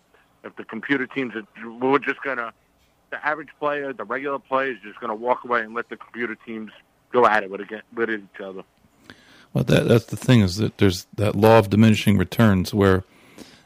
if 0.45 0.57
the 0.57 0.65
computer 0.65 1.07
teams 1.07 1.35
are, 1.35 1.71
we're 1.71 1.99
just 1.99 2.23
going 2.23 2.39
to, 2.39 2.53
the 3.11 3.25
average 3.27 3.51
player, 3.59 3.93
the 3.93 4.05
regular 4.05 4.39
player 4.39 4.71
is 4.71 4.79
just 4.83 5.01
going 5.01 5.11
to 5.11 5.15
walk 5.15 5.45
away 5.45 5.63
and 5.63 5.75
let 5.75 5.89
the 5.89 5.97
computer 5.97 6.35
teams 6.35 6.71
go 7.13 7.27
at 7.27 7.43
it 7.43 7.51
with, 7.51 7.61
again, 7.61 7.83
with 7.95 8.11
each 8.11 8.41
other. 8.43 8.63
Well, 9.53 9.65
that 9.65 9.89
that's 9.89 10.07
the 10.07 10.17
thing 10.17 10.43
is 10.43 10.57
that 10.57 10.79
there's 10.79 11.07
that 11.17 11.35
law 11.35 11.59
of 11.59 11.71
diminishing 11.71 12.17
returns 12.17 12.73
where 12.73 13.03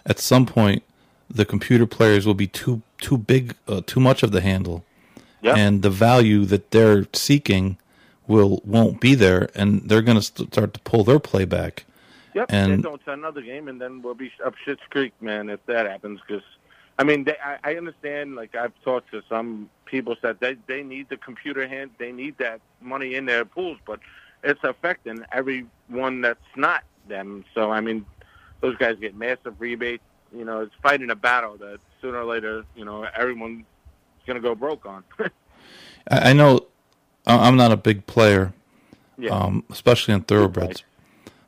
at 0.06 0.18
some 0.18 0.46
point 0.46 0.82
the 1.28 1.44
computer 1.44 1.86
players 1.86 2.26
will 2.26 2.34
be 2.34 2.46
too 2.46 2.80
too 2.98 3.18
big, 3.18 3.54
uh, 3.68 3.82
too 3.86 4.00
much 4.00 4.22
of 4.22 4.32
the 4.32 4.40
handle, 4.40 4.82
yeah. 5.42 5.54
and 5.54 5.82
the 5.82 5.90
value 5.90 6.46
that 6.46 6.70
they're 6.70 7.06
seeking 7.12 7.76
will 8.26 8.62
won't 8.64 9.00
be 9.00 9.14
there, 9.14 9.48
and 9.54 9.88
they're 9.88 10.02
going 10.02 10.20
to 10.20 10.22
start 10.22 10.74
to 10.74 10.80
pull 10.80 11.04
their 11.04 11.18
play 11.18 11.44
back, 11.44 11.84
Yep, 12.34 12.46
And- 12.50 12.72
and 12.72 12.82
going 12.82 12.98
to 12.98 13.12
another 13.12 13.42
game, 13.42 13.68
and 13.68 13.80
then 13.80 14.02
we'll 14.02 14.14
be 14.14 14.32
up 14.44 14.54
Shit's 14.64 14.82
Creek, 14.90 15.12
man, 15.20 15.48
if 15.48 15.64
that 15.66 15.86
happens. 15.86 16.20
Because, 16.26 16.42
I 16.98 17.04
mean, 17.04 17.24
they, 17.24 17.36
I, 17.42 17.58
I 17.62 17.76
understand. 17.76 18.34
Like 18.34 18.54
I've 18.56 18.72
talked 18.82 19.10
to 19.12 19.22
some 19.28 19.70
people 19.84 20.16
said 20.20 20.38
they 20.40 20.56
they 20.66 20.82
need 20.82 21.08
the 21.08 21.16
computer 21.16 21.68
hand, 21.68 21.92
they 21.98 22.10
need 22.12 22.38
that 22.38 22.60
money 22.80 23.14
in 23.14 23.26
their 23.26 23.44
pools, 23.44 23.78
but 23.86 24.00
it's 24.42 24.62
affecting 24.64 25.24
everyone 25.30 26.22
that's 26.22 26.40
not 26.56 26.82
them. 27.08 27.44
So 27.54 27.70
I 27.70 27.80
mean, 27.80 28.04
those 28.60 28.76
guys 28.76 28.96
get 29.00 29.14
massive 29.14 29.60
rebates. 29.60 30.02
You 30.34 30.44
know, 30.44 30.62
it's 30.62 30.74
fighting 30.82 31.10
a 31.10 31.16
battle 31.16 31.56
that 31.58 31.78
sooner 32.00 32.18
or 32.18 32.24
later, 32.24 32.64
you 32.74 32.84
know, 32.84 33.04
everyone's 33.16 33.64
going 34.26 34.34
to 34.34 34.40
go 34.40 34.56
broke 34.56 34.86
on. 34.86 35.04
I, 36.10 36.30
I 36.30 36.32
know 36.32 36.66
I'm 37.26 37.56
not 37.56 37.72
a 37.72 37.76
big 37.76 38.06
player, 38.06 38.52
yeah, 39.16 39.30
um, 39.30 39.64
especially 39.70 40.14
on 40.14 40.22
thoroughbreds, 40.22 40.82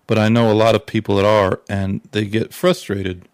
but 0.07 0.19
I 0.19 0.29
know 0.29 0.51
a 0.51 0.55
lot 0.55 0.75
of 0.75 0.87
people 0.87 1.17
that 1.17 1.25
are, 1.25 1.61
and 1.69 2.01
they 2.13 2.27
get 2.27 2.53
frustrated 2.55 3.29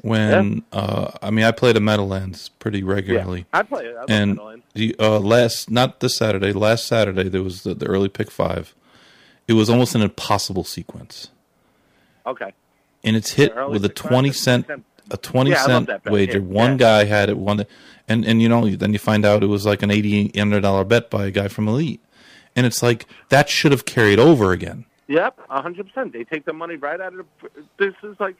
when. 0.00 0.62
Uh, 0.72 1.10
I 1.20 1.30
mean, 1.30 1.44
I 1.44 1.50
play 1.50 1.72
the 1.72 1.80
Meadowlands 1.80 2.50
pretty 2.50 2.80
yeah. 2.80 2.92
regularly. 2.92 3.46
I 3.52 3.62
play 3.62 3.86
it. 3.86 3.96
I 3.96 4.04
and 4.08 4.32
Meadowlands. 4.32 4.64
the 4.74 4.96
uh, 4.98 5.18
last 5.18 5.70
not 5.70 6.00
this 6.00 6.16
Saturday, 6.16 6.52
last 6.52 6.86
Saturday 6.86 7.28
there 7.28 7.42
was 7.42 7.62
the, 7.62 7.74
the 7.74 7.86
early 7.86 8.08
pick 8.08 8.30
five. 8.30 8.74
It 9.48 9.54
was 9.54 9.68
almost 9.68 9.94
an 9.94 10.02
impossible 10.02 10.62
sequence, 10.64 11.28
Okay. 12.26 12.52
and 13.02 13.16
it's 13.16 13.32
hit 13.32 13.52
with 13.68 13.84
a 13.84 13.88
twenty 13.88 14.30
cent 14.32 14.68
the 14.68 14.74
cent 14.74 14.84
20 14.84 14.84
a 15.12 15.16
twenty 15.18 15.50
Yeah, 15.50 15.64
cent 15.64 15.90
wager. 16.06 16.38
Yeah, 16.38 16.44
One 16.44 16.76
guy 16.76 17.04
had 17.04 17.28
it 17.28 17.36
one, 17.36 17.64
and 18.08 18.24
and 18.24 18.42
you 18.42 18.48
know 18.48 18.68
then 18.70 18.92
you 18.92 18.98
find 18.98 19.24
out 19.24 19.42
it 19.42 19.46
was 19.46 19.66
like 19.66 19.82
an 19.82 19.90
eighty 19.90 20.30
hundred 20.36 20.62
dollar 20.62 20.84
bet 20.84 21.10
by 21.10 21.26
a 21.26 21.30
guy 21.30 21.48
from 21.48 21.68
Elite, 21.68 22.00
and 22.56 22.66
it's 22.66 22.82
like 22.82 23.06
that 23.28 23.48
should 23.48 23.72
have 23.72 23.84
carried 23.84 24.18
over 24.18 24.52
again. 24.52 24.84
Yep, 25.08 25.40
a 25.50 25.60
hundred 25.62 25.88
percent. 25.88 26.12
They 26.12 26.24
take 26.24 26.44
the 26.44 26.52
money 26.52 26.76
right 26.76 27.00
out 27.00 27.14
of 27.14 27.26
the. 27.42 27.48
This 27.78 27.94
is 28.02 28.16
like, 28.18 28.36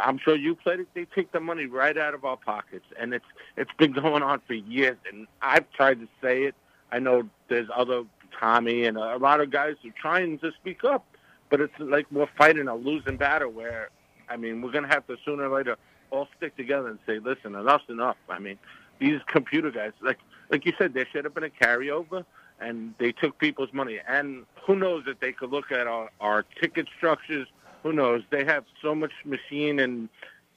I'm 0.00 0.18
sure 0.18 0.36
you 0.36 0.54
played 0.54 0.80
it. 0.80 0.88
They 0.94 1.06
take 1.06 1.32
the 1.32 1.40
money 1.40 1.66
right 1.66 1.96
out 1.98 2.14
of 2.14 2.24
our 2.24 2.36
pockets, 2.36 2.86
and 2.98 3.12
it's 3.12 3.24
it's 3.56 3.72
been 3.78 3.92
going 3.92 4.22
on 4.22 4.40
for 4.46 4.54
years. 4.54 4.96
And 5.10 5.26
I've 5.42 5.70
tried 5.72 6.00
to 6.00 6.08
say 6.22 6.44
it. 6.44 6.54
I 6.92 7.00
know 7.00 7.28
there's 7.48 7.68
other 7.74 8.04
Tommy 8.38 8.84
and 8.84 8.96
a 8.96 9.16
lot 9.16 9.40
of 9.40 9.50
guys 9.50 9.74
who 9.82 9.88
are 9.88 9.94
trying 10.00 10.38
to 10.38 10.52
speak 10.52 10.84
up, 10.84 11.04
but 11.50 11.60
it's 11.60 11.74
like 11.78 12.06
we're 12.12 12.28
fighting 12.38 12.68
a 12.68 12.74
losing 12.76 13.16
battle. 13.16 13.50
Where, 13.50 13.88
I 14.28 14.36
mean, 14.36 14.62
we're 14.62 14.70
gonna 14.72 14.88
have 14.88 15.06
to 15.08 15.16
sooner 15.24 15.48
or 15.48 15.56
later 15.56 15.76
all 16.10 16.28
stick 16.36 16.56
together 16.56 16.88
and 16.88 16.98
say, 17.06 17.18
listen, 17.18 17.54
enough's 17.54 17.82
enough. 17.88 18.16
I 18.28 18.38
mean, 18.38 18.58
these 18.98 19.20
computer 19.26 19.70
guys, 19.70 19.92
like 20.00 20.18
like 20.50 20.66
you 20.66 20.72
said, 20.78 20.94
there 20.94 21.06
should 21.12 21.24
have 21.24 21.34
been 21.34 21.44
a 21.44 21.50
carryover 21.50 22.24
and 22.60 22.94
they 22.98 23.12
took 23.12 23.38
people's 23.38 23.72
money. 23.72 23.98
And 24.06 24.46
who 24.66 24.76
knows 24.76 25.04
if 25.06 25.20
they 25.20 25.32
could 25.32 25.50
look 25.50 25.72
at 25.72 25.86
our, 25.86 26.10
our 26.20 26.44
ticket 26.60 26.88
structures? 26.96 27.48
Who 27.82 27.92
knows? 27.92 28.22
They 28.30 28.44
have 28.44 28.64
so 28.80 28.94
much 28.94 29.12
machine, 29.24 29.78
and 29.80 30.08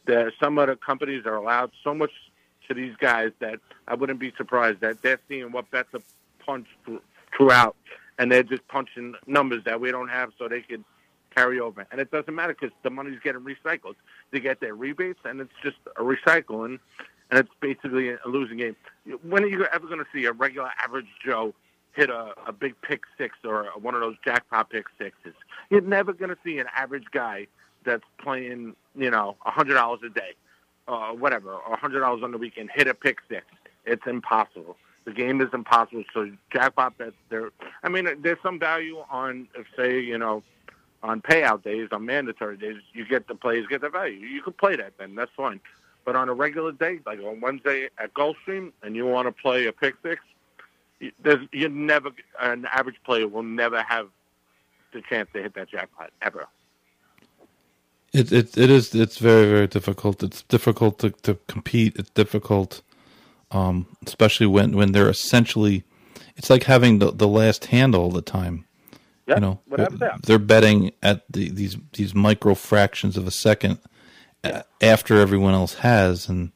the, 0.06 0.32
some 0.40 0.57
other 0.57 0.76
companies 0.76 1.26
are 1.26 1.36
allowed 1.36 1.72
so 1.84 1.94
much 1.94 2.11
to 2.68 2.74
these 2.74 2.95
guys 2.98 3.32
that 3.40 3.60
I 3.88 3.95
wouldn't 3.95 4.19
be 4.19 4.34
surprised 4.38 4.82
that 4.82 5.02
they're 5.02 5.19
seeing 5.28 5.52
what 5.52 5.69
bets 5.72 5.94
are 5.94 6.02
punched 6.45 6.69
throughout, 7.36 7.76
and 8.18 8.32
they're 8.32 8.44
just 8.44 8.68
punching 8.68 9.15
numbers 9.26 9.64
that 9.65 9.80
we 9.82 9.91
don't 9.91 10.10
have 10.10 10.32
so 10.38 10.48
they 10.48 10.61
could 10.61 10.84
carry 11.38 11.60
over. 11.60 11.86
And 11.92 12.02
it 12.02 12.12
doesn't 12.12 12.34
matter 12.34 12.56
because 12.60 12.76
the 12.84 12.90
money's 12.90 13.20
getting 13.24 13.42
recycled. 13.42 13.96
They 14.32 14.40
get 14.40 14.60
their 14.60 14.74
rebates, 14.74 15.20
and 15.24 15.40
it's 15.40 15.54
just 15.62 15.78
a 15.96 16.02
recycling, 16.02 16.80
and 17.30 17.40
it's 17.40 17.50
basically 17.60 18.10
a 18.10 18.18
losing 18.26 18.58
game. 18.58 18.76
When 19.22 19.44
are 19.44 19.48
you 19.48 19.66
ever 19.66 19.86
going 19.88 20.00
to 20.00 20.08
see 20.14 20.26
a 20.26 20.32
regular 20.32 20.72
average 20.84 21.08
Joe 21.24 21.54
hit 21.94 22.10
a, 22.10 22.34
a 22.46 22.52
big 22.52 22.76
pick 22.82 23.02
six 23.18 23.36
or 23.44 23.68
one 23.80 23.94
of 23.94 24.02
those 24.02 24.16
jackpot 24.26 24.70
pick 24.70 24.86
sixes? 24.98 25.34
You're 25.70 25.82
never 25.82 26.14
going 26.14 26.30
to 26.30 26.38
see 26.44 26.58
an 26.60 26.68
average 26.76 27.06
guy 27.12 27.48
that's 27.86 28.04
playing, 28.20 28.76
you 28.96 29.12
know, 29.12 29.36
a 29.46 29.52
hundred 29.52 29.76
dollars 29.76 30.00
a 30.06 30.10
day, 30.10 30.34
uh, 30.88 31.10
whatever, 31.12 31.54
or 31.54 31.74
a 31.74 31.78
hundred 31.78 32.00
dollars 32.00 32.24
on 32.24 32.32
the 32.32 32.38
weekend 32.38 32.70
hit 32.74 32.88
a 32.88 32.94
pick 32.94 33.20
six. 33.30 33.46
It's 33.86 34.06
impossible. 34.08 34.76
The 35.06 35.14
game 35.14 35.40
is 35.40 35.48
impossible. 35.54 36.04
So 36.14 36.30
jackpot 36.52 36.98
bets, 36.98 37.16
there. 37.30 37.50
I 37.84 37.90
mean, 37.90 38.10
there's 38.22 38.40
some 38.44 38.60
value 38.60 38.98
on, 39.10 39.48
say, 39.78 40.02
you 40.02 40.18
know, 40.18 40.44
on 41.03 41.22
payout 41.22 41.64
days, 41.64 41.90
on 41.91 42.06
mandatory 42.06 42.57
days, 42.57 42.78
you 42.94 43.06
get 43.06 43.28
the 43.28 43.36
plays, 43.36 43.65
get 43.68 43.82
the 43.82 43.90
value. 43.90 44.18
You 44.18 44.41
can 44.41 44.53
play 44.53 44.76
that 44.76 44.98
then. 44.98 45.15
That's 45.15 45.32
fine. 45.36 45.60
But 46.06 46.15
on 46.15 46.30
a 46.30 46.34
regular 46.34 46.72
day, 46.72 46.99
like 47.06 47.19
on 47.19 47.41
Wednesday 47.41 47.90
at 47.98 48.14
Gulfstream, 48.14 48.72
and 48.82 48.95
you 48.95 49.06
want 49.06 49.28
to 49.28 49.32
play 49.32 49.68
a 49.68 49.74
pick 49.74 49.95
six, 50.02 50.22
there's 51.22 51.45
you 51.52 51.69
never 51.69 52.10
an 52.40 52.65
average 52.72 52.95
player 53.03 53.28
will 53.28 53.44
never 53.44 53.84
have 53.84 54.07
the 54.94 55.02
chance 55.02 55.30
to 55.34 55.41
hit 55.41 55.53
that 55.56 55.69
jackpot 55.69 56.11
ever. 56.22 56.48
It 58.14 58.32
it 58.32 58.57
it 58.57 58.69
is 58.69 58.95
it's 58.95 59.18
very 59.18 59.48
very 59.48 59.68
difficult. 59.68 60.24
It's 60.24 60.44
difficult 60.44 60.99
to, 60.99 61.10
to 61.10 61.36
compete. 61.48 61.98
It's 61.98 62.10
difficult, 62.11 62.82
um, 63.52 63.86
especially 64.06 64.48
when 64.48 64.76
when 64.76 64.94
they're 64.94 65.10
essentially. 65.10 65.84
It's 66.36 66.52
like 66.52 66.64
having 66.64 66.99
the, 66.99 67.11
the 67.11 67.28
last 67.28 67.65
hand 67.65 67.95
all 67.95 68.11
the 68.11 68.22
time. 68.22 68.66
Yeah, 69.28 69.36
you 69.36 69.41
know, 69.41 69.60
whatever 69.66 69.98
they're, 69.98 70.16
they're 70.24 70.40
betting 70.40 70.91
at 71.04 71.24
the, 71.32 71.49
these 71.49 71.78
these 71.94 72.16
micro 72.16 72.56
fractions 72.56 73.18
of 73.18 73.28
a 73.28 73.32
second 73.32 73.80
uh, 74.44 74.62
after 74.82 75.20
everyone 75.20 75.54
else 75.54 75.76
has, 75.76 76.30
and 76.30 76.52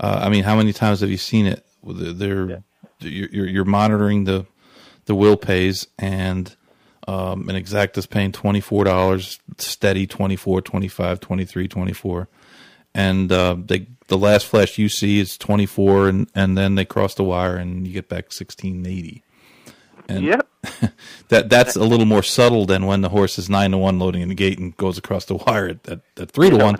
uh, 0.00 0.20
I 0.22 0.28
mean, 0.30 0.44
how 0.44 0.56
many 0.56 0.72
times 0.72 1.00
have 1.00 1.10
you 1.10 1.18
seen 1.18 1.46
it? 1.46 1.66
They're 1.84 2.62
you're, 3.00 3.28
you're 3.28 3.46
you're 3.46 3.64
monitoring 3.64 4.24
the 4.24 4.46
the 5.06 5.14
will 5.14 5.36
pays 5.36 5.86
and 5.98 6.54
um, 7.06 7.48
an 7.48 7.56
exact 7.56 7.96
is 7.98 8.06
paying 8.06 8.32
twenty 8.32 8.60
four 8.60 8.84
dollars 8.84 9.38
steady 9.58 10.06
24 10.06 10.60
25 10.60 11.20
23 11.20 11.68
24 11.68 12.28
and 12.94 13.32
uh, 13.32 13.56
they 13.58 13.86
the 14.08 14.18
last 14.18 14.46
flash 14.46 14.78
you 14.78 14.88
see 14.88 15.18
is 15.20 15.38
24 15.38 16.08
and 16.08 16.30
and 16.34 16.56
then 16.58 16.74
they 16.74 16.84
cross 16.84 17.14
the 17.14 17.24
wire 17.24 17.56
and 17.56 17.86
you 17.86 17.92
get 17.92 18.08
back 18.08 18.24
1680 18.24 19.22
and 20.08 20.24
Yep. 20.24 20.47
that 21.28 21.48
that's 21.48 21.76
a 21.76 21.84
little 21.84 22.06
more 22.06 22.22
subtle 22.22 22.66
than 22.66 22.86
when 22.86 23.00
the 23.00 23.08
horse 23.08 23.38
is 23.38 23.48
nine 23.48 23.70
to 23.70 23.78
one 23.78 23.98
loading 23.98 24.22
in 24.22 24.28
the 24.28 24.34
gate 24.34 24.58
and 24.58 24.76
goes 24.76 24.98
across 24.98 25.24
the 25.26 25.36
wire 25.36 25.68
at, 25.68 25.88
at, 25.88 26.00
at 26.16 26.30
three 26.30 26.50
to 26.50 26.56
one. 26.56 26.76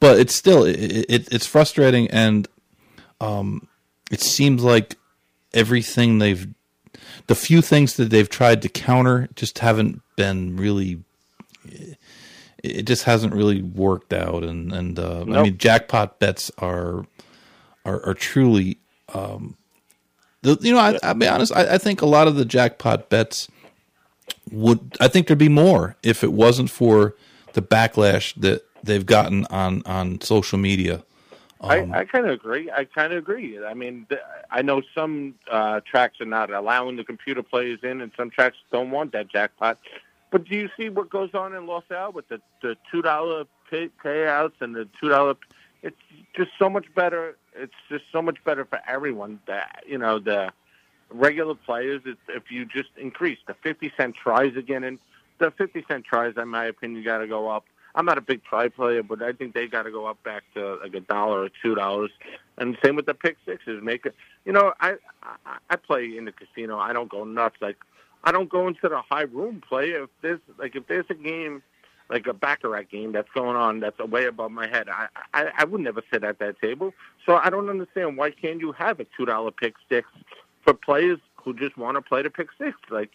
But 0.00 0.18
it's 0.18 0.34
still 0.34 0.64
it, 0.64 0.76
it, 0.76 1.32
it's 1.32 1.46
frustrating, 1.46 2.08
and 2.08 2.48
um, 3.20 3.68
it 4.10 4.20
seems 4.20 4.64
like 4.64 4.96
everything 5.54 6.18
they've 6.18 6.48
the 7.26 7.34
few 7.34 7.62
things 7.62 7.96
that 7.96 8.10
they've 8.10 8.28
tried 8.28 8.62
to 8.62 8.68
counter 8.68 9.28
just 9.34 9.60
haven't 9.60 10.02
been 10.16 10.56
really. 10.56 11.02
It 12.62 12.82
just 12.82 13.04
hasn't 13.04 13.32
really 13.32 13.62
worked 13.62 14.12
out, 14.12 14.42
and 14.42 14.72
and 14.72 14.98
uh, 14.98 15.22
I 15.22 15.42
mean 15.42 15.56
jackpot 15.56 16.18
bets 16.18 16.50
are 16.58 17.06
are, 17.84 18.04
are 18.04 18.14
truly 18.14 18.78
um, 19.14 19.56
the, 20.42 20.58
you 20.60 20.72
know, 20.72 20.78
I, 20.78 20.98
I'll 21.02 21.14
be 21.14 21.28
honest. 21.28 21.52
I, 21.54 21.74
I 21.74 21.78
think 21.78 22.02
a 22.02 22.06
lot 22.06 22.28
of 22.28 22.36
the 22.36 22.44
jackpot 22.44 23.08
bets 23.08 23.48
would. 24.50 24.96
I 25.00 25.08
think 25.08 25.26
there'd 25.26 25.38
be 25.38 25.48
more 25.48 25.96
if 26.02 26.24
it 26.24 26.32
wasn't 26.32 26.70
for 26.70 27.14
the 27.52 27.62
backlash 27.62 28.34
that 28.40 28.64
they've 28.82 29.04
gotten 29.04 29.46
on 29.46 29.82
on 29.84 30.20
social 30.20 30.58
media. 30.58 31.02
Um, 31.60 31.92
I, 31.92 32.00
I 32.00 32.04
kind 32.06 32.24
of 32.24 32.32
agree. 32.32 32.70
I 32.70 32.84
kind 32.84 33.12
of 33.12 33.18
agree. 33.18 33.62
I 33.62 33.74
mean, 33.74 34.06
th- 34.08 34.22
I 34.50 34.62
know 34.62 34.80
some 34.94 35.34
uh, 35.50 35.80
tracks 35.84 36.20
are 36.20 36.26
not 36.26 36.50
allowing 36.50 36.96
the 36.96 37.04
computer 37.04 37.42
players 37.42 37.80
in, 37.82 38.00
and 38.00 38.10
some 38.16 38.30
tracks 38.30 38.56
don't 38.72 38.90
want 38.90 39.12
that 39.12 39.28
jackpot. 39.28 39.78
But 40.30 40.44
do 40.44 40.56
you 40.56 40.70
see 40.76 40.88
what 40.88 41.10
goes 41.10 41.34
on 41.34 41.54
in 41.54 41.66
Los 41.66 41.84
Al 41.90 42.12
with 42.12 42.28
the 42.28 42.40
the 42.62 42.76
two 42.90 43.02
dollar 43.02 43.44
pay, 43.70 43.90
payouts 44.02 44.60
and 44.60 44.74
the 44.74 44.88
two 44.98 45.10
dollar? 45.10 45.34
It's 45.82 45.96
just 46.34 46.50
so 46.58 46.70
much 46.70 46.86
better. 46.94 47.36
It's 47.54 47.74
just 47.88 48.04
so 48.12 48.22
much 48.22 48.42
better 48.44 48.64
for 48.64 48.80
everyone. 48.86 49.40
That 49.46 49.84
you 49.86 49.98
know 49.98 50.18
the 50.18 50.52
regular 51.10 51.54
players. 51.54 52.02
If 52.28 52.50
you 52.50 52.64
just 52.64 52.90
increase 52.96 53.38
the 53.46 53.54
fifty 53.62 53.92
cent 53.96 54.14
tries 54.14 54.56
again, 54.56 54.84
and 54.84 54.98
the 55.38 55.50
fifty 55.50 55.84
cent 55.88 56.04
tries, 56.04 56.34
in 56.36 56.48
my 56.48 56.66
opinion, 56.66 57.04
got 57.04 57.18
to 57.18 57.26
go 57.26 57.48
up. 57.48 57.64
I'm 57.94 58.06
not 58.06 58.18
a 58.18 58.20
big 58.20 58.44
try 58.44 58.68
player, 58.68 59.02
but 59.02 59.20
I 59.20 59.32
think 59.32 59.52
they 59.52 59.66
got 59.66 59.82
to 59.82 59.90
go 59.90 60.06
up 60.06 60.22
back 60.22 60.44
to 60.54 60.76
like 60.76 60.94
a 60.94 61.00
dollar 61.00 61.42
or 61.42 61.48
two 61.62 61.74
dollars. 61.74 62.10
And 62.58 62.78
same 62.84 62.94
with 62.96 63.06
the 63.06 63.14
pick 63.14 63.36
sixes. 63.44 63.82
Make 63.82 64.06
it. 64.06 64.14
You 64.44 64.52
know, 64.52 64.72
I, 64.80 64.94
I 65.22 65.58
I 65.70 65.76
play 65.76 66.16
in 66.16 66.24
the 66.24 66.32
casino. 66.32 66.78
I 66.78 66.92
don't 66.92 67.10
go 67.10 67.24
nuts. 67.24 67.56
Like 67.60 67.78
I 68.22 68.32
don't 68.32 68.48
go 68.48 68.68
into 68.68 68.88
the 68.88 69.02
high 69.10 69.22
room 69.22 69.62
play. 69.66 69.90
If 69.90 70.10
there's 70.22 70.40
like 70.58 70.76
if 70.76 70.86
there's 70.86 71.06
a 71.10 71.14
game 71.14 71.62
like 72.10 72.26
a 72.26 72.34
baccarat 72.34 72.84
game 72.90 73.12
that's 73.12 73.28
going 73.34 73.56
on 73.56 73.80
that's 73.80 73.98
way 73.98 74.26
above 74.26 74.50
my 74.50 74.66
head, 74.66 74.88
I 74.88 75.06
I, 75.32 75.50
I 75.58 75.64
would 75.64 75.80
never 75.80 76.02
sit 76.12 76.24
at 76.24 76.38
that 76.40 76.60
table. 76.60 76.92
So 77.24 77.36
I 77.36 77.50
don't 77.50 77.70
understand 77.70 78.16
why 78.16 78.32
can't 78.32 78.60
you 78.60 78.72
have 78.72 79.00
a 79.00 79.06
two 79.16 79.24
dollar 79.24 79.50
pick 79.50 79.74
six 79.88 80.08
for 80.62 80.74
players 80.74 81.18
who 81.36 81.54
just 81.54 81.76
want 81.78 81.96
to 81.96 82.02
play 82.02 82.22
the 82.22 82.30
pick 82.30 82.48
six? 82.58 82.76
Like 82.90 83.10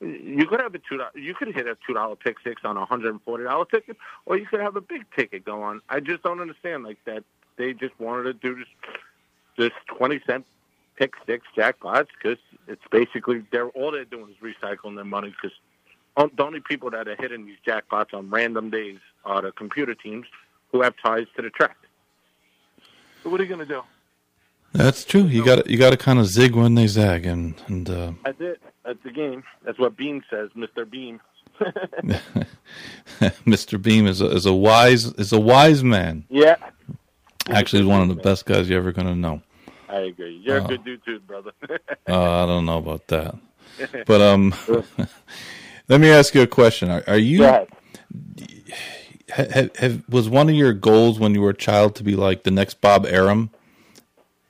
you 0.00 0.46
could 0.46 0.60
have 0.60 0.74
a 0.74 0.78
two 0.78 1.00
you 1.14 1.34
could 1.34 1.54
hit 1.54 1.66
a 1.66 1.76
two 1.86 1.94
dollar 1.94 2.16
pick 2.16 2.36
six 2.42 2.62
on 2.64 2.76
a 2.76 2.84
hundred 2.84 3.10
and 3.10 3.22
forty 3.22 3.44
dollar 3.44 3.66
ticket, 3.66 3.96
or 4.26 4.38
you 4.38 4.46
could 4.46 4.60
have 4.60 4.76
a 4.76 4.80
big 4.80 5.04
ticket 5.14 5.44
go 5.44 5.62
on. 5.62 5.80
I 5.88 6.00
just 6.00 6.22
don't 6.22 6.40
understand 6.40 6.84
like 6.84 6.98
that. 7.04 7.24
They 7.56 7.74
just 7.74 7.98
wanted 8.00 8.24
to 8.24 8.32
do 8.32 8.56
this 8.56 8.68
this 9.56 9.72
twenty 9.86 10.20
cent 10.26 10.46
pick 10.96 11.12
six 11.26 11.46
jackpots 11.56 12.08
because 12.20 12.38
it's 12.66 12.82
basically 12.90 13.44
they're 13.52 13.68
all 13.68 13.92
they're 13.92 14.04
doing 14.04 14.30
is 14.30 14.36
recycling 14.42 14.96
their 14.96 15.04
money 15.04 15.30
because 15.30 15.56
the 16.26 16.42
only 16.44 16.60
people 16.60 16.90
that 16.90 17.06
are 17.08 17.16
hitting 17.16 17.46
these 17.46 17.56
jackpots 17.66 18.12
on 18.14 18.28
random 18.30 18.70
days 18.70 18.98
are 19.24 19.42
the 19.42 19.52
computer 19.52 19.94
teams 19.94 20.26
who 20.72 20.82
have 20.82 20.94
ties 21.02 21.26
to 21.36 21.42
the 21.42 21.50
track. 21.50 21.76
So 23.22 23.30
what 23.30 23.40
are 23.40 23.44
you 23.44 23.48
going 23.48 23.66
to 23.66 23.74
do? 23.74 23.82
That's 24.72 25.04
true. 25.04 25.22
You 25.22 25.44
got 25.44 25.66
you 25.68 25.78
got 25.78 25.90
to 25.90 25.96
kind 25.96 26.18
of 26.18 26.26
zig 26.26 26.54
when 26.54 26.74
they 26.74 26.86
zag, 26.86 27.24
and 27.24 27.54
and 27.68 27.88
uh, 27.88 28.12
That's 28.24 28.40
it. 28.40 28.60
That's 28.84 29.02
the 29.02 29.10
game. 29.10 29.42
That's 29.64 29.78
what 29.78 29.96
Beam 29.96 30.22
says, 30.30 30.50
Mr. 30.56 30.88
Beam. 30.88 31.20
Mr. 33.46 33.80
Beam 33.80 34.06
is 34.06 34.20
a, 34.20 34.26
is 34.30 34.46
a 34.46 34.52
wise 34.52 35.06
is 35.06 35.32
a 35.32 35.40
wise 35.40 35.82
man. 35.82 36.24
Yeah, 36.28 36.56
Actually, 37.48 37.80
he's 37.82 37.88
one 37.88 38.02
of 38.02 38.08
the 38.08 38.22
best 38.22 38.44
guys 38.44 38.68
you're 38.68 38.78
ever 38.78 38.92
going 38.92 39.06
to 39.08 39.14
know. 39.16 39.42
I 39.88 40.00
agree. 40.00 40.36
You're 40.44 40.60
Oh. 40.60 40.64
a 40.64 40.68
good 40.68 40.84
dude 40.84 41.04
too, 41.04 41.20
brother. 41.20 41.52
Uh, 42.08 42.42
I 42.44 42.46
don't 42.46 42.64
know 42.64 42.78
about 42.78 43.06
that, 43.08 43.34
but 44.06 44.20
um, 44.22 44.54
let 45.88 46.00
me 46.00 46.10
ask 46.10 46.34
you 46.34 46.42
a 46.42 46.46
question. 46.46 46.90
Are, 46.90 47.02
are 47.06 47.18
you 47.18 47.42
have, 49.30 49.76
have 49.76 50.08
was 50.08 50.28
one 50.28 50.48
of 50.48 50.54
your 50.54 50.72
goals 50.72 51.18
when 51.18 51.34
you 51.34 51.40
were 51.40 51.50
a 51.50 51.56
child 51.56 51.94
to 51.96 52.04
be 52.04 52.16
like 52.16 52.42
the 52.44 52.50
next 52.50 52.80
Bob 52.80 53.06
Arum, 53.06 53.50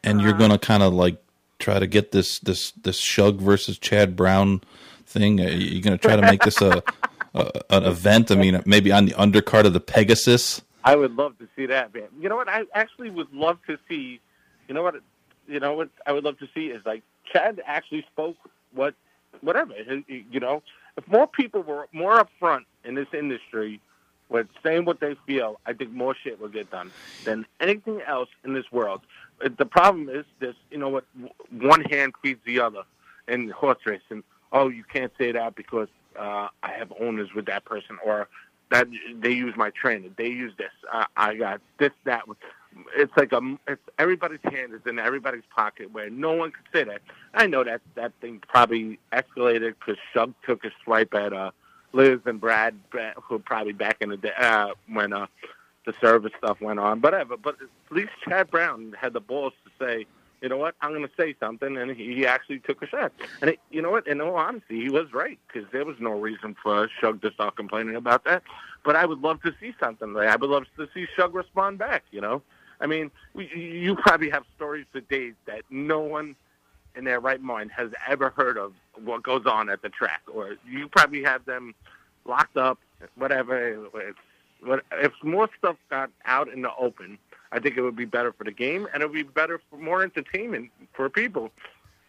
and 0.03 0.21
you're 0.21 0.31
uh-huh. 0.31 0.39
going 0.39 0.51
to 0.51 0.59
kind 0.59 0.83
of 0.83 0.93
like 0.93 1.23
try 1.59 1.79
to 1.79 1.87
get 1.87 2.13
this 2.13 2.39
this 2.41 2.73
this 2.73 2.99
Shug 2.99 3.41
versus 3.41 3.79
Chad 3.79 4.17
Brown 4.17 4.63
thing? 5.07 5.41
Uh, 5.41 5.45
are 5.45 5.51
you 5.51 5.81
going 5.83 5.97
to 5.97 6.03
try 6.03 6.17
to 6.17 6.23
make 6.23 6.43
this 6.43 6.61
a, 6.61 6.83
a 7.35 7.51
an 7.71 7.85
event? 7.85 8.31
I 8.31 8.37
mean, 8.37 8.63
maybe 8.67 8.93
on 8.93 9.07
the 9.07 9.13
undercard 9.13 9.65
of 9.65 9.73
the 9.73 9.81
Pegasus. 9.81 10.63
I 10.85 10.97
would 10.97 11.15
love 11.17 11.37
to 11.39 11.49
see 11.57 11.67
that, 11.67 11.93
man. 11.93 12.09
You 12.21 12.29
know 12.29 12.37
what? 12.37 12.49
I 12.49 12.65
actually 12.75 13.11
would 13.11 13.33
love 13.33 13.59
to 13.67 13.79
see. 13.89 14.21
You 14.69 14.75
know 14.75 14.83
what? 14.83 14.97
You 15.47 15.61
know 15.61 15.75
what? 15.75 15.91
I 16.07 16.13
would 16.13 16.25
love 16.25 16.39
to 16.39 16.49
see 16.55 16.67
is 16.67 16.85
like 16.87 17.03
Chad 17.33 17.61
actually 17.67 18.05
spoke 18.13 18.37
what, 18.73 18.95
whatever. 19.41 19.75
You 20.07 20.41
know, 20.41 20.63
if 20.99 21.07
more 21.07 21.29
people 21.29 21.63
were 21.63 21.89
more 21.93 22.23
upfront 22.23 22.65
in 22.85 22.95
this 22.97 23.07
industry 23.15 23.81
with 24.29 24.49
saying 24.63 24.85
what 24.85 25.01
they 25.01 25.17
feel, 25.27 25.61
I 25.65 25.73
think 25.73 25.93
more 25.93 26.15
shit 26.15 26.41
will 26.41 26.49
get 26.49 26.71
done 26.71 26.91
than 27.25 27.47
anything 27.61 28.03
else 28.07 28.29
in 28.45 28.53
this 28.53 28.71
world. 28.73 29.01
The 29.41 29.65
problem 29.65 30.09
is 30.11 30.25
this. 30.41 30.57
You 30.71 30.79
know 30.79 30.89
what? 30.89 31.05
One 31.51 31.83
hand 31.85 32.15
feeds 32.21 32.41
the 32.45 32.61
other 32.61 32.83
in 33.29 33.49
horse 33.51 33.79
racing. 33.87 34.25
Oh, 34.53 34.69
you 34.69 34.83
can't 34.83 35.13
say 35.17 35.31
that 35.33 35.55
because 35.55 35.89
uh, 36.19 36.49
I 36.63 36.73
have 36.73 36.93
owners 37.01 37.33
with 37.33 37.47
that 37.47 37.65
person, 37.65 37.97
or 38.05 38.29
that 38.71 38.89
they 39.21 39.31
use 39.31 39.55
my 39.57 39.71
trainer. 39.71 40.09
They 40.17 40.29
use 40.29 40.53
this. 40.59 40.73
Uh, 40.93 41.05
I 41.17 41.37
got 41.37 41.61
this, 41.79 41.93
that. 42.05 42.25
It's 42.97 43.13
like 43.17 43.33
a. 43.33 43.41
It's 43.67 43.83
everybody's 43.99 44.41
hand 44.43 44.75
is 44.75 44.81
in 44.87 44.99
everybody's 44.99 45.45
pocket 45.55 45.93
where 45.93 46.11
no 46.11 46.33
one 46.33 46.53
could 46.53 46.65
say 46.73 46.85
that. 46.85 47.03
I 47.35 47.47
know 47.47 47.65
that 47.65 47.81
that 47.95 48.13
thing 48.21 48.43
probably 48.47 48.99
escalated 49.13 49.75
because 49.79 49.97
Shug 50.13 50.35
took 50.47 50.65
a 50.65 50.71
swipe 50.85 51.15
at 51.15 51.33
uh, 51.33 51.51
Liz 51.93 52.21
and 52.27 52.41
Brad, 52.41 52.75
who 53.23 53.39
probably 53.39 53.73
back 53.73 53.99
in 54.01 54.11
the 54.11 54.17
day 54.17 54.33
uh, 54.39 54.71
when 54.93 55.13
uh, 55.13 55.27
the 55.87 55.95
Servis 56.01 56.33
stuff 56.39 56.61
went 56.61 56.79
on. 56.79 57.01
Whatever. 57.01 57.37
But 57.37 57.57
at 57.61 57.97
least 57.97 58.11
Chad 58.25 58.51
Brown 58.51 58.95
had 58.99 59.13
the 59.13 59.21
balls 59.21 59.55
to 59.65 59.85
say, 59.85 60.07
you 60.41 60.49
know 60.49 60.57
what, 60.57 60.75
I'm 60.81 60.93
going 60.93 61.03
to 61.03 61.11
say 61.19 61.35
something, 61.41 61.77
and 61.77 61.91
he 61.97 62.15
he 62.15 62.27
actually 62.27 62.61
took 62.61 62.81
a 62.83 62.87
shot. 62.87 63.13
And 63.41 63.51
it, 63.51 63.61
you 63.71 63.83
know 63.83 63.91
what, 63.91 64.07
in 64.07 64.21
all 64.21 64.37
honesty, 64.37 64.81
he 64.81 64.91
was 64.91 65.13
right 65.13 65.39
because 65.47 65.69
there 65.73 65.85
was 65.85 65.97
no 65.99 66.13
reason 66.13 66.55
for 66.63 66.89
Shug 67.01 67.23
to 67.23 67.33
start 67.33 67.57
complaining 67.57 67.97
about 67.97 68.25
that. 68.25 68.43
But 68.85 68.95
I 68.97 69.05
would 69.05 69.21
love 69.21 69.43
to 69.43 69.55
see 69.61 69.75
something. 69.81 70.13
Like, 70.13 70.29
I 70.29 70.37
would 70.37 70.51
love 70.51 70.65
to 70.77 70.89
see 70.95 71.07
Shug 71.17 71.35
respond 71.35 71.79
back. 71.79 72.05
You 72.13 72.21
know, 72.21 72.43
I 72.81 72.87
mean, 72.87 73.11
you 73.35 73.97
probably 73.97 74.31
have 74.31 74.45
stories 74.57 74.87
for 74.93 75.01
days 75.01 75.35
that 75.47 75.63
no 75.71 76.01
one 76.01 76.37
in 76.95 77.05
their 77.05 77.21
right 77.21 77.41
mind 77.41 77.71
has 77.73 77.91
ever 78.07 78.31
heard 78.31 78.57
of 78.57 78.73
what 79.05 79.23
goes 79.23 79.47
on 79.47 79.69
at 79.69 79.83
the 79.83 79.89
track, 79.89 80.23
or 80.33 80.57
you 80.69 80.89
probably 80.89 81.23
have 81.23 81.45
them 81.45 81.75
locked 82.25 82.57
up, 82.57 82.79
whatever. 83.17 83.77
If 84.93 85.13
more 85.23 85.49
stuff 85.59 85.77
got 85.91 86.11
out 86.25 86.49
in 86.49 86.63
the 86.63 86.71
open, 86.79 87.19
I 87.53 87.61
think 87.61 87.77
it 87.77 87.83
would 87.83 87.97
be 87.97 88.05
better 88.05 88.33
for 88.33 88.45
the 88.45 88.53
game, 88.53 88.89
and 88.93 89.03
it 89.03 89.07
would 89.07 89.15
be 89.15 89.23
better 89.23 89.61
for 89.71 89.77
more 89.77 90.03
entertainment 90.03 90.71
for 90.93 91.09
people. 91.09 91.51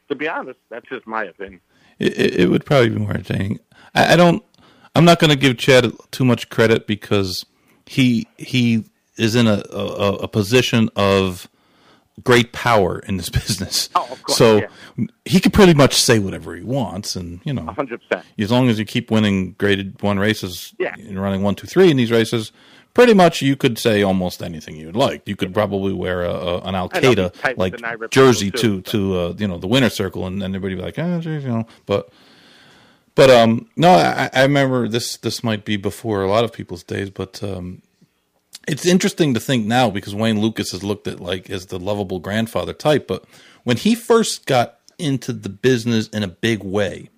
To 0.10 0.16
be 0.16 0.28
honest, 0.28 0.60
that's 0.70 0.90
just 0.90 1.06
my 1.06 1.24
opinion. 1.24 1.62
It, 2.00 2.40
it 2.40 2.50
would 2.50 2.66
probably 2.66 2.90
be 2.90 2.98
more 2.98 3.12
entertaining. 3.12 3.60
I, 3.94 4.14
I 4.14 4.16
don't. 4.16 4.44
I'm 4.96 5.06
not 5.06 5.20
going 5.20 5.30
to 5.30 5.36
give 5.36 5.58
Chad 5.58 5.92
too 6.12 6.26
much 6.26 6.50
credit 6.50 6.88
because 6.88 7.46
he 7.86 8.28
he 8.38 8.86
is 9.20 9.36
in 9.36 9.48
a 9.48 9.64
a, 9.72 10.14
a 10.16 10.28
position 10.28 10.90
of 10.96 11.48
great 12.24 12.52
power 12.52 13.00
in 13.00 13.18
this 13.18 13.30
business. 13.40 13.90
Oh, 13.96 14.08
of 14.12 14.24
course, 14.24 14.38
so 14.38 14.58
yeah. 14.58 15.06
he 15.26 15.40
could 15.40 15.54
pretty 15.54 15.74
much 15.74 15.96
say 15.96 16.20
whatever 16.20 16.56
he 16.56 16.64
wants, 16.64 17.16
and 17.16 17.40
you 17.46 17.54
know, 17.54 17.64
100%. 17.64 18.24
as 18.38 18.52
long 18.52 18.70
as 18.70 18.80
you 18.80 18.86
keep 18.86 19.12
winning 19.12 19.54
graded 19.58 20.02
one 20.02 20.20
races 20.20 20.74
Yeah. 20.78 20.96
and 20.98 21.20
running 21.22 21.44
one, 21.44 21.56
two, 21.56 21.68
three 21.68 21.90
in 21.92 21.98
these 21.98 22.12
races, 22.12 22.52
pretty 22.94 23.14
much 23.14 23.42
you 23.42 23.56
could 23.56 23.78
say 23.78 24.02
almost 24.04 24.42
anything 24.44 24.76
you'd 24.76 24.96
like. 24.96 25.22
You 25.28 25.36
could 25.36 25.54
probably 25.54 25.94
wear 25.94 26.24
a, 26.24 26.34
a 26.34 26.60
an 26.62 26.76
Al 26.76 26.90
Qaeda 26.90 27.58
like 27.58 27.74
the 27.74 27.80
night 27.80 28.00
rip 28.00 28.12
jersey 28.12 28.52
too, 28.52 28.82
to 28.82 28.92
to 28.92 29.20
uh, 29.20 29.34
you 29.38 29.48
know 29.48 29.58
the 29.58 29.68
winner 29.68 29.90
circle, 29.90 30.26
and, 30.28 30.44
and 30.44 30.56
everybody 30.56 30.76
be 30.76 30.82
like, 30.82 31.00
ah, 31.00 31.20
geez, 31.20 31.44
you 31.44 31.50
know, 31.50 31.68
but. 31.86 32.10
But 33.16 33.30
um, 33.32 33.68
no, 33.76 33.90
I, 33.90 34.30
I 34.34 34.44
remember 34.44 34.88
this. 34.88 35.18
This 35.18 35.44
might 35.44 35.66
be 35.66 35.76
before 35.76 36.22
a 36.22 36.30
lot 36.30 36.46
of 36.46 36.54
people's 36.54 36.84
days, 36.84 37.10
but 37.10 37.44
um, 37.44 37.82
it's 38.70 38.86
interesting 38.86 39.34
to 39.34 39.40
think 39.40 39.66
now 39.66 39.90
because 39.90 40.14
Wayne 40.14 40.40
Lukas 40.40 40.74
is 40.74 40.84
looked 40.84 41.08
at 41.08 41.20
like 41.20 41.50
as 41.50 41.66
the 41.68 41.80
lovable 41.80 42.20
grandfather 42.20 42.74
type. 42.74 43.08
But 43.08 43.26
when 43.64 43.78
he 43.78 43.96
first 43.96 44.46
got 44.46 44.80
into 44.98 45.34
the 45.34 45.50
business 45.50 46.08
in 46.10 46.24
a 46.24 46.28
big 46.28 46.64
way 46.64 47.10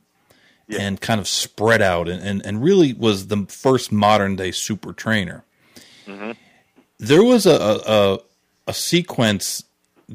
and 0.79 1.01
kind 1.01 1.19
of 1.19 1.27
spread 1.27 1.81
out 1.81 2.07
and, 2.07 2.23
and, 2.23 2.45
and 2.45 2.63
really 2.63 2.93
was 2.93 3.27
the 3.27 3.45
first 3.49 3.91
modern 3.91 4.37
day 4.37 4.51
super 4.51 4.93
trainer, 4.93 5.43
there 6.97 7.23
was 7.23 7.45
a, 7.45 7.51
a, 7.85 8.19
a, 8.67 8.73
sequence 8.73 9.63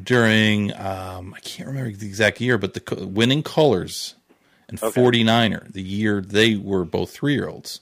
during, 0.03 0.73
um, 0.75 1.35
I 1.35 1.41
can't 1.41 1.69
remember 1.69 1.91
the 1.91 2.07
exact 2.07 2.41
year, 2.41 2.59
but 2.59 2.75
the 2.75 3.07
winning 3.07 3.43
colors 3.43 4.15
and 4.69 4.79
49er, 4.79 5.73
the 5.73 5.83
year 5.83 6.21
they 6.21 6.57
were 6.57 6.85
both 6.85 7.11
three 7.11 7.35
year 7.35 7.49
olds 7.49 7.81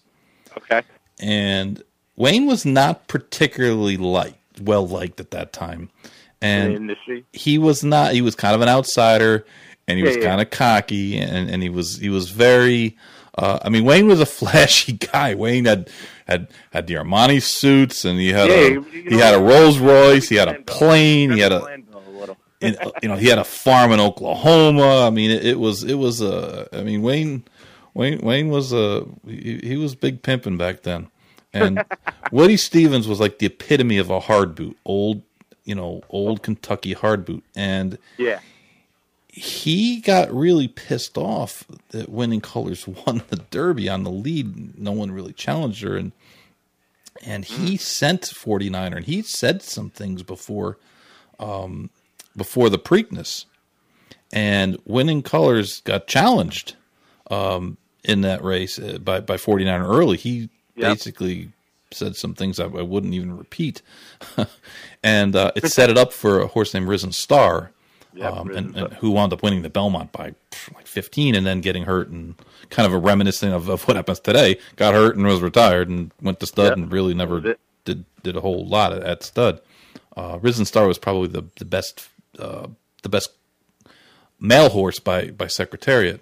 Okay. 0.57 0.83
and 1.21 1.83
Wayne 2.16 2.47
was 2.47 2.65
not 2.65 3.09
particularly 3.09 3.97
liked, 3.97 4.61
well 4.61 4.86
liked 4.86 5.20
at 5.20 5.31
that 5.32 5.53
time, 5.53 5.91
and 6.41 6.95
he 7.32 7.59
was 7.59 7.82
not. 7.85 8.12
He 8.12 8.20
was 8.23 8.35
kind 8.35 8.55
of 8.55 8.61
an 8.61 8.69
outsider, 8.69 9.45
and 9.89 9.99
he 9.99 10.05
was 10.05 10.16
Yeah, 10.16 10.23
yeah. 10.23 10.28
kind 10.28 10.41
of 10.41 10.51
cocky, 10.51 11.19
and, 11.19 11.51
and 11.51 11.62
he 11.62 11.69
was 11.69 11.99
he 11.99 12.09
was 12.09 12.31
very. 12.31 12.97
Uh, 13.36 13.59
I 13.62 13.69
mean, 13.69 13.85
Wayne 13.85 14.07
was 14.07 14.20
a 14.20 14.27
flashy 14.41 14.93
guy. 14.93 15.35
Wayne 15.35 15.65
had 15.65 15.91
had 16.27 16.49
had 16.73 16.86
the 16.86 16.95
Armani 16.95 17.43
suits, 17.43 18.05
and 18.05 18.19
he 18.19 18.28
had 18.28 18.49
Yeah, 18.49 18.55
a 18.55 18.70
you 18.70 18.82
he 18.82 19.16
had 19.19 19.35
a 19.35 19.41
Rolls 19.41 19.78
Royce, 19.78 20.28
he 20.28 20.36
had 20.36 20.49
a 20.49 20.55
plane, 20.62 21.32
he 21.32 21.41
had 21.41 21.51
a 21.53 21.59
Landau 21.61 21.99
a 21.99 22.11
little. 22.11 22.36
in, 22.61 22.77
you 23.03 23.09
know, 23.09 23.16
he 23.16 23.27
had 23.27 23.39
a 23.39 23.45
farm 23.45 23.91
in 23.91 23.99
Oklahoma. 24.01 25.05
I 25.07 25.11
mean, 25.11 25.31
it, 25.32 25.45
it 25.45 25.59
was 25.59 25.82
it 25.82 25.95
was 25.95 26.20
a. 26.20 26.69
I 26.73 26.82
mean, 26.85 27.03
Wayne 27.03 27.43
Wayne 27.93 28.19
Wayne 28.20 28.49
was 28.51 28.73
a 28.73 29.05
he, 29.27 29.59
he 29.65 29.77
was 29.77 29.97
big 29.97 30.23
pimping 30.23 30.57
back 30.57 30.82
then, 30.82 31.09
and 31.55 31.85
Woody 32.31 32.57
Stephens 32.59 33.09
was 33.09 33.21
like 33.21 33.39
the 33.39 33.47
epitome 33.47 33.97
of 33.99 34.11
a 34.11 34.21
hard 34.21 34.55
boot, 34.55 34.77
old 34.85 35.23
you 35.65 35.75
know, 35.75 36.03
old 36.11 36.43
Kentucky 36.43 36.93
hard 36.93 37.25
boot, 37.25 37.43
and 37.57 37.97
Yeah. 38.19 38.41
he 39.29 40.01
got 40.01 40.31
really 40.33 40.69
pissed 40.69 41.17
off 41.17 41.65
that 41.91 42.09
Winning 42.11 42.41
Colors 42.43 42.87
won 43.07 43.23
the 43.29 43.37
Derby 43.51 43.89
on 43.89 44.03
the 44.05 44.11
lead. 44.11 44.79
No 44.79 44.93
one 44.93 45.11
really 45.11 45.33
challenged 45.33 45.83
her, 45.83 45.97
and 45.97 46.13
and 47.25 47.45
he 47.45 47.77
sent 47.77 48.23
49er, 48.23 48.97
and 48.97 49.07
he 49.07 49.23
said 49.23 49.63
some 49.63 49.89
things 49.89 50.23
before 50.23 50.77
um, 51.39 51.89
before 52.37 52.69
the 52.69 52.79
Preakness, 52.79 53.45
and 54.33 54.77
Winning 54.85 55.23
Colors 55.23 55.81
got 55.81 56.07
challenged 56.07 56.75
um, 57.31 57.77
in 58.05 58.21
that 58.21 58.43
race 58.45 58.79
uh, 58.79 58.99
by 58.99 59.21
by 59.21 59.37
49er 59.37 59.89
early. 59.89 60.17
He 60.19 60.51
Yep. 60.77 60.93
basically 60.93 61.51
said 61.91 62.17
some 62.17 62.35
things 62.35 62.59
I, 62.59 62.65
I 62.65 62.83
wouldn't 62.83 63.15
even 63.15 63.37
repeat, 63.37 63.83
and 65.03 65.37
uh, 65.37 65.53
it 65.55 65.71
set 65.71 65.91
it 65.91 65.99
up 65.99 66.13
for 66.13 66.41
a 66.41 66.47
horse 66.47 66.75
named 66.75 66.89
Risen 66.89 67.13
Star 67.13 67.71
Yep, 68.15 68.33
um, 68.33 68.49
Risen 68.49 68.67
and, 68.67 68.77
and 68.77 68.93
who 68.95 69.11
wound 69.11 69.33
up 69.33 69.43
winning 69.43 69.63
the 69.63 69.71
Belmont 69.71 70.13
by 70.13 70.35
like 70.75 70.87
15 70.87 71.35
and 71.35 71.45
then 71.45 71.61
getting 71.61 71.85
hurt 71.85 72.09
and 72.09 72.35
kind 72.71 72.87
of 72.87 72.93
a 72.93 72.99
reminiscent 72.99 73.53
of, 73.53 73.69
of 73.69 73.87
what 73.89 73.97
happens 73.97 74.21
today. 74.21 74.59
Got 74.77 74.95
hurt 74.95 75.17
and 75.17 75.27
was 75.27 75.41
retired 75.41 75.89
and 75.89 76.13
went 76.23 76.41
to 76.41 76.47
stud 76.47 76.69
Yep, 76.69 76.77
and 76.77 76.93
really 76.93 77.15
never 77.15 77.57
did 77.85 78.05
did 78.23 78.37
a 78.37 78.41
whole 78.41 78.67
lot 78.67 78.93
at, 78.93 79.03
at 79.03 79.23
stud. 79.23 79.61
Uh, 80.17 80.39
Risen 80.41 80.65
Star 80.65 80.87
was 80.87 80.99
probably 80.99 81.29
the 81.29 81.45
the 81.57 81.65
best 81.65 82.09
uh, 82.39 82.69
the 83.03 83.09
best 83.09 83.31
male 84.39 84.69
horse 84.69 85.01
by 85.01 85.31
by 85.31 85.49
Secretariat. 85.49 86.21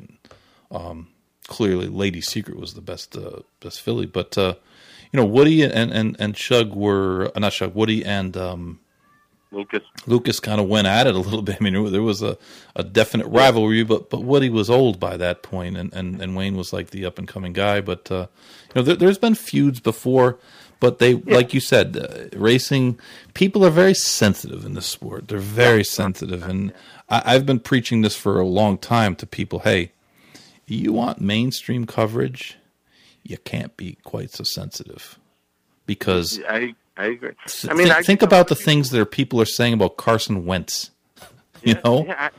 Um, 0.71 1.09
clearly, 1.53 1.87
Lady 1.87 2.23
Secret 2.23 2.59
was 2.59 2.73
the 2.73 2.81
best 2.81 3.17
uh, 3.17 3.41
best 3.61 3.83
filly, 3.83 4.07
but 4.07 4.37
uh, 4.39 4.55
you 5.13 5.19
know 5.19 5.27
Woody 5.27 5.63
and 5.63 5.93
and 5.93 6.17
and 6.19 6.37
Shug 6.37 6.75
were 6.75 7.31
uh, 7.35 7.39
not 7.39 7.53
Shug 7.53 7.75
Woody 7.75 8.03
and 8.05 8.35
um, 8.37 8.81
Lukas. 9.53 9.83
Lukas 10.07 10.41
kind 10.41 10.61
of 10.61 10.69
went 10.69 10.87
at 10.87 11.07
it 11.07 11.15
a 11.15 11.19
little 11.19 11.43
bit. 11.49 11.59
I 11.61 11.65
mean, 11.65 11.93
there 11.93 12.03
was 12.03 12.23
a, 12.23 12.39
a 12.75 12.83
definite 12.83 13.27
rivalry, 13.27 13.85
but 13.85 14.11
but 14.11 14.25
Woody 14.25 14.49
was 14.49 14.71
old 14.71 14.99
by 14.99 15.17
that 15.19 15.43
point, 15.43 15.77
and, 15.77 15.93
and, 15.93 16.21
and 16.21 16.35
Wayne 16.35 16.57
was 16.57 16.73
like 16.73 16.91
the 16.91 17.05
up 17.05 17.19
and 17.19 17.29
coming 17.29 17.53
guy. 17.53 17.81
But 17.81 18.11
uh, 18.11 18.27
you 18.75 18.83
know, 18.83 18.95
there, 18.95 19.09
has 19.09 19.19
been 19.19 19.35
feuds 19.35 19.81
before, 19.81 20.39
but 20.81 20.99
they, 20.99 21.15
yeah. 21.15 21.35
like 21.35 21.53
you 21.55 21.61
said, 21.61 21.97
uh, 21.97 22.37
racing 22.37 22.99
people 23.35 23.65
are 23.65 23.71
very 23.71 23.95
sensitive 23.95 24.65
in 24.65 24.75
this 24.75 24.87
sport. 24.87 25.29
They're 25.29 25.39
very 25.39 25.85
sensitive, 25.85 26.43
and 26.43 26.73
I, 27.09 27.23
I've 27.35 27.47
been 27.47 27.61
preaching 27.61 28.01
this 28.01 28.17
for 28.17 28.41
a 28.41 28.47
long 28.47 28.79
time 28.79 29.15
to 29.17 29.27
people. 29.27 29.61
Hey, 29.61 29.93
you 30.67 30.93
want 30.93 31.21
mainstream 31.21 31.87
coverage, 31.87 32.57
you 33.23 33.39
can't 33.39 33.77
be 33.77 33.99
quite 34.05 34.31
so 34.31 34.45
sensitive 34.45 35.19
because 35.87 36.41
I 36.49 36.75
I 36.97 37.07
agree. 37.07 37.31
I 37.69 37.75
mean, 37.75 37.87
think, 37.87 37.91
I, 37.91 38.03
think 38.03 38.23
about 38.23 38.49
the 38.49 38.55
things 38.55 38.91
that 38.91 39.11
people 39.11 39.41
are 39.41 39.47
saying 39.47 39.75
about 39.75 39.97
Carson 39.97 40.47
Wentz. 40.47 40.91
You 41.65 41.75
yeah, 41.75 41.81
know, 41.85 42.05
yeah, 42.05 42.15
I, 42.19 42.31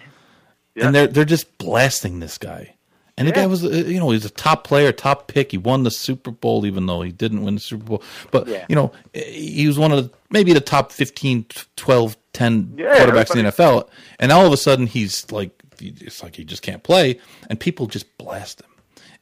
yeah. 0.75 0.85
and 0.85 0.93
they're 0.93 1.07
they're 1.07 1.23
just 1.23 1.57
blasting 1.57 2.19
this 2.19 2.37
guy. 2.37 2.75
And 3.17 3.27
the 3.27 3.31
guy 3.31 3.45
was, 3.45 3.63
uh, 3.63 3.69
you 3.69 3.99
know, 3.99 4.09
he's 4.09 4.25
a 4.25 4.29
top 4.29 4.63
player, 4.63 4.91
top 4.91 5.27
pick. 5.27 5.51
He 5.51 5.57
won 5.57 5.83
the 5.83 5.91
Super 5.91 6.31
Bowl, 6.31 6.65
even 6.65 6.87
though 6.87 7.03
he 7.03 7.11
didn't 7.11 7.43
win 7.43 7.53
the 7.53 7.61
Super 7.61 7.83
Bowl. 7.83 8.03
But, 8.31 8.47
you 8.69 8.75
know, 8.75 8.91
he 9.13 9.67
was 9.67 9.77
one 9.77 9.91
of 9.91 10.03
the, 10.03 10.17
maybe 10.31 10.51
the 10.51 10.59
top 10.59 10.91
15, 10.91 11.45
12, 11.75 12.17
10 12.33 12.63
quarterbacks 12.75 13.35
in 13.35 13.45
the 13.45 13.51
NFL. 13.51 13.87
And 14.19 14.31
all 14.31 14.47
of 14.47 14.51
a 14.51 14.57
sudden, 14.57 14.87
he's 14.87 15.31
like, 15.31 15.51
it's 15.89 16.23
like 16.23 16.35
he 16.35 16.43
just 16.43 16.61
can't 16.61 16.83
play. 16.83 17.19
And 17.49 17.59
people 17.59 17.87
just 17.87 18.17
blast 18.17 18.61
him. 18.61 18.69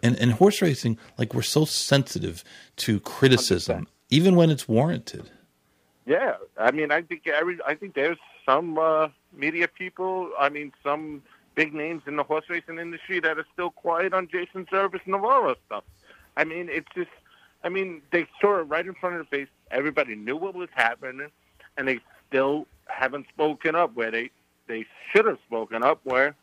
And, 0.03 0.15
and 0.17 0.33
horse 0.33 0.61
racing, 0.61 0.97
like, 1.17 1.33
we're 1.33 1.41
so 1.43 1.65
sensitive 1.65 2.43
to 2.77 2.99
criticism 2.99 3.85
100% 3.85 3.87
even 4.11 4.35
when 4.35 4.49
it's 4.49 4.67
warranted. 4.67 5.31
Yeah, 6.05 6.35
I 6.57 6.71
mean, 6.71 6.91
I 6.91 7.01
think 7.01 7.25
every, 7.27 7.57
I 7.65 7.75
think 7.75 7.95
there's 7.95 8.17
some 8.45 8.77
uh, 8.77 9.07
media 9.33 9.67
people. 9.67 10.29
I 10.37 10.49
mean, 10.49 10.73
some 10.83 11.23
big 11.55 11.73
names 11.73 12.03
in 12.05 12.17
the 12.17 12.23
horse 12.23 12.45
racing 12.49 12.77
industry 12.77 13.19
that 13.21 13.39
are 13.39 13.45
still 13.53 13.71
quiet 13.71 14.13
on 14.13 14.27
Jason 14.27 14.67
Servis 14.69 15.01
and 15.05 15.13
Navarro 15.13 15.55
stuff. 15.65 15.83
I 16.37 16.43
mean, 16.43 16.69
it's 16.69 16.87
just, 16.93 17.09
I 17.63 17.69
mean, 17.69 18.01
they 18.11 18.27
saw 18.39 18.59
it 18.59 18.63
right 18.63 18.85
in 18.85 18.93
front 18.95 19.15
of 19.15 19.29
their 19.29 19.39
face. 19.39 19.49
Everybody 19.71 20.15
knew 20.15 20.35
what 20.35 20.55
was 20.55 20.69
happening, 20.73 21.29
and 21.77 21.87
they 21.87 21.99
still 22.27 22.67
haven't 22.87 23.27
spoken 23.29 23.75
up 23.75 23.95
where 23.95 24.11
they 24.11 24.29
they 24.67 24.85
should 25.11 25.25
have 25.25 25.37
spoken 25.47 25.83
up 25.83 25.99
where 26.03 26.35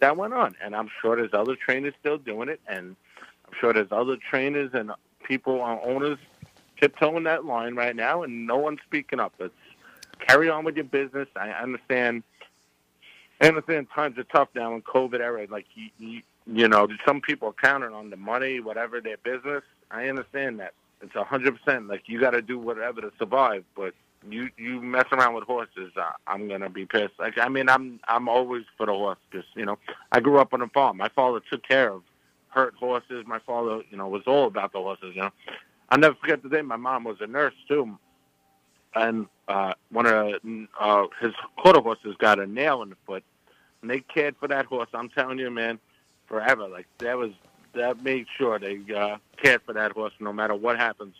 that 0.00 0.16
went 0.16 0.34
on. 0.34 0.54
And 0.62 0.74
I'm 0.74 0.88
sure 1.00 1.16
there's 1.16 1.34
other 1.34 1.56
trainers 1.56 1.94
still 2.00 2.18
doing 2.18 2.48
it, 2.48 2.60
and 2.66 2.96
I'm 3.46 3.52
sure 3.60 3.72
there's 3.72 3.92
other 3.92 4.16
trainers 4.16 4.70
and 4.74 4.92
people, 5.24 5.62
uh, 5.62 5.78
owners 5.82 6.18
tiptoeing 6.78 7.24
that 7.24 7.44
line 7.44 7.74
right 7.74 7.94
now, 7.94 8.22
and 8.22 8.46
no 8.46 8.56
one's 8.56 8.80
speaking 8.86 9.20
up. 9.20 9.32
It's 9.38 9.54
carry 10.20 10.48
on 10.48 10.64
with 10.64 10.76
your 10.76 10.84
business. 10.84 11.28
I 11.36 11.50
understand. 11.50 12.22
I 13.40 13.48
understand 13.48 13.88
times 13.94 14.16
are 14.18 14.24
tough 14.24 14.48
now 14.54 14.74
in 14.74 14.82
COVID 14.82 15.20
era. 15.20 15.46
Like 15.50 15.66
you, 15.74 15.90
you, 15.98 16.22
you 16.46 16.68
know, 16.68 16.88
some 17.04 17.20
people 17.20 17.48
are 17.48 17.52
counting 17.52 17.92
on 17.92 18.10
the 18.10 18.16
money, 18.16 18.60
whatever 18.60 19.00
their 19.00 19.16
business. 19.18 19.62
I 19.90 20.08
understand 20.08 20.60
that. 20.60 20.72
It's 21.02 21.14
a 21.14 21.24
hundred 21.24 21.58
percent. 21.58 21.88
Like 21.88 22.08
you 22.08 22.20
got 22.20 22.30
to 22.30 22.42
do 22.42 22.58
whatever 22.58 23.00
to 23.00 23.12
survive. 23.18 23.64
But 23.76 23.94
you 24.28 24.50
you 24.56 24.80
mess 24.80 25.06
around 25.12 25.34
with 25.34 25.44
horses, 25.44 25.92
uh, 25.96 26.10
I'm 26.26 26.48
gonna 26.48 26.70
be 26.70 26.86
pissed. 26.86 27.14
Like 27.18 27.38
I 27.38 27.48
mean, 27.48 27.68
I'm 27.68 28.00
I'm 28.08 28.28
always 28.28 28.64
for 28.76 28.86
the 28.86 28.92
horse 28.92 29.18
you 29.54 29.64
know 29.64 29.78
I 30.12 30.20
grew 30.20 30.38
up 30.38 30.52
on 30.54 30.62
a 30.62 30.68
farm. 30.68 30.96
My 30.96 31.08
father 31.08 31.40
took 31.50 31.66
care 31.66 31.90
of 31.90 32.02
hurt 32.48 32.74
horses. 32.74 33.24
My 33.26 33.40
father, 33.40 33.82
you 33.90 33.96
know, 33.96 34.08
was 34.08 34.22
all 34.26 34.46
about 34.46 34.72
the 34.72 34.78
horses. 34.78 35.12
You 35.14 35.22
know, 35.22 35.30
I'll 35.90 35.98
never 35.98 36.14
forget 36.14 36.42
the 36.42 36.48
day 36.48 36.62
my 36.62 36.76
mom 36.76 37.04
was 37.04 37.16
a 37.20 37.26
nurse 37.26 37.54
too, 37.68 37.98
and 38.94 39.26
uh, 39.48 39.74
one 39.90 40.06
of 40.06 40.34
uh, 40.80 41.06
his 41.20 41.32
quarter 41.58 41.80
horses 41.80 42.14
got 42.18 42.38
a 42.38 42.46
nail 42.46 42.82
in 42.82 42.90
the 42.90 42.96
foot, 43.06 43.24
and 43.82 43.90
they 43.90 44.00
cared 44.00 44.36
for 44.38 44.48
that 44.48 44.66
horse. 44.66 44.88
I'm 44.94 45.08
telling 45.10 45.38
you, 45.38 45.50
man, 45.50 45.78
forever. 46.26 46.68
Like 46.68 46.86
that 46.98 47.18
was 47.18 47.32
that 47.74 48.02
made 48.02 48.26
sure 48.38 48.58
they 48.58 48.80
uh, 48.94 49.18
cared 49.42 49.62
for 49.62 49.72
that 49.74 49.92
horse 49.92 50.12
no 50.20 50.32
matter 50.32 50.54
what 50.54 50.78
happens. 50.78 51.14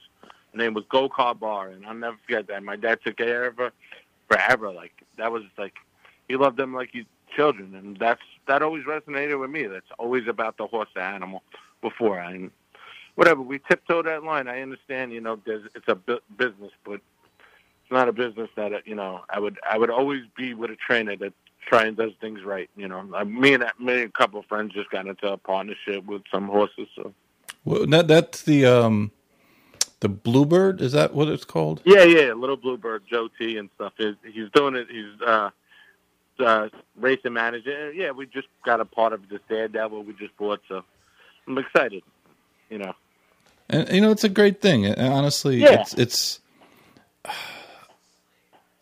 Her 0.55 0.59
name 0.59 0.75
was 0.75 0.85
Go 0.89 1.09
Car 1.09 1.35
Bar, 1.35 1.71
and 1.71 1.85
I'll 1.85 1.95
never 1.95 2.17
forget 2.25 2.47
that. 2.47 2.63
My 2.63 2.77
dad 2.77 3.01
took 3.05 3.17
care 3.17 3.47
of 3.47 3.57
her 3.59 3.73
forever. 4.31 4.73
Like 4.73 4.93
that 5.19 5.33
was 5.33 5.43
like 5.59 5.75
he 6.29 6.37
loved 6.37 6.57
them 6.57 6.73
like 6.73 6.91
his 6.93 7.05
children, 7.35 7.75
and 7.75 7.97
that's 7.99 8.23
that 8.47 8.63
always 8.63 8.85
resonated 8.85 9.41
with 9.41 9.51
me. 9.51 9.67
That's 9.67 9.91
always 9.99 10.29
about 10.29 10.57
the 10.57 10.67
horse, 10.67 10.89
the 10.95 11.03
animal. 11.03 11.43
Before 11.83 12.19
I 12.19 12.49
whatever. 13.15 13.41
We 13.43 13.59
tiptoe 13.59 14.03
that 14.03 14.25
line. 14.25 14.49
I 14.49 14.63
understand, 14.63 15.13
you 15.13 15.21
know, 15.21 15.41
there's, 15.45 15.69
it's 15.75 15.89
a 15.89 15.95
bu- 15.95 16.21
business, 16.37 16.73
but 16.85 16.95
it's 16.95 17.91
not 17.91 18.09
a 18.09 18.13
business 18.13 18.49
that 18.57 18.73
uh, 18.73 18.79
you 18.85 18.95
know. 18.95 19.23
I 19.29 19.39
would 19.39 19.59
I 19.69 19.77
would 19.77 19.91
always 19.91 20.23
be 20.37 20.55
with 20.55 20.71
a 20.71 20.77
trainer 20.77 21.17
that 21.17 21.33
try 21.67 21.85
and 21.85 21.97
does 21.97 22.13
things 22.21 22.43
right. 22.43 22.71
You 22.77 22.89
know, 22.89 23.07
I, 23.15 23.25
me 23.25 23.55
and 23.55 23.65
me 23.79 23.95
and 23.95 24.05
a 24.05 24.09
couple 24.09 24.41
of 24.41 24.47
friends 24.47 24.73
just 24.73 24.91
got 24.91 25.07
into 25.07 25.31
a 25.31 25.37
partnership 25.37 26.05
with 26.07 26.23
some 26.33 26.49
horses. 26.49 26.89
So 26.97 27.13
well, 27.65 27.87
that 27.87 28.09
that's 28.09 28.43
the 28.43 28.65
um 28.65 29.13
the 30.05 30.09
bluebird 30.11 30.83
is 30.83 30.93
that 30.93 31.15
what 31.15 31.29
it's 31.29 31.47
called? 31.47 31.81
Yeah, 31.87 32.05
yeah, 32.05 32.35
little 32.35 32.59
bluebird, 32.59 33.05
Joe 33.11 33.31
T 33.39 33.57
and 33.57 33.71
stuff. 33.77 33.95
He's, 33.97 34.15
he's 34.31 34.51
doing 34.51 34.75
it. 34.75 34.87
He's 34.91 35.19
uh, 35.27 35.49
uh, 36.39 36.69
racing 36.97 37.33
manager. 37.33 37.91
Yeah, 37.91 38.11
we 38.11 38.27
just 38.27 38.49
got 38.67 38.83
a 38.83 38.85
part 38.85 39.15
of 39.15 39.27
this 39.31 39.41
Daredevil 39.49 40.03
we 40.03 40.13
just 40.13 40.37
bought, 40.37 40.61
so 40.69 40.85
I'm 41.49 41.57
excited. 41.57 42.03
You 42.69 42.81
know. 42.81 42.93
And 43.71 43.89
you 43.89 44.03
know, 44.03 44.11
it's 44.11 44.25
a 44.25 44.29
great 44.29 44.61
thing. 44.61 44.87
Honestly, 44.95 45.63
yeah. 45.63 45.81
it's 45.81 45.95
it's. 45.95 46.41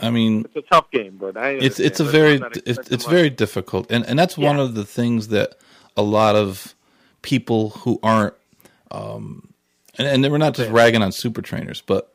I 0.00 0.10
mean, 0.10 0.44
it's 0.46 0.56
a 0.56 0.62
tough 0.62 0.90
game, 0.90 1.18
but 1.20 1.36
I 1.36 1.50
it's 1.50 1.78
it's 1.78 2.00
a 2.00 2.04
very 2.04 2.40
it's, 2.66 2.90
it's 2.90 3.06
very 3.06 3.30
difficult, 3.30 3.92
and 3.92 4.04
and 4.06 4.18
that's 4.18 4.36
yeah. 4.36 4.48
one 4.48 4.58
of 4.58 4.74
the 4.74 4.84
things 4.84 5.28
that 5.28 5.54
a 5.96 6.02
lot 6.02 6.34
of 6.34 6.74
people 7.22 7.70
who 7.70 8.00
aren't, 8.02 8.34
um, 8.90 9.51
and, 9.98 10.06
and 10.08 10.32
we're 10.32 10.38
not 10.38 10.54
just 10.54 10.70
ragging 10.70 11.02
on 11.02 11.12
super 11.12 11.42
trainers, 11.42 11.80
but 11.80 12.14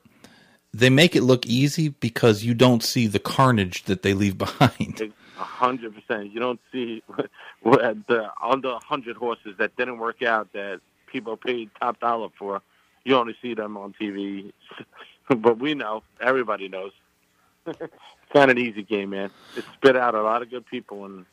they 0.74 0.90
make 0.90 1.16
it 1.16 1.24
look 1.24 1.46
easy 1.46 1.90
because 1.90 2.44
you 2.44 2.54
don't 2.54 2.84
see 2.84 3.08
the 3.08 3.20
carnage 3.20 3.84
that 3.84 4.02
they 4.04 4.14
leave 4.14 4.38
behind. 4.38 5.02
A 5.40 5.44
hundred 5.44 5.94
percent. 5.94 6.34
You 6.34 6.40
don't 6.40 6.60
see 6.72 7.04
the 7.64 8.32
under 8.42 8.70
a 8.70 8.80
hundred 8.80 9.18
horses 9.18 9.56
that 9.60 9.76
didn't 9.76 10.00
work 10.00 10.22
out 10.24 10.52
that 10.54 10.82
people 11.08 11.38
paid 11.38 11.70
top 11.80 12.00
dollar 12.00 12.30
for. 12.38 12.62
You 13.06 13.16
only 13.16 13.36
see 13.42 13.54
them 13.54 13.78
on 13.78 13.94
TV, 14.00 14.52
but 15.30 15.60
we 15.60 15.74
know 15.74 16.04
everybody 16.20 16.68
knows. 16.68 16.92
it's 17.66 18.34
not 18.34 18.50
an 18.50 18.58
easy 18.58 18.84
game, 18.84 19.12
man. 19.12 19.30
It 19.56 19.64
spit 19.76 19.96
out 19.96 20.16
a 20.16 20.22
lot 20.22 20.42
of 20.42 20.50
good 20.50 20.66
people, 20.66 21.06
and 21.06 21.26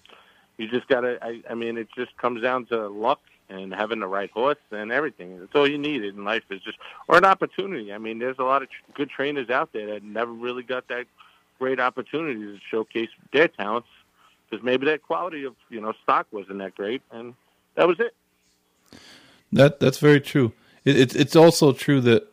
you 0.58 0.68
just 0.68 0.86
gotta. 0.86 1.18
I, 1.22 1.42
I 1.50 1.54
mean, 1.54 1.78
it 1.78 1.88
just 1.96 2.16
comes 2.18 2.42
down 2.42 2.66
to 2.66 2.88
luck 2.88 3.20
and 3.48 3.74
having 3.74 4.00
the 4.00 4.06
right 4.06 4.30
horse 4.30 4.58
and 4.70 4.90
everything. 4.90 5.38
That's 5.38 5.54
all 5.54 5.68
you 5.68 5.78
need 5.78 6.02
in 6.04 6.24
life 6.24 6.42
is 6.50 6.60
just 6.62 6.78
or 7.08 7.18
an 7.18 7.24
opportunity. 7.24 7.92
I 7.92 7.98
mean, 7.98 8.18
there's 8.18 8.38
a 8.38 8.44
lot 8.44 8.62
of 8.62 8.70
tr- 8.70 8.92
good 8.94 9.10
trainers 9.10 9.50
out 9.50 9.72
there 9.72 9.86
that 9.86 10.02
never 10.02 10.32
really 10.32 10.62
got 10.62 10.88
that 10.88 11.06
great 11.58 11.80
opportunity 11.80 12.40
to 12.40 12.58
showcase 12.70 13.10
their 13.32 13.48
talents 13.48 13.88
because 14.48 14.64
maybe 14.64 14.86
that 14.86 15.02
quality 15.02 15.44
of 15.44 15.54
you 15.68 15.80
know 15.80 15.92
stock 16.02 16.26
wasn't 16.32 16.58
that 16.58 16.74
great, 16.74 17.02
and 17.10 17.34
that 17.74 17.86
was 17.86 17.98
it. 18.00 18.14
That 19.52 19.80
that's 19.80 19.98
very 19.98 20.20
true. 20.20 20.52
It, 20.84 20.98
it's 20.98 21.14
it's 21.14 21.36
also 21.36 21.72
true 21.72 22.00
that 22.02 22.26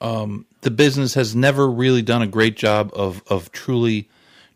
um, 0.00 0.46
the 0.62 0.70
business 0.70 1.14
has 1.14 1.34
never 1.34 1.70
really 1.70 2.02
done 2.02 2.22
a 2.22 2.26
great 2.26 2.56
job 2.56 2.90
of 2.94 3.22
of 3.28 3.52
truly 3.52 4.08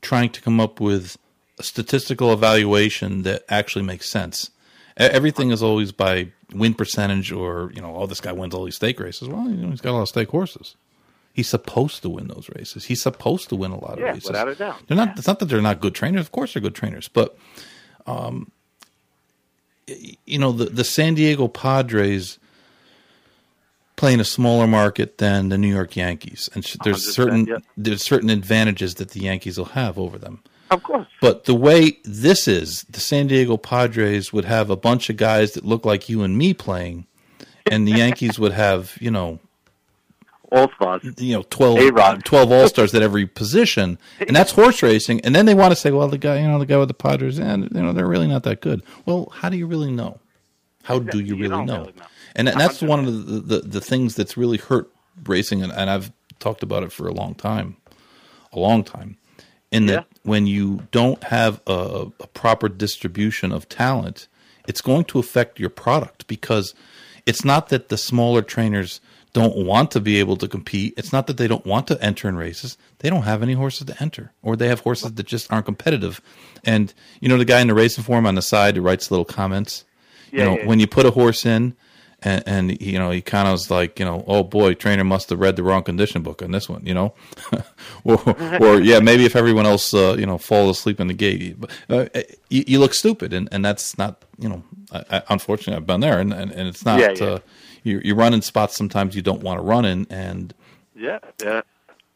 trying 0.02 0.30
to 0.30 0.40
come 0.40 0.60
up 0.60 0.80
with 0.80 1.16
a 1.58 1.62
statistical 1.62 2.32
evaluation 2.32 3.22
that 3.22 3.42
actually 3.48 3.84
makes 3.84 4.10
sense. 4.10 4.50
Everything 4.97 5.51
is 5.51 5.62
always 5.62 5.93
by 5.93 6.28
win 6.55 6.74
percentage, 6.74 7.31
or 7.31 7.70
you 7.74 7.82
know, 7.82 7.94
oh, 7.97 8.06
this 8.06 8.20
guy 8.20 8.32
wins 8.32 8.55
all 8.55 8.64
these 8.64 8.77
stake 8.77 8.98
races. 8.98 9.28
Well, 9.28 9.48
you 9.48 9.56
know, 9.56 9.70
he's 9.70 9.81
got 9.81 9.90
a 9.90 9.93
lot 9.93 10.02
of 10.02 10.09
stake 10.09 10.31
horses. 10.31 10.77
He's 11.35 11.48
supposed 11.48 12.01
to 12.01 12.09
win 12.09 12.28
those 12.28 12.48
races. 12.56 12.86
He's 12.86 13.02
supposed 13.02 13.51
to 13.51 13.56
win 13.56 13.70
a 13.70 13.78
lot 13.78 13.94
of 13.94 13.98
yeah, 13.98 14.06
races. 14.06 14.24
without 14.24 14.48
a 14.48 14.55
doubt. 14.55 14.81
They're 14.89 14.97
not. 14.97 15.18
It's 15.18 15.27
not 15.27 15.39
that 15.40 15.47
they're 15.47 15.60
not 15.60 15.81
good 15.81 15.94
trainers. 15.94 16.23
Of 16.23 16.32
course, 16.32 16.55
they're 16.55 16.62
good 16.62 16.74
trainers, 16.74 17.09
but 17.09 17.36
um, 18.06 18.51
you 20.24 20.39
know, 20.39 20.52
the, 20.52 20.66
the 20.66 20.85
San 20.85 21.14
Diego 21.14 21.48
Padres 21.48 22.39
playing 23.97 24.20
a 24.20 24.24
smaller 24.24 24.66
market 24.66 25.18
than 25.18 25.48
the 25.48 25.59
New 25.59 25.73
York 25.73 25.97
Yankees, 25.97 26.48
and 26.55 26.64
there's 26.85 27.14
certain 27.14 27.47
yeah. 27.47 27.59
there's 27.77 28.02
certain 28.02 28.31
advantages 28.31 28.97
that 28.97 29.10
the 29.10 29.20
Yankees 29.20 29.59
will 29.59 29.66
have 29.66 29.98
over 29.98 30.18
them. 30.18 30.43
Of 30.70 30.82
course. 30.82 31.06
But 31.20 31.44
the 31.44 31.55
way 31.55 31.98
this 32.05 32.48
is, 32.48 32.82
the 32.90 33.01
San 33.01 33.28
Diego 33.28 33.56
Padres 33.56 34.32
would 34.32 34.44
have 34.44 34.68
a 34.70 34.76
bunch 34.76 35.09
of 35.09 35.16
guys 35.16 35.52
that 35.52 35.64
look 35.64 35.84
like 35.84 36.09
you 36.09 36.22
and 36.22 36.36
me 36.36 36.55
playing, 36.55 37.06
and 37.70 37.86
the 37.86 37.93
Yankees 37.93 38.38
would 38.38 38.52
have, 38.52 38.97
you 39.01 39.10
know, 39.10 39.38
all 40.52 40.70
stars. 40.72 41.02
You 41.18 41.36
know, 41.36 41.43
12, 41.51 42.22
12 42.24 42.52
all 42.52 42.68
stars 42.68 42.94
at 42.94 43.02
every 43.02 43.26
position, 43.26 43.98
and 44.20 44.34
that's 44.34 44.52
horse 44.52 44.82
racing. 44.82 45.20
And 45.22 45.34
then 45.34 45.47
they 45.47 45.55
want 45.55 45.72
to 45.72 45.76
say, 45.76 45.90
well, 45.90 46.09
the 46.09 46.18
guy, 46.18 46.40
you 46.40 46.48
know, 46.48 46.59
the 46.59 46.66
guy 46.66 46.76
with 46.76 46.88
the 46.88 46.94
Padres, 46.94 47.38
and 47.38 47.64
you 47.72 47.82
know, 47.82 47.93
they're 47.93 48.06
really 48.06 48.28
not 48.28 48.43
that 48.44 48.60
good. 48.60 48.82
Well, 49.05 49.32
how 49.34 49.48
do 49.48 49.56
you 49.56 49.66
really 49.66 49.90
know? 49.90 50.20
How 50.82 51.01
do 51.01 51.18
you, 51.18 51.34
really, 51.34 51.48
know? 51.48 51.59
really 51.59 51.93
know? 51.97 52.06
And, 52.36 52.48
and 52.48 52.60
that's 52.60 52.80
one 52.80 53.01
of 53.01 53.26
the, 53.26 53.40
the, 53.40 53.60
the 53.60 53.80
things 53.80 54.14
that's 54.14 54.36
really 54.36 54.59
hurt 54.59 54.88
racing, 55.24 55.62
and, 55.62 55.72
and 55.72 55.90
I've 55.90 56.12
talked 56.38 56.62
about 56.62 56.82
it 56.84 56.93
for 56.93 57.09
a 57.09 57.12
long 57.12 57.34
time, 57.34 57.76
a 58.52 58.59
long 58.59 58.84
time, 58.84 59.16
in 59.70 59.86
that 59.86 60.06
Yeah. 60.10 60.18
when 60.22 60.47
you 60.47 60.86
don't 60.90 61.22
have 61.24 61.60
a, 61.66 62.06
a 62.20 62.26
proper 62.28 62.68
distribution 62.68 63.52
of 63.52 63.68
talent, 63.68 64.28
it's 64.66 64.80
going 64.80 65.05
to 65.06 65.18
affect 65.18 65.59
your 65.60 65.70
product 65.70 66.26
because 66.26 66.74
it's 67.24 67.44
not 67.44 67.68
that 67.68 67.88
the 67.88 67.97
smaller 67.98 68.43
trainers 68.43 69.01
don't 69.32 69.56
want 69.66 69.90
to 69.90 70.01
be 70.01 70.18
able 70.18 70.36
to 70.38 70.48
compete. 70.48 70.94
It's 70.97 71.12
not 71.12 71.26
that 71.26 71.36
they 71.36 71.47
don't 71.47 71.66
want 71.66 71.86
to 71.88 72.02
enter 72.02 72.26
in 72.28 72.36
races. 72.36 72.78
They 73.01 73.10
don't 73.10 73.22
have 73.24 73.43
any 73.43 73.52
horses 73.52 73.86
to 73.86 74.02
enter, 74.02 74.32
or 74.43 74.56
they 74.56 74.68
have 74.68 74.80
horses 74.80 75.12
that 75.12 75.26
just 75.26 75.52
aren't 75.52 75.66
competitive. 75.66 76.22
And 76.64 76.94
you 77.20 77.28
know 77.28 77.36
the 77.36 77.44
guy 77.44 77.60
in 77.60 77.66
the 77.66 77.74
racing 77.74 78.05
forum 78.05 78.26
on 78.26 78.34
the 78.34 78.43
side 78.43 78.76
who 78.76 78.82
writes 78.82 79.10
little 79.10 79.26
comments. 79.26 79.84
Yeah, 80.32 80.38
you 80.38 80.44
know 80.44 80.59
yeah. 80.59 80.66
when 80.66 80.80
you 80.80 80.86
put 80.86 81.05
a 81.05 81.10
horse 81.10 81.44
in, 81.44 81.76
and, 82.22 82.43
and 82.47 82.80
you 82.80 82.98
know 82.98 83.10
he 83.10 83.20
kind 83.20 83.48
of 83.48 83.52
was 83.52 83.70
like, 83.70 83.98
you 83.98 84.05
know, 84.05 84.24
oh 84.26 84.43
boy, 84.43 84.74
trainer 84.74 85.05
must 85.05 85.30
have 85.30 85.38
read 85.38 85.56
the 85.56 85.62
wrong 85.62 85.82
condition 85.82 86.22
book 86.22 86.43
on 86.43 86.51
this 86.51 86.68
one, 86.68 86.84
you 86.84 86.94
know, 86.94 87.14
or, 88.05 88.18
or 88.60 88.80
yeah, 88.80 89.01
maybe 89.01 89.24
if 89.24 89.36
everyone 89.36 89.66
else, 89.66 89.93
uh, 89.94 90.16
you 90.18 90.26
know, 90.26 90.38
fall 90.38 90.70
asleep 90.70 91.01
in 91.01 91.09
the 91.09 91.14
gate, 91.14 91.56
uh, 91.88 92.06
you, 92.48 92.64
you 92.66 92.78
look 92.78 92.94
stupid, 92.94 93.32
and, 93.32 93.48
and 93.52 93.64
that's 93.64 93.98
not, 93.98 94.24
you 94.38 94.48
know, 94.48 94.62
I, 94.93 95.05
I, 95.10 95.22
unfortunately 95.30 95.76
I've 95.76 95.86
been 95.86 96.01
there, 96.01 96.18
and, 96.18 96.32
and, 96.32 96.51
and 96.52 96.68
it's 96.68 96.84
not. 96.84 97.01
Yeah, 97.01 97.12
yeah. 97.16 97.34
Uh, 97.34 97.38
you 97.86 98.01
you 98.02 98.14
run 98.16 98.34
in 98.34 98.43
spots 98.43 98.76
sometimes 98.76 99.14
you 99.14 99.22
don't 99.22 99.43
want 99.43 99.59
to 99.59 99.62
run 99.62 99.84
in, 99.84 100.06
and 100.10 100.52
Yeah, 100.97 101.20
yeah. 101.43 101.62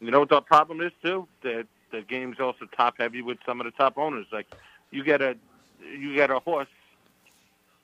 You 0.00 0.10
know 0.10 0.20
what 0.20 0.28
the 0.28 0.40
problem 0.40 0.80
is 0.80 0.92
too? 1.02 1.28
that 1.42 1.66
the 1.92 2.02
game's 2.02 2.40
also 2.40 2.66
top 2.76 2.96
heavy 2.98 3.22
with 3.22 3.38
some 3.46 3.60
of 3.60 3.66
the 3.66 3.70
top 3.70 3.96
owners. 3.96 4.26
Like 4.32 4.46
you 4.90 5.04
get 5.04 5.22
a 5.22 5.36
you 5.96 6.14
get 6.14 6.30
a 6.30 6.40
horse. 6.40 6.68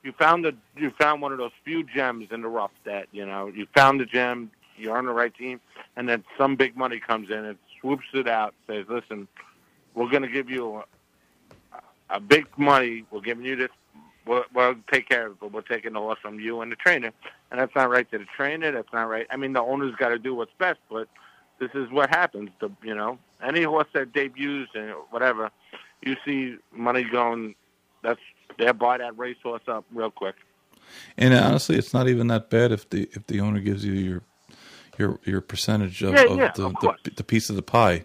You 0.03 0.13
found 0.13 0.45
the 0.45 0.55
you 0.77 0.93
found 0.99 1.21
one 1.21 1.33
of 1.33 1.39
those 1.39 1.53
few 1.65 1.83
gems 1.85 2.29
in 2.31 2.43
the 2.43 2.49
rough 2.49 2.71
that 2.85 3.09
you 3.13 3.27
know 3.27 3.49
you 3.49 3.67
found 3.75 4.01
the 4.01 4.07
gem. 4.07 4.51
You're 4.77 4.97
on 4.97 5.07
the 5.07 5.13
right 5.13 5.35
team, 5.35 5.61
and 5.97 6.09
then 6.09 6.23
some 6.37 6.55
big 6.55 6.77
money 6.77 7.01
comes 7.01 7.31
in 7.31 7.45
and 7.45 7.59
swoops 7.81 8.07
it 8.13 8.29
out. 8.29 8.55
Says, 8.67 8.85
"Listen, 8.89 9.27
we're 9.95 10.11
going 10.11 10.23
to 10.23 10.29
give 10.29 10.51
you 10.51 10.83
a, 11.73 11.81
a 12.11 12.21
big 12.21 12.47
money. 12.57 13.05
We're 13.11 13.23
giving 13.23 13.45
you 13.45 13.57
this. 13.57 13.71
We'll, 14.27 14.45
we'll 14.55 14.75
take 14.93 15.09
care 15.09 15.27
of 15.27 15.33
it, 15.33 15.39
but 15.41 15.53
we're 15.53 15.63
taking 15.63 15.95
the 15.95 16.01
horse 16.01 16.19
from 16.21 16.39
you 16.39 16.61
and 16.61 16.71
the 16.71 16.77
trainer." 16.77 17.13
And 17.51 17.61
that's 17.61 17.75
not 17.75 17.91
right 17.91 18.09
to 18.11 18.19
the 18.19 18.27
trainer. 18.37 18.71
That's 18.71 18.93
not 18.93 19.05
right. 19.05 19.27
I 19.31 19.37
mean, 19.37 19.55
the 19.55 19.63
owner's 19.63 19.95
got 19.97 20.09
to 20.09 20.19
do 20.19 20.35
what's 20.35 20.53
best, 20.59 20.81
but 20.91 21.09
this 21.59 21.71
is 21.75 21.91
what 21.91 22.11
happens. 22.11 22.51
The 22.61 22.71
you 22.83 22.95
know 22.95 23.19
any 23.43 23.63
horse 23.63 23.89
that 23.95 24.13
debuts 24.13 24.71
and 24.75 24.91
whatever, 25.11 25.51
you 26.03 26.17
see 26.25 26.57
money 26.73 27.05
going. 27.05 27.55
That's 28.03 28.21
they 28.59 28.71
buy 28.73 28.99
that 28.99 29.17
racehorse 29.19 29.63
up 29.69 29.85
real 29.93 30.11
quick. 30.11 30.35
and 31.17 31.35
honestly, 31.35 31.77
it's 31.77 31.93
not 31.95 32.09
even 32.09 32.27
that 32.29 32.51
bad 32.51 32.73
if 32.73 32.89
the 32.91 33.09
if 33.13 33.27
the 33.27 33.41
owner 33.41 33.61
gives 33.61 33.85
you 33.85 33.93
your 33.93 34.23
your 34.99 35.19
your 35.25 35.41
percentage 35.41 36.03
of, 36.03 36.15
Yeah, 36.15 36.25
of, 36.25 36.39
yeah, 36.39 36.53
the, 36.55 36.67
of 36.67 36.75
the 36.81 37.11
the 37.17 37.25
piece 37.25 37.51
of 37.51 37.57
the 37.57 37.63
pie. 37.63 38.05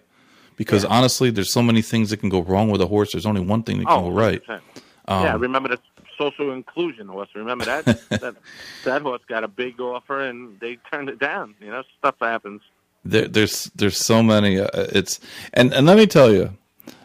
Because 0.56 0.84
honestly, 0.84 1.30
there's 1.30 1.52
so 1.52 1.62
many 1.62 1.82
things 1.82 2.10
that 2.10 2.18
can 2.18 2.28
go 2.28 2.40
wrong 2.42 2.70
with 2.70 2.80
a 2.80 2.86
horse. 2.86 3.12
There's 3.12 3.26
only 3.26 3.40
one 3.40 3.62
thing 3.62 3.78
that 3.78 3.86
can 3.86 3.98
Oh, 3.98 4.10
go 4.10 4.16
right. 4.16 4.42
Um, 5.08 5.24
yeah, 5.24 5.36
remember 5.36 5.70
the 5.70 5.78
social 6.16 6.52
inclusion 6.52 7.08
horse. 7.08 7.30
Remember 7.34 7.64
that? 7.64 7.84
that 8.10 8.36
that 8.84 9.02
horse 9.02 9.22
got 9.26 9.42
a 9.44 9.48
big 9.48 9.80
offer 9.80 10.20
and 10.20 10.60
they 10.60 10.76
turned 10.92 11.08
it 11.08 11.18
down. 11.18 11.54
You 11.60 11.70
know, 11.70 11.82
stuff 11.98 12.14
happens. 12.20 12.60
there, 13.04 13.26
there's 13.26 13.64
there's 13.74 13.96
so 13.96 14.22
many. 14.22 14.60
Uh, 14.60 14.68
it's 14.74 15.18
and 15.54 15.72
and 15.72 15.86
let 15.86 15.96
me 15.96 16.06
tell 16.06 16.32
you, 16.32 16.56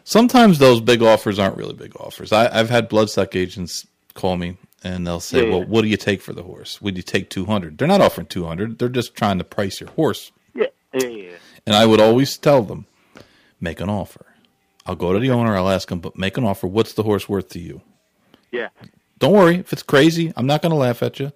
sometimes 0.07 0.57
those 0.59 0.79
big 0.79 1.01
offers 1.03 1.37
aren't 1.37 1.57
really 1.57 1.73
big 1.73 1.93
offers. 1.97 2.31
I, 2.31 2.47
I've 2.57 2.69
had 2.69 2.89
bloodstock 2.89 3.35
agents 3.35 3.85
call 4.13 4.37
me 4.37 4.57
and 4.83 5.05
they'll 5.05 5.19
say, 5.19 5.43
Yeah, 5.43 5.49
"Well, 5.49 5.59
yeah. 5.59 5.65
what 5.65 5.81
do 5.81 5.89
you 5.89 5.97
take 5.97 6.21
for 6.21 6.31
the 6.33 6.43
horse? 6.43 6.81
Would 6.81 6.95
you 6.95 7.03
take 7.03 7.29
two 7.29 7.45
hundred? 7.45 7.77
They're 7.77 7.87
not 7.87 8.01
offering 8.01 8.27
two 8.27 8.45
hundred. 8.45 8.79
They're 8.79 8.89
just 8.89 9.15
trying 9.15 9.37
to 9.39 9.43
price 9.43 9.79
your 9.81 9.89
horse. 9.91 10.31
Yeah, 10.55 10.67
yeah, 10.93 11.07
yeah. 11.07 11.29
And 11.65 11.75
I 11.75 11.85
would 11.85 11.99
always 11.99 12.37
tell 12.37 12.63
them, 12.63 12.85
make 13.59 13.81
an 13.81 13.89
offer. 13.89 14.25
I'll 14.85 14.95
go 14.95 15.11
to 15.11 15.19
the 15.19 15.31
owner. 15.31 15.57
I'll 15.57 15.67
ask 15.69 15.91
him, 15.91 15.99
but 15.99 16.17
make 16.17 16.37
an 16.37 16.45
offer. 16.45 16.65
What's 16.67 16.93
the 16.93 17.03
horse 17.03 17.27
worth 17.27 17.49
to 17.49 17.59
you? 17.59 17.81
yeah. 18.51 18.69
Don't 19.19 19.33
worry. 19.33 19.55
If 19.57 19.73
it's 19.73 19.81
crazy, 19.83 20.31
I'm 20.37 20.45
not 20.45 20.61
going 20.61 20.69
to 20.69 20.75
laugh 20.77 21.01
at 21.01 21.19
you. 21.19 21.31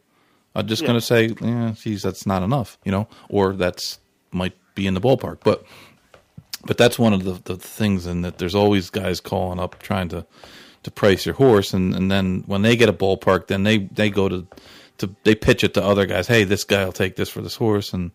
I'm 0.53 0.67
just 0.67 0.83
Yeah. 0.83 0.87
going 0.89 0.99
to 0.99 1.05
say, 1.05 1.35
yeah, 1.41 1.73
geez, 1.75 2.03
that's 2.03 2.27
not 2.27 2.43
enough, 2.43 2.77
you 2.85 2.91
know, 2.91 3.07
or 3.27 3.53
that's 3.53 3.97
might 4.31 4.53
be 4.75 4.85
in 4.85 4.93
the 4.93 5.01
ballpark. 5.01 5.39
But 5.43 5.65
but 6.65 6.77
that's 6.77 6.99
one 6.99 7.13
of 7.13 7.23
the, 7.23 7.33
the 7.43 7.57
things 7.57 8.05
in 8.05 8.21
that 8.21 8.37
there's 8.37 8.55
always 8.55 8.89
guys 8.89 9.19
calling 9.19 9.59
up 9.59 9.79
trying 9.79 10.09
to 10.09 10.25
to 10.83 10.89
price 10.89 11.27
your 11.27 11.35
horse, 11.35 11.73
and, 11.73 11.93
and 11.93 12.11
then 12.11 12.43
when 12.47 12.63
they 12.63 12.75
get 12.75 12.89
a 12.89 12.93
ballpark, 12.93 13.47
then 13.47 13.63
they 13.63 13.79
they 13.79 14.09
go 14.09 14.29
to 14.29 14.47
to 14.97 15.15
they 15.23 15.35
pitch 15.35 15.63
it 15.63 15.73
to 15.75 15.83
other 15.83 16.05
guys. 16.05 16.27
Hey, 16.27 16.43
this 16.43 16.63
guy 16.63 16.83
will 16.85 16.91
take 16.91 17.15
this 17.15 17.29
for 17.29 17.41
this 17.41 17.55
horse, 17.55 17.93
and 17.93 18.11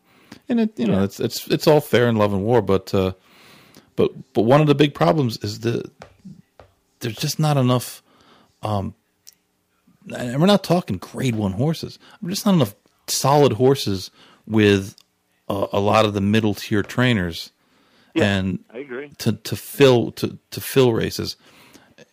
and 0.49 0.61
it 0.61 0.79
you 0.79 0.87
know 0.87 1.03
it's 1.05 1.21
it's 1.21 1.47
it's 1.49 1.67
all 1.67 1.81
fair 1.81 2.09
in 2.09 2.17
love 2.17 2.33
and 2.33 2.45
war, 2.45 2.63
but 2.63 2.93
uh, 2.95 3.13
but 3.95 4.11
but 4.33 4.43
one 4.43 4.61
of 4.61 4.67
the 4.67 4.75
big 4.75 4.95
problems 4.95 5.39
is 5.39 5.61
the 5.61 5.89
there's 7.01 7.17
just 7.17 7.39
not 7.39 7.57
enough 7.57 8.03
and 10.15 10.41
we're 10.41 10.47
not 10.47 10.65
talking 10.65 10.99
grade 10.99 11.35
one 11.35 11.53
horses. 11.53 11.99
There's 12.21 12.37
just 12.37 12.47
not 12.47 12.55
enough 12.55 12.75
solid 13.09 13.55
horses 13.55 14.11
with 14.47 14.97
a, 15.49 15.67
a 15.75 15.81
lot 15.81 16.05
of 16.05 16.15
the 16.15 16.21
middle 16.21 16.55
tier 16.55 16.83
trainers, 16.83 17.53
and 18.23 18.65
I 18.73 18.79
agree. 18.79 19.11
to 19.19 19.33
to 19.33 19.57
fill 19.57 20.13
to 20.13 20.39
to 20.51 20.61
fill 20.61 20.93
races. 20.93 21.37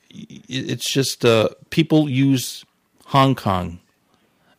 It's 0.10 0.92
just 0.92 1.26
uh, 1.26 1.50
people 1.72 2.08
use 2.10 2.64
Hong 3.06 3.34
Kong 3.36 3.80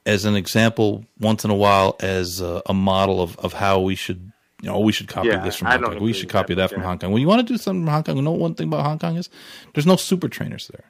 as 0.06 0.24
an 0.24 0.34
example 0.34 1.04
once 1.20 1.44
in 1.44 1.50
a 1.50 1.54
while 1.54 1.96
as 2.00 2.40
a, 2.40 2.60
a 2.66 2.74
model 2.74 3.22
of, 3.22 3.38
of 3.38 3.52
how 3.54 3.80
we 3.80 3.94
should 3.94 4.32
you 4.60 4.68
know 4.68 4.80
we 4.80 4.92
should 4.92 5.08
copy 5.08 5.28
Yeah, 5.28 5.44
this 5.44 5.56
from 5.56 5.68
Hong 5.68 5.82
Kong. 5.82 6.00
We 6.00 6.12
should 6.12 6.28
copy 6.28 6.54
that, 6.54 6.62
that 6.62 6.70
from 6.74 6.82
yeah. 6.82 6.88
Hong 6.88 6.98
Kong. 6.98 7.12
When 7.12 7.20
you 7.22 7.28
want 7.28 7.46
to 7.46 7.52
do 7.52 7.56
something 7.58 7.84
from 7.84 7.92
Hong 7.92 8.02
Kong, 8.02 8.16
you 8.16 8.22
know 8.22 8.32
one 8.32 8.54
thing 8.54 8.68
about 8.68 8.84
Hong 8.84 8.98
Kong 8.98 9.16
is 9.16 9.28
there's 9.74 9.86
no 9.86 9.96
super 9.96 10.28
trainers 10.28 10.68
there. 10.68 10.84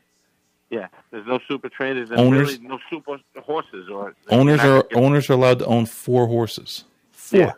Yeah, 0.70 0.88
there's 1.10 1.26
no 1.26 1.38
super 1.46 1.68
trainers 1.68 2.10
and 2.10 2.18
Owners- 2.18 2.54
really 2.56 2.66
no 2.66 2.78
super 2.90 3.18
horses 3.42 3.88
or 3.88 4.14
owners 4.30 4.60
are 4.60 4.84
owners 4.94 5.28
are 5.28 5.34
allowed 5.34 5.58
to 5.60 5.66
own 5.66 5.86
four 5.86 6.26
horses. 6.26 6.84
Four. 7.12 7.40
Yeah. 7.40 7.52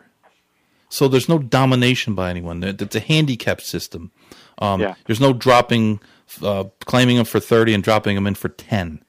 So 0.89 1.07
there's 1.07 1.27
no 1.29 1.37
domination 1.39 2.15
by 2.15 2.29
anyone. 2.29 2.63
It's 2.63 2.95
a 2.95 2.99
handicap 2.99 3.61
system. 3.61 4.11
Um, 4.59 4.81
Yeah. 4.81 4.95
There's 5.05 5.19
no 5.19 5.33
dropping, 5.33 5.99
uh, 6.41 6.65
claiming 6.85 7.17
them 7.17 7.25
for 7.25 7.39
thirty 7.39 7.73
and 7.73 7.83
dropping 7.83 8.15
them 8.15 8.25
in 8.27 8.35
for 8.35 8.49
ten. 8.49 9.03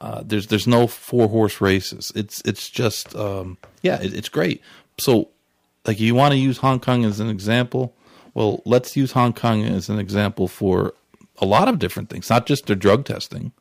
Uh, 0.00 0.22
there's 0.24 0.46
there's 0.48 0.66
no 0.66 0.86
four 0.86 1.28
horse 1.28 1.60
races. 1.60 2.12
It's 2.14 2.40
it's 2.44 2.68
just 2.70 3.14
um, 3.16 3.58
yeah, 3.82 4.00
it, 4.00 4.14
it's 4.14 4.28
great. 4.28 4.60
So 4.98 5.30
like 5.86 5.98
you 6.00 6.14
want 6.14 6.32
to 6.32 6.38
use 6.38 6.58
Hong 6.58 6.80
Kong 6.80 7.04
as 7.04 7.18
an 7.20 7.28
example. 7.28 7.94
Well, 8.34 8.62
let's 8.66 8.96
use 8.96 9.12
Hong 9.12 9.32
Kong 9.32 9.64
as 9.64 9.88
an 9.88 9.98
example 9.98 10.46
for 10.48 10.92
a 11.38 11.46
lot 11.46 11.68
of 11.68 11.78
different 11.78 12.08
things, 12.10 12.28
not 12.30 12.46
just 12.46 12.66
their 12.66 12.76
drug 12.76 13.04
testing. 13.04 13.52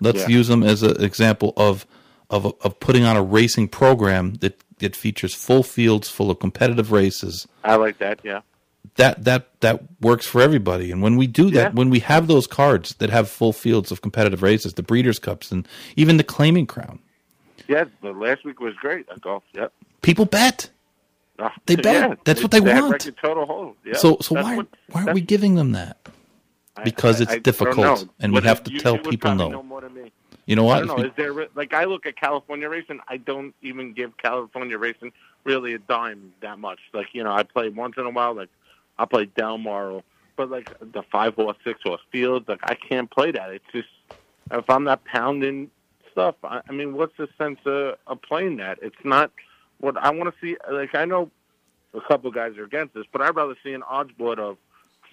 Let's 0.00 0.20
Yeah. 0.22 0.28
use 0.28 0.48
them 0.48 0.62
as 0.62 0.82
an 0.82 1.02
example 1.02 1.52
of 1.56 1.86
of 2.30 2.46
of 2.62 2.78
putting 2.80 3.04
on 3.04 3.16
a 3.16 3.22
racing 3.22 3.68
program 3.68 4.34
that 4.40 4.60
that 4.78 4.96
features 4.96 5.34
full 5.34 5.62
fields 5.62 6.08
full 6.10 6.30
of 6.30 6.38
competitive 6.38 6.90
races. 6.92 7.46
I 7.62 7.76
like 7.76 7.98
that. 7.98 8.20
Yeah. 8.22 8.40
That 8.96 9.24
that 9.24 9.48
that 9.60 9.82
works 10.00 10.26
for 10.26 10.40
everybody. 10.40 10.90
And 10.92 11.02
when 11.02 11.16
we 11.16 11.26
do 11.26 11.50
that, 11.50 11.70
Yeah. 11.70 11.70
when 11.70 11.90
we 11.90 12.00
have 12.00 12.26
those 12.26 12.46
cards 12.46 12.94
that 12.96 13.10
have 13.10 13.28
full 13.30 13.52
fields 13.52 13.90
of 13.90 14.02
competitive 14.02 14.42
races, 14.42 14.74
the 14.74 14.82
Breeders' 14.82 15.18
Cups, 15.18 15.50
and 15.50 15.66
even 15.96 16.16
the 16.16 16.24
Claiming 16.24 16.66
Crown, 16.66 16.98
Yeah. 17.68 17.84
The 18.02 18.12
last 18.12 18.44
week 18.44 18.60
was 18.60 18.74
great 18.74 19.06
at 19.10 19.20
golf. 19.20 19.42
Yep. 19.54 19.72
people 20.02 20.26
bet. 20.26 20.70
Oh, 21.38 21.48
They 21.66 21.76
bet. 21.88 22.18
That's 22.24 22.42
what 22.42 22.50
they 22.52 22.60
had 22.60 22.82
want. 22.82 22.92
record 22.92 23.16
total 23.20 23.46
hold. 23.46 23.76
So 23.94 24.18
so 24.20 24.34
That's 24.34 24.46
why 24.46 24.56
what- 24.56 24.68
why 24.90 25.00
aren't 25.02 25.14
we 25.14 25.20
giving 25.22 25.54
them 25.56 25.72
that? 25.72 25.96
Because 26.84 27.20
I- 27.20 27.24
it's 27.24 27.32
I 27.34 27.38
difficult, 27.38 28.06
and 28.20 28.32
we 28.32 28.40
have 28.42 28.62
to 28.64 28.78
tell 28.78 28.98
people 28.98 29.34
no. 29.34 29.62
Know 30.46 30.62
more 30.62 30.74
than 30.80 30.86
me. 30.86 30.92
You 30.92 30.96
know 30.96 30.98
what? 30.98 30.98
I 30.98 30.98
don't 30.98 30.98
know. 30.98 31.04
Is 31.04 31.12
there 31.16 31.48
like 31.54 31.74
I 31.74 31.84
look 31.84 32.06
at 32.06 32.16
California 32.16 32.68
racing? 32.68 33.00
I 33.08 33.16
don't 33.16 33.54
even 33.62 33.92
give 33.92 34.16
California 34.16 34.78
racing 34.78 35.12
really 35.44 35.74
a 35.74 35.78
dime 35.78 36.32
that 36.40 36.58
much. 36.58 36.80
Like 36.92 37.08
you 37.12 37.24
know, 37.24 37.32
I 37.32 37.42
play 37.42 37.68
once 37.68 37.94
in 37.96 38.06
a 38.06 38.10
while. 38.10 38.34
Like 38.34 38.50
I 38.98 39.04
play 39.04 39.26
Del 39.26 39.58
Mar, 39.58 40.02
but 40.36 40.50
like 40.50 40.70
the 40.80 41.02
five 41.10 41.34
horse, 41.34 41.56
six 41.64 41.80
horse 41.82 42.02
fields, 42.10 42.48
like 42.48 42.60
I 42.62 42.74
can't 42.74 43.10
play 43.10 43.30
that. 43.32 43.50
It's 43.50 43.64
just 43.72 43.88
if 44.50 44.68
I'm 44.68 44.84
not 44.84 45.04
pounding 45.04 45.70
stuff. 46.12 46.36
I, 46.44 46.60
I 46.68 46.72
mean, 46.72 46.94
what's 46.94 47.16
the 47.16 47.28
sense 47.38 47.58
of, 47.66 47.96
of 48.06 48.22
playing 48.22 48.56
that? 48.58 48.78
It's 48.82 48.96
not 49.04 49.30
what 49.78 49.96
I 49.96 50.10
want 50.10 50.34
to 50.34 50.40
see. 50.40 50.56
Like 50.70 50.94
I 50.94 51.04
know 51.04 51.30
a 51.92 52.00
couple 52.00 52.28
of 52.28 52.34
guys 52.34 52.56
are 52.56 52.64
against 52.64 52.94
this, 52.94 53.04
but 53.12 53.22
I'd 53.22 53.36
rather 53.36 53.56
see 53.62 53.72
an 53.72 53.82
odds 53.82 54.12
board 54.12 54.38
of 54.38 54.56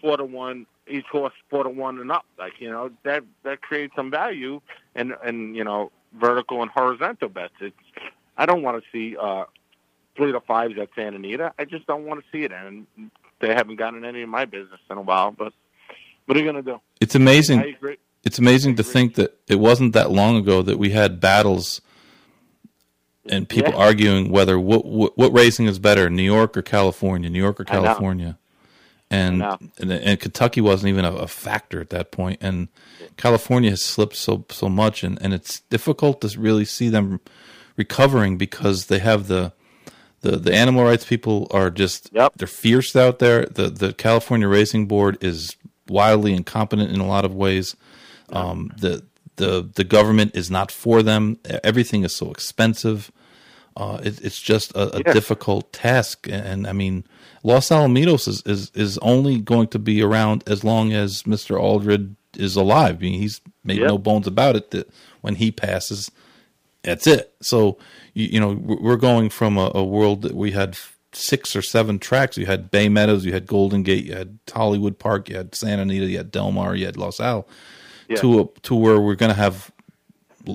four 0.02 0.18
to 0.18 0.26
one 0.26 0.66
each 0.88 1.06
horse 1.12 1.34
four 1.50 1.64
to 1.64 1.70
one 1.70 2.00
and 2.00 2.12
up. 2.12 2.26
Like 2.38 2.54
you 2.60 2.70
know 2.70 2.90
that 3.04 3.24
that 3.44 3.62
creates 3.62 3.96
some 3.96 4.12
value 4.12 4.62
and 4.96 5.14
and 5.24 5.56
you 5.56 5.64
know 5.64 5.92
vertical 6.20 6.62
and 6.62 6.70
horizontal 6.72 7.30
bets. 7.30 7.54
It's 7.62 7.76
I 8.38 8.46
don't 8.46 8.62
want 8.64 8.84
to 8.84 8.90
see 8.92 9.16
uh, 9.18 9.46
three 10.16 10.32
to 10.32 10.42
fives 10.42 10.78
at 10.80 10.90
Santa 10.96 11.18
Anita. 11.18 11.54
I 11.60 11.66
just 11.66 11.86
don't 11.88 12.06
want 12.06 12.22
to 12.22 12.26
see 12.32 12.44
it, 12.44 12.52
and 12.52 12.88
they 13.40 13.54
haven't 13.54 13.76
gotten 13.78 14.04
any 14.04 14.22
of 14.24 14.30
my 14.30 14.46
business 14.46 14.80
in 14.90 14.98
a 14.98 15.02
while. 15.02 15.32
But 15.32 15.54
what 16.26 16.38
are 16.38 16.40
you 16.40 16.46
gonna 16.46 16.62
do? 16.62 16.80
It's 17.00 17.16
amazing. 17.16 17.60
I 17.60 17.66
agree. 17.68 17.98
it's 18.24 18.40
amazing 18.40 18.76
to 18.76 18.84
think 18.84 19.16
that 19.16 19.40
it 19.48 19.60
wasn't 19.60 19.94
that 19.94 20.12
long 20.12 20.36
ago 20.38 20.62
that 20.62 20.78
we 20.78 20.90
had 20.92 21.20
battles 21.20 21.82
and 23.30 23.48
people 23.48 23.74
Yeah. 23.74 23.80
arguing 23.80 24.30
whether 24.30 24.60
what, 24.60 24.86
what 24.86 25.18
what 25.18 25.34
racing 25.34 25.68
is 25.68 25.80
better, 25.80 26.10
New 26.10 26.24
York 26.24 26.58
or 26.58 26.62
California, 26.62 27.30
New 27.30 27.42
York 27.42 27.60
or 27.60 27.66
California. 27.66 28.38
And 29.12 29.44
and, 29.78 29.92
and 29.92 30.20
Kentucky 30.20 30.62
wasn't 30.62 30.90
even 30.90 31.06
a, 31.06 31.14
a, 31.14 31.28
factor 31.28 31.82
at 31.82 31.90
that 31.90 32.12
point, 32.12 32.40
and 32.42 32.70
California 33.18 33.70
has 33.70 33.84
slipped 33.84 34.16
so 34.16 34.46
so 34.50 34.70
much, 34.70 35.04
and, 35.04 35.22
and 35.22 35.34
it's 35.34 35.60
difficult 35.70 36.22
to 36.22 36.40
really 36.40 36.66
see 36.66 36.88
them 36.88 37.20
recovering 37.76 38.38
because 38.38 38.86
they 38.86 39.00
have 39.00 39.28
the 39.28 39.52
the, 40.22 40.38
the 40.38 40.54
animal 40.54 40.84
rights 40.86 41.04
people 41.04 41.48
are 41.52 41.70
just 41.70 42.10
yep. 42.14 42.34
they're 42.38 42.48
fierce 42.48 42.96
out 42.96 43.20
there. 43.20 43.46
The 43.46 43.70
the 43.70 43.94
California 43.94 44.48
Racing 44.48 44.88
Board 44.88 45.18
is 45.22 45.58
wildly 45.90 46.34
incompetent 46.34 46.90
in 46.92 47.02
a 47.02 47.08
lot 47.08 47.26
of 47.26 47.36
ways. 47.36 47.76
Um, 48.30 48.72
the 48.78 49.04
the 49.36 49.70
the 49.76 49.84
government 49.84 50.36
is 50.36 50.50
not 50.50 50.72
for 50.72 51.04
them. 51.04 51.38
Everything 51.64 52.04
is 52.06 52.16
so 52.16 52.32
expensive. 52.32 53.12
Uh, 53.78 54.00
it, 54.04 54.22
it's 54.22 54.42
just 54.42 54.72
a, 54.72 54.98
a 54.98 55.02
yeah. 55.06 55.14
difficult 55.14 55.72
task, 55.72 56.28
and, 56.28 56.46
and, 56.46 56.68
I 56.68 56.74
mean, 56.74 57.06
Los 57.44 57.70
Alamitos 57.70 58.28
is, 58.28 58.42
is 58.46 58.70
is 58.76 58.98
only 58.98 59.40
going 59.40 59.70
to 59.70 59.80
be 59.80 60.02
around 60.02 60.44
as 60.46 60.64
long 60.64 60.92
as 60.92 61.26
Mister 61.26 61.56
Allred 61.56 62.16
is 62.38 62.56
alive. 62.56 62.98
I 62.98 63.00
mean, 63.00 63.20
he's 63.20 63.40
made 63.64 63.80
yep. 63.80 63.88
no 63.88 63.98
bones 63.98 64.28
about 64.28 64.56
it 64.56 64.72
that 64.72 64.90
when 65.22 65.36
he 65.36 65.52
passes, 65.52 66.12
that's 66.84 67.08
it. 67.08 67.34
So 67.42 67.78
you, 68.14 68.28
you 68.28 68.40
know, 68.40 68.54
we're 68.54 68.98
going 68.98 69.30
from 69.30 69.58
a, 69.58 69.72
a, 69.74 69.84
world 69.84 70.22
that 70.24 70.36
we 70.36 70.52
had 70.52 70.78
six 71.14 71.56
or 71.56 71.62
seven 71.62 72.00
tracks. 72.00 72.38
You 72.38 72.46
had 72.46 72.72
Bay 72.72 72.90
Meadows, 72.90 73.26
you 73.26 73.34
had 73.34 73.48
Golden 73.48 73.84
Gate, 73.84 74.06
you 74.06 74.16
had 74.16 74.40
Hollywood 74.52 75.00
Park, 75.00 75.30
you 75.30 75.38
had 75.38 75.56
Santa 75.56 75.84
Anita, 75.84 76.06
you 76.06 76.18
had 76.18 76.32
Del 76.32 76.52
Mar, 76.52 76.76
you 76.76 76.86
had 76.86 76.98
Los 76.98 77.20
Al, 77.20 77.48
yeah. 78.08 78.18
to 78.18 78.42
a, 78.42 78.48
to 78.62 78.76
where 78.76 79.00
we're 79.00 79.16
going 79.16 79.32
to 79.32 79.38
have 79.38 79.72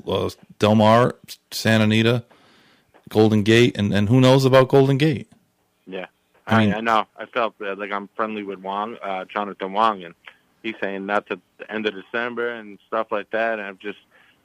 uh, 0.07 0.31
Del 0.59 0.75
Mar, 0.75 1.17
Santa 1.51 1.85
Anita, 1.85 2.25
Golden 3.09 3.43
Gate, 3.43 3.77
and, 3.77 3.93
and 3.93 4.09
who 4.09 4.21
knows 4.21 4.45
about 4.45 4.69
Golden 4.69 4.99
Gate? 4.99 5.29
Yeah, 5.87 6.07
I, 6.47 6.65
mean, 6.65 6.75
I, 6.75 6.81
know. 6.81 7.07
I 7.17 7.27
felt 7.27 7.55
uh, 7.61 7.77
like 7.77 7.93
I'm 7.93 8.09
friendly 8.17 8.43
with 8.43 8.61
Wong, 8.61 8.97
uh, 9.03 9.25
Jonathan 9.25 9.73
Wong, 9.73 10.05
and 10.05 10.15
he's 10.63 10.75
saying 10.81 11.07
that's 11.07 11.31
at 11.31 11.39
the 11.59 11.71
end 11.71 11.87
of 11.87 11.95
December 11.95 12.51
and 12.51 12.79
stuff 12.87 13.09
like 13.11 13.31
that. 13.31 13.59
And 13.59 13.63
I'm 13.63 13.79
just, 13.79 13.99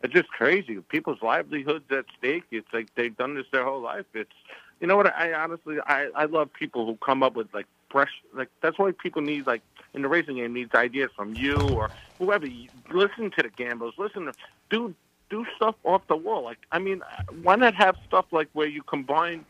it's 0.03 0.13
just 0.13 0.29
crazy. 0.29 0.79
People's 0.89 1.21
livelihoods 1.21 1.85
at 1.91 2.05
stake. 2.17 2.43
It's 2.51 2.67
like 2.73 2.93
they've 2.95 3.15
done 3.15 3.35
this 3.35 3.45
their 3.51 3.63
whole 3.63 3.81
life. 3.81 4.05
It's, 4.13 4.31
you 4.79 4.87
know 4.87 4.97
what? 4.97 5.13
I 5.15 5.33
honestly, 5.33 5.77
I, 5.85 6.09
I 6.15 6.25
love 6.25 6.51
people 6.53 6.85
who 6.85 6.95
come 6.97 7.23
up 7.23 7.35
with 7.35 7.53
like 7.53 7.67
fresh, 7.89 8.11
like 8.33 8.49
that's 8.61 8.79
why 8.79 8.91
people 8.91 9.21
need 9.21 9.45
like 9.45 9.61
in 9.93 10.01
the 10.01 10.07
racing 10.07 10.37
game 10.37 10.53
needs 10.53 10.73
ideas 10.73 11.11
from 11.15 11.35
you 11.35 11.55
or 11.55 11.89
whoever. 12.17 12.47
You, 12.47 12.69
listen 12.91 13.31
to 13.31 13.43
the 13.43 13.49
gamblers. 13.49 13.93
Listen 13.97 14.25
to 14.25 14.33
do 14.69 14.95
do 15.31 15.45
stuff 15.55 15.75
off 15.83 16.03
the 16.07 16.15
wall. 16.15 16.43
Like 16.43 16.59
I 16.71 16.77
mean, 16.77 17.01
why 17.41 17.55
not 17.55 17.73
have 17.73 17.95
stuff 18.07 18.25
like 18.31 18.49
where 18.53 18.67
you 18.67 18.83
combine 18.83 19.45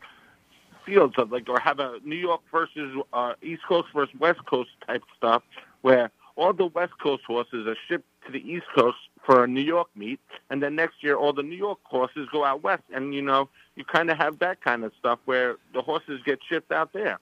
fields 0.85 1.15
of 1.17 1.31
like 1.31 1.49
or 1.49 1.59
have 1.59 1.79
a 1.79 1.99
New 2.05 2.15
York 2.15 2.41
versus 2.51 2.95
uh, 3.11 3.33
East 3.41 3.63
Coast 3.67 3.89
versus 3.93 4.15
West 4.19 4.45
Coast 4.45 4.69
type 4.87 5.03
stuff 5.17 5.43
where 5.81 6.11
all 6.35 6.53
the 6.53 6.67
West 6.67 6.93
Coast 7.01 7.23
horses 7.25 7.67
are 7.67 7.75
shipped 7.87 8.05
to 8.25 8.31
the 8.31 8.39
East 8.39 8.65
Coast 8.73 8.97
for 9.25 9.43
a 9.43 9.47
New 9.47 9.61
York 9.61 9.89
meet, 9.95 10.19
and 10.49 10.63
then 10.63 10.75
next 10.75 11.03
year 11.03 11.15
all 11.15 11.33
the 11.33 11.43
New 11.43 11.57
York 11.57 11.79
horses 11.83 12.27
go 12.31 12.45
out 12.45 12.63
west, 12.63 12.83
and 12.93 13.13
you 13.13 13.21
know 13.21 13.49
you 13.75 13.83
kind 13.83 14.09
of 14.09 14.17
have 14.17 14.39
that 14.39 14.61
kind 14.61 14.83
of 14.83 14.91
stuff 14.97 15.19
where 15.25 15.57
the 15.73 15.81
horses 15.81 16.21
get 16.25 16.39
shipped 16.47 16.71
out 16.71 16.93
there. 16.93 17.19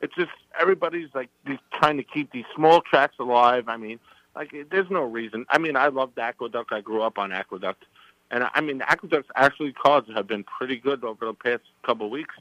It's 0.00 0.14
just 0.14 0.30
everybody's 0.60 1.08
like 1.14 1.30
trying 1.72 1.96
to 1.96 2.02
keep 2.02 2.32
these 2.32 2.44
small 2.54 2.80
tracks 2.80 3.16
alive. 3.18 3.68
I 3.68 3.76
mean, 3.76 3.98
like 4.34 4.54
there's 4.70 4.90
no 4.90 5.02
reason. 5.02 5.44
I 5.48 5.58
mean, 5.58 5.76
I 5.76 5.88
love 5.88 6.12
the 6.14 6.22
Aqueduct. 6.22 6.72
I 6.72 6.80
grew 6.80 7.02
up 7.02 7.18
on 7.18 7.32
Aqueduct, 7.32 7.84
and 8.32 8.48
I 8.54 8.60
mean, 8.62 8.80
Aqueduct's 8.80 9.28
actually 9.36 9.72
cards 9.72 10.08
have 10.14 10.26
been 10.26 10.42
pretty 10.42 10.78
good 10.78 11.04
over 11.04 11.26
the 11.26 11.34
past 11.34 11.62
couple 11.84 12.06
of 12.06 12.12
weeks. 12.12 12.34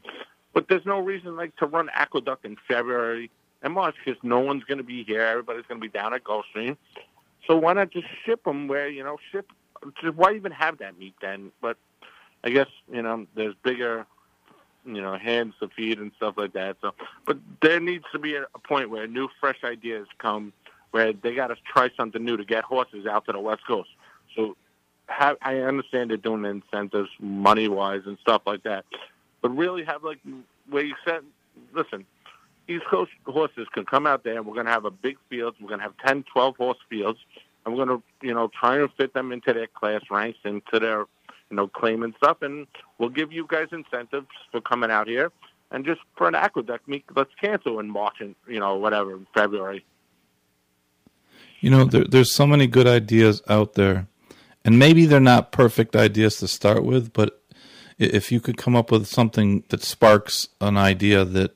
But 0.54 0.68
there's 0.68 0.86
no 0.86 1.00
reason 1.00 1.36
like 1.36 1.56
to 1.58 1.66
run 1.66 1.90
Aqueduct 1.94 2.46
in 2.46 2.58
February 2.68 3.30
and 3.62 3.74
March 3.74 3.96
because 4.04 4.22
no 4.24 4.40
one's 4.40 4.64
going 4.64 4.80
to 4.80 4.84
be 4.84 5.04
here. 5.04 5.22
Everybody's 5.22 5.66
going 5.68 5.80
to 5.80 5.88
be 5.88 5.92
down 5.92 6.14
at 6.14 6.24
Gulfstream. 6.24 6.78
So 7.46 7.58
why 7.58 7.74
not 7.74 7.92
just 7.92 8.08
ship 8.26 8.44
them 8.44 8.68
where 8.68 8.88
you 8.88 9.04
know 9.04 9.18
ship? 9.32 9.52
Just 10.02 10.16
why 10.16 10.34
even 10.34 10.52
have 10.52 10.78
that 10.80 10.98
meet 10.98 11.16
then? 11.22 11.52
But 11.62 11.78
I 12.44 12.50
guess 12.50 12.68
you 12.92 13.02
know 13.02 13.28
there's 13.36 13.56
bigger 13.64 14.06
you 14.86 15.02
know 15.02 15.18
hands 15.18 15.54
to 15.60 15.70
feed 15.70 16.00
and 16.00 16.12
stuff 16.16 16.36
like 16.38 16.54
that. 16.54 16.78
So, 16.82 16.94
but 17.26 17.38
there 17.62 17.80
needs 17.80 18.06
to 18.14 18.20
be 18.20 18.36
a, 18.36 18.44
a 18.56 18.60
point 18.60 18.90
where 18.90 19.08
new, 19.08 19.28
fresh 19.40 19.64
ideas 19.64 20.08
come 20.20 20.54
where 20.92 21.14
they 21.14 21.34
got 21.34 21.48
to 21.48 21.56
try 21.66 21.90
something 21.98 22.24
new 22.24 22.38
to 22.38 22.46
get 22.46 22.64
horses 22.64 23.06
out 23.06 23.26
to 23.26 23.32
the 23.32 23.40
West 23.40 23.66
Coast. 23.66 23.90
So, 24.36 24.58
have, 25.12 25.38
I 25.42 25.58
understand 25.60 26.10
they're 26.10 26.18
doing 26.18 26.46
incentives, 26.46 27.10
money 27.20 27.68
wise, 27.68 28.02
and 28.06 28.18
stuff 28.22 28.44
like 28.46 28.64
that, 28.64 28.86
but 29.42 29.50
really 29.50 29.84
have 29.84 30.04
like 30.04 30.20
where 30.70 30.84
you 30.84 30.96
said, 31.06 31.22
listen, 31.74 32.06
East 32.68 32.86
Coast 32.86 33.12
horses 33.26 33.68
can 33.74 33.86
come 33.86 34.08
out 34.08 34.24
there. 34.24 34.38
and 34.38 34.46
We're 34.46 34.54
going 34.54 34.66
to 34.66 34.72
have 34.72 34.86
a 34.86 34.92
big 34.92 35.18
field. 35.30 35.56
We're 35.60 35.68
going 35.68 35.80
to 35.80 35.84
have 35.84 35.98
10, 36.06 36.24
12 36.32 36.58
horse 36.58 36.78
fields. 36.90 37.20
And 37.66 37.76
we're 37.76 37.86
going 37.86 38.00
to, 38.00 38.26
you 38.26 38.34
know, 38.34 38.50
try 38.60 38.80
and 38.80 38.90
fit 38.94 39.14
them 39.14 39.32
into 39.32 39.54
their 39.54 39.68
class 39.68 40.02
ranks, 40.10 40.40
into 40.44 40.80
their, 40.80 41.06
you 41.50 41.58
know, 41.58 41.68
claim 41.68 42.04
and 42.04 42.14
stuff. 42.18 42.42
And 42.42 42.66
we'll 42.98 43.10
give 43.10 43.32
you 43.32 43.46
guys 43.48 43.68
incentives 43.72 44.28
for 44.52 44.62
coming 44.62 44.90
out 44.90 45.08
here. 45.08 45.32
And 45.70 45.86
just 45.86 46.02
for 46.16 46.28
an 46.28 46.36
aqueduct 46.36 46.88
meet, 46.88 47.06
let's 47.16 47.32
cancel 47.40 47.80
in 47.80 47.90
March 47.90 48.16
and, 48.20 48.36
you 48.48 48.60
know, 48.60 48.76
whatever, 48.76 49.20
February. 49.34 49.86
You 51.60 51.70
know, 51.70 51.86
there, 51.86 52.04
there's 52.04 52.34
so 52.34 52.48
many 52.48 52.68
good 52.68 52.88
ideas 52.88 53.42
out 53.48 53.74
there. 53.74 54.08
And 54.64 54.78
maybe 54.78 55.06
they're 55.06 55.20
not 55.20 55.52
perfect 55.52 55.96
ideas 55.96 56.38
to 56.38 56.48
start 56.48 56.84
with, 56.84 57.14
but 57.14 57.42
if 57.98 58.32
you 58.32 58.40
could 58.40 58.58
come 58.58 58.76
up 58.76 58.92
with 58.92 59.08
something 59.08 59.64
that 59.70 59.84
sparks 59.84 60.50
an 60.60 60.78
idea 60.78 61.24
that 61.26 61.56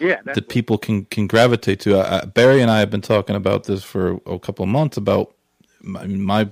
yeah, 0.00 0.20
that 0.24 0.48
people 0.48 0.78
can 0.78 1.06
can 1.06 1.26
gravitate 1.26 1.80
to. 1.80 1.98
Uh, 1.98 2.26
Barry 2.26 2.60
and 2.60 2.70
I 2.70 2.78
have 2.80 2.90
been 2.90 3.00
talking 3.00 3.34
about 3.34 3.64
this 3.64 3.82
for 3.82 4.20
a 4.26 4.38
couple 4.38 4.62
of 4.62 4.68
months 4.68 4.96
about 4.96 5.34
my, 5.80 6.06
my 6.06 6.50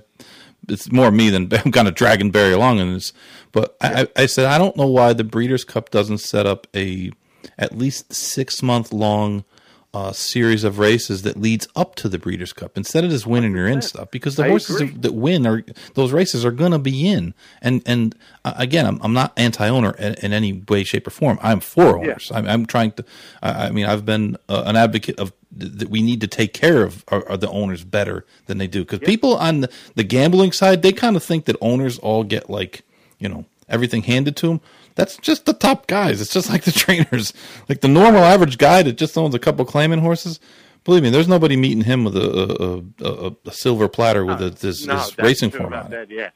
it's 0.67 0.91
more 0.91 1.11
me 1.11 1.29
than 1.29 1.49
I'm 1.65 1.71
kind 1.71 1.87
of 1.87 1.95
dragging 1.95 2.31
Barry 2.31 2.53
along 2.53 2.79
in 2.79 2.93
this. 2.93 3.13
But 3.51 3.75
yeah. 3.81 4.05
I, 4.17 4.23
I 4.23 4.25
said 4.25 4.45
I 4.45 4.57
don't 4.57 4.75
know 4.75 4.87
why 4.87 5.13
the 5.13 5.23
Breeders' 5.23 5.63
Cup 5.63 5.91
doesn't 5.91 6.19
set 6.19 6.45
up 6.45 6.67
a 6.75 7.11
at 7.57 7.77
least 7.77 8.13
six 8.13 8.61
month 8.61 8.91
long 8.91 9.45
uh, 9.93 10.11
series 10.11 10.63
of 10.63 10.79
races 10.79 11.23
that 11.23 11.37
leads 11.37 11.67
up 11.75 11.95
to 11.95 12.09
the 12.09 12.19
Breeders' 12.19 12.53
Cup 12.53 12.77
instead 12.77 13.03
of 13.03 13.09
just 13.09 13.25
winning 13.25 13.55
your 13.55 13.67
in 13.67 13.81
stuff 13.81 14.11
because 14.11 14.35
the 14.35 14.43
I 14.43 14.49
horses 14.49 14.81
are, 14.81 14.85
that 14.85 15.13
win 15.13 15.47
are 15.47 15.63
those 15.95 16.11
races 16.11 16.45
are 16.45 16.51
going 16.51 16.71
to 16.71 16.79
be 16.79 17.07
in. 17.07 17.33
And 17.61 17.81
and 17.85 18.15
uh, 18.45 18.53
again, 18.57 18.85
I'm, 18.85 18.99
I'm 19.01 19.13
not 19.13 19.33
anti 19.37 19.67
owner 19.67 19.95
in, 19.97 20.13
in, 20.15 20.33
any 20.33 20.53
way, 20.53 20.83
shape, 20.83 21.07
or 21.07 21.11
form. 21.11 21.39
I'm 21.41 21.61
for 21.61 21.97
owners. 21.97 22.29
Yeah. 22.29 22.37
I'm, 22.37 22.47
I'm, 22.47 22.65
trying 22.65 22.91
to. 22.93 23.05
I, 23.41 23.67
I 23.67 23.71
mean, 23.71 23.85
I've 23.85 24.05
been 24.05 24.37
uh, 24.49 24.63
an 24.65 24.75
advocate 24.75 25.19
of 25.19 25.33
that 25.51 25.89
we 25.89 26.01
need 26.01 26.21
to 26.21 26.27
take 26.27 26.53
care 26.53 26.83
of 26.83 27.03
our, 27.07 27.27
our 27.29 27.37
the 27.37 27.49
owners 27.49 27.83
better 27.83 28.25
than 28.45 28.57
they 28.57 28.67
do 28.67 28.83
because 28.83 28.99
yeah. 29.01 29.07
people 29.07 29.37
on 29.37 29.61
the, 29.61 29.71
the 29.95 30.03
gambling 30.03 30.51
side 30.51 30.81
they 30.81 30.91
kind 30.91 31.15
of 31.15 31.23
think 31.23 31.45
that 31.45 31.55
owners 31.61 31.97
all 31.99 32.23
get 32.23 32.49
like 32.49 32.83
you 33.17 33.27
know 33.27 33.45
everything 33.67 34.03
handed 34.03 34.35
to 34.35 34.47
them 34.47 34.61
that's 34.97 35.15
just 35.17 35.45
the 35.45 35.53
top 35.53 35.87
guys. 35.87 36.19
It's 36.19 36.33
just 36.33 36.49
like 36.49 36.63
the 36.63 36.71
trainers, 36.83 37.31
like 37.69 37.81
the 37.81 37.87
normal 37.87 38.23
average 38.23 38.57
guy 38.57 38.83
that 38.83 38.93
just 38.93 39.17
owns 39.17 39.35
a 39.35 39.39
couple 39.39 39.63
claiming 39.63 39.99
horses. 39.99 40.39
Believe 40.83 41.03
me, 41.03 41.09
there's 41.09 41.27
nobody 41.27 41.55
meeting 41.55 41.83
him 41.83 42.03
with 42.03 42.17
a 42.17 42.83
a, 42.99 43.05
a, 43.05 43.35
a 43.45 43.51
silver 43.51 43.87
platter 43.87 44.25
with 44.25 44.41
a, 44.41 44.49
this, 44.49 44.85
no, 44.85 44.95
this 44.95 45.17
racing 45.17 45.51
form 45.51 45.73
on 45.73 45.93
it. 45.93 46.09
yeah. 46.09 46.31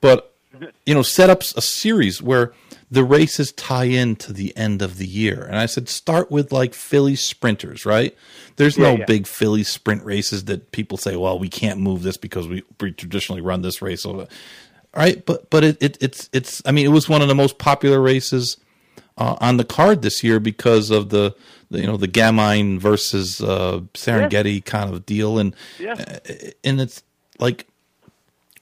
But 0.00 0.34
you 0.84 0.94
know, 0.94 1.02
set 1.02 1.30
up 1.30 1.40
a 1.40 1.62
series 1.62 2.22
where 2.22 2.52
the 2.90 3.04
races 3.04 3.52
tie 3.52 3.84
in 3.84 4.14
to 4.16 4.32
the 4.32 4.56
end 4.56 4.82
of 4.82 4.98
the 4.98 5.06
year. 5.06 5.42
And 5.44 5.56
I 5.56 5.66
said, 5.66 5.88
start 5.88 6.30
with 6.30 6.52
like 6.52 6.74
Philly 6.74 7.16
sprinters, 7.16 7.84
right? 7.84 8.16
There's 8.56 8.76
yeah, 8.76 8.84
no 8.84 8.98
yeah. 8.98 9.04
big 9.06 9.26
Philly 9.26 9.64
sprint 9.64 10.04
races 10.04 10.44
that 10.44 10.70
people 10.70 10.96
say, 10.96 11.16
well, 11.16 11.38
we 11.38 11.48
can't 11.48 11.80
move 11.80 12.02
this 12.02 12.16
because 12.16 12.46
we, 12.46 12.62
we 12.80 12.92
traditionally 12.92 13.40
run 13.40 13.62
this 13.62 13.82
race 13.82 14.04
right? 14.96 15.24
But 15.24 15.50
but 15.50 15.64
it, 15.64 15.82
it 15.82 15.98
it's 16.00 16.28
it's 16.32 16.62
I 16.64 16.72
mean 16.72 16.86
it 16.86 16.90
was 16.90 17.08
one 17.08 17.22
of 17.22 17.28
the 17.28 17.34
most 17.34 17.58
popular 17.58 18.00
races 18.00 18.56
uh, 19.16 19.36
on 19.40 19.56
the 19.56 19.64
card 19.64 20.02
this 20.02 20.24
year 20.24 20.40
because 20.40 20.90
of 20.90 21.10
the, 21.10 21.34
the 21.70 21.80
you 21.80 21.86
know 21.86 21.96
the 21.96 22.08
Gamine 22.08 22.78
versus 22.78 23.40
uh, 23.40 23.80
Serengeti 23.94 24.54
yeah. 24.54 24.60
kind 24.60 24.92
of 24.92 25.06
deal, 25.06 25.38
and 25.38 25.54
yeah. 25.78 25.94
Uh, 25.94 26.50
and 26.62 26.80
it's 26.80 27.02
like 27.38 27.66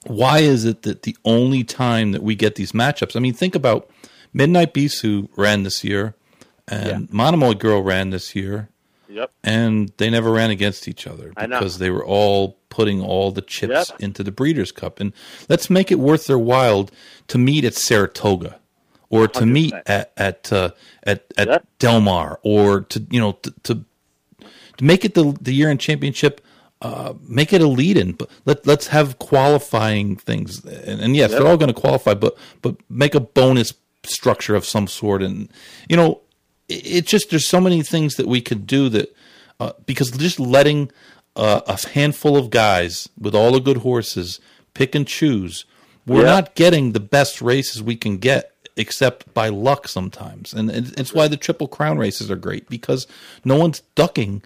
why 0.05 0.39
is 0.39 0.65
it 0.65 0.81
that 0.83 1.03
the 1.03 1.15
only 1.23 1.63
time 1.63 2.11
that 2.11 2.23
we 2.23 2.35
get 2.35 2.55
these 2.55 2.73
matchups? 2.73 3.15
I 3.15 3.19
mean, 3.19 3.33
think 3.33 3.55
about 3.55 3.89
Midnight 4.33 4.73
Bisou 4.73 5.01
who 5.01 5.29
ran 5.35 5.63
this 5.63 5.83
year, 5.83 6.15
and 6.67 7.01
yeah. 7.01 7.07
Monomoy 7.09 7.53
Girl 7.53 7.81
ran 7.81 8.09
this 8.09 8.35
year. 8.35 8.69
Yep. 9.13 9.31
And 9.43 9.91
they 9.97 10.09
never 10.09 10.31
ran 10.31 10.49
against 10.49 10.87
each 10.87 11.05
other 11.05 11.31
because 11.35 11.77
they 11.77 11.89
were 11.89 12.05
all 12.05 12.57
putting 12.69 13.01
all 13.01 13.31
the 13.31 13.43
chips 13.43 13.91
yep. 13.91 13.99
into 13.99 14.23
the 14.23 14.31
Breeders' 14.31 14.71
Cup. 14.71 14.99
And 14.99 15.13
let's 15.47 15.69
make 15.69 15.91
it 15.91 15.99
worth 15.99 16.25
their 16.25 16.39
while 16.39 16.89
to 17.27 17.37
meet 17.37 17.63
at 17.63 17.75
Saratoga 17.75 18.59
or 19.09 19.27
to 19.27 19.41
100%. 19.41 19.51
meet 19.51 19.73
at 19.85 20.11
at 20.17 20.51
uh, 20.51 20.71
at, 21.03 21.31
at 21.37 21.47
yep. 21.47 21.67
Del 21.77 22.01
Mar 22.01 22.39
or 22.41 22.81
to 22.81 23.05
you 23.11 23.19
know 23.19 23.33
to, 23.33 23.53
to, 23.63 23.85
to 24.77 24.83
make 24.83 25.05
it 25.05 25.13
the 25.13 25.37
the 25.39 25.53
year 25.53 25.69
end 25.69 25.79
championship. 25.79 26.41
Uh, 26.81 27.13
make 27.29 27.53
it 27.53 27.61
a 27.61 27.67
lead 27.67 27.95
in, 27.95 28.11
but 28.11 28.29
let 28.43 28.67
let's 28.67 28.87
have 28.87 29.17
qualifying 29.17 30.17
things, 30.17 30.65
and, 30.65 30.99
and 30.99 31.15
yes, 31.15 31.31
yep. 31.31 31.39
they're 31.39 31.47
all 31.47 31.55
going 31.55 31.73
to 31.73 31.79
qualify, 31.79 32.13
but 32.13 32.37
but 32.61 32.75
make 32.89 33.15
a 33.15 33.21
bonus 33.21 33.73
structure 34.03 34.53
of 34.53 34.65
some 34.65 34.87
sort, 34.87 35.23
and 35.23 35.47
you 35.87 35.95
know, 35.95 36.19
it's 36.69 37.09
just 37.09 37.29
there's 37.29 37.47
so 37.47 37.59
many 37.61 37.81
things 37.83 38.15
that 38.15 38.27
we 38.27 38.41
could 38.41 38.65
do 38.67 38.89
that 38.89 39.15
uh, 39.59 39.71
because 39.85 40.11
just 40.11 40.39
letting 40.39 40.91
uh, 41.35 41.61
a 41.67 41.87
handful 41.89 42.37
of 42.37 42.49
guys 42.49 43.09
with 43.19 43.35
all 43.35 43.51
the 43.51 43.59
good 43.59 43.77
horses 43.77 44.39
pick 44.73 44.95
and 44.95 45.07
choose, 45.07 45.65
we're 46.05 46.21
Yeah. 46.21 46.35
not 46.35 46.55
getting 46.55 46.91
the 46.93 46.99
best 46.99 47.41
races 47.41 47.81
we 47.81 47.95
can 47.95 48.17
get 48.17 48.51
except 48.75 49.31
by 49.35 49.49
luck 49.49 49.87
sometimes, 49.87 50.51
and 50.53 50.71
it's 50.71 51.13
why 51.13 51.27
the 51.27 51.37
Triple 51.37 51.67
Crown 51.67 51.97
races 51.99 52.31
are 52.31 52.35
great 52.35 52.67
because 52.69 53.05
no 53.45 53.55
one's 53.55 53.81
ducking 53.93 54.41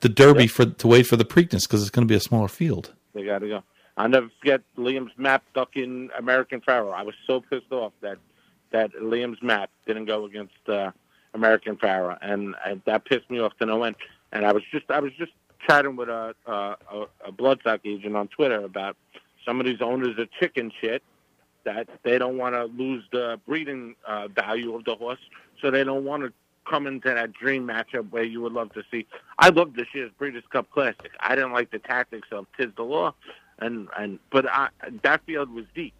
the 0.00 0.08
Derby 0.10 0.46
for 0.46 0.66
to 0.66 0.88
wait 0.88 1.04
for 1.06 1.16
the 1.16 1.24
Preakness 1.24 1.62
because 1.62 1.80
it's 1.80 1.90
going 1.90 2.06
to 2.06 2.12
be 2.12 2.16
a 2.16 2.20
smaller 2.20 2.48
field. 2.48 2.92
They 3.14 3.24
got 3.24 3.38
to 3.38 3.48
go. 3.48 3.62
I'll 3.96 4.08
never 4.08 4.30
forget 4.40 4.60
Liam's 4.76 5.12
map 5.16 5.42
ducking 5.54 6.10
American 6.18 6.60
Pharoah. 6.60 6.92
I 6.92 7.02
was 7.02 7.14
so 7.26 7.40
pissed 7.40 7.72
off 7.72 7.92
that 8.00 8.18
that 8.72 8.92
Liam's 8.94 9.42
map 9.42 9.70
didn't 9.86 10.06
go 10.06 10.24
against 10.24 10.68
uh, 10.68 10.90
American 11.34 11.76
Pharoah, 11.76 12.18
and, 12.20 12.54
and 12.64 12.82
that 12.86 13.04
pissed 13.04 13.30
me 13.30 13.38
off 13.38 13.56
to 13.58 13.66
no 13.66 13.82
end. 13.84 13.96
And 14.32 14.44
I 14.46 14.52
was 14.52 14.62
just 14.70 14.90
I 14.90 15.00
was 15.00 15.12
just 15.18 15.32
chatting 15.66 15.96
with 15.96 16.08
a 16.08 16.34
a, 16.46 16.76
a, 17.26 17.32
bloodstock 17.32 17.80
agent 17.84 18.16
on 18.16 18.28
Twitter 18.28 18.64
about 18.64 18.96
some 19.44 19.60
of 19.60 19.66
these 19.66 19.80
owners 19.80 20.18
of 20.18 20.30
chicken 20.40 20.72
shit 20.80 21.02
that 21.64 21.88
they 22.02 22.18
don't 22.18 22.38
want 22.38 22.54
to 22.54 22.64
lose 22.64 23.04
the 23.12 23.38
breeding 23.46 23.94
uh, 24.06 24.28
value 24.28 24.74
of 24.74 24.84
the 24.84 24.94
horse, 24.94 25.20
so 25.60 25.70
they 25.70 25.84
don't 25.84 26.04
want 26.04 26.22
to 26.22 26.32
come 26.68 26.86
into 26.86 27.08
that 27.08 27.32
dream 27.32 27.66
matchup 27.66 28.10
where 28.10 28.22
you 28.22 28.40
would 28.40 28.52
love 28.52 28.72
to 28.72 28.82
see. 28.90 29.06
I 29.38 29.48
loved 29.48 29.76
this 29.76 29.86
year's 29.94 30.10
Breeders' 30.18 30.44
Cup 30.50 30.70
Classic. 30.70 31.10
I 31.20 31.34
didn't 31.34 31.52
like 31.52 31.70
the 31.70 31.78
tactics 31.78 32.28
of 32.30 32.46
Tiz 32.56 32.68
the 32.76 32.82
Law, 32.82 33.14
and 33.58 33.88
and 33.96 34.18
but 34.30 34.48
I, 34.50 34.68
that 35.02 35.24
field 35.26 35.50
was 35.50 35.64
deep, 35.74 35.94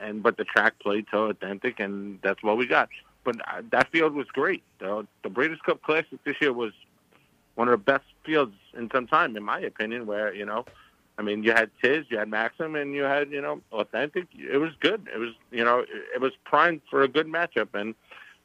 and 0.00 0.22
but 0.22 0.36
the 0.36 0.44
track 0.44 0.78
played 0.80 1.06
so 1.10 1.24
authentic, 1.24 1.80
and 1.80 2.18
that's 2.22 2.42
what 2.42 2.56
we 2.56 2.66
got. 2.66 2.88
But 3.24 3.36
uh, 3.48 3.62
that 3.70 3.90
field 3.90 4.14
was 4.14 4.26
great. 4.28 4.62
The, 4.78 5.06
the 5.22 5.30
Breeders' 5.30 5.58
Cup 5.64 5.82
Classic 5.82 6.22
this 6.24 6.36
year 6.40 6.52
was 6.52 6.72
one 7.54 7.68
of 7.68 7.72
the 7.72 7.78
best 7.78 8.04
fields 8.24 8.54
in 8.76 8.90
some 8.92 9.06
time, 9.06 9.36
in 9.36 9.42
my 9.42 9.60
opinion. 9.60 10.06
Where 10.06 10.34
you 10.34 10.44
know, 10.44 10.64
I 11.18 11.22
mean, 11.22 11.42
you 11.42 11.52
had 11.52 11.70
Tiz, 11.82 12.04
you 12.08 12.18
had 12.18 12.28
Maxim, 12.28 12.76
and 12.76 12.94
you 12.94 13.02
had 13.02 13.30
you 13.30 13.40
know 13.40 13.60
authentic. 13.72 14.26
It 14.36 14.58
was 14.58 14.72
good. 14.80 15.08
It 15.12 15.18
was 15.18 15.30
you 15.50 15.64
know 15.64 15.80
it, 15.80 15.88
it 16.16 16.20
was 16.20 16.32
primed 16.44 16.82
for 16.90 17.02
a 17.02 17.08
good 17.08 17.26
matchup, 17.26 17.68
and 17.74 17.94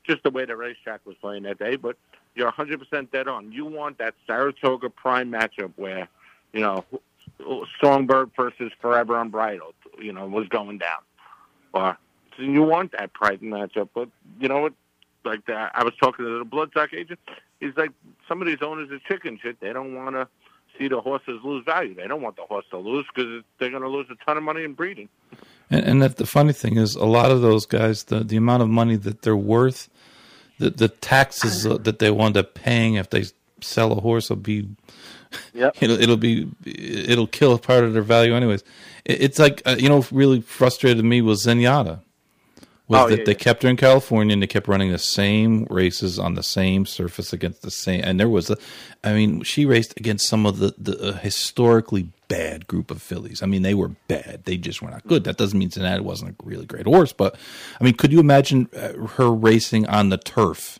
just 0.07 0.23
the 0.23 0.30
way 0.30 0.45
the 0.45 0.56
racetrack 0.56 1.01
was 1.06 1.15
playing 1.22 1.43
that 1.43 1.60
day. 1.60 1.76
But 1.76 1.97
you're 2.35 2.51
100% 2.51 3.11
dead 3.11 3.27
on. 3.27 3.51
You 3.51 3.65
want 3.65 3.97
that 3.97 4.15
Saratoga 4.26 4.89
prime 4.89 5.31
matchup 5.31 5.72
where 5.76 6.07
you 6.53 6.61
know 6.61 6.85
Songbird 7.81 8.31
versus 8.35 8.72
Forever 8.81 9.19
Unbridled, 9.19 9.76
you 9.99 10.14
know, 10.14 10.26
was 10.27 10.47
going 10.47 10.77
down, 10.77 11.01
or 11.73 11.97
so 12.39 12.45
you 12.45 12.63
want 12.63 12.93
that 12.93 13.13
prime 13.13 13.39
matchup. 13.39 13.89
But 13.93 14.09
you 14.39 14.47
know 14.47 14.59
what? 14.59 14.73
Like 15.25 15.45
that, 15.47 15.71
I 15.75 15.83
was 15.83 15.93
talking 16.01 16.25
to 16.25 16.39
the 16.39 16.45
bloodstock 16.45 16.93
agent. 16.93 17.19
He's 17.59 17.75
like, 17.75 17.91
some 18.27 18.41
of 18.41 18.47
these 18.47 18.61
owners 18.61 18.89
of 18.89 19.03
chicken 19.03 19.37
shit. 19.41 19.59
They 19.59 19.73
don't 19.73 19.93
want 19.93 20.15
to 20.15 20.27
see 20.77 20.87
the 20.87 21.01
horses 21.01 21.41
lose 21.43 21.65
value. 21.65 21.93
They 21.93 22.07
don't 22.07 22.21
want 22.21 22.37
the 22.37 22.43
horse 22.43 22.65
to 22.71 22.77
lose 22.77 23.05
because 23.13 23.43
they're 23.59 23.69
going 23.69 23.83
to 23.83 23.89
lose 23.89 24.07
a 24.09 24.25
ton 24.25 24.37
of 24.37 24.43
money 24.43 24.63
in 24.63 24.73
breeding. 24.73 25.09
And, 25.69 25.83
and 25.83 26.01
that 26.01 26.15
the 26.15 26.25
funny 26.25 26.53
thing 26.53 26.77
is, 26.77 26.95
a 26.95 27.05
lot 27.05 27.31
of 27.31 27.41
those 27.41 27.65
guys, 27.65 28.05
the 28.05 28.23
the 28.23 28.37
amount 28.37 28.63
of 28.63 28.69
money 28.69 28.95
that 28.95 29.21
they're 29.23 29.35
worth, 29.35 29.89
the 30.57 30.69
the 30.69 30.87
taxes 30.87 31.65
uh, 31.65 31.77
that 31.79 31.99
they 31.99 32.11
wind 32.11 32.37
up 32.37 32.53
paying 32.53 32.95
if 32.95 33.09
they 33.09 33.25
sell 33.61 33.91
a 33.91 33.99
horse 33.99 34.29
will 34.29 34.37
be, 34.37 34.69
Yep. 35.53 35.75
it'll 35.81 36.01
it'll 36.01 36.17
be 36.17 36.49
it'll 36.65 37.27
kill 37.27 37.53
a 37.53 37.59
part 37.59 37.83
of 37.83 37.93
their 37.93 38.01
value 38.01 38.33
anyways. 38.33 38.63
It, 39.05 39.21
it's 39.21 39.39
like 39.39 39.61
uh, 39.65 39.75
you 39.77 39.89
know, 39.89 40.05
really 40.11 40.41
frustrated 40.41 41.03
me 41.03 41.21
was 41.21 41.45
Zenyatta. 41.45 42.01
Was 42.89 43.01
Oh, 43.01 43.07
that 43.09 43.19
yeah, 43.19 43.23
they 43.25 43.31
yeah. 43.33 43.37
kept 43.37 43.61
her 43.63 43.69
in 43.69 43.77
California 43.77 44.33
and 44.33 44.41
they 44.41 44.47
kept 44.47 44.67
running 44.67 44.91
the 44.91 44.97
same 44.97 45.65
races 45.69 46.17
on 46.19 46.33
the 46.33 46.41
same 46.43 46.85
surface 46.87 47.31
against 47.31 47.61
the 47.61 47.69
same, 47.71 48.01
and 48.03 48.19
there 48.19 48.27
was 48.27 48.49
a, 48.49 48.57
I 49.03 49.13
mean, 49.13 49.43
she 49.43 49.63
raced 49.65 49.93
against 49.97 50.27
some 50.27 50.45
of 50.47 50.57
the 50.59 50.73
the 50.77 51.09
uh, 51.09 51.13
historically 51.19 52.09
bad 52.27 52.65
group 52.67 52.89
of 52.91 53.01
fillies. 53.01 53.41
I 53.43 53.45
mean, 53.45 53.61
they 53.61 53.75
were 53.75 53.89
bad; 54.07 54.41
they 54.45 54.57
just 54.57 54.81
were 54.81 54.89
not 54.89 55.05
good. 55.07 55.23
That 55.23 55.37
doesn't 55.37 55.57
mean 55.57 55.69
Zenyatta 55.69 56.01
wasn't 56.01 56.31
a 56.31 56.35
really 56.43 56.65
great 56.65 56.87
horse, 56.87 57.13
but 57.13 57.35
I 57.79 57.83
mean, 57.83 57.93
could 57.93 58.11
you 58.11 58.19
imagine 58.19 58.67
uh, 58.75 58.93
her 59.17 59.31
racing 59.31 59.85
on 59.87 60.09
the 60.09 60.17
turf 60.17 60.79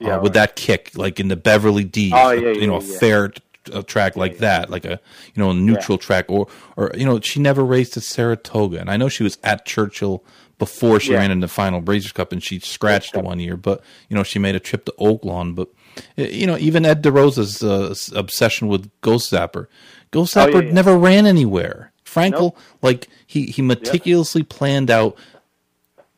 uh, 0.00 0.06
Yeah, 0.06 0.16
with 0.18 0.36
right. 0.36 0.46
that 0.46 0.56
kick, 0.56 0.92
like 0.94 1.18
in 1.18 1.26
the 1.28 1.36
Beverly 1.36 1.84
D, 1.84 2.12
Oh, 2.14 2.30
yeah, 2.30 2.50
you 2.52 2.66
know, 2.68 2.78
yeah, 2.80 2.86
a 2.86 2.92
yeah. 2.92 2.98
fair 3.00 3.32
uh, 3.72 3.82
track 3.82 4.14
like 4.16 4.38
that, 4.38 4.70
like 4.70 4.84
a 4.84 5.00
you 5.34 5.42
know 5.42 5.50
a 5.50 5.54
neutral 5.54 5.98
track, 5.98 6.26
or 6.28 6.46
or 6.76 6.92
you 6.96 7.04
know, 7.04 7.18
she 7.20 7.40
never 7.40 7.64
raced 7.64 7.96
at 7.96 8.04
Saratoga, 8.04 8.78
and 8.80 8.88
I 8.88 8.96
know 8.96 9.08
she 9.08 9.24
was 9.24 9.36
at 9.42 9.66
Churchill 9.66 10.22
before 10.60 11.00
she 11.00 11.10
Yeah. 11.10 11.18
ran 11.18 11.32
in 11.32 11.40
the 11.40 11.48
final 11.48 11.80
Breeders' 11.80 12.12
Cup, 12.12 12.30
and 12.30 12.40
she 12.40 12.60
scratched 12.60 13.16
one 13.16 13.40
year, 13.40 13.56
but 13.56 13.82
you 14.08 14.14
know, 14.16 14.22
she 14.22 14.38
made 14.38 14.54
a 14.54 14.60
trip 14.60 14.84
to 14.84 14.94
Oaklawn, 15.00 15.56
but 15.56 15.68
uh, 16.16 16.22
you 16.22 16.46
know, 16.46 16.56
even 16.58 16.86
Ed 16.86 17.02
DeRosa's 17.02 17.62
uh, 17.64 17.92
obsession 18.16 18.68
with 18.68 18.88
Ghost 19.00 19.32
Zapper, 19.32 19.66
Ghost 20.12 20.36
Oh, 20.36 20.46
yeah, 20.46 20.52
Zapper 20.52 20.66
yeah. 20.66 20.72
never 20.72 20.96
ran 20.96 21.26
anywhere. 21.26 21.90
Frankel, 22.04 22.32
Nope. 22.40 22.58
like 22.82 23.08
he 23.26 23.46
he 23.46 23.62
meticulously 23.62 24.44
planned 24.44 24.90
out. 24.90 25.16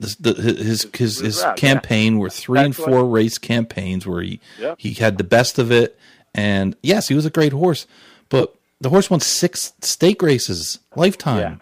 The, 0.00 0.16
the, 0.32 0.34
his 0.42 0.82
his 0.82 0.88
his, 0.94 1.18
his 1.20 1.42
route, 1.42 1.48
yeah. 1.50 1.54
campaign 1.54 2.18
were 2.18 2.28
three 2.30 2.58
and 2.58 2.72
That's 2.74 2.80
what- 2.80 2.88
four 2.90 3.06
race 3.08 3.38
campaigns 3.38 4.04
where 4.06 4.22
he 4.22 4.40
he 4.76 4.94
had 4.94 5.16
the 5.16 5.24
best 5.24 5.58
of 5.60 5.70
it, 5.70 5.96
and 6.34 6.74
yes, 6.82 7.06
he 7.08 7.14
was 7.14 7.24
a 7.24 7.30
great 7.30 7.52
horse, 7.52 7.86
but 8.28 8.54
the 8.80 8.88
horse 8.88 9.08
won 9.10 9.20
six 9.20 9.74
stake 9.80 10.20
races 10.22 10.80
lifetime. 10.96 11.60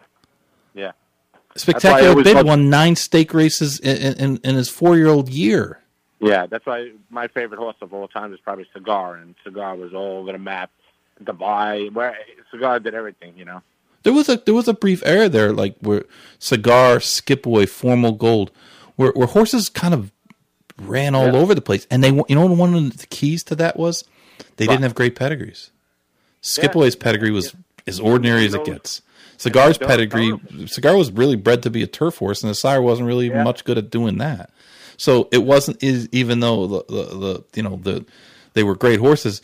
Yeah. 1.55 1.61
Spectacular 1.61 2.23
Bid 2.23 2.47
won 2.47 2.71
nine 2.71 2.97
stake 2.97 3.35
races 3.35 3.81
in, 3.81 4.15
in, 4.17 4.37
in 4.45 4.55
his 4.57 4.69
four 4.69 4.97
year 4.97 5.09
old 5.09 5.29
year. 5.29 5.81
Yeah, 6.21 6.47
that's 6.47 6.67
why 6.67 6.93
my 7.09 7.29
favorite 7.29 7.59
horse 7.59 7.77
of 7.81 7.93
all 7.95 8.07
time 8.07 8.33
is 8.35 8.41
probably 8.41 8.67
Cigar, 8.75 9.17
and 9.17 9.35
Cigar 9.43 9.75
was 9.77 9.95
all 9.95 10.19
over 10.19 10.33
the 10.33 10.39
map. 10.39 10.71
Dubai, 11.23 11.93
where 11.93 12.17
Cigar 12.51 12.79
did 12.81 12.95
everything, 12.95 13.35
you 13.37 13.45
know. 13.45 13.63
There 14.03 14.13
was 14.13 14.29
a 14.29 14.37
there 14.37 14.55
was 14.55 14.69
a 14.69 14.75
brief 14.75 15.03
era 15.05 15.29
there, 15.29 15.53
like 15.53 15.77
where 15.81 16.05
Cigar, 16.39 16.97
Skipaway, 16.99 17.69
Formal 17.69 18.13
Gold, 18.13 18.51
where 18.97 19.13
where 19.13 19.27
horses 19.27 19.69
kind 19.69 19.93
of 19.93 20.11
ran 20.79 21.15
all 21.15 21.27
Yeah. 21.27 21.39
over 21.39 21.55
the 21.55 21.61
place, 21.61 21.87
and 21.91 22.03
they 22.03 22.09
you 22.11 22.25
know 22.31 22.47
one 22.47 22.75
of 22.75 22.97
the 22.99 23.07
keys 23.09 23.43
to 23.45 23.55
that 23.57 23.77
was 23.79 24.05
they 24.57 24.67
What? 24.67 24.73
didn't 24.75 24.85
have 24.85 24.95
great 24.95 25.17
pedigrees. 25.17 25.71
Skipaway's 26.43 26.97
pedigree 26.97 27.31
was 27.31 27.55
as 27.87 28.01
ordinary 28.01 28.47
as 28.47 28.55
it 28.55 28.65
gets. 28.65 29.03
Cigar's 29.41 29.79
pedigree. 29.79 30.39
Cigar 30.67 30.97
was 30.97 31.11
really 31.11 31.37
bred 31.37 31.63
to 31.63 31.71
be 31.71 31.83
a 31.83 31.87
turf 31.87 32.19
horse, 32.19 32.43
and 32.43 32.51
the 32.51 32.55
sire 32.55 32.83
wasn't 32.83 33.07
really 33.09 33.29
Yeah. 33.29 33.43
much 33.43 33.65
good 33.65 33.79
at 33.79 33.91
doing 33.91 34.19
that. 34.19 34.51
So 34.99 35.29
it 35.33 35.45
wasn't 35.45 35.83
is 35.83 36.09
even 36.13 36.41
though 36.41 36.67
the, 36.67 36.85
the, 36.89 37.03
the 37.19 37.45
you 37.55 37.63
know 37.63 37.77
the 37.83 38.05
they 38.53 38.63
were 38.63 38.75
great 38.77 39.01
horses, 39.01 39.41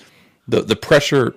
the 0.47 0.61
the 0.61 0.77
pressure 0.77 1.35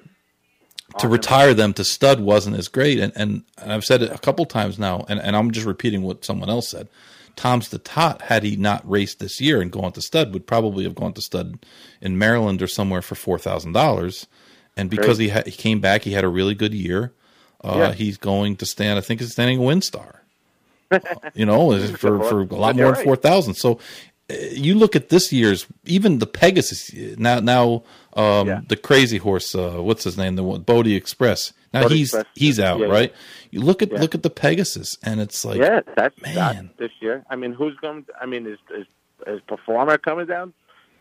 to 0.97 1.07
retire 1.07 1.53
them 1.53 1.71
to 1.73 1.83
stud 1.85 2.19
wasn't 2.19 2.57
as 2.57 2.67
great. 2.67 2.99
And, 2.99 3.13
and, 3.15 3.43
and 3.59 3.71
I've 3.71 3.85
said 3.85 4.01
it 4.01 4.11
a 4.11 4.17
couple 4.17 4.43
times 4.45 4.77
now, 4.79 5.05
and, 5.07 5.21
and 5.21 5.35
I'm 5.35 5.51
just 5.51 5.67
repeating 5.67 6.01
what 6.01 6.25
someone 6.25 6.49
else 6.49 6.67
said. 6.67 6.89
Tom's 7.35 7.69
d'Etat, 7.69 8.23
had 8.23 8.43
he 8.43 8.55
not 8.57 8.81
raced 8.89 9.19
this 9.19 9.39
year 9.39 9.61
and 9.61 9.71
gone 9.71 9.91
to 9.93 10.01
stud, 10.01 10.33
would 10.33 10.47
probably 10.47 10.83
have 10.83 10.95
gone 10.95 11.13
to 11.13 11.21
stud 11.21 11.59
in 12.01 12.17
Maryland 12.17 12.61
or 12.61 12.67
somewhere 12.67 13.01
for 13.03 13.15
four 13.15 13.39
thousand 13.39 13.71
dollars. 13.73 14.27
And 14.75 14.89
because 14.89 15.17
he 15.19 15.29
ha- 15.29 15.43
he 15.45 15.51
came 15.51 15.79
back, 15.79 16.01
he 16.01 16.11
had 16.11 16.25
a 16.25 16.29
really 16.29 16.55
good 16.55 16.73
year. 16.73 17.13
Uh, 17.63 17.75
Yeah. 17.77 17.93
He's 17.93 18.17
going 18.17 18.55
to 18.57 18.65
stand. 18.65 18.97
I 18.97 19.01
think 19.01 19.19
he's 19.21 19.31
standing 19.31 19.59
a 19.59 19.61
WinStar. 19.61 20.15
you 21.35 21.45
know, 21.45 21.77
for 21.97 22.23
for 22.23 22.41
a 22.41 22.45
lot 22.45 22.75
more 22.75 22.93
than 22.93 23.03
four 23.03 23.15
thousand. 23.15 23.53
So 23.55 23.79
uh, 24.29 24.33
you 24.51 24.73
look 24.75 24.95
at 24.95 25.09
this 25.09 25.31
year's, 25.31 25.67
even 25.85 26.17
the 26.17 26.25
Pegasus 26.25 26.91
now 27.17 27.39
now 27.39 27.83
um, 28.15 28.47
Yeah. 28.47 28.61
the 28.67 28.75
crazy 28.75 29.17
horse. 29.17 29.53
Uh, 29.53 29.81
what's 29.83 30.03
his 30.03 30.17
name? 30.17 30.35
The 30.35 30.43
one 30.43 30.63
Bodexpress. 30.63 31.53
Now 31.73 31.83
Bodie 31.83 31.97
he's 31.97 32.13
Express. 32.15 32.25
he's 32.35 32.59
out, 32.59 32.79
Yeah, 32.79 32.87
right? 32.87 33.13
You 33.51 33.61
look 33.61 33.83
at 33.83 33.91
Yeah. 33.91 33.99
look 34.01 34.15
at 34.15 34.23
the 34.23 34.31
Pegasus, 34.31 34.97
and 35.03 35.19
it's 35.21 35.45
like 35.45 35.59
yeah, 35.59 35.81
that's 35.95 36.19
man. 36.23 36.35
that 36.35 36.77
this 36.79 36.91
year. 37.01 37.23
I 37.29 37.35
mean, 37.35 37.53
who's 37.53 37.75
going? 37.77 38.05
to, 38.05 38.11
I 38.19 38.25
mean, 38.25 38.47
is 38.47 38.57
is, 38.75 38.87
is 39.27 39.41
Performer 39.47 39.99
coming 39.99 40.25
down 40.25 40.53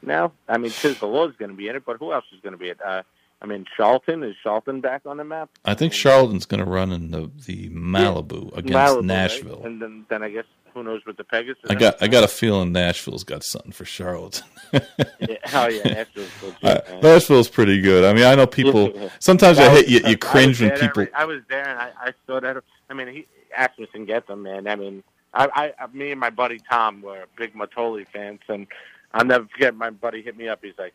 now? 0.03 0.33
I 0.51 0.59
mean, 0.59 0.71
Tiz 0.71 0.99
the 0.99 1.07
Law's 1.07 1.35
going 1.39 1.51
to 1.51 1.57
be 1.57 1.69
in 1.69 1.77
it, 1.77 1.85
but 1.87 1.97
who 1.97 2.13
else 2.13 2.27
is 2.35 2.41
going 2.43 2.53
to 2.53 2.59
be 2.59 2.69
it? 2.69 2.79
Uh, 2.85 3.05
I 3.41 3.47
mean, 3.47 3.67
Charlatan 3.77 4.23
is 4.25 4.35
Charlatan 4.43 4.81
back 4.81 5.03
on 5.07 5.17
the 5.19 5.25
map? 5.25 5.49
I 5.65 5.75
think 5.75 5.93
Charlatan's 5.93 6.45
going 6.47 6.65
to 6.65 6.69
run 6.71 6.91
in 6.93 7.11
the 7.13 7.31
the 7.47 7.69
Malibu 7.71 8.49
against 8.57 8.73
Malibu, 8.73 8.97
right? 8.97 9.05
Nashville. 9.05 9.63
and 9.65 9.81
then 9.81 10.05
then 10.09 10.23
I 10.25 10.31
guess 10.31 10.45
who 10.75 10.83
knows 10.83 11.03
with 11.07 11.17
the 11.17 11.25
Pegasus? 11.25 11.63
I 11.71 11.75
got 11.75 12.03
I 12.03 12.09
got 12.09 12.25
a 12.25 12.29
feeling 12.29 12.73
Nashville's 12.73 13.25
got 13.25 13.45
something 13.45 13.73
for 13.73 13.85
Charlotte. 13.85 14.43
Yeah, 14.73 15.37
oh 15.55 15.67
yeah, 15.69 15.83
Nashville's 15.85 16.31
legit, 16.43 16.89
Uh. 16.89 17.01
Nashville's 17.01 17.49
pretty 17.49 17.81
good. 17.81 18.05
I 18.05 18.13
mean, 18.13 18.25
I 18.25 18.35
know 18.35 18.47
people. 18.47 19.11
Sometimes 19.19 19.59
I 19.59 19.71
hit 19.71 19.89
you. 19.89 20.01
You 20.05 20.19
cringe 20.19 20.61
when 20.61 20.71
people. 20.79 21.07
I 21.15 21.25
was 21.25 21.41
there 21.49 21.67
and 21.67 21.79
I, 21.79 21.91
I 21.99 22.13
saw 22.27 22.39
that. 22.41 22.63
I 22.91 22.95
mean, 22.95 23.09
he 23.09 23.27
Asmussen 23.57 24.05
gets 24.05 24.27
them, 24.29 24.43
man. 24.43 24.67
I 24.69 24.77
mean, 24.77 25.03
I, 25.33 25.73
I, 25.79 25.87
me 25.93 26.11
and 26.11 26.21
my 26.21 26.29
buddy 26.31 26.59
Tom 26.71 27.01
were 27.03 27.25
big 27.37 27.55
Mitole 27.55 28.05
fans, 28.13 28.41
and 28.49 28.67
I'll 29.15 29.25
never 29.25 29.47
forget. 29.47 29.75
My 29.75 29.89
buddy 29.91 30.21
hit 30.23 30.37
me 30.37 30.49
up. 30.49 30.61
He's 30.63 30.75
like, 30.79 30.95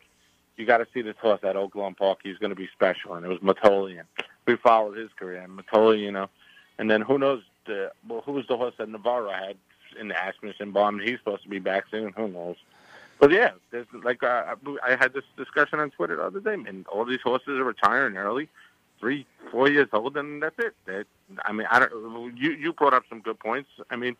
"You 0.56 0.66
got 0.66 0.78
to 0.78 0.86
see 0.92 1.02
this 1.02 1.16
horse 1.20 1.40
at 1.42 1.56
Oaklawn 1.56 1.96
Park. 1.96 2.20
He's 2.22 2.38
going 2.38 2.50
to 2.50 2.56
be 2.56 2.68
special." 2.72 3.14
And 3.14 3.24
it 3.24 3.28
was 3.28 3.40
Mitole, 3.40 3.98
and 3.98 4.08
we 4.46 4.56
followed 4.56 4.96
his 4.96 5.10
career. 5.18 5.42
And 5.42 5.56
Mitole, 5.56 5.98
you 5.98 6.12
know, 6.12 6.28
and 6.78 6.90
then 6.90 7.00
who 7.00 7.18
knows? 7.18 7.42
The, 7.66 7.92
well, 8.06 8.20
who 8.20 8.32
was 8.32 8.46
the 8.46 8.56
horse 8.56 8.74
that 8.78 8.88
Navarro 8.88 9.30
had 9.30 9.56
in 9.98 10.08
the 10.08 10.14
Asmussen 10.14 10.72
bomb? 10.72 11.00
He's 11.00 11.18
supposed 11.18 11.44
to 11.44 11.48
be 11.48 11.58
back 11.58 11.84
soon. 11.90 12.12
Who 12.14 12.28
knows? 12.28 12.56
But 13.18 13.30
yeah, 13.30 13.52
there's 13.70 13.86
like 14.02 14.22
uh, 14.22 14.54
I 14.82 14.96
had 14.96 15.12
this 15.12 15.24
discussion 15.36 15.78
on 15.78 15.90
Twitter 15.90 16.16
the 16.16 16.24
other 16.24 16.40
day, 16.40 16.54
and 16.54 16.86
all 16.88 17.04
these 17.04 17.22
horses 17.22 17.58
are 17.58 17.64
retiring 17.64 18.16
early, 18.16 18.48
three, 19.00 19.26
four 19.50 19.70
years 19.70 19.88
old, 19.92 20.16
and 20.16 20.42
that's 20.42 20.58
it. 20.58 20.74
That, 20.86 21.06
I 21.44 21.52
mean, 21.52 21.66
I 21.70 21.78
don't. 21.78 22.36
You 22.36 22.50
you 22.52 22.72
brought 22.72 22.94
up 22.94 23.04
some 23.08 23.20
good 23.20 23.38
points. 23.38 23.70
I 23.90 23.96
mean, 23.96 24.16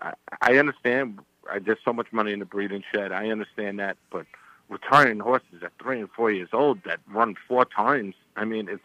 I, 0.00 0.12
I 0.40 0.56
understand. 0.56 1.18
I, 1.50 1.58
there's 1.58 1.78
so 1.84 1.92
much 1.92 2.12
money 2.12 2.32
in 2.32 2.38
the 2.38 2.44
breeding 2.44 2.84
shed. 2.94 3.10
I 3.12 3.28
understand 3.28 3.80
that, 3.80 3.96
but 4.10 4.26
retiring 4.68 5.20
horses 5.20 5.62
at 5.62 5.72
three 5.80 6.00
and 6.00 6.10
four 6.10 6.30
years 6.30 6.50
old 6.52 6.82
that 6.84 7.00
run 7.12 7.34
four 7.46 7.64
times. 7.64 8.14
I 8.36 8.44
mean, 8.44 8.68
it's 8.68 8.82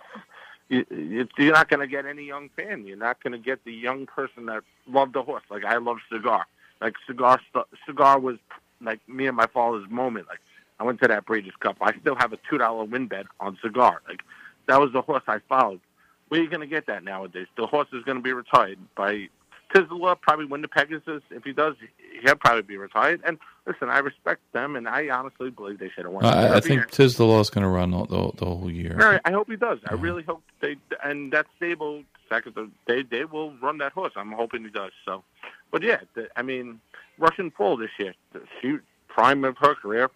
it's, 0.69 1.31
you're 1.37 1.53
not 1.53 1.69
going 1.69 1.81
to 1.81 1.87
get 1.87 2.05
any 2.05 2.23
young 2.23 2.49
fan. 2.55 2.85
You're 2.87 2.97
not 2.97 3.21
going 3.21 3.33
to 3.33 3.39
get 3.39 3.63
the 3.63 3.73
young 3.73 4.05
person 4.05 4.45
that 4.47 4.63
loved 4.87 5.13
the 5.13 5.21
horse. 5.21 5.43
Like 5.49 5.65
I 5.65 5.77
love 5.77 5.97
Cigar. 6.11 6.45
Like 6.81 6.95
Cigar, 7.05 7.39
Cigar 7.85 8.19
was 8.19 8.37
like 8.81 8.99
me 9.07 9.27
and 9.27 9.37
my 9.37 9.47
father's 9.47 9.89
moment. 9.89 10.27
Like 10.27 10.39
I 10.79 10.83
went 10.83 11.01
to 11.01 11.07
that 11.07 11.25
Breeders' 11.25 11.53
Cup. 11.59 11.77
I 11.81 11.93
still 11.99 12.15
have 12.15 12.33
a 12.33 12.39
two 12.49 12.57
dollar 12.57 12.85
win 12.85 13.07
bet 13.07 13.25
on 13.39 13.57
Cigar. 13.61 14.01
Like 14.07 14.21
that 14.67 14.79
was 14.79 14.91
the 14.93 15.01
horse 15.01 15.23
I 15.27 15.39
followed. 15.47 15.81
Where 16.29 16.39
are 16.39 16.43
you 16.43 16.49
going 16.49 16.61
to 16.61 16.67
get 16.67 16.87
that 16.87 17.03
nowadays? 17.03 17.47
The 17.57 17.67
horse 17.67 17.89
is 17.93 18.03
going 18.03 18.17
to 18.17 18.23
be 18.23 18.33
retired 18.33 18.79
by 18.95 19.29
Tiz 19.73 19.87
the 19.87 19.95
Law. 19.95 20.15
Probably 20.15 20.45
win 20.45 20.61
the 20.61 20.67
Pegasus. 20.67 21.21
If 21.29 21.43
he 21.43 21.53
does, 21.53 21.75
he'll 22.23 22.35
probably 22.35 22.61
be 22.61 22.77
retired. 22.77 23.21
And 23.25 23.37
listen, 23.65 23.89
I 23.89 23.99
respect 23.99 24.41
them, 24.53 24.75
and 24.75 24.87
I 24.87 25.09
honestly 25.09 25.49
believe 25.49 25.79
they 25.79 25.89
should 25.89 26.05
have 26.05 26.13
won. 26.13 26.25
I, 26.25 26.57
I 26.57 26.59
think 26.59 26.89
Tiz 26.91 27.17
the 27.17 27.25
Law 27.25 27.39
is 27.39 27.49
going 27.49 27.63
to 27.63 27.69
run 27.69 27.91
the, 27.91 28.05
the, 28.05 28.31
the, 28.37 28.45
whole 28.45 28.71
year. 28.71 29.21
I 29.25 29.31
hope 29.31 29.49
he 29.49 29.55
does. 29.55 29.79
I 29.87 29.93
really 29.95 30.23
hope 30.23 30.43
they 30.59 30.77
and 31.03 31.31
that 31.33 31.47
stable 31.57 32.03
second 32.29 32.71
they 32.87 33.03
they 33.03 33.25
will 33.25 33.53
run 33.61 33.77
that 33.79 33.91
horse. 33.91 34.13
I'm 34.15 34.31
hoping 34.31 34.63
he 34.63 34.69
does. 34.69 34.91
So, 35.05 35.23
but 35.71 35.83
yeah, 35.83 36.01
the, 36.15 36.29
I 36.35 36.41
mean 36.41 36.79
Russian 37.17 37.51
Foal 37.51 37.77
this 37.77 37.91
year. 37.97 38.13
She 38.61 38.77
prime 39.07 39.43
of 39.45 39.57
her 39.59 39.75
career 39.75 40.09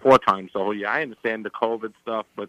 four 0.00 0.18
times. 0.18 0.50
So 0.52 0.70
yeah, 0.72 0.90
I 0.90 1.02
understand 1.02 1.44
the 1.44 1.50
COVID 1.50 1.92
stuff, 2.02 2.26
but 2.36 2.48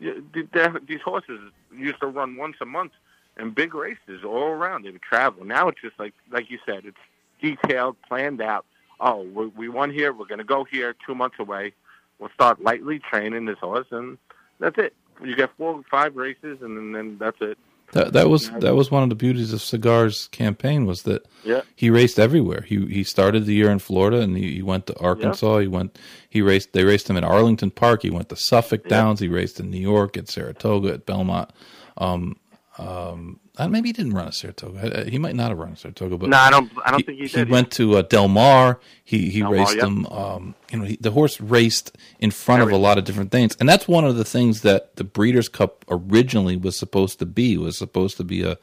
these 0.00 1.00
horses 1.04 1.40
used 1.76 2.00
to 2.00 2.06
run 2.06 2.36
once 2.36 2.56
a 2.60 2.66
month 2.66 2.92
in 3.38 3.50
big 3.50 3.74
races 3.74 4.24
all 4.24 4.48
around. 4.48 4.84
They 4.84 4.90
would 4.90 5.02
travel. 5.02 5.44
Now 5.44 5.68
it's 5.68 5.80
just 5.80 5.98
like 5.98 6.14
like 6.30 6.50
you 6.50 6.58
said, 6.66 6.84
it's 6.84 6.96
detailed, 7.40 7.96
planned 8.08 8.40
out. 8.40 8.64
Oh, 9.00 9.22
we, 9.22 9.46
we 9.46 9.68
won 9.68 9.90
here. 9.90 10.12
We're 10.12 10.26
going 10.26 10.38
to 10.38 10.44
go 10.44 10.64
here. 10.64 10.94
Two 11.06 11.14
months 11.14 11.36
away, 11.38 11.72
we'll 12.18 12.30
start 12.34 12.60
lightly 12.60 12.98
training 12.98 13.44
this 13.44 13.58
horse, 13.58 13.86
and 13.90 14.18
that's 14.58 14.76
it. 14.78 14.94
You 15.22 15.36
get 15.36 15.50
four, 15.56 15.82
five 15.90 16.16
races, 16.16 16.58
and 16.62 16.76
then, 16.76 16.92
then 16.92 17.18
that's 17.18 17.38
it. 17.40 17.58
That 17.92 18.12
that 18.12 18.28
was 18.28 18.50
that 18.50 18.74
was 18.74 18.90
one 18.90 19.02
of 19.02 19.08
the 19.08 19.14
beauties 19.14 19.54
of 19.54 19.62
Cigar's 19.62 20.28
campaign 20.28 20.84
was 20.84 21.04
that 21.04 21.26
yeah. 21.42 21.62
he 21.74 21.88
raced 21.88 22.18
everywhere. 22.18 22.60
He 22.60 22.84
he 22.86 23.02
started 23.02 23.46
the 23.46 23.54
year 23.54 23.70
in 23.70 23.78
Florida 23.78 24.20
and 24.20 24.36
he, 24.36 24.56
he 24.56 24.62
went 24.62 24.86
to 24.88 24.98
Arkansas. 24.98 25.56
Yeah. 25.56 25.62
He 25.62 25.68
went 25.68 25.98
he 26.28 26.42
raced 26.42 26.74
they 26.74 26.84
raced 26.84 27.08
him 27.08 27.16
at 27.16 27.24
Arlington 27.24 27.70
Park. 27.70 28.02
He 28.02 28.10
went 28.10 28.28
to 28.28 28.36
Suffolk 28.36 28.82
yeah. 28.84 28.90
Downs. 28.90 29.20
He 29.20 29.28
raced 29.28 29.58
in 29.58 29.70
New 29.70 29.80
York 29.80 30.18
at 30.18 30.28
Saratoga 30.28 30.92
at 30.92 31.06
Belmont. 31.06 31.50
Um, 31.96 32.36
um, 32.78 33.40
maybe 33.58 33.88
he 33.88 33.92
didn't 33.92 34.12
run 34.12 34.28
a 34.28 34.32
Saratoga. 34.32 35.04
He 35.10 35.18
might 35.18 35.34
not 35.34 35.48
have 35.48 35.58
run 35.58 35.72
a 35.72 35.76
Saratoga, 35.76 36.16
but 36.16 36.28
no, 36.28 36.36
I 36.36 36.48
don't. 36.48 36.70
I 36.84 36.90
don't 36.92 37.00
he, 37.00 37.06
think 37.06 37.18
he 37.18 37.26
did. 37.26 37.48
He 37.48 37.52
went 37.52 37.72
to 37.72 37.96
uh, 37.96 38.02
Del 38.02 38.28
Mar. 38.28 38.78
He 39.04 39.30
he 39.30 39.40
Del 39.40 39.50
raced 39.50 39.76
Mar, 39.78 39.86
him. 39.86 40.06
Um, 40.06 40.54
you 40.70 40.78
know, 40.78 40.84
he, 40.84 40.96
the 41.00 41.10
horse 41.10 41.40
raced 41.40 41.96
in 42.20 42.30
front 42.30 42.62
of 42.62 42.70
a 42.70 42.76
lot 42.76 42.96
of 42.96 43.04
different 43.04 43.32
things, 43.32 43.56
and 43.58 43.68
that's 43.68 43.88
one 43.88 44.04
of 44.04 44.16
the 44.16 44.24
things 44.24 44.62
that 44.62 44.94
the 44.94 45.04
Breeders' 45.04 45.48
Cup 45.48 45.84
originally 45.88 46.56
was 46.56 46.76
supposed 46.76 47.18
to 47.18 47.26
be. 47.26 47.58
Was 47.58 47.76
supposed 47.76 48.16
to 48.18 48.24
be 48.24 48.42
a 48.42 48.58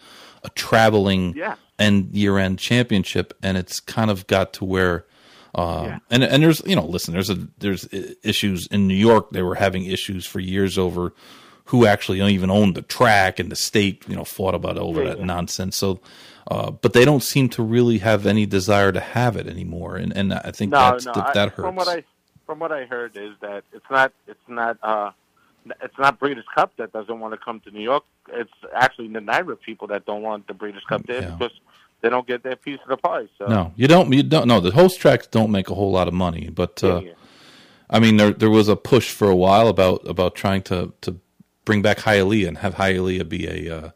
a 0.45 0.49
traveling 0.51 1.35
yeah. 1.35 1.55
end 1.77 2.13
year 2.13 2.37
end 2.37 2.59
championship, 2.59 3.33
and 3.43 3.57
it's 3.57 3.81
kind 3.81 4.09
of 4.09 4.27
got 4.27 4.53
to 4.53 4.65
where. 4.65 5.05
Um, 5.53 5.85
yeah. 5.85 5.99
and 6.09 6.23
and 6.23 6.43
there's 6.43 6.61
you 6.65 6.75
know 6.75 6.85
listen 6.85 7.13
there's 7.13 7.29
a 7.29 7.47
there's 7.59 7.87
issues 8.23 8.67
in 8.67 8.87
New 8.87 8.95
York 8.95 9.31
they 9.31 9.41
were 9.41 9.55
having 9.55 9.85
issues 9.85 10.25
for 10.25 10.41
years 10.41 10.77
over 10.77 11.13
who 11.65 11.85
actually 11.85 12.21
even 12.21 12.49
owned 12.49 12.75
the 12.75 12.81
track 12.81 13.39
and 13.39 13.51
the 13.51 13.55
state, 13.55 14.03
you 14.07 14.15
know, 14.15 14.23
fought 14.23 14.53
about 14.53 14.77
over 14.77 15.03
yeah, 15.03 15.09
that 15.09 15.19
yeah. 15.19 15.25
nonsense. 15.25 15.75
So, 15.75 15.99
uh, 16.47 16.71
but 16.71 16.93
they 16.93 17.05
don't 17.05 17.23
seem 17.23 17.49
to 17.49 17.63
really 17.63 17.97
have 17.99 18.25
any 18.25 18.45
desire 18.45 18.91
to 18.91 18.99
have 18.99 19.35
it 19.35 19.47
anymore, 19.47 19.97
and 19.97 20.15
and 20.15 20.33
I 20.33 20.51
think 20.51 20.71
no, 20.71 20.91
that's, 20.91 21.05
no, 21.05 21.13
that, 21.13 21.33
that 21.33 21.49
hurts. 21.49 21.65
From 21.67 21.75
what 21.75 21.87
I 21.87 22.03
from 22.45 22.59
what 22.59 22.71
I 22.71 22.85
heard 22.85 23.17
is 23.17 23.33
that 23.41 23.63
it's 23.73 23.89
not 23.89 24.13
it's 24.27 24.47
not 24.47 24.77
uh, 24.83 25.11
it's 25.81 25.97
not 25.97 26.19
Breeders' 26.19 26.45
Cup 26.53 26.71
that 26.77 26.93
doesn't 26.93 27.19
want 27.19 27.33
to 27.33 27.37
come 27.37 27.59
to 27.61 27.71
New 27.71 27.81
York. 27.81 28.03
It's 28.29 28.53
actually 28.73 29.07
the 29.07 29.19
NYRA 29.19 29.59
people 29.59 29.87
that 29.87 30.05
don't 30.05 30.21
want 30.21 30.47
the 30.47 30.53
Breeders' 30.53 30.83
Cup 30.87 31.05
there 31.07 31.23
yeah. 31.23 31.31
because 31.31 31.59
they 32.01 32.09
don't 32.09 32.27
get 32.27 32.43
their 32.43 32.55
piece 32.55 32.79
of 32.83 32.89
the 32.89 32.97
pie. 32.97 33.27
So 33.39 33.47
no, 33.47 33.73
you 33.75 33.87
don't. 33.87 34.13
You 34.13 34.21
don't. 34.21 34.47
No, 34.47 34.59
the 34.59 34.71
host 34.71 34.99
tracks 34.99 35.25
don't 35.25 35.49
make 35.49 35.71
a 35.71 35.73
whole 35.73 35.91
lot 35.91 36.07
of 36.07 36.13
money, 36.13 36.49
but. 36.49 36.83
Uh, 36.83 37.01
I 37.87 37.99
mean, 37.99 38.17
there 38.17 38.31
there 38.31 38.49
was 38.49 38.67
a 38.67 38.75
push 38.75 39.11
for 39.11 39.29
a 39.29 39.35
while 39.35 39.67
about 39.67 40.07
about 40.07 40.33
trying 40.33 40.63
to 40.63 40.91
to 41.01 41.19
bring 41.65 41.81
back 41.81 41.97
Hialeah 41.97 42.47
and 42.47 42.57
have 42.59 42.75
Hialeah 42.75 43.27
be 43.27 43.47
a 43.47 43.77
uh, 43.77 43.91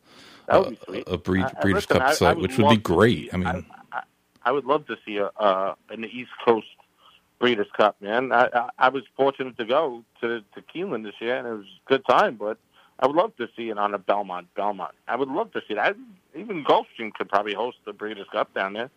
a, 0.49 0.71
be 0.71 1.03
a 1.07 1.17
breed, 1.17 1.45
Breeders' 1.61 1.85
Cup 1.85 2.01
I, 2.01 2.13
site, 2.13 2.37
I 2.37 2.39
which 2.39 2.57
would 2.57 2.69
be 2.69 2.77
great. 2.77 3.29
I 3.33 3.37
mean, 3.37 3.65
I, 3.91 4.01
I, 4.43 4.51
would 4.51 4.65
love 4.65 4.87
to 4.87 4.97
see 5.05 5.17
a 5.17 5.27
uh, 5.39 5.75
an 5.89 6.03
East 6.05 6.31
Coast 6.43 6.67
Breeders' 7.39 7.67
Cup, 7.77 8.01
man. 8.01 8.31
I, 8.31 8.69
I 8.77 8.89
was 8.89 9.03
fortunate 9.15 9.57
to 9.57 9.65
go 9.65 10.03
to 10.21 10.41
to 10.55 10.61
Keeneland 10.61 11.03
this 11.03 11.15
year, 11.21 11.37
and 11.37 11.47
it 11.47 11.51
was 11.51 11.65
a 11.65 11.89
good 11.89 12.03
time. 12.09 12.35
But 12.35 12.57
I 12.99 13.07
would 13.07 13.15
love 13.15 13.35
to 13.37 13.47
see 13.55 13.69
it 13.69 13.77
on 13.77 13.93
a 13.93 13.99
Belmont. 13.99 14.47
Belmont. 14.55 14.95
I 15.07 15.15
would 15.15 15.29
love 15.29 15.51
to 15.53 15.61
see 15.67 15.75
that. 15.75 15.95
Even 16.35 16.63
Gulfstream 16.63 17.13
could 17.13 17.29
probably 17.29 17.53
host 17.53 17.77
the 17.85 17.93
Breeders' 17.93 18.27
Cup 18.31 18.53
down 18.53 18.73
there. 18.73 18.89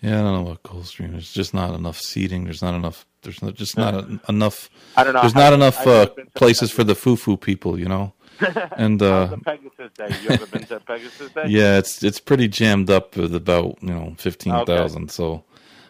Yeah, 0.00 0.20
I 0.20 0.22
don't 0.22 0.32
know 0.32 0.50
about 0.50 0.62
Gulfstream. 0.62 1.10
There's 1.10 1.30
just 1.30 1.52
not 1.52 1.74
enough 1.74 1.98
seating. 1.98 2.44
There's 2.44 2.62
not 2.62 2.74
enough. 2.74 3.04
There's 3.22 3.42
not, 3.42 3.54
just 3.54 3.76
not 3.76 3.94
a, 3.94 4.20
enough. 4.30 4.70
I 4.96 5.04
don't 5.04 5.12
know. 5.12 5.20
There's 5.20 5.34
not 5.34 5.52
enough 5.52 5.86
uh, 5.86 6.08
places 6.34 6.70
for 6.70 6.84
the 6.84 6.94
foo 6.94 7.16
foo 7.16 7.36
people. 7.36 7.78
You 7.78 7.86
know. 7.86 8.14
and 8.76 9.00
uh, 9.02 9.26
the 9.26 9.38
Pegasus 9.38 9.92
Day. 9.96 10.08
You 10.22 10.30
ever 10.30 10.46
been 10.46 10.64
to 10.64 10.80
Pegasus 10.80 11.32
Day? 11.32 11.46
Yeah, 11.48 11.78
it's 11.78 12.02
it's 12.02 12.20
pretty 12.20 12.48
jammed 12.48 12.90
up 12.90 13.16
with 13.16 13.34
about 13.34 13.82
you 13.82 13.90
know 13.90 14.14
fifteen 14.18 14.52
thousand. 14.64 15.04
Okay. 15.04 15.12
So, 15.12 15.44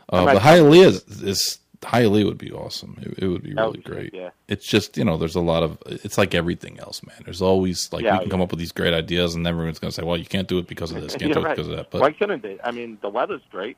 uh, 0.08 0.24
but 0.24 0.42
Hialeah 0.42 0.86
is, 0.86 1.22
is 1.22 1.58
Hialeah 1.82 2.26
would 2.26 2.38
be 2.38 2.52
awesome. 2.52 2.98
It, 3.00 3.24
it 3.24 3.28
would 3.28 3.42
be 3.42 3.54
really 3.54 3.80
great. 3.80 4.12
Yeah. 4.12 4.30
It's 4.48 4.66
just 4.66 4.96
you 4.96 5.04
know 5.04 5.16
there's 5.16 5.36
a 5.36 5.40
lot 5.40 5.62
of 5.62 5.78
it's 5.86 6.18
like 6.18 6.34
everything 6.34 6.78
else, 6.80 7.02
man. 7.06 7.16
There's 7.24 7.42
always 7.42 7.92
like 7.92 8.04
yeah, 8.04 8.12
we 8.12 8.18
can 8.18 8.26
yeah. 8.26 8.30
come 8.30 8.40
up 8.42 8.50
with 8.50 8.58
these 8.58 8.72
great 8.72 8.92
ideas, 8.92 9.34
and 9.34 9.46
everyone's 9.46 9.78
going 9.78 9.90
to 9.90 9.94
say, 9.94 10.02
well, 10.02 10.16
you 10.16 10.26
can't 10.26 10.48
do 10.48 10.58
it 10.58 10.66
because 10.66 10.92
of 10.92 11.00
this, 11.02 11.14
can't 11.14 11.32
do 11.32 11.40
it 11.40 11.44
right. 11.44 11.56
because 11.56 11.68
of 11.68 11.76
that. 11.76 11.90
But 11.90 12.02
why 12.02 12.12
couldn't 12.12 12.42
they? 12.42 12.58
I 12.62 12.70
mean, 12.70 12.98
the 13.00 13.08
weather's 13.08 13.42
great. 13.50 13.76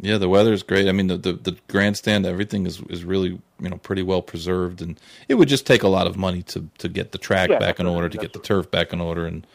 Yeah, 0.00 0.18
the 0.18 0.28
weather 0.28 0.52
is 0.52 0.62
great. 0.62 0.88
I 0.88 0.92
mean, 0.92 1.08
the, 1.08 1.16
the, 1.16 1.32
the 1.32 1.56
grandstand, 1.68 2.26
everything 2.26 2.66
is 2.66 2.80
is 2.88 3.04
really 3.04 3.40
you 3.60 3.68
know 3.68 3.76
pretty 3.76 4.02
well 4.02 4.22
preserved, 4.22 4.80
and 4.82 4.98
it 5.28 5.34
would 5.34 5.48
just 5.48 5.66
take 5.66 5.82
a 5.82 5.88
lot 5.88 6.06
of 6.06 6.16
money 6.16 6.42
to 6.44 6.68
to 6.78 6.88
get 6.88 7.12
the 7.12 7.18
track 7.18 7.50
yeah, 7.50 7.58
back 7.58 7.80
in 7.80 7.86
order, 7.86 8.08
to 8.08 8.18
get 8.18 8.32
the 8.32 8.38
turf 8.38 8.70
back 8.70 8.92
in 8.92 9.00
order, 9.00 9.26
and 9.26 9.46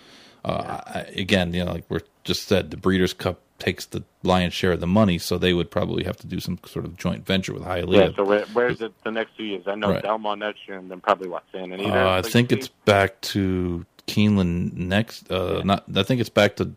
uh, 0.43 0.61
yeah. 0.63 0.81
I, 0.99 0.99
again, 1.19 1.53
you 1.53 1.65
know, 1.65 1.71
like 1.71 1.85
we're 1.89 2.01
just 2.23 2.47
said, 2.47 2.71
the 2.71 2.77
Breeders' 2.77 3.13
Cup 3.13 3.39
takes 3.57 3.85
the 3.85 4.03
lion's 4.23 4.53
share 4.53 4.73
of 4.73 4.79
the 4.79 4.87
money, 4.87 5.17
so 5.17 5.37
they 5.37 5.53
would 5.53 5.71
probably 5.71 6.03
have 6.03 6.17
to 6.17 6.27
do 6.27 6.39
some 6.39 6.59
sort 6.65 6.85
of 6.85 6.97
joint 6.97 7.25
venture 7.25 7.53
with 7.53 7.63
Hialeah. 7.63 8.09
Yeah. 8.09 8.15
So 8.15 8.23
where, 8.23 8.45
where's 8.53 8.81
it 8.81 8.93
the 9.03 9.11
next 9.11 9.37
two 9.37 9.45
years? 9.45 9.63
I 9.67 9.75
know 9.75 9.91
right. 9.91 10.03
Belmont 10.03 10.39
next 10.39 10.67
year, 10.67 10.77
and 10.77 10.91
then 10.91 10.99
probably 11.01 11.29
what 11.29 11.43
Santa 11.51 11.75
Anita. 11.75 12.05
Uh, 12.05 12.17
I 12.17 12.21
think 12.21 12.51
it's 12.51 12.67
back 12.67 13.19
to 13.21 13.85
Keeneland 14.07 14.73
next. 14.73 15.31
Uh, 15.31 15.57
yeah. 15.57 15.63
Not, 15.63 15.85
I 15.95 16.03
think 16.03 16.21
it's 16.21 16.29
back 16.29 16.57
to 16.57 16.75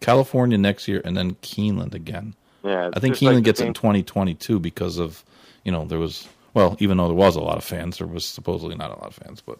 California 0.00 0.58
next 0.58 0.88
year, 0.88 1.00
and 1.04 1.16
then 1.16 1.36
Keeneland 1.36 1.94
again. 1.94 2.34
Yeah, 2.66 2.90
I 2.92 3.00
think 3.00 3.16
Keeneland 3.16 3.34
like 3.34 3.44
gets 3.44 3.60
it 3.60 3.66
in 3.66 3.74
2022 3.74 4.58
because 4.58 4.98
of 4.98 5.24
you 5.64 5.72
know 5.72 5.84
there 5.84 5.98
was 5.98 6.28
well 6.54 6.76
even 6.80 6.96
though 6.96 7.06
there 7.06 7.14
was 7.14 7.36
a 7.36 7.40
lot 7.40 7.58
of 7.58 7.64
fans 7.64 7.98
there 7.98 8.06
was 8.06 8.24
supposedly 8.24 8.74
not 8.74 8.90
a 8.90 8.94
lot 8.94 9.06
of 9.06 9.14
fans 9.14 9.40
but 9.40 9.58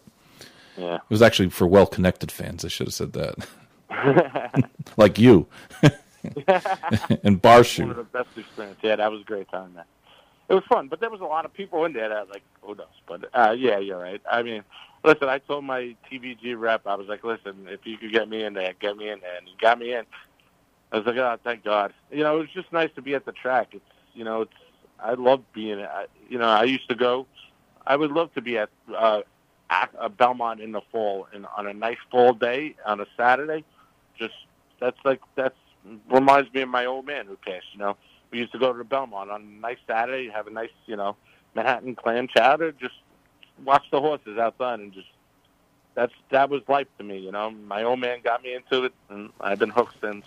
yeah 0.77 0.95
it 0.95 1.09
was 1.09 1.21
actually 1.21 1.49
for 1.49 1.67
well 1.67 1.85
connected 1.85 2.31
fans 2.31 2.65
I 2.65 2.67
should 2.67 2.87
have 2.87 2.93
said 2.93 3.13
that 3.13 4.69
like 4.97 5.17
you 5.19 5.47
and 7.23 7.41
Barshu. 7.41 7.81
One 7.81 7.91
of 7.91 7.97
the 7.97 8.03
best 8.03 8.29
experience. 8.37 8.79
Yeah, 8.81 8.95
that 8.97 9.11
was 9.11 9.21
a 9.21 9.25
great 9.25 9.49
time. 9.49 9.73
Man. 9.73 9.85
It 10.49 10.53
was 10.53 10.63
fun, 10.69 10.87
but 10.87 10.99
there 10.99 11.09
was 11.09 11.21
a 11.21 11.25
lot 11.25 11.45
of 11.45 11.53
people 11.53 11.85
in 11.85 11.93
there 11.93 12.09
that 12.09 12.29
like 12.29 12.43
who 12.61 12.75
knows. 12.75 12.87
But 13.07 13.29
uh, 13.33 13.51
yeah, 13.57 13.79
you're 13.79 13.99
right. 13.99 14.21
I 14.29 14.43
mean, 14.43 14.63
listen, 15.03 15.27
I 15.29 15.39
told 15.39 15.65
my 15.65 15.95
TVG 16.11 16.57
rep, 16.57 16.87
I 16.87 16.95
was 16.95 17.07
like, 17.07 17.23
listen, 17.23 17.67
if 17.69 17.81
you 17.85 17.97
could 17.97 18.11
get 18.11 18.29
me 18.29 18.43
in 18.43 18.53
there, 18.53 18.73
get 18.79 18.97
me 18.97 19.09
in 19.09 19.19
there, 19.19 19.37
and 19.37 19.47
he 19.47 19.53
got 19.59 19.79
me 19.79 19.93
in. 19.93 20.05
I 20.91 20.97
was 20.97 21.05
like, 21.05 21.17
oh, 21.17 21.37
thank 21.43 21.63
God. 21.63 21.93
You 22.11 22.23
know, 22.23 22.37
it 22.37 22.39
was 22.39 22.49
just 22.53 22.71
nice 22.71 22.89
to 22.95 23.01
be 23.01 23.15
at 23.15 23.25
the 23.25 23.31
track. 23.31 23.69
It's, 23.73 23.83
you 24.13 24.23
know, 24.23 24.41
it's, 24.41 24.53
I 24.99 25.13
love 25.13 25.41
being, 25.53 25.79
I, 25.79 26.05
you 26.29 26.37
know, 26.37 26.47
I 26.47 26.63
used 26.63 26.87
to 26.89 26.95
go, 26.95 27.27
I 27.85 27.95
would 27.95 28.11
love 28.11 28.33
to 28.33 28.41
be 28.41 28.57
at, 28.57 28.69
uh, 28.95 29.21
at 29.69 29.91
a 29.99 30.09
Belmont 30.09 30.61
in 30.61 30.71
the 30.71 30.81
fall 30.91 31.27
and 31.33 31.45
on 31.57 31.67
a 31.67 31.73
nice 31.73 31.97
fall 32.09 32.33
day 32.33 32.75
on 32.85 33.01
a 33.01 33.05
Saturday. 33.15 33.63
Just, 34.17 34.33
that's 34.79 34.97
like, 35.03 35.21
that's, 35.35 35.55
reminds 36.09 36.51
me 36.53 36.61
of 36.61 36.69
my 36.69 36.85
old 36.85 37.05
man 37.05 37.27
who 37.27 37.35
passed, 37.37 37.67
you 37.73 37.79
know. 37.79 37.97
We 38.31 38.39
used 38.39 38.51
to 38.51 38.59
go 38.59 38.73
to 38.73 38.83
Belmont 38.83 39.29
on 39.29 39.41
a 39.41 39.61
nice 39.61 39.77
Saturday, 39.87 40.29
have 40.29 40.47
a 40.47 40.51
nice, 40.51 40.71
you 40.85 40.95
know, 40.95 41.15
Manhattan 41.55 41.95
clam 41.95 42.27
chowder, 42.27 42.71
just 42.73 42.95
watch 43.63 43.85
the 43.91 43.99
horses 43.99 44.37
outside 44.37 44.79
and 44.79 44.93
just 44.93 45.07
that's 45.95 46.13
that 46.29 46.49
was 46.49 46.61
life 46.67 46.87
to 46.99 47.03
me, 47.03 47.17
you 47.17 47.31
know. 47.31 47.49
My 47.49 47.83
old 47.83 47.99
man 47.99 48.19
got 48.23 48.43
me 48.43 48.53
into 48.53 48.83
it, 48.83 48.93
and 49.09 49.31
I've 49.41 49.57
been 49.57 49.71
hooked 49.71 49.99
since. 49.99 50.25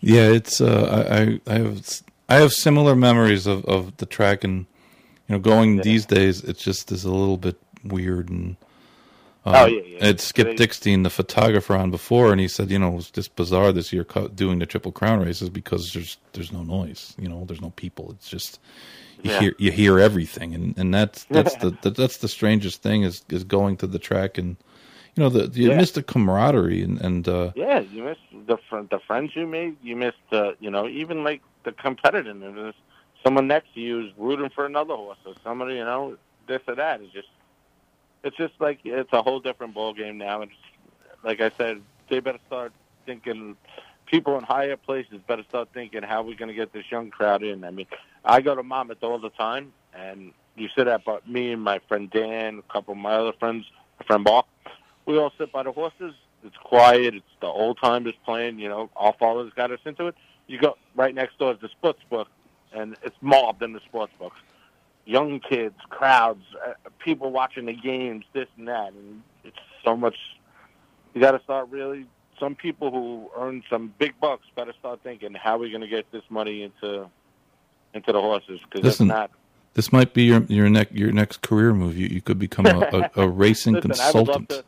Yeah, 0.00 0.28
it's 0.28 0.60
uh, 0.60 1.06
I, 1.10 1.40
I 1.52 1.58
have 1.58 1.82
I 2.28 2.36
have 2.36 2.52
similar 2.52 2.94
memories 2.96 3.46
of, 3.46 3.64
of 3.66 3.96
the 3.98 4.06
track 4.06 4.44
and 4.44 4.66
You 5.28 5.36
know, 5.36 5.38
going 5.40 5.76
Yeah. 5.76 5.82
these 5.82 6.06
days, 6.06 6.42
it 6.42 6.58
just 6.58 6.90
is 6.92 7.04
a 7.04 7.10
little 7.12 7.36
bit 7.36 7.56
weird 7.84 8.28
and. 8.30 8.56
Oh, 9.46 9.52
uh, 9.52 9.66
yeah, 9.66 9.80
yeah. 9.86 10.06
It's 10.08 10.24
Skip 10.24 10.48
They- 10.48 10.66
Dickstein, 10.66 11.02
the 11.02 11.08
photographer, 11.10 11.74
on 11.74 11.90
before, 11.90 12.30
and 12.30 12.38
he 12.40 12.46
said, 12.48 12.70
you 12.70 12.78
know, 12.78 12.88
it 12.92 12.96
was 12.96 13.10
just 13.10 13.34
bizarre 13.36 13.72
this 13.72 13.90
year 13.90 14.04
doing 14.34 14.58
the 14.58 14.66
Triple 14.66 14.92
Crown 14.92 15.20
races 15.24 15.48
because 15.48 15.92
there's 15.94 16.18
there's 16.32 16.52
no 16.52 16.62
noise, 16.62 17.14
you 17.18 17.26
know, 17.28 17.44
there's 17.46 17.60
no 17.62 17.70
people. 17.70 18.10
It's 18.12 18.28
just 18.28 18.58
you 19.22 19.30
Yeah. 19.30 19.40
hear 19.40 19.54
you 19.58 19.70
hear 19.72 19.98
everything, 19.98 20.54
and, 20.54 20.76
and 20.78 20.92
that's 20.92 21.24
that's 21.30 21.54
the, 21.56 21.70
the 21.82 21.90
that's 21.90 22.18
the 22.18 22.28
strangest 22.28 22.82
thing 22.82 23.02
is 23.02 23.22
is 23.30 23.44
going 23.44 23.76
to 23.78 23.86
the 23.86 23.98
track 23.98 24.36
and 24.36 24.56
you 25.20 25.26
know 25.26 25.30
the 25.30 25.60
you 25.60 25.70
Yeah. 25.70 25.76
miss 25.76 25.90
the 25.90 26.02
camaraderie 26.02 26.82
and 26.82 26.98
and 27.02 27.28
uh, 27.28 27.52
Yeah, 27.54 27.80
you 27.80 28.02
miss 28.04 28.16
the 28.46 28.56
fr- 28.56 28.88
the 28.90 28.98
friends 29.00 29.36
you 29.36 29.46
made. 29.46 29.76
You 29.82 29.94
missed, 29.96 30.16
uh, 30.32 30.52
you 30.60 30.70
know, 30.70 30.88
even 30.88 31.22
like 31.24 31.42
the 31.64 31.72
competitiveness. 31.72 32.72
Someone 33.22 33.46
next 33.46 33.74
to 33.74 33.80
you 33.80 34.06
is 34.06 34.12
rooting 34.16 34.48
for 34.48 34.64
another 34.64 34.94
horse, 34.96 35.18
or 35.26 35.34
somebody, 35.44 35.74
you 35.74 35.84
know, 35.84 36.16
this 36.46 36.62
or 36.66 36.74
that. 36.76 37.02
It's 37.02 37.12
just, 37.12 37.28
it's 38.24 38.36
just 38.38 38.54
like 38.60 38.78
it's 38.84 39.12
a 39.12 39.20
whole 39.20 39.40
different 39.40 39.74
ball 39.74 39.92
game 39.92 40.16
now. 40.16 40.40
And 40.40 40.50
like 41.22 41.42
I 41.42 41.50
said, 41.58 41.82
they 42.08 42.20
better 42.20 42.40
start 42.46 42.72
thinking. 43.04 43.56
People 44.06 44.36
in 44.38 44.42
higher 44.42 44.76
places 44.76 45.20
better 45.28 45.44
start 45.48 45.68
thinking 45.72 46.02
how 46.02 46.22
we're 46.22 46.34
going 46.34 46.48
to 46.48 46.54
get 46.54 46.72
this 46.72 46.84
young 46.90 47.10
crowd 47.10 47.44
in. 47.44 47.62
I 47.62 47.70
mean, 47.70 47.86
I 48.24 48.40
go 48.40 48.56
to 48.56 48.62
Monmouth 48.64 49.04
all 49.04 49.20
the 49.20 49.30
time, 49.30 49.72
and 49.94 50.32
you 50.56 50.68
sit 50.76 50.88
at 50.88 51.04
but 51.04 51.28
me 51.28 51.52
and 51.52 51.62
my 51.62 51.78
friend 51.86 52.10
Dan, 52.10 52.58
a 52.58 52.72
couple 52.72 52.92
of 52.92 52.98
my 52.98 53.12
other 53.12 53.32
friends, 53.38 53.66
my 54.00 54.06
friend 54.06 54.24
Bob. 54.24 54.46
We 55.06 55.18
all 55.18 55.32
sit 55.38 55.52
by 55.52 55.62
the 55.62 55.72
horses. 55.72 56.14
It's 56.44 56.56
quiet. 56.56 57.14
It's 57.14 57.24
the 57.40 57.46
old 57.46 57.78
timers 57.82 58.14
playing. 58.24 58.58
You 58.58 58.68
know, 58.68 58.90
our 58.96 59.12
fathers 59.18 59.52
got 59.54 59.70
us 59.70 59.80
into 59.84 60.06
it. 60.06 60.14
You 60.46 60.58
go 60.58 60.76
right 60.94 61.14
next 61.14 61.38
door 61.38 61.52
is 61.52 61.60
the 61.60 61.68
sports 61.68 62.00
book, 62.08 62.28
and 62.72 62.96
it's 63.02 63.16
mobbed 63.20 63.62
in 63.62 63.72
the 63.72 63.80
sports 63.80 64.12
book. 64.18 64.32
Young 65.04 65.40
kids, 65.40 65.76
crowds, 65.88 66.44
uh, 66.66 66.72
people 66.98 67.30
watching 67.30 67.66
the 67.66 67.72
games, 67.72 68.24
this 68.32 68.48
and 68.56 68.68
that, 68.68 68.92
and 68.92 69.22
it's 69.44 69.56
so 69.84 69.96
much. 69.96 70.16
You 71.14 71.20
got 71.20 71.32
to 71.32 71.42
start 71.42 71.68
really. 71.70 72.06
Some 72.38 72.54
people 72.54 72.90
who 72.90 73.30
earn 73.36 73.62
some 73.68 73.92
big 73.98 74.18
bucks 74.18 74.46
better 74.56 74.72
start 74.78 75.00
thinking, 75.02 75.34
how 75.34 75.56
are 75.56 75.58
we 75.58 75.70
going 75.70 75.82
to 75.82 75.88
get 75.88 76.10
this 76.10 76.22
money 76.30 76.62
into 76.62 77.08
into 77.92 78.12
the 78.12 78.20
horses? 78.20 78.60
Because 78.64 78.84
Listen, 78.84 79.08
not, 79.08 79.30
this 79.74 79.92
might 79.92 80.14
be 80.14 80.24
your 80.24 80.42
your 80.44 80.68
next 80.68 80.92
your 80.92 81.12
next 81.12 81.42
career 81.42 81.72
move. 81.72 81.96
You 81.96 82.08
you 82.08 82.20
could 82.20 82.38
become 82.38 82.66
a, 82.66 83.10
a, 83.16 83.22
a 83.22 83.28
racing 83.28 83.74
Listen, 83.82 83.92
I 83.92 84.06
would 84.06 84.26
consultant. 84.26 84.48
to. 84.48 84.64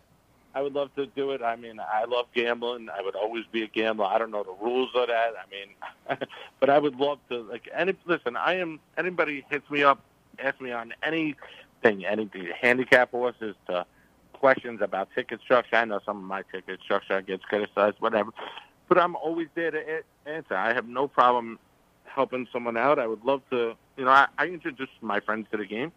I 0.54 0.60
would 0.62 0.74
love 0.74 0.94
to 0.96 1.06
do 1.06 1.30
it. 1.30 1.42
I 1.42 1.56
mean, 1.56 1.80
I 1.80 2.04
love 2.04 2.26
gambling. 2.34 2.88
I 2.90 3.00
would 3.02 3.16
always 3.16 3.44
be 3.50 3.62
a 3.62 3.66
gambler. 3.66 4.04
I 4.04 4.18
don't 4.18 4.30
know 4.30 4.42
the 4.42 4.54
rules 4.62 4.90
of 4.94 5.08
that. 5.08 5.32
I 5.36 5.50
mean, 5.50 6.18
but 6.60 6.68
I 6.70 6.78
would 6.78 6.96
love 6.96 7.18
to. 7.30 7.42
Like 7.42 7.68
any 7.74 7.94
listen, 8.04 8.36
I 8.36 8.56
am. 8.56 8.80
Anybody 8.98 9.44
hits 9.50 9.68
me 9.70 9.82
up, 9.82 10.00
ask 10.38 10.60
me 10.60 10.70
on 10.70 10.92
anything, 11.02 12.04
anything, 12.04 12.48
handicap 12.60 13.12
horses 13.12 13.54
to 13.68 13.86
questions 14.34 14.80
about 14.82 15.08
ticket 15.14 15.40
structure. 15.40 15.76
I 15.76 15.84
know 15.84 16.00
some 16.04 16.18
of 16.18 16.24
my 16.24 16.42
ticket 16.52 16.80
structure 16.82 17.22
gets 17.22 17.44
criticized, 17.44 17.96
whatever. 18.00 18.30
But 18.88 18.98
I'm 18.98 19.16
always 19.16 19.48
there 19.54 19.70
to 19.70 20.02
answer. 20.26 20.54
I 20.54 20.74
have 20.74 20.86
no 20.86 21.08
problem 21.08 21.58
helping 22.04 22.46
someone 22.52 22.76
out. 22.76 22.98
I 22.98 23.06
would 23.06 23.24
love 23.24 23.40
to. 23.50 23.74
You 23.96 24.04
know, 24.04 24.10
I, 24.10 24.26
I 24.36 24.46
introduce 24.46 24.88
my 25.00 25.20
friends 25.20 25.46
to 25.52 25.56
the 25.56 25.66
game 25.66 25.92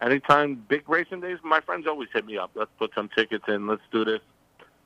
anytime 0.00 0.64
big 0.68 0.88
racing 0.88 1.20
days, 1.20 1.38
my 1.42 1.60
friends 1.60 1.86
always 1.86 2.08
hit 2.12 2.26
me 2.26 2.36
up. 2.38 2.50
Let's 2.54 2.70
put 2.78 2.92
some 2.94 3.08
tickets 3.16 3.44
in. 3.48 3.66
Let's 3.66 3.82
do 3.92 4.04
this. 4.04 4.20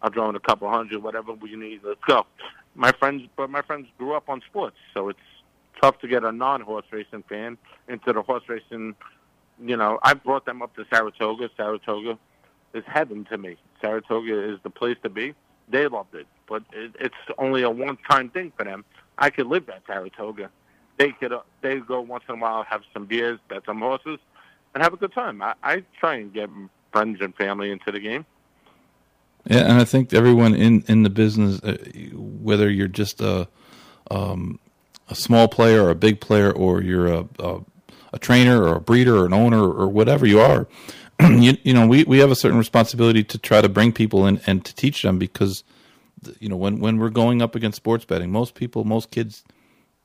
I'll 0.03 0.11
draw 0.11 0.29
in 0.31 0.37
a 0.37 0.41
couple 0.41 0.71
hundred, 0.71 1.03
whatever 1.03 1.33
we 1.33 1.57
need. 1.57 1.81
Let's 1.85 2.03
go. 2.07 2.27
My 2.75 2.93
friends, 2.93 3.23
but 3.37 3.51
my 3.51 3.63
friends 3.63 3.87
grew 3.99 4.15
up 4.15 4.29
on 4.29 4.41
sports, 4.49 4.77
so 4.95 5.09
it's 5.09 5.19
tough 5.81 5.99
to 6.01 6.09
get 6.09 6.25
a 6.25 6.33
non-horse 6.33 6.87
racing 6.91 7.25
fan 7.29 7.59
into 7.89 8.13
the 8.13 8.23
horse 8.23 8.45
racing. 8.49 8.95
You 9.63 9.77
know, 9.77 9.99
I 10.03 10.15
brought 10.15 10.47
them 10.47 10.63
up 10.63 10.75
to 10.77 10.87
Saratoga. 10.91 11.51
Saratoga 11.57 12.19
is 12.73 12.85
heaven 12.87 13.27
to 13.27 13.37
me. 13.37 13.57
Saratoga 13.81 14.53
is 14.53 14.59
the 14.63 14.71
place 14.71 14.97
to 15.03 15.11
be. 15.11 15.35
They 15.69 15.87
loved 15.87 16.15
it, 16.15 16.27
but 16.49 16.63
it, 16.73 16.93
it's 16.99 17.15
only 17.39 17.63
a 17.63 17.71
one-time 17.71 18.31
thing 18.31 18.53
for 18.57 18.65
them. 18.65 18.85
I 19.19 19.31
could 19.31 19.47
live 19.47 19.69
at 19.69 19.83
Saratoga. 19.87 20.51
They 20.99 21.13
could. 21.13 21.33
Uh, 21.33 21.41
they 21.61 21.79
go 21.81 22.01
once 22.01 22.25
in 22.29 22.37
a 22.37 22.39
while, 22.39 22.63
have 22.65 22.83
some 22.93 23.07
beers, 23.07 23.39
bet 23.49 23.63
some 23.67 23.81
horses, 23.81 24.19
and 24.75 24.83
have 24.83 24.93
a 24.93 24.97
good 24.97 25.13
time. 25.13 25.43
I, 25.43 25.55
I 25.63 25.85
try 25.99 26.17
and 26.17 26.33
get 26.33 26.51
friends 26.93 27.19
and 27.21 27.35
family 27.35 27.71
into 27.71 27.91
the 27.93 28.01
game. 28.01 28.25
Yeah, 29.47 29.61
and 29.61 29.81
I 29.81 29.85
think 29.85 30.13
everyone 30.13 30.55
in 30.55 30.85
in 30.87 31.03
the 31.03 31.11
business, 31.11 31.63
uh, 31.63 31.79
whether 32.15 32.71
you're 32.71 32.89
just 32.89 33.21
a 33.21 33.49
um, 34.11 34.59
a 35.09 35.15
small 35.15 35.49
player 35.49 35.83
or 35.83 35.91
a 35.91 35.95
big 35.95 36.21
player, 36.21 36.53
or 36.53 36.83
you're 36.83 37.07
a 37.07 37.27
a, 37.39 37.61
a 38.13 38.19
trainer 38.19 38.63
or 38.63 38.77
a 38.77 38.81
breeder 38.81 39.17
or 39.17 39.27
an 39.27 39.33
owner 39.33 39.63
or 39.63 39.89
whatever 39.89 40.27
you 40.27 40.41
are, 40.41 40.69
you, 41.29 41.57
you 41.63 41.75
know, 41.75 41.87
we, 41.87 42.05
we 42.05 42.19
have 42.19 42.31
a 42.31 42.37
certain 42.37 42.59
responsibility 42.59 43.25
to 43.25 43.39
try 43.39 43.61
to 43.61 43.69
bring 43.69 43.93
people 43.93 44.27
in 44.27 44.41
and 44.47 44.65
to 44.65 44.75
teach 44.75 45.03
them 45.03 45.19
because, 45.19 45.65
you 46.39 46.49
know, 46.49 46.57
when 46.57 46.81
when 46.81 46.99
we're 46.99 47.11
going 47.11 47.43
up 47.43 47.55
against 47.55 47.77
sports 47.77 48.05
betting, 48.05 48.31
most 48.31 48.55
people, 48.55 48.85
most 48.85 49.11
kids, 49.11 49.45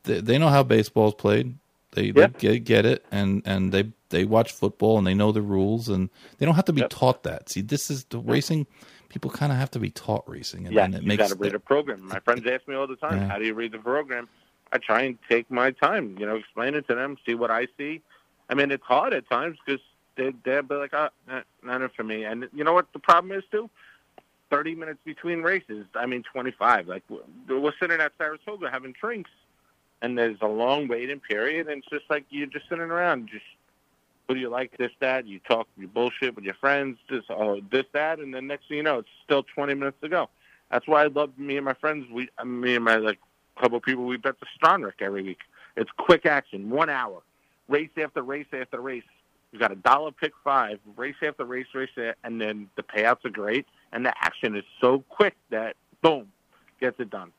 they, 0.03 0.19
they 0.21 0.37
know 0.37 0.49
how 0.49 0.63
baseball 0.63 1.09
is 1.09 1.13
played. 1.13 1.55
They, 1.95 2.05
Yeah. 2.15 2.27
they 2.27 2.59
get, 2.59 2.63
get 2.65 2.85
it, 2.85 3.05
and, 3.11 3.41
and 3.45 3.71
they 3.71 3.91
they 4.09 4.23
watch 4.23 4.51
football 4.53 4.97
and 4.97 5.05
they 5.07 5.13
know 5.15 5.31
the 5.31 5.41
rules, 5.41 5.89
and 5.89 6.09
they 6.37 6.45
don't 6.45 6.55
have 6.55 6.65
to 6.65 6.73
be 6.73 6.81
Yep. 6.81 6.89
taught 6.91 7.23
that. 7.23 7.49
See, 7.49 7.61
this 7.61 7.89
is 7.89 8.03
the 8.05 8.19
racing. 8.19 8.67
People 9.09 9.31
kind 9.31 9.51
of 9.51 9.57
have 9.57 9.71
to 9.71 9.79
be 9.79 9.89
taught 9.89 10.23
racing, 10.29 10.65
and, 10.67 10.75
Yeah, 10.75 10.85
and 10.85 10.95
it 10.95 11.01
you 11.01 11.07
makes 11.07 11.23
got 11.23 11.29
to 11.29 11.35
read 11.35 11.55
a 11.55 11.59
program. 11.59 12.07
My 12.07 12.19
friends 12.19 12.45
ask 12.45 12.67
me 12.67 12.75
all 12.75 12.85
the 12.87 12.95
time, 12.97 13.17
Yeah. 13.17 13.27
"How 13.29 13.39
do 13.39 13.45
you 13.45 13.53
read 13.53 13.71
the 13.71 13.79
program?" 13.79 14.29
I 14.71 14.77
try 14.77 15.01
and 15.03 15.17
take 15.29 15.49
my 15.49 15.71
time, 15.71 16.17
you 16.19 16.25
know, 16.25 16.35
explain 16.35 16.75
it 16.75 16.87
to 16.87 16.95
them, 16.95 17.17
see 17.25 17.33
what 17.35 17.49
I 17.51 17.67
see. 17.77 18.01
I 18.49 18.53
mean, 18.55 18.71
it's 18.71 18.83
hard 18.83 19.13
at 19.13 19.27
times 19.29 19.57
because 19.65 19.81
they 20.17 20.31
they'll 20.43 20.61
be 20.63 20.75
like, 20.75 20.93
"Oh, 20.93 21.09
nah, 21.27 21.41
not 21.63 21.93
for 21.95 22.03
me." 22.03 22.23
And 22.25 22.47
you 22.53 22.63
know 22.63 22.73
what 22.73 22.91
the 22.93 22.99
problem 22.99 23.31
is 23.31 23.43
too? 23.51 23.69
Thirty 24.49 24.75
minutes 24.75 24.99
between 25.03 25.41
races. 25.41 25.85
I 25.95 26.05
mean, 26.05 26.23
twenty-five. 26.23 26.87
Like 26.87 27.03
we're 27.09 27.59
we're 27.59 27.73
sitting 27.79 27.99
at 27.99 28.11
Saratoga 28.17 28.69
having 28.69 28.93
drinks, 28.99 29.31
and 30.05 30.15
there's 30.15 30.37
a 30.41 30.47
long 30.47 30.87
waiting 30.87 31.19
period, 31.19 31.67
and 31.67 31.79
it's 31.79 31.89
just 31.89 32.05
like 32.11 32.25
you're 32.29 32.45
just 32.45 32.69
sitting 32.69 32.91
around, 32.91 33.27
just 33.27 33.43
what 34.27 34.35
do 34.35 34.41
you 34.41 34.49
like, 34.49 34.77
this, 34.77 34.91
that. 34.99 35.25
You 35.25 35.39
talk, 35.39 35.67
you 35.77 35.87
bullshit 35.87 36.35
with 36.35 36.45
your 36.45 36.53
friends, 36.53 36.99
this, 37.09 37.23
oh, 37.29 37.59
this, 37.71 37.85
that, 37.93 38.19
and 38.19 38.33
then 38.33 38.45
next 38.45 38.67
thing 38.67 38.77
you 38.77 38.83
know, 38.83 38.99
it's 38.99 39.09
still 39.23 39.43
20 39.55 39.73
minutes 39.73 39.97
to 40.01 40.09
go. 40.09 40.29
That's 40.69 40.87
why 40.87 41.03
I 41.03 41.07
love 41.07 41.31
me 41.39 41.57
and 41.57 41.65
my 41.65 41.73
friends. 41.73 42.05
We, 42.11 42.29
uh, 42.37 42.45
me 42.45 42.75
and 42.75 42.85
my 42.85 42.97
like 42.97 43.19
couple 43.59 43.79
people, 43.79 44.05
we 44.05 44.17
bet 44.17 44.35
the 44.39 44.45
Stronach 44.59 44.93
every 44.99 45.23
week. 45.23 45.39
It's 45.75 45.89
quick 45.97 46.27
action, 46.27 46.69
one 46.69 46.89
hour, 46.89 47.23
race 47.67 47.89
after 47.97 48.21
race 48.21 48.47
after 48.53 48.79
race. 48.79 49.03
You 49.51 49.57
got 49.59 49.71
a 49.71 49.75
dollar 49.75 50.11
pick 50.11 50.33
five, 50.43 50.79
race 50.95 51.15
after 51.25 51.45
race, 51.45 51.67
race, 51.73 51.89
a- 51.97 52.13
and 52.23 52.39
then 52.39 52.69
the 52.75 52.83
payouts 52.83 53.25
are 53.25 53.29
great, 53.29 53.65
and 53.91 54.05
the 54.05 54.13
action 54.23 54.55
is 54.55 54.65
so 54.79 55.03
quick 55.09 55.35
that 55.49 55.75
boom, 56.03 56.27
gets 56.79 56.99
it 56.99 57.09
done. 57.09 57.31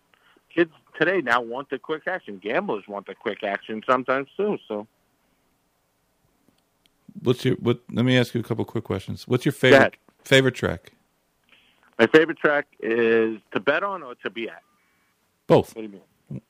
Kids 0.56 0.72
today 0.98 1.20
now 1.20 1.42
want 1.42 1.68
the 1.68 1.78
quick 1.78 2.04
action. 2.08 2.38
Gamblers 2.38 2.84
want 2.88 3.06
the 3.06 3.14
quick 3.14 3.44
action 3.44 3.82
sometimes 3.86 4.28
too. 4.36 4.56
So 4.66 4.86
What's 7.22 7.44
your 7.44 7.56
what? 7.56 7.80
Let 7.92 8.04
me 8.06 8.16
ask 8.18 8.34
you 8.34 8.40
a 8.40 8.44
couple 8.44 8.64
quick 8.64 8.84
questions. 8.84 9.28
What's 9.28 9.44
your 9.44 9.52
favorite 9.52 9.96
favorite 10.24 10.54
track? 10.54 10.92
my 11.98 12.06
favorite 12.06 12.38
track 12.38 12.66
is 12.80 13.38
to 13.52 13.60
bet 13.60 13.82
on 13.82 14.02
or 14.02 14.14
to 14.16 14.30
be 14.30 14.48
at. 14.48 14.62
Both. 15.46 15.76
What 15.76 15.82
do 15.82 15.88
you 15.88 16.00
mean? 16.30 16.40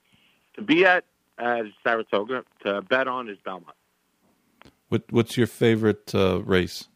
To 0.55 0.63
be 0.63 0.85
at 0.85 1.05
as 1.39 1.67
Saratoga. 1.85 2.45
To 2.65 2.83
bet 2.83 3.09
on 3.09 3.29
is 3.29 3.39
Belmont. 3.45 3.77
What 4.89 5.03
What's 5.11 5.37
your 5.37 5.47
favorite 5.49 6.15
uh, 6.15 6.43
race? 6.45 6.89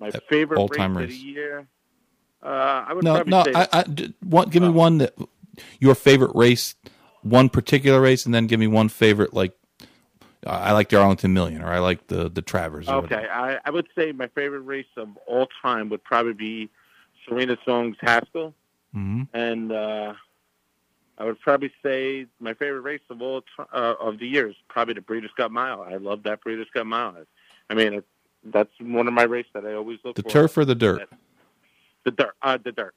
My 0.00 0.10
favorite 0.28 0.58
all-time 0.58 0.96
race, 0.96 1.08
race. 1.10 1.18
of 1.18 1.22
the 1.22 1.28
year. 1.30 1.66
Uh, 2.42 2.84
I 2.86 2.92
would 2.92 3.04
No, 3.04 3.14
probably 3.14 3.30
no. 3.30 3.44
say 3.44 3.52
I, 3.54 3.68
I 3.72 4.44
give 4.46 4.62
me 4.62 4.68
one 4.68 4.98
that 4.98 5.14
your 5.80 5.94
favorite 5.94 6.34
race, 6.34 6.74
one 7.22 7.48
particular 7.48 8.00
race, 8.00 8.26
and 8.26 8.34
then 8.34 8.46
give 8.46 8.60
me 8.60 8.66
one 8.66 8.88
favorite. 8.88 9.34
Like 9.34 9.56
I 10.46 10.72
like 10.72 10.88
the 10.90 10.98
Arlington 11.00 11.32
Million, 11.32 11.62
or 11.62 11.68
I 11.68 11.78
like 11.78 12.06
the 12.08 12.28
the 12.28 12.42
Travers. 12.42 12.88
Okay, 12.88 13.26
I, 13.30 13.58
I 13.64 13.70
would 13.70 13.88
say 13.96 14.12
my 14.12 14.28
favorite 14.28 14.60
race 14.60 14.86
of 14.96 15.08
all 15.26 15.48
time 15.62 15.88
would 15.88 16.04
probably 16.04 16.34
be 16.34 16.70
Serena 17.26 17.56
Song's 17.64 17.96
Haskell, 18.00 18.54
hmm 18.92 19.22
and 19.32 19.72
uh, 19.72 20.14
I 21.16 21.24
would 21.24 21.40
probably 21.40 21.72
say 21.82 22.26
my 22.40 22.54
favorite 22.54 22.80
race 22.80 23.00
of 23.08 23.22
all 23.22 23.42
t- 23.42 23.46
uh, 23.72 23.94
of 24.00 24.18
the 24.18 24.26
years 24.26 24.56
probably 24.68 24.94
the 24.94 25.00
Breeders' 25.00 25.30
Cup 25.36 25.50
Mile. 25.50 25.82
I 25.82 25.96
love 25.96 26.24
that 26.24 26.40
Breeders' 26.42 26.68
Cup 26.74 26.86
Mile. 26.86 27.16
I 27.70 27.74
mean, 27.74 27.94
it, 27.94 28.04
that's 28.44 28.72
one 28.80 29.08
of 29.08 29.14
my 29.14 29.22
races 29.22 29.50
that 29.54 29.64
I 29.64 29.74
always 29.74 29.98
look 30.04 30.16
for. 30.16 30.22
The 30.22 30.28
for. 30.28 30.32
turf 30.32 30.58
or 30.58 30.64
the 30.64 30.74
dirt? 30.74 31.08
the 32.04 32.10
dirt, 32.10 32.34
uh, 32.42 32.58
the 32.62 32.72
dirt. 32.72 32.94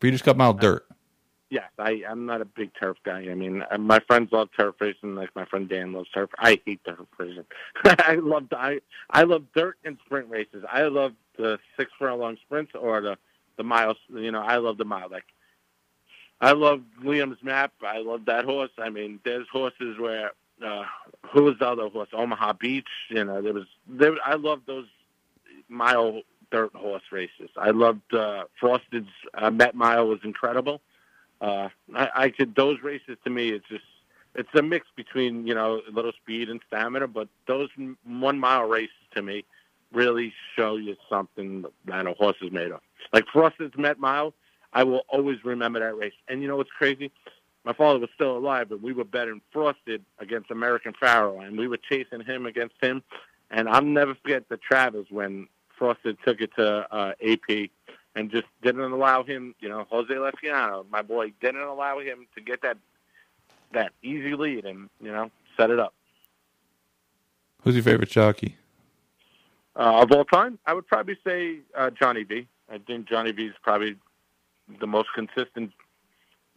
Breeders' 0.00 0.22
Cup 0.22 0.36
Mile 0.36 0.52
dirt. 0.52 0.86
Yes, 1.52 1.68
I'm 1.78 2.24
not 2.24 2.40
a 2.40 2.46
big 2.46 2.70
turf 2.80 2.96
guy. 3.04 3.26
I 3.30 3.34
mean, 3.34 3.62
uh, 3.70 3.76
my 3.76 3.98
friends 4.06 4.32
love 4.32 4.48
turf 4.58 4.74
racing, 4.80 5.14
like 5.16 5.28
my 5.36 5.44
friend 5.44 5.68
Dan 5.68 5.92
loves 5.92 6.08
turf. 6.08 6.30
I 6.38 6.58
hate 6.64 6.80
turf 6.82 7.00
racing. 7.18 7.44
I 7.84 8.14
love 8.14 8.44
I 8.52 8.80
I 9.10 9.24
love 9.24 9.44
dirt 9.54 9.76
and 9.84 9.98
sprint 10.06 10.30
races. 10.30 10.64
I 10.72 10.84
love 10.84 11.12
the 11.36 11.58
six 11.76 11.92
furlong 11.98 12.38
sprints 12.46 12.72
or 12.74 13.02
the 13.02 13.18
the 13.58 13.64
miles. 13.64 13.98
You 14.08 14.32
know, 14.32 14.40
I 14.40 14.56
love 14.56 14.78
the 14.78 14.86
mile. 14.86 15.10
Like 15.10 15.26
I 16.40 16.52
love 16.52 16.80
Liam's 17.04 17.42
map. 17.42 17.74
I 17.86 17.98
love 17.98 18.24
that 18.24 18.46
horse. 18.46 18.70
I 18.78 18.88
mean, 18.88 19.20
there's 19.22 19.46
horses 19.52 19.98
where 19.98 20.30
uh, 20.66 20.84
who 21.34 21.42
was 21.42 21.56
the 21.60 21.68
other 21.68 21.90
horse? 21.90 22.08
Omaha 22.14 22.54
Beach. 22.54 22.88
You 23.10 23.24
know, 23.24 23.42
there 23.42 23.52
was 23.52 23.66
there. 23.86 24.14
I 24.24 24.36
loved 24.36 24.66
those 24.66 24.86
mile 25.68 26.22
dirt 26.50 26.74
horse 26.74 27.04
races. 27.12 27.50
I 27.58 27.72
loved 27.72 28.14
uh, 28.14 28.44
Frosted's 28.58 29.10
uh, 29.34 29.50
Met 29.50 29.74
Mile 29.74 30.08
was 30.08 30.20
incredible. 30.24 30.80
Uh, 31.42 31.68
I, 31.94 32.08
I 32.14 32.28
could 32.30 32.54
those 32.54 32.78
races 32.82 33.16
to 33.24 33.30
me. 33.30 33.50
It's 33.50 33.68
just 33.68 33.84
it's 34.34 34.48
a 34.54 34.62
mix 34.62 34.86
between 34.96 35.46
you 35.46 35.54
know 35.54 35.80
a 35.86 35.90
little 35.90 36.12
speed 36.12 36.48
and 36.48 36.60
stamina, 36.68 37.08
but 37.08 37.28
those 37.46 37.68
one 38.04 38.38
mile 38.38 38.64
races 38.64 38.94
to 39.16 39.22
me 39.22 39.44
really 39.92 40.32
show 40.56 40.76
you 40.76 40.96
something 41.10 41.64
that 41.86 42.06
a 42.06 42.12
horse 42.14 42.36
is 42.40 42.52
made 42.52 42.70
of. 42.70 42.80
Like 43.12 43.24
Frosted's 43.30 43.76
Met 43.76 43.98
Mile, 43.98 44.32
I 44.72 44.84
will 44.84 45.02
always 45.08 45.44
remember 45.44 45.80
that 45.80 45.96
race. 45.96 46.14
And 46.28 46.40
you 46.40 46.48
know 46.48 46.56
what's 46.56 46.70
crazy? 46.70 47.10
My 47.64 47.72
father 47.72 47.98
was 47.98 48.08
still 48.14 48.36
alive, 48.36 48.68
but 48.70 48.80
we 48.80 48.92
were 48.92 49.04
betting 49.04 49.40
Frosted 49.52 50.04
against 50.18 50.50
American 50.50 50.94
Pharoah, 50.98 51.40
and 51.40 51.58
we 51.58 51.68
were 51.68 51.76
chasing 51.76 52.20
him 52.20 52.46
against 52.46 52.74
him. 52.80 53.02
And 53.50 53.68
I'll 53.68 53.82
never 53.82 54.14
forget 54.14 54.48
the 54.48 54.56
Travers 54.56 55.06
when 55.10 55.48
Frosted 55.78 56.16
took 56.24 56.40
it 56.40 56.52
to 56.56 56.86
uh, 56.90 57.12
AP 57.24 57.70
and 58.14 58.30
just 58.30 58.46
didn't 58.62 58.80
allow 58.80 59.22
him, 59.22 59.54
you 59.60 59.68
know, 59.68 59.86
Jose 59.90 60.12
Lezcano, 60.12 60.84
my 60.90 61.02
boy, 61.02 61.32
didn't 61.40 61.62
allow 61.62 61.98
him 61.98 62.26
to 62.34 62.40
get 62.40 62.62
that 62.62 62.78
that 63.72 63.92
easy 64.02 64.34
lead 64.34 64.66
and, 64.66 64.90
you 65.00 65.10
know, 65.10 65.30
set 65.56 65.70
it 65.70 65.78
up. 65.78 65.94
Who's 67.62 67.74
your 67.74 67.84
favorite 67.84 68.10
jockey? 68.10 68.56
Uh, 69.74 70.02
of 70.02 70.12
all 70.12 70.26
time, 70.26 70.58
I 70.66 70.74
would 70.74 70.86
probably 70.86 71.16
say 71.24 71.60
uh, 71.74 71.90
Johnny 71.90 72.24
V. 72.24 72.46
I 72.70 72.78
think 72.78 73.08
Johnny 73.08 73.32
V 73.32 73.46
is 73.46 73.54
probably 73.62 73.96
the 74.80 74.86
most 74.86 75.08
consistent, 75.14 75.72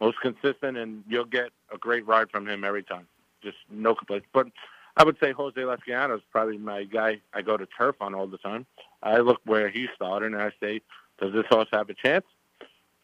most 0.00 0.20
consistent, 0.20 0.76
and 0.76 1.04
you'll 1.08 1.24
get 1.24 1.50
a 1.72 1.78
great 1.78 2.06
ride 2.06 2.30
from 2.30 2.46
him 2.46 2.64
every 2.64 2.82
time. 2.82 3.06
Just 3.42 3.56
no 3.70 3.94
complaints. 3.94 4.26
But 4.34 4.48
I 4.96 5.04
would 5.04 5.16
say 5.18 5.32
Jose 5.32 5.58
Lezcano 5.58 6.16
is 6.16 6.22
probably 6.30 6.58
my 6.58 6.84
guy. 6.84 7.20
I 7.32 7.40
go 7.42 7.56
to 7.56 7.66
turf 7.66 7.96
on 8.00 8.14
all 8.14 8.26
the 8.26 8.38
time. 8.38 8.66
I 9.02 9.18
look 9.18 9.40
where 9.44 9.68
he 9.68 9.88
started, 9.94 10.32
and 10.32 10.42
I 10.42 10.52
say, 10.60 10.82
does 11.18 11.32
this 11.32 11.46
horse 11.48 11.68
have 11.72 11.88
a 11.88 11.94
chance? 11.94 12.26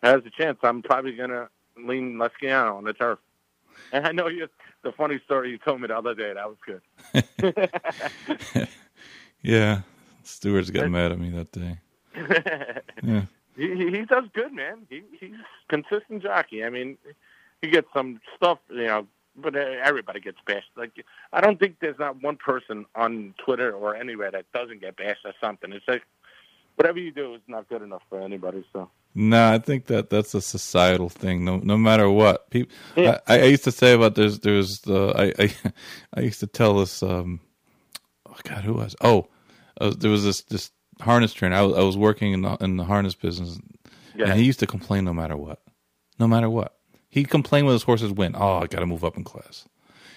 Has 0.03 0.21
a 0.27 0.31
chance. 0.31 0.59
I'm 0.63 0.83
probably 0.83 1.13
going 1.13 1.31
to 1.31 1.49
lean 1.77 2.17
Lezcano 2.17 2.77
on 2.77 2.85
the 2.85 2.93
turf. 2.93 3.19
And 3.93 4.07
I 4.07 4.13
know 4.13 4.29
you. 4.29 4.49
The 4.83 4.93
funny 4.93 5.21
story 5.25 5.51
you 5.51 5.59
told 5.59 5.81
me 5.81 5.87
the 5.87 5.97
other 5.97 6.15
day 6.15 6.35
that 6.35 6.49
was 6.49 6.59
good. 6.67 6.83
yeah, 9.43 9.83
Stewards 10.25 10.71
got 10.71 10.91
mad 10.91 11.13
at 11.13 11.21
me 11.21 11.31
that 11.31 11.53
day. 11.53 11.79
yeah. 13.03 13.23
He, 13.57 13.91
he 13.91 14.05
does 14.05 14.25
good, 14.35 14.53
man. 14.53 14.87
He 14.91 15.03
he's 15.21 15.37
consistent 15.69 16.23
jockey. 16.23 16.65
I 16.65 16.71
mean, 16.71 16.99
he 17.61 17.69
gets 17.69 17.87
some 17.95 18.21
stuff, 18.37 18.59
you 18.71 18.87
know, 18.87 19.07
but 19.37 19.55
everybody 19.55 20.21
gets 20.21 20.39
bashed. 20.47 20.71
Like 20.77 21.05
I 21.33 21.41
don't 21.41 21.61
think 21.61 21.77
there's 21.81 21.99
not 21.99 22.21
one 22.21 22.37
person 22.37 22.85
on 22.97 23.35
Twitter 23.39 23.73
or 23.73 23.95
anywhere 23.95 24.33
that 24.33 24.51
doesn't 24.53 24.81
get 24.81 24.97
bashed 24.97 25.25
or 25.25 25.33
something. 25.41 25.73
It's 25.73 25.87
like 25.87 26.03
whatever 26.77 26.99
you 26.99 27.13
do 27.13 27.35
is 27.35 27.41
not 27.49 27.69
good 27.69 27.83
enough 27.83 28.03
for 28.09 28.21
anybody. 28.21 28.65
So. 28.73 28.91
No, 29.15 29.53
I 29.53 29.59
think 29.59 29.87
that 29.87 30.11
that's 30.11 30.35
a 30.35 30.41
societal 30.41 31.09
thing. 31.09 31.45
No, 31.45 31.59
no 31.59 31.77
matter 31.77 32.09
what 32.09 32.51
people. 32.51 32.75
Yeah. 32.97 33.19
I, 33.27 33.41
I, 33.41 33.45
used 33.45 33.65
to 33.65 33.73
say 33.73 33.93
about 33.93 34.15
there's 34.15 34.41
there's 34.41 34.81
the 34.81 35.13
I 35.17 35.43
I, 35.43 35.55
I 36.15 36.21
used 36.21 36.41
to 36.41 36.47
tell 36.47 36.79
this. 36.79 37.03
um 37.03 37.41
Oh 38.33 38.37
God, 38.45 38.65
who 38.65 38.75
was? 38.75 38.97
Oh, 39.03 39.29
uh, 39.81 39.93
there 39.97 40.11
was 40.11 40.25
this 40.25 40.43
this 40.43 40.71
harness 41.01 41.35
trainer. 41.35 41.57
I 41.57 41.63
was, 41.63 41.77
I 41.77 41.83
was 41.83 41.97
working 41.97 42.33
in 42.33 42.43
the 42.43 42.57
in 42.57 42.77
the 42.77 42.85
harness 42.85 43.15
business, 43.15 43.59
yeah. 44.17 44.27
and 44.27 44.39
he 44.39 44.45
used 44.45 44.61
to 44.61 44.67
complain 44.67 45.05
no 45.05 45.13
matter 45.13 45.37
what, 45.37 45.61
no 46.19 46.27
matter 46.27 46.49
what. 46.49 46.77
He'd 47.11 47.29
complain 47.29 47.67
when 47.67 47.75
his 47.75 47.83
horses 47.83 48.11
win. 48.11 48.35
Oh, 48.35 48.59
I 48.59 48.67
got 48.67 48.81
to 48.81 48.87
move 48.87 49.05
up 49.05 49.19
in 49.19 49.25
class. 49.25 49.69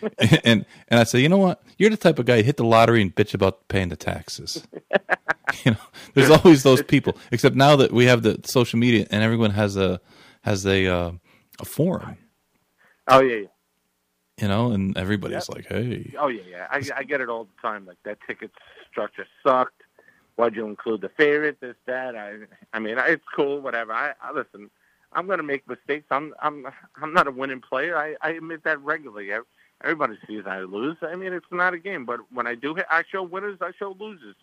and 0.43 0.65
and 0.87 0.99
I 0.99 1.03
say, 1.03 1.19
you 1.19 1.29
know 1.29 1.37
what? 1.37 1.63
You're 1.77 1.89
the 1.89 1.97
type 1.97 2.19
of 2.19 2.25
guy 2.25 2.37
you 2.37 2.43
hit 2.43 2.57
the 2.57 2.65
lottery 2.65 3.01
and 3.01 3.13
bitch 3.13 3.33
about 3.33 3.67
paying 3.67 3.89
the 3.89 3.95
taxes. 3.95 4.65
you 5.63 5.71
know, 5.71 5.77
there's 6.13 6.29
always 6.29 6.63
those 6.63 6.81
people. 6.83 7.17
Except 7.31 7.55
now 7.55 7.75
that 7.75 7.91
we 7.91 8.05
have 8.05 8.23
the 8.23 8.39
social 8.45 8.79
media 8.79 9.07
and 9.09 9.23
everyone 9.23 9.51
has 9.51 9.75
a 9.75 9.99
has 10.41 10.65
a 10.65 10.87
uh, 10.87 11.11
a 11.59 11.65
forum. 11.65 12.17
Oh 13.07 13.21
yeah, 13.21 13.35
yeah. 13.35 13.47
You 14.41 14.47
know, 14.49 14.71
and 14.71 14.97
everybody's 14.97 15.47
yep. 15.47 15.55
like, 15.55 15.65
"Hey." 15.67 16.13
Oh 16.19 16.27
yeah, 16.27 16.43
yeah. 16.49 16.67
I, 16.69 16.81
I 16.95 17.03
get 17.03 17.21
it 17.21 17.29
all 17.29 17.45
the 17.45 17.61
time. 17.61 17.85
Like 17.85 17.97
that 18.03 18.17
ticket 18.27 18.51
structure 18.91 19.25
sucked. 19.45 19.81
Why'd 20.35 20.55
you 20.55 20.65
include 20.67 21.01
the 21.01 21.09
favorite? 21.09 21.61
This, 21.61 21.75
that. 21.85 22.15
I, 22.15 22.33
I 22.73 22.79
mean, 22.79 22.97
it's 22.97 23.23
cool. 23.33 23.61
Whatever. 23.61 23.93
I, 23.93 24.13
I 24.21 24.33
listen. 24.33 24.69
I'm 25.13 25.27
going 25.27 25.37
to 25.37 25.43
make 25.43 25.67
mistakes. 25.67 26.05
I'm, 26.11 26.33
I'm, 26.41 26.67
I'm 27.01 27.13
not 27.13 27.27
a 27.27 27.31
winning 27.31 27.61
player. 27.61 27.97
I, 27.97 28.15
I 28.21 28.31
admit 28.31 28.65
that 28.65 28.81
regularly. 28.81 29.29
Everybody 29.85 30.17
sees 30.27 30.43
I 30.47 30.61
lose. 30.61 30.97
I 31.03 31.15
mean, 31.15 31.31
it's 31.31 31.45
not 31.51 31.75
a 31.75 31.77
game. 31.77 32.05
But 32.05 32.19
when 32.33 32.47
I 32.47 32.55
do 32.55 32.75
I 32.89 33.03
show 33.09 33.21
winners. 33.21 33.59
I 33.61 33.71
show 33.77 33.95
losers. 33.99 34.35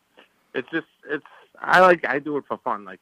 It's 0.54 0.68
just, 0.70 0.86
it's. 1.10 1.24
I 1.58 1.80
like. 1.80 2.06
I 2.06 2.20
do 2.20 2.36
it 2.36 2.44
for 2.46 2.58
fun. 2.58 2.84
Like, 2.84 3.00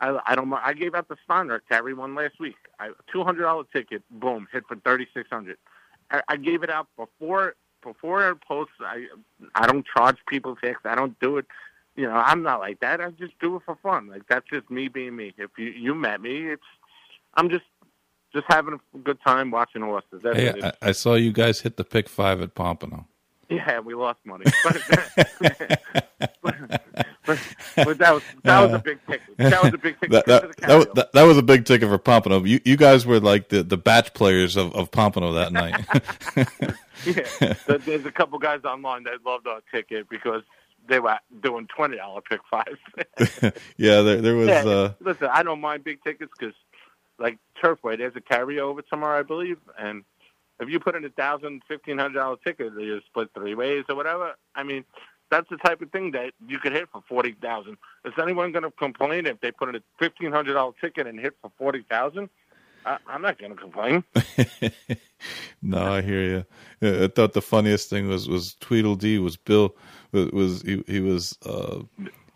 I, 0.00 0.18
I 0.26 0.34
don't. 0.34 0.52
I 0.52 0.72
gave 0.72 0.96
out 0.96 1.08
the 1.08 1.16
Steiner 1.24 1.60
to 1.70 1.74
everyone 1.74 2.16
last 2.16 2.40
week. 2.40 2.56
I 2.80 2.90
two 3.12 3.22
hundred 3.22 3.42
dollar 3.42 3.64
ticket. 3.72 4.02
Boom, 4.10 4.48
hit 4.52 4.64
for 4.66 4.76
thirty 4.76 5.06
six 5.14 5.28
hundred. 5.30 5.58
I, 6.10 6.22
I 6.28 6.36
gave 6.36 6.64
it 6.64 6.70
out 6.70 6.88
before 6.96 7.54
before 7.84 8.28
I 8.28 8.34
post. 8.46 8.72
I 8.80 9.06
I 9.54 9.68
don't 9.68 9.86
charge 9.86 10.16
people 10.26 10.56
tickets. 10.56 10.84
I 10.84 10.96
don't 10.96 11.18
do 11.20 11.38
it. 11.38 11.46
You 11.94 12.06
know, 12.06 12.14
I'm 12.14 12.42
not 12.42 12.58
like 12.60 12.80
that. 12.80 13.00
I 13.00 13.10
just 13.10 13.38
do 13.40 13.56
it 13.56 13.62
for 13.64 13.76
fun. 13.82 14.08
Like 14.08 14.22
that's 14.28 14.48
just 14.50 14.70
me 14.70 14.88
being 14.88 15.14
me. 15.14 15.34
If 15.38 15.50
you 15.56 15.66
you 15.66 15.94
met 15.94 16.20
me, 16.20 16.50
it's 16.50 16.62
I'm 17.34 17.48
just 17.48 17.64
just 18.32 18.46
having 18.48 18.78
a 18.94 18.98
good 18.98 19.18
time 19.26 19.50
watching 19.50 19.82
horses. 19.82 20.20
That's 20.22 20.36
hey, 20.36 20.60
I, 20.62 20.88
I, 20.88 20.92
saw 20.92 21.14
you 21.14 21.32
guys 21.32 21.60
hit 21.60 21.76
the 21.76 21.84
pick 21.84 22.08
five 22.08 22.40
at 22.40 22.54
Pompano. 22.54 23.06
Yeah, 23.48 23.80
we 23.80 23.94
lost 23.94 24.20
money, 24.24 24.44
but, 24.64 24.82
but, 25.40 25.92
but, 27.26 27.38
but 27.76 27.98
that 27.98 28.14
was 28.14 28.22
that 28.44 28.60
was 28.60 28.72
a 28.72 28.78
big 28.78 28.98
ticket. 29.06 29.36
That 29.38 29.62
was 29.62 29.74
a 29.74 29.78
big 29.78 30.00
ticket. 30.00 30.10
that, 30.10 30.26
that, 30.26 30.56
that, 30.58 30.76
was, 30.76 30.86
that, 30.94 31.12
that 31.12 31.22
was 31.24 31.36
a 31.36 31.42
big 31.42 31.64
ticket 31.64 31.88
for 31.88 31.98
Pompano. 31.98 32.44
You 32.44 32.60
you 32.64 32.76
guys 32.76 33.04
were 33.04 33.18
like 33.18 33.48
the, 33.48 33.64
the 33.64 33.76
batch 33.76 34.14
players 34.14 34.56
of, 34.56 34.72
of 34.76 34.92
Pompano 34.92 35.32
that 35.32 35.52
night. 35.52 35.84
yeah, 37.04 37.76
there's 37.78 38.06
a 38.06 38.12
couple 38.12 38.38
guys 38.38 38.60
online 38.64 39.02
that 39.04 39.24
loved 39.26 39.48
our 39.48 39.60
ticket 39.72 40.08
because 40.08 40.42
they 40.88 41.00
were 41.00 41.18
doing 41.42 41.66
twenty 41.74 41.96
dollar 41.96 42.20
pick 42.20 42.40
fives. 42.48 42.78
yeah, 43.76 44.00
there 44.02 44.20
there 44.20 44.36
was. 44.36 44.48
Yeah, 44.48 44.62
uh... 44.64 44.92
Listen, 45.00 45.28
I 45.32 45.42
don't 45.42 45.60
mind 45.60 45.82
big 45.82 46.04
tickets 46.04 46.32
because 46.38 46.54
like 47.20 47.38
Turfway, 47.62 47.98
there's 47.98 48.16
a 48.16 48.20
carryover 48.20 48.80
tomorrow, 48.86 49.20
I 49.20 49.22
believe, 49.22 49.58
and 49.78 50.04
if 50.60 50.68
you 50.68 50.78
put 50.78 50.94
in 50.94 51.04
a 51.04 51.10
thousand, 51.10 51.62
fifteen 51.66 51.98
hundred 51.98 52.18
dollar 52.18 52.36
ticket, 52.44 52.72
you 52.78 53.00
split 53.06 53.30
three 53.34 53.54
ways 53.54 53.84
or 53.88 53.96
whatever. 53.96 54.34
I 54.54 54.62
mean, 54.62 54.84
that's 55.30 55.48
the 55.48 55.56
type 55.56 55.80
of 55.80 55.90
thing 55.90 56.10
that 56.12 56.32
you 56.46 56.58
could 56.58 56.72
hit 56.72 56.88
for 56.92 57.02
forty 57.08 57.32
thousand. 57.40 57.78
Is 58.04 58.12
anyone 58.20 58.52
going 58.52 58.64
to 58.64 58.70
complain 58.70 59.26
if 59.26 59.40
they 59.40 59.50
put 59.50 59.70
in 59.70 59.76
a 59.76 59.82
fifteen 59.98 60.30
hundred 60.32 60.54
dollar 60.54 60.72
ticket 60.80 61.06
and 61.06 61.18
hit 61.18 61.34
for 61.40 61.50
forty 61.56 61.84
thousand? 61.88 62.28
I'm 62.84 63.20
not 63.20 63.38
going 63.38 63.54
to 63.54 63.60
complain. 63.60 64.04
no, 65.62 65.92
I 65.92 66.00
hear 66.00 66.22
you. 66.80 67.04
I 67.04 67.08
thought 67.08 67.34
the 67.34 67.42
funniest 67.42 67.90
thing 67.90 68.08
was 68.08 68.28
was 68.28 68.54
Tweedledee 68.54 69.18
was 69.18 69.36
Bill 69.36 69.76
was, 70.12 70.30
was 70.30 70.62
he 70.62 70.82
he 70.86 71.00
was 71.00 71.36
uh, 71.44 71.80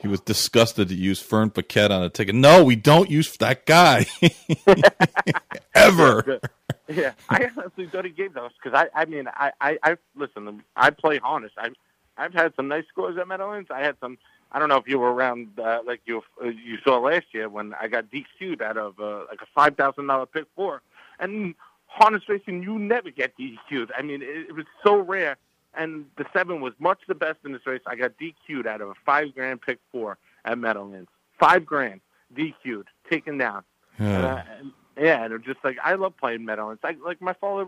he 0.04 0.08
was 0.08 0.20
disgusted 0.20 0.88
to 0.88 0.94
use 0.94 1.18
Fern 1.18 1.48
Paquette 1.48 1.90
on 1.90 2.02
a 2.02 2.10
ticket. 2.10 2.34
No, 2.34 2.62
we 2.62 2.76
don't 2.76 3.08
use 3.10 3.34
that 3.38 3.64
guy 3.64 4.04
ever. 5.74 6.40
Yeah, 6.88 7.12
I 7.30 7.50
honestly 7.56 7.88
he 8.02 8.10
gave 8.10 8.34
those 8.34 8.50
because 8.62 8.78
I, 8.78 9.00
I 9.00 9.06
mean, 9.06 9.28
I, 9.28 9.52
I, 9.62 9.78
I 9.82 9.96
listen. 10.14 10.62
I 10.76 10.90
play 10.90 11.20
honest. 11.24 11.54
I, 11.56 11.70
I've 12.18 12.34
had 12.34 12.54
some 12.54 12.68
nice 12.68 12.84
scores 12.90 13.16
at 13.16 13.26
Meadowlands. 13.26 13.70
I 13.70 13.80
had 13.80 13.96
some. 13.98 14.18
I 14.52 14.58
don't 14.58 14.68
know 14.68 14.76
if 14.76 14.86
you 14.86 14.98
were 14.98 15.10
around, 15.10 15.58
uh, 15.58 15.78
like 15.86 16.02
you 16.04 16.22
uh, 16.44 16.48
you 16.48 16.76
saw 16.84 16.98
last 16.98 17.24
year 17.32 17.48
when 17.48 17.72
I 17.80 17.88
got 17.88 18.10
DQ'd 18.10 18.60
out 18.60 18.76
of 18.76 19.00
uh, 19.00 19.24
like 19.30 19.40
a 19.40 19.46
five 19.54 19.74
thousand 19.74 20.06
dollar 20.06 20.26
pick 20.26 20.44
four, 20.54 20.82
and 21.18 21.54
harness 21.86 22.28
racing 22.28 22.62
you 22.62 22.78
never 22.78 23.10
get 23.10 23.32
DQ'd. 23.38 23.90
I 23.96 24.02
mean, 24.02 24.20
it, 24.20 24.50
it 24.50 24.54
was 24.54 24.66
so 24.84 24.98
rare 24.98 25.38
and 25.76 26.06
the 26.16 26.24
seven 26.32 26.60
was 26.60 26.72
much 26.78 27.00
the 27.08 27.14
best 27.14 27.38
in 27.44 27.52
this 27.52 27.66
race. 27.66 27.80
I 27.86 27.96
got 27.96 28.12
DQ'd 28.18 28.66
out 28.66 28.80
of 28.80 28.90
a 28.90 28.94
five 29.04 29.34
grand 29.34 29.62
pick 29.62 29.78
four 29.92 30.18
at 30.44 30.58
Meadowlands. 30.58 31.08
Five 31.38 31.64
grand 31.64 32.00
DQ'd, 32.34 32.88
taken 33.10 33.38
down. 33.38 33.64
Yeah. 33.98 34.06
And, 34.06 34.48
and, 34.58 34.72
yeah, 34.96 35.24
and 35.24 35.44
just 35.44 35.58
like 35.64 35.78
I 35.82 35.94
love 35.94 36.16
playing 36.16 36.44
Meadowlands. 36.44 36.82
Like 36.82 36.98
like 37.04 37.20
my 37.20 37.32
father, 37.34 37.66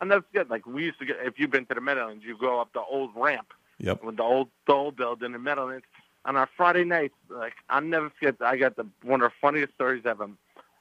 I'll 0.00 0.08
never 0.08 0.22
forget. 0.22 0.50
Like 0.50 0.66
we 0.66 0.84
used 0.84 0.98
to 0.98 1.06
get 1.06 1.16
if 1.22 1.34
you've 1.38 1.50
been 1.50 1.66
to 1.66 1.74
the 1.74 1.80
Meadowlands, 1.80 2.24
you 2.24 2.36
go 2.38 2.60
up 2.60 2.72
the 2.72 2.82
old 2.82 3.10
ramp. 3.14 3.48
Yep. 3.78 4.04
With 4.04 4.16
the 4.16 4.22
old 4.22 4.48
the 4.66 4.72
old 4.72 4.96
building 4.96 5.34
in 5.34 5.42
Meadowlands. 5.42 5.84
On 6.26 6.36
our 6.36 6.48
Friday 6.56 6.84
nights, 6.84 7.14
like 7.28 7.52
I'll 7.68 7.82
never 7.82 8.10
forget. 8.18 8.36
I 8.40 8.56
got 8.56 8.76
the 8.76 8.86
one 9.02 9.20
of 9.20 9.30
the 9.30 9.34
funniest 9.42 9.74
stories 9.74 10.04
ever. 10.06 10.28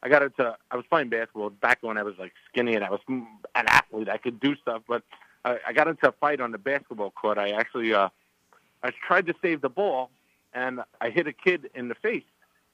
I 0.01 0.09
got 0.09 0.23
into 0.23 0.55
I 0.71 0.75
was 0.75 0.85
playing 0.89 1.09
basketball 1.09 1.49
back 1.49 1.79
when 1.81 1.97
I 1.97 2.03
was 2.03 2.15
like 2.17 2.33
skinny 2.49 2.75
and 2.75 2.83
I 2.83 2.89
was 2.89 3.01
an 3.09 3.27
athlete. 3.55 4.09
I 4.09 4.17
could 4.17 4.39
do 4.39 4.55
stuff, 4.55 4.83
but 4.87 5.03
I, 5.45 5.59
I 5.67 5.73
got 5.73 5.87
into 5.87 6.07
a 6.07 6.11
fight 6.11 6.39
on 6.41 6.51
the 6.51 6.57
basketball 6.57 7.11
court. 7.11 7.37
I 7.37 7.51
actually 7.51 7.93
uh, 7.93 8.09
I 8.83 8.91
tried 9.05 9.25
to 9.27 9.33
save 9.41 9.61
the 9.61 9.69
ball, 9.69 10.09
and 10.53 10.81
I 11.01 11.09
hit 11.09 11.27
a 11.27 11.33
kid 11.33 11.69
in 11.75 11.87
the 11.87 11.95
face, 11.95 12.23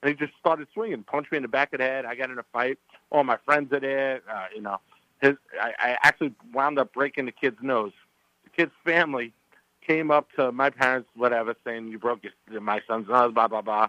and 0.01 0.09
he 0.09 0.15
just 0.15 0.37
started 0.39 0.67
swinging, 0.73 1.03
punched 1.03 1.31
me 1.31 1.37
in 1.37 1.41
the 1.41 1.49
back 1.49 1.73
of 1.73 1.79
the 1.79 1.85
head. 1.85 2.05
I 2.05 2.15
got 2.15 2.29
in 2.29 2.39
a 2.39 2.45
fight. 2.51 2.79
All 3.11 3.23
my 3.23 3.37
friends 3.45 3.71
are 3.73 3.79
there. 3.79 4.21
Uh, 4.29 4.45
you 4.55 4.61
know, 4.61 4.79
his 5.21 5.35
I, 5.61 5.73
I 5.79 5.97
actually 6.03 6.33
wound 6.53 6.79
up 6.79 6.93
breaking 6.93 7.25
the 7.25 7.31
kid's 7.31 7.61
nose 7.61 7.93
The 8.43 8.49
kid's 8.51 8.71
family 8.85 9.33
came 9.85 10.11
up 10.11 10.31
to 10.33 10.51
my 10.51 10.69
parents, 10.69 11.09
whatever, 11.15 11.55
saying 11.65 11.87
you 11.87 11.97
broke 11.97 12.23
your, 12.23 12.61
my 12.61 12.81
son's 12.87 13.07
nose, 13.07 13.33
blah 13.33 13.47
blah 13.47 13.61
blah. 13.61 13.87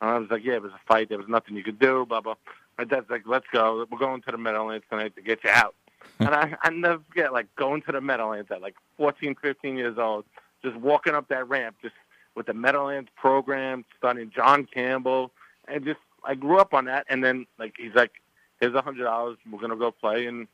And 0.00 0.10
I 0.10 0.18
was 0.18 0.30
like, 0.30 0.44
yeah, 0.44 0.54
it 0.54 0.62
was 0.62 0.72
a 0.72 0.80
fight. 0.86 1.08
There 1.08 1.18
was 1.18 1.28
nothing 1.28 1.56
you 1.56 1.62
could 1.62 1.78
do, 1.78 2.06
blah 2.06 2.20
blah. 2.20 2.36
My 2.78 2.84
dad's 2.84 3.10
like, 3.10 3.24
let's 3.26 3.46
go. 3.52 3.84
We're 3.90 3.98
going 3.98 4.22
to 4.22 4.30
the 4.30 4.38
Meadowlands 4.38 4.86
tonight 4.88 5.14
to 5.16 5.22
get 5.22 5.44
you 5.44 5.50
out. 5.50 5.74
And 6.20 6.34
I, 6.34 6.56
I 6.62 6.70
never 6.70 7.02
forget, 7.08 7.32
like 7.32 7.54
going 7.56 7.82
to 7.82 7.92
the 7.92 8.00
Meadowlands 8.00 8.50
at 8.50 8.60
like 8.60 8.74
14, 8.96 9.36
15 9.40 9.76
years 9.76 9.98
old, 9.98 10.24
just 10.62 10.76
walking 10.76 11.14
up 11.14 11.28
that 11.28 11.48
ramp, 11.48 11.76
just 11.82 11.94
with 12.34 12.46
the 12.46 12.54
Meadowlands 12.54 13.10
program, 13.16 13.84
studying 13.96 14.30
John 14.34 14.66
Campbell, 14.72 15.32
and 15.66 15.84
just 15.84 16.00
I 16.24 16.34
grew 16.34 16.58
up 16.58 16.74
on 16.74 16.84
that. 16.86 17.06
And 17.08 17.24
then 17.24 17.46
like 17.58 17.74
he's 17.78 17.94
like, 17.94 18.12
here's 18.60 18.74
a 18.74 18.82
hundred 18.82 19.04
dollars. 19.04 19.38
We're 19.50 19.60
gonna 19.60 19.76
go 19.76 19.90
play, 19.90 20.26
and 20.26 20.46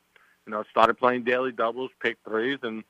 you 0.47 0.52
know, 0.52 0.64
started 0.70 0.94
playing 0.94 1.24
daily 1.24 1.52
doubles, 1.52 1.90
pick 2.01 2.16
threes, 2.24 2.59
and 2.62 2.84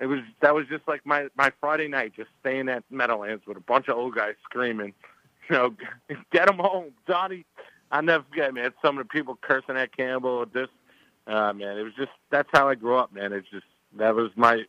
it 0.00 0.06
was 0.06 0.20
that 0.40 0.54
was 0.54 0.66
just 0.68 0.86
like 0.88 1.06
my 1.06 1.28
my 1.36 1.52
Friday 1.60 1.88
night, 1.88 2.12
just 2.16 2.30
staying 2.40 2.68
at 2.68 2.84
Meadowlands 2.90 3.46
with 3.46 3.56
a 3.56 3.60
bunch 3.60 3.88
of 3.88 3.96
old 3.96 4.14
guys 4.14 4.34
screaming, 4.44 4.92
you 5.50 5.56
know, 5.56 5.74
get 6.32 6.48
him 6.48 6.58
home, 6.58 6.92
Johnny. 7.06 7.44
I 7.90 8.00
never 8.00 8.24
forget, 8.28 8.54
man. 8.54 8.72
Some 8.82 8.98
of 8.98 9.04
the 9.04 9.08
people 9.08 9.38
cursing 9.40 9.76
at 9.76 9.94
Campbell. 9.94 10.46
This, 10.46 10.68
uh, 11.26 11.52
man, 11.52 11.78
it 11.78 11.82
was 11.82 11.94
just 11.96 12.10
that's 12.30 12.48
how 12.52 12.68
I 12.68 12.74
grew 12.74 12.96
up, 12.96 13.12
man. 13.12 13.32
It's 13.32 13.48
just 13.50 13.66
that 13.96 14.14
was 14.14 14.30
my 14.36 14.64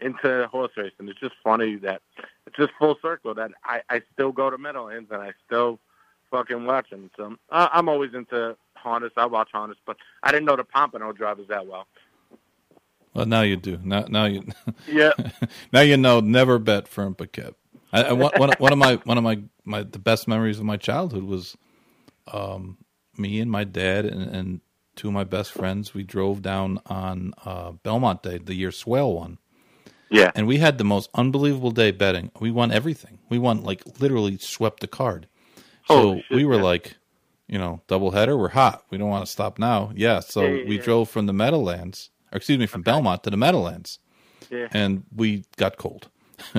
into 0.00 0.46
horse 0.48 0.72
racing. 0.76 1.08
It's 1.08 1.20
just 1.20 1.34
funny 1.42 1.76
that 1.76 2.02
it's 2.46 2.56
just 2.56 2.72
full 2.78 2.96
circle 3.00 3.34
that 3.34 3.50
I 3.64 3.82
I 3.88 4.02
still 4.12 4.32
go 4.32 4.50
to 4.50 4.58
Meadowlands 4.58 5.10
and 5.10 5.22
I 5.22 5.32
still 5.46 5.78
fucking 6.30 6.64
watch 6.66 6.90
them. 6.90 7.10
So 7.16 7.36
uh, 7.50 7.68
I'm 7.72 7.88
always 7.88 8.14
into 8.14 8.56
harness. 8.74 9.12
I 9.16 9.26
watch 9.26 9.50
harness, 9.52 9.78
but 9.86 9.96
I 10.22 10.32
didn't 10.32 10.46
know 10.46 10.56
the 10.56 10.64
Pompano 10.64 11.12
drivers 11.12 11.48
that 11.48 11.66
well. 11.66 11.86
Well, 13.14 13.26
now 13.26 13.42
you 13.42 13.56
do. 13.56 13.78
Now, 13.82 14.06
now 14.08 14.24
you. 14.26 14.44
Yeah. 14.88 15.12
now 15.72 15.80
you 15.80 15.96
know. 15.96 16.20
Never 16.20 16.58
bet 16.58 16.88
Fern 16.88 17.14
Paquette. 17.14 17.54
I, 17.92 18.02
I, 18.02 18.12
one, 18.12 18.32
one 18.58 18.72
of 18.72 18.78
my 18.78 18.96
one 19.04 19.16
of 19.18 19.24
my, 19.24 19.40
my 19.64 19.84
the 19.84 20.00
best 20.00 20.26
memories 20.26 20.58
of 20.58 20.64
my 20.64 20.76
childhood 20.76 21.22
was, 21.22 21.56
um, 22.32 22.78
me 23.16 23.38
and 23.38 23.50
my 23.50 23.62
dad 23.62 24.04
and, 24.04 24.34
and 24.34 24.60
two 24.96 25.08
of 25.08 25.14
my 25.14 25.24
best 25.24 25.52
friends. 25.52 25.94
We 25.94 26.02
drove 26.02 26.42
down 26.42 26.80
on 26.86 27.34
uh, 27.44 27.72
Belmont 27.72 28.22
Day, 28.22 28.38
the 28.38 28.54
year 28.54 28.70
Swale 28.72 29.12
won. 29.14 29.38
Yeah. 30.10 30.30
And 30.34 30.46
we 30.46 30.58
had 30.58 30.78
the 30.78 30.84
most 30.84 31.10
unbelievable 31.14 31.70
day 31.70 31.90
betting. 31.90 32.30
We 32.40 32.50
won 32.50 32.70
everything. 32.70 33.18
We 33.28 33.38
won 33.38 33.62
like 33.64 33.82
literally 34.00 34.38
swept 34.38 34.80
the 34.80 34.86
card. 34.86 35.26
So 35.88 35.94
Holy 35.94 36.24
shit, 36.28 36.36
we 36.36 36.44
were 36.44 36.56
like, 36.56 36.96
you 37.48 37.58
know, 37.58 37.82
double 37.88 38.12
header. 38.12 38.36
We're 38.36 38.50
hot. 38.50 38.84
We 38.90 38.98
don't 38.98 39.08
want 39.10 39.26
to 39.26 39.30
stop 39.32 39.58
now. 39.58 39.92
Yeah. 39.94 40.20
So 40.20 40.42
Yeah, 40.42 40.48
yeah, 40.62 40.68
we 40.68 40.76
yeah. 40.76 40.82
drove 40.82 41.10
from 41.10 41.26
the 41.26 41.32
Meadowlands, 41.32 42.10
or 42.32 42.36
excuse 42.36 42.58
me, 42.58 42.66
from 42.66 42.82
Belmont 42.82 43.22
to 43.24 43.30
the 43.30 43.36
Meadowlands, 43.36 43.98
Yeah. 44.50 44.68
and 44.72 45.04
we 45.14 45.44
got 45.56 45.76
cold. 45.76 46.08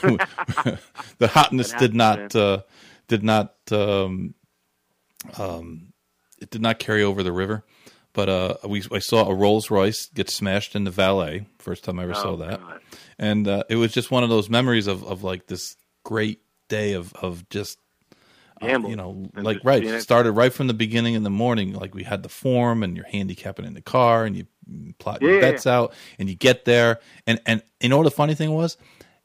the 0.00 1.28
hotness 1.28 1.72
did 1.74 1.94
not 1.94 2.34
uh, 2.34 2.62
did 3.08 3.22
not 3.22 3.54
um, 3.70 4.34
um, 5.38 5.92
it 6.40 6.50
did 6.50 6.62
not 6.62 6.78
carry 6.78 7.02
over 7.02 7.22
the 7.22 7.32
river. 7.32 7.64
But 8.12 8.28
uh, 8.28 8.54
we 8.66 8.82
I 8.90 8.98
saw 8.98 9.28
a 9.28 9.34
Rolls 9.34 9.70
Royce 9.70 10.06
get 10.06 10.30
smashed 10.30 10.74
in 10.74 10.84
the 10.84 10.90
valet. 10.90 11.46
First 11.58 11.84
time 11.84 11.98
I 11.98 12.04
ever 12.04 12.14
saw 12.14 12.32
Oh, 12.32 12.36
that 12.36 12.60
God. 12.60 12.80
and 13.18 13.46
uh, 13.46 13.62
it 13.68 13.76
was 13.76 13.92
just 13.92 14.10
one 14.10 14.24
of 14.24 14.30
those 14.30 14.48
memories 14.50 14.86
of, 14.86 15.04
of 15.04 15.22
like 15.22 15.46
this 15.46 15.76
great 16.04 16.40
day 16.68 16.94
of 16.94 17.12
of 17.14 17.48
just 17.50 17.78
uh, 18.60 18.66
you 18.88 18.96
know 18.96 19.28
and 19.36 19.44
like 19.44 19.60
right 19.62 19.84
it- 19.84 20.00
started 20.02 20.32
right 20.32 20.52
from 20.52 20.66
the 20.66 20.74
beginning 20.74 21.14
in 21.14 21.22
the 21.22 21.30
morning 21.30 21.74
like 21.74 21.94
we 21.94 22.02
had 22.02 22.22
the 22.22 22.28
form 22.28 22.82
and 22.82 22.96
you're 22.96 23.06
handicapping 23.06 23.64
in 23.64 23.74
the 23.74 23.82
car 23.82 24.24
and 24.24 24.36
you 24.36 24.46
plot 24.98 25.20
your 25.22 25.34
Yeah, 25.34 25.40
bets 25.40 25.66
out 25.66 25.92
and 26.18 26.28
you 26.28 26.34
get 26.34 26.64
there 26.64 26.98
and 27.26 27.40
and 27.46 27.62
you 27.80 27.88
know 27.88 27.98
what 27.98 28.04
the 28.04 28.10
funny 28.10 28.34
thing 28.34 28.52
was 28.52 28.76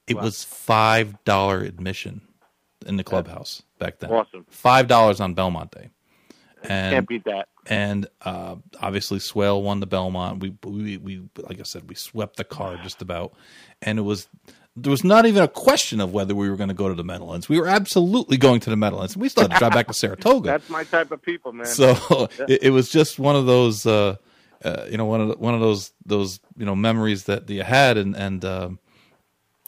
it 0.07 0.15
was 0.17 0.43
five 0.43 1.21
dollar 1.23 1.61
admission 1.61 2.21
in 2.85 2.97
the 2.97 3.03
clubhouse 3.03 3.63
back 3.79 3.99
then 3.99 4.11
Awesome. 4.11 4.45
five 4.49 4.87
dollars 4.87 5.19
on 5.19 5.33
Belmont 5.33 5.71
Day 5.71 5.89
and 6.63 6.93
Can't 6.93 7.07
beat 7.07 7.23
that. 7.25 7.47
and 7.67 8.07
uh, 8.21 8.55
obviously 8.81 9.19
Swale 9.19 9.61
won 9.61 9.79
the 9.79 9.85
Belmont. 9.85 10.39
We, 10.39 10.55
we 10.63 10.97
we 10.97 11.21
like 11.37 11.59
I 11.59 11.63
said, 11.63 11.89
we 11.89 11.95
swept 11.95 12.37
the 12.37 12.43
card 12.43 12.79
just 12.83 13.01
about, 13.01 13.33
and 13.81 13.99
it 13.99 14.03
was 14.03 14.27
there 14.75 14.89
was 14.91 15.03
not 15.03 15.25
even 15.25 15.43
a 15.43 15.47
question 15.47 16.01
of 16.01 16.13
whether 16.13 16.33
we 16.33 16.49
were 16.49 16.55
going 16.55 16.69
to 16.69 16.73
go 16.73 16.89
to 16.89 16.95
the 16.95 17.03
Meadowlands. 17.03 17.47
We 17.47 17.59
were 17.59 17.67
absolutely 17.67 18.37
going 18.37 18.59
to 18.61 18.69
the 18.71 18.75
Meadowlands. 18.75 19.15
We 19.15 19.29
still 19.29 19.43
had 19.43 19.51
to 19.51 19.57
drive 19.59 19.73
back 19.73 19.87
to 19.87 19.93
Saratoga. 19.93 20.47
That's 20.51 20.69
my 20.69 20.83
type 20.83 21.11
of 21.11 21.21
people, 21.21 21.51
man. 21.53 21.67
so 21.67 21.95
it, 22.47 22.63
it 22.63 22.69
was 22.71 22.89
just 22.89 23.19
one 23.19 23.35
of 23.35 23.45
those, 23.45 23.85
uh, 23.85 24.15
uh, 24.63 24.85
you 24.89 24.97
know, 24.97 25.05
one 25.05 25.21
of 25.21 25.27
the, 25.27 25.35
one 25.35 25.53
of 25.53 25.59
those 25.61 25.91
those 26.05 26.39
you 26.57 26.65
know 26.65 26.75
memories 26.75 27.25
that 27.25 27.47
you 27.49 27.61
had, 27.63 27.97
and 27.97 28.15
and 28.15 28.43
um, 28.45 28.79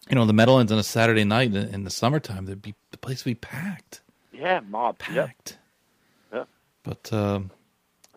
you 0.09 0.15
know 0.15 0.25
the 0.25 0.33
Meadowlands 0.33 0.71
on 0.71 0.79
a 0.79 0.83
Saturday 0.83 1.23
night 1.23 1.53
in, 1.53 1.67
in 1.73 1.83
the 1.83 1.91
summertime, 1.91 2.45
there'd 2.45 2.61
be 2.61 2.73
the 2.91 2.97
place 2.97 3.25
would 3.25 3.31
be 3.31 3.35
packed, 3.35 4.01
yeah, 4.33 4.61
mob. 4.67 4.97
Packed. 4.97 5.51
Yep. 5.51 5.59
But 6.85 7.11
um, 7.11 7.51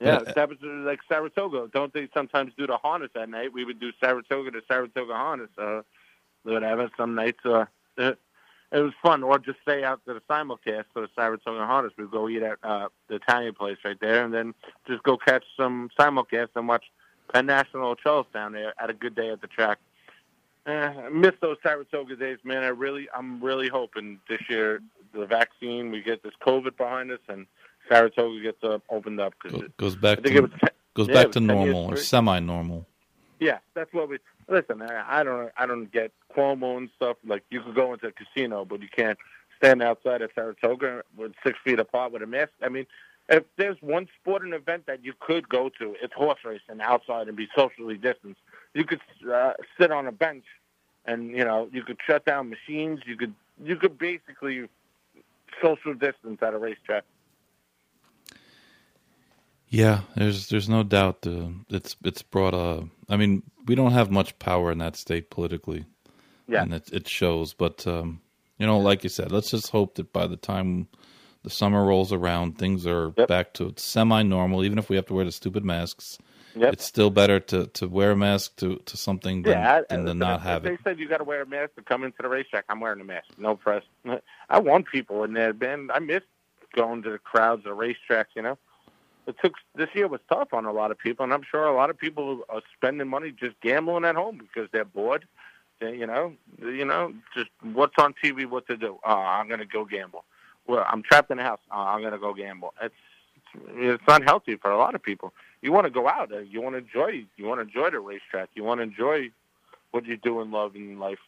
Yeah, 0.01 0.21
that 0.35 0.49
was 0.49 0.59
uh, 0.63 0.69
like 0.87 1.01
Saratoga. 1.09 1.69
Don't 1.73 1.93
they 1.93 2.09
sometimes 2.15 2.53
do 2.57 2.67
the 2.67 2.77
harness 2.77 3.11
at 3.17 3.29
night? 3.29 3.53
We 3.53 3.65
would 3.65 3.81
do 3.81 3.91
Saratoga 4.01 4.51
to 4.53 4.63
Saratoga 4.69 5.15
harness, 5.15 5.51
uh, 5.59 5.83
whatever. 6.45 6.91
Some 6.97 7.15
nights, 7.15 7.45
uh, 7.45 7.65
it, 7.97 8.19
it 8.71 8.79
was 8.79 8.93
fun. 9.03 9.23
Or 9.23 9.39
just 9.39 9.59
stay 9.63 9.83
out 9.83 10.01
to 10.07 10.15
the 10.15 10.21
simulcast 10.31 10.85
for 10.93 11.03
the 11.03 11.09
Saratoga 11.17 11.67
harness. 11.67 11.93
We'd 11.97 12.11
go 12.11 12.29
eat 12.29 12.43
at 12.43 12.59
uh, 12.63 12.89
the 13.09 13.17
Italian 13.17 13.55
place 13.55 13.79
right 13.85 13.99
there, 14.01 14.25
and 14.25 14.33
then 14.33 14.55
just 14.87 15.03
go 15.03 15.17
catch 15.17 15.45
some 15.57 15.91
simulcast 15.99 16.51
and 16.55 16.69
watch 16.69 16.85
Penn 17.33 17.47
National 17.47 17.97
Charles 17.97 18.27
Town 18.33 18.53
there 18.53 18.75
at 18.81 18.91
a 18.91 18.95
good 18.95 19.15
day 19.15 19.31
at 19.31 19.41
the 19.41 19.49
track. 19.49 19.79
Eh, 20.67 20.71
I 20.73 21.09
miss 21.09 21.33
those 21.41 21.57
Saratoga 21.63 22.15
days, 22.15 22.39
man. 22.45 22.63
I 22.63 22.69
really, 22.69 23.09
I'm 23.17 23.43
really 23.43 23.69
hoping 23.69 24.21
this 24.29 24.43
year 24.49 24.81
the 25.15 25.27
vaccine, 25.27 25.91
we 25.91 26.03
get 26.03 26.23
this 26.23 26.35
COVID 26.47 26.77
behind 26.77 27.11
us, 27.11 27.21
and 27.29 27.47
Saratoga 27.89 28.41
gets 28.41 28.63
uh, 28.63 28.79
opened 28.91 29.21
up 29.21 29.35
because 29.43 29.61
go- 29.61 29.69
goes 29.77 29.97
back 29.97 30.19
I 30.19 30.23
think 30.23 30.35
to 30.35 30.39
it 30.39 30.43
was. 30.43 30.51
Ten, 30.61 30.71
goes 30.95 31.09
yeah, 31.09 31.15
back 31.15 31.33
to 31.33 31.41
was 31.41 31.47
10 31.47 31.61
years 31.61 31.75
normal 31.75 31.93
or 31.93 31.97
semi-normal. 31.97 32.87
yeah, 33.39 33.59
that's 33.75 33.93
what 33.93 34.09
we 34.09 34.19
listen. 34.49 34.83
I, 34.83 35.21
I 35.21 35.23
don't, 35.25 35.53
I 35.57 35.67
don't 35.67 35.91
get 35.93 36.13
Cuomo 36.37 36.77
and 36.77 36.91
stuff. 36.97 37.17
Like 37.27 37.45
you 37.51 37.63
could 37.63 37.75
go 37.75 37.93
into 37.93 38.09
a 38.09 38.13
casino, 38.13 38.65
but 38.65 38.83
you 38.83 38.89
can't 38.89 39.19
stand 39.57 39.83
outside 39.83 40.23
of 40.23 40.31
Saratoga 40.35 41.03
with 41.17 41.33
six 41.45 41.59
feet 41.65 41.79
apart 41.79 42.13
with 42.13 42.23
a 42.23 42.27
mask. 42.27 42.53
I 42.63 42.69
mean, 42.69 42.87
if 43.29 43.45
there's 43.57 43.77
one 43.81 44.09
sporting 44.21 44.53
event 44.53 44.87
that 44.87 45.05
you 45.05 45.13
could 45.21 45.49
go 45.49 45.69
to, 45.79 45.95
it's 46.03 46.15
horse 46.15 46.39
racing 46.45 46.81
outside 46.81 47.29
and 47.29 47.37
be 47.37 47.49
socially 47.55 47.97
distanced. 47.97 48.41
You 48.75 48.85
could 48.85 49.01
uh, 49.33 49.53
sit 49.79 49.91
on 49.93 50.07
a 50.07 50.13
bench, 50.13 50.45
and 51.05 51.31
you 51.31 51.45
know 51.45 51.69
you 51.73 51.83
could 51.83 51.99
shut 52.07 52.25
down 52.25 52.51
machines. 52.51 53.01
You 53.07 53.17
could, 53.17 53.35
you 53.63 53.77
could 53.77 53.99
basically 53.99 54.69
social 55.63 55.95
distance 55.95 56.39
at 56.43 56.55
a 56.55 56.59
racetrack. 56.59 57.05
Yeah, 59.71 60.01
there's 60.17 60.49
there's 60.49 60.69
no 60.69 60.83
doubt 60.83 61.27
uh, 61.27 61.49
it's 61.69 61.97
it's 62.05 62.23
brought 62.23 62.55
a. 62.55 62.89
I 63.09 63.17
mean, 63.17 63.43
we 63.67 63.75
don't 63.75 63.93
have 63.93 64.11
much 64.11 64.39
power 64.39 64.73
in 64.73 64.79
that 64.79 64.97
state 64.97 65.31
politically, 65.31 65.85
Yeah. 66.47 66.63
and 66.63 66.73
it 66.75 66.89
it 66.93 67.09
shows. 67.09 67.53
But 67.55 67.87
um, 67.87 68.21
you 68.59 68.67
know, 68.67 68.79
like 68.79 69.03
you 69.05 69.11
said, 69.11 69.31
let's 69.31 69.51
just 69.51 69.71
hope 69.71 69.97
that 69.97 70.13
by 70.13 70.27
the 70.27 70.37
time 70.37 70.89
the 71.43 71.51
summer 71.51 71.85
rolls 71.85 72.13
around, 72.13 72.59
things 72.59 72.87
are 72.87 73.13
Yep. 73.17 73.29
back 73.29 73.53
to 73.55 73.75
semi-normal. 73.77 74.65
Even 74.65 74.79
if 74.79 74.89
we 74.89 74.97
have 74.97 75.07
to 75.07 75.15
wear 75.15 75.25
the 75.25 75.33
stupid 75.33 75.65
masks, 75.65 76.19
Yep. 76.57 76.73
it's 76.73 76.85
still 76.85 77.11
better 77.11 77.39
to, 77.39 77.67
to 77.69 77.87
wear 77.87 78.11
a 78.13 78.17
mask 78.17 78.57
to, 78.57 78.77
to 78.87 78.97
something 78.97 79.43
than, 79.43 79.53
Yeah, 79.53 79.83
I- 79.91 79.95
than 79.95 80.07
to 80.07 80.15
not 80.15 80.41
have 80.43 80.63
they 80.65 80.73
it. 80.73 80.81
said 80.83 80.99
you 80.99 81.09
got 81.09 81.19
to 81.19 81.25
wear 81.25 81.43
a 81.43 81.47
mask 81.47 81.75
to 81.77 81.83
come 81.83 82.03
into 82.05 82.17
the 82.23 82.29
racetrack. 82.29 82.65
I'm 82.69 82.81
wearing 82.81 83.01
a 83.01 83.05
mask. 83.05 83.27
No 83.39 83.55
press. 83.55 83.85
I 84.51 84.59
want 84.59 84.87
people 84.91 85.23
in 85.25 85.35
there, 85.35 85.53
man. 85.53 85.91
I 85.95 86.01
miss 86.01 86.23
going 86.75 87.03
to 87.03 87.11
the 87.11 87.19
crowds 87.19 87.65
at 87.67 87.73
racetracks. 87.73 88.35
You 88.35 88.43
know, 88.43 88.59
it 89.29 89.37
took 89.43 89.55
this 89.77 89.89
year 89.95 90.09
was 90.09 90.21
tough 90.29 90.49
on 90.53 90.65
a 90.65 90.73
lot 90.73 90.91
of 90.91 90.99
people, 90.99 91.23
and 91.23 91.33
I'm 91.33 91.43
sure 91.49 91.65
a 91.67 91.75
lot 91.77 91.91
of 91.91 91.97
people 91.99 92.41
are 92.49 92.63
spending 92.75 93.07
money 93.09 93.31
just 93.31 93.61
gambling 93.61 94.05
at 94.05 94.17
home 94.17 94.39
because 94.39 94.69
they're 94.73 94.85
bored. 94.85 95.27
They, 95.81 95.95
you 95.97 96.07
know, 96.07 96.33
you 96.61 96.85
know, 96.85 97.13
just 97.37 97.51
what's 97.63 97.95
on 97.99 98.15
TV, 98.25 98.47
what 98.47 98.67
to 98.67 98.77
do. 98.77 98.99
Uh, 99.07 99.11
I'm 99.15 99.47
going 99.47 99.61
to 99.61 99.67
go 99.67 99.85
gamble. 99.85 100.25
Well, 100.67 100.85
I'm 100.89 101.03
trapped 101.03 101.31
in 101.31 101.37
the 101.37 101.45
house. 101.45 101.61
Uh, 101.71 101.77
I'm 101.77 102.01
going 102.01 102.13
to 102.13 102.19
go 102.19 102.35
gamble. 102.35 102.75
It's 102.83 102.95
it's 103.77 104.03
unhealthy 104.09 104.57
for 104.57 104.71
a 104.73 104.77
lot 104.77 104.95
of 104.95 105.03
people. 105.03 105.33
You 105.63 105.73
want 105.73 105.85
to 105.87 105.91
go 105.91 106.09
out. 106.09 106.33
uh, 106.33 106.39
You 106.41 106.61
want 106.61 106.75
to 106.75 106.79
enjoy. 106.79 107.25
You 107.37 107.47
want 107.47 107.59
to 107.59 107.63
enjoy 107.63 107.91
the 107.91 108.01
racetrack. 108.01 108.49
You 108.55 108.65
want 108.65 108.79
to 108.81 108.83
enjoy 108.83 109.31
what 109.93 110.05
you 110.07 110.17
do 110.17 110.41
in 110.41 110.51
love 110.51 110.75
in 110.75 110.99
life. 110.99 111.19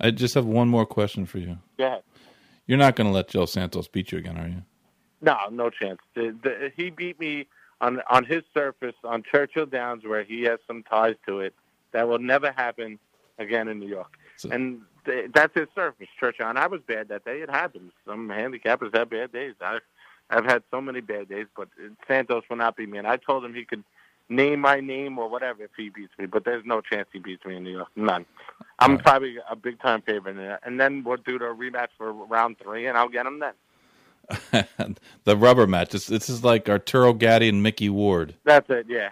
I 0.00 0.10
just 0.10 0.34
have 0.34 0.46
one 0.46 0.68
more 0.68 0.86
question 0.86 1.24
for 1.26 1.38
you. 1.38 1.58
Go 1.78 1.86
ahead. 1.86 2.02
You're 2.66 2.78
not 2.78 2.96
going 2.96 3.06
to 3.06 3.12
let 3.12 3.28
Joe 3.28 3.46
Santos 3.46 3.88
beat 3.88 4.12
you 4.12 4.18
again, 4.18 4.36
are 4.38 4.48
you? 4.48 4.62
No, 5.20 5.36
no 5.50 5.70
chance. 5.70 6.00
The, 6.14 6.36
the, 6.42 6.72
he 6.76 6.90
beat 6.90 7.18
me 7.20 7.46
on 7.80 8.00
on 8.10 8.24
his 8.24 8.42
surface 8.54 8.94
on 9.04 9.22
Churchill 9.22 9.66
Downs, 9.66 10.04
where 10.04 10.24
he 10.24 10.42
has 10.44 10.58
some 10.66 10.82
ties 10.82 11.16
to 11.26 11.40
it. 11.40 11.54
That 11.92 12.08
will 12.08 12.18
never 12.18 12.52
happen 12.52 12.98
again 13.38 13.68
in 13.68 13.80
New 13.80 13.88
York. 13.88 14.16
So- 14.36 14.50
and 14.50 14.82
th- 15.04 15.30
that's 15.34 15.54
his 15.54 15.68
surface, 15.74 16.08
Churchill. 16.18 16.48
And 16.48 16.58
I 16.58 16.66
was 16.66 16.80
bad 16.86 17.08
that 17.08 17.24
day. 17.24 17.40
It 17.40 17.50
happens. 17.50 17.92
Some 18.06 18.28
handicappers 18.28 18.94
have 18.96 19.10
bad 19.10 19.32
days. 19.32 19.54
I've 19.60 19.82
I've 20.30 20.44
had 20.44 20.62
so 20.70 20.80
many 20.80 21.00
bad 21.00 21.28
days, 21.28 21.46
but 21.56 21.68
Santos 22.06 22.44
will 22.48 22.56
not 22.56 22.76
beat 22.76 22.88
me. 22.88 22.98
And 22.98 23.06
I 23.06 23.16
told 23.16 23.44
him 23.44 23.52
he 23.52 23.64
could 23.64 23.82
name 24.28 24.60
my 24.60 24.78
name 24.78 25.18
or 25.18 25.28
whatever 25.28 25.64
if 25.64 25.70
he 25.76 25.88
beats 25.90 26.12
me. 26.18 26.26
But 26.26 26.44
there's 26.44 26.64
no 26.64 26.80
chance 26.80 27.08
he 27.12 27.18
beats 27.18 27.44
me 27.44 27.56
in 27.56 27.64
New 27.64 27.72
York. 27.72 27.88
None. 27.96 28.24
I'm 28.78 28.92
right. 28.94 29.02
probably 29.02 29.38
a 29.50 29.56
big 29.56 29.80
time 29.80 30.02
favorite, 30.02 30.58
and 30.62 30.80
then 30.80 31.02
we'll 31.04 31.16
do 31.16 31.38
the 31.38 31.46
rematch 31.46 31.88
for 31.98 32.12
round 32.12 32.58
three, 32.62 32.86
and 32.86 32.96
I'll 32.96 33.08
get 33.08 33.26
him 33.26 33.40
then. 33.40 33.54
the 35.24 35.36
rubber 35.36 35.66
match. 35.66 35.90
This, 35.90 36.06
this 36.06 36.28
is 36.28 36.44
like 36.44 36.68
Arturo 36.68 37.12
Gatti 37.12 37.48
and 37.48 37.62
Micky 37.62 37.88
Ward. 37.88 38.34
That's 38.44 38.68
it. 38.70 38.86
Yeah. 38.88 39.10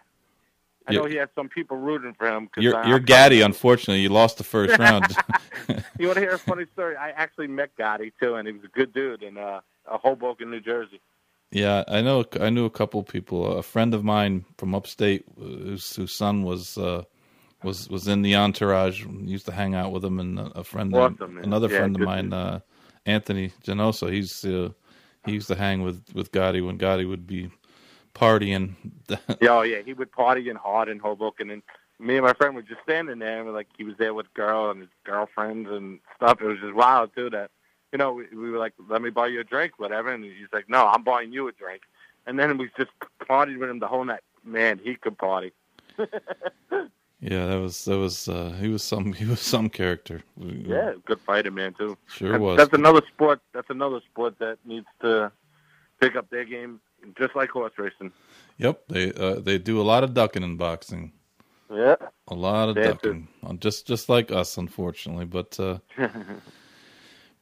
I 0.86 0.94
know 0.94 1.04
he 1.04 1.16
has 1.16 1.28
some 1.34 1.48
people 1.48 1.76
rooting 1.76 2.14
for 2.14 2.26
him. 2.28 2.48
Cause 2.48 2.64
you're, 2.64 2.76
I, 2.76 2.88
you're 2.88 2.98
Gatti, 2.98 3.42
unfortunately. 3.42 4.00
You 4.00 4.08
lost 4.08 4.38
the 4.38 4.44
first 4.44 4.78
round. 4.78 5.14
you 5.98 6.06
want 6.06 6.14
to 6.14 6.20
hear 6.20 6.30
a 6.30 6.38
funny 6.38 6.64
story? 6.72 6.96
I 6.96 7.10
actually 7.10 7.48
met 7.48 7.76
Gatti, 7.76 8.12
too, 8.20 8.36
and 8.36 8.48
he 8.48 8.54
was 8.54 8.64
a 8.64 8.68
good 8.68 8.94
dude 8.94 9.22
in 9.22 9.36
uh, 9.36 9.60
Hoboken, 9.84 10.50
New 10.50 10.60
Jersey. 10.60 11.00
Yeah, 11.50 11.84
I 11.88 12.02
know. 12.02 12.24
I 12.40 12.50
knew 12.50 12.66
a 12.66 12.70
couple 12.70 13.02
people. 13.02 13.58
A 13.58 13.62
friend 13.62 13.94
of 13.94 14.04
mine 14.04 14.44
from 14.58 14.74
upstate, 14.74 15.24
whose, 15.38 15.96
whose 15.96 16.12
son 16.12 16.42
was 16.42 16.76
uh, 16.76 17.04
was 17.62 17.88
was 17.88 18.06
in 18.06 18.20
the 18.20 18.36
entourage. 18.36 19.06
Used 19.06 19.46
to 19.46 19.52
hang 19.52 19.74
out 19.74 19.90
with 19.90 20.04
him, 20.04 20.20
and 20.20 20.38
a 20.38 20.62
friend, 20.62 20.94
awesome, 20.94 21.38
another 21.38 21.68
yeah, 21.70 21.78
friend 21.78 21.96
of 21.96 22.02
mine, 22.02 22.32
uh, 22.34 22.60
Anthony 23.06 23.50
Genoso. 23.64 24.12
He's 24.12 24.44
uh, 24.44 24.70
he 25.24 25.32
used 25.32 25.48
to 25.48 25.54
hang 25.54 25.82
with 25.82 26.02
with 26.14 26.32
Gatti 26.32 26.60
when 26.60 26.76
Gatti 26.76 27.04
would 27.04 27.26
be 27.26 27.50
partying. 28.14 28.74
yeah, 29.08 29.18
oh 29.50 29.62
yeah, 29.62 29.82
he 29.84 29.92
would 29.92 30.12
party 30.12 30.48
and 30.48 30.58
hard 30.58 30.88
in 30.88 30.98
Hoboken, 30.98 31.50
and 31.50 31.62
me 31.98 32.16
and 32.16 32.24
my 32.24 32.32
friend 32.32 32.54
were 32.54 32.62
just 32.62 32.82
standing 32.82 33.18
there, 33.18 33.40
and 33.40 33.52
like 33.52 33.68
he 33.76 33.84
was 33.84 33.96
there 33.98 34.14
with 34.14 34.32
girl 34.34 34.70
and 34.70 34.80
his 34.80 34.90
girlfriends 35.04 35.68
and 35.70 36.00
stuff. 36.16 36.40
It 36.40 36.46
was 36.46 36.58
just 36.60 36.74
wild 36.74 37.14
too 37.14 37.30
that 37.30 37.50
you 37.92 37.98
know, 37.98 38.12
we, 38.12 38.24
we 38.32 38.50
were 38.50 38.58
like, 38.58 38.74
let 38.88 39.02
me 39.02 39.10
buy 39.10 39.26
you 39.28 39.40
a 39.40 39.44
drink, 39.44 39.78
whatever. 39.78 40.12
And 40.12 40.24
he's 40.24 40.52
like, 40.52 40.68
no, 40.68 40.86
I'm 40.86 41.02
buying 41.02 41.32
you 41.32 41.48
a 41.48 41.52
drink. 41.52 41.82
And 42.26 42.38
then 42.38 42.58
we 42.58 42.70
just 42.76 42.90
partied 43.20 43.58
with 43.58 43.70
him 43.70 43.78
the 43.78 43.88
whole 43.88 44.04
night. 44.04 44.20
Man, 44.44 44.80
he 44.82 44.96
could 44.96 45.16
party. 45.16 45.52
yeah, 47.20 47.46
that 47.46 47.60
was 47.60 47.84
that 47.84 47.98
was 47.98 48.28
uh, 48.28 48.56
he 48.60 48.68
was 48.68 48.82
some 48.82 49.12
he 49.20 49.24
was 49.24 49.40
some 49.40 49.68
character. 49.68 50.22
Yeah, 50.36 50.92
good 51.04 51.20
fighter 51.20 51.50
man 51.50 51.74
too. 51.74 51.96
Sure 52.06 52.32
that's, 52.32 52.40
was. 52.40 52.56
That's 52.58 52.72
another 52.72 53.02
sport. 53.12 53.40
That's 53.52 53.70
another 53.70 54.00
sport 54.10 54.38
that 54.38 54.58
needs 54.64 54.86
to 55.00 55.32
pick 56.00 56.16
up 56.16 56.30
their 56.30 56.44
game, 56.44 56.80
just 57.18 57.34
like 57.34 57.50
horse 57.50 57.72
racing. 57.76 58.12
Yep, 58.58 58.88
they 58.88 59.12
uh, 59.12 59.40
they 59.40 59.58
do 59.58 59.80
a 59.80 59.82
lot 59.82 60.04
of 60.04 60.14
ducking 60.14 60.42
in 60.42 60.56
boxing. 60.56 61.12
Yeah, 61.70 61.96
a 62.28 62.34
lot 62.34 62.70
of 62.70 62.76
ducking, 62.76 63.28
On 63.42 63.58
just 63.58 63.86
just 63.86 64.08
like 64.08 64.30
us, 64.30 64.56
unfortunately. 64.56 65.26
But 65.26 65.58
uh, 65.60 65.78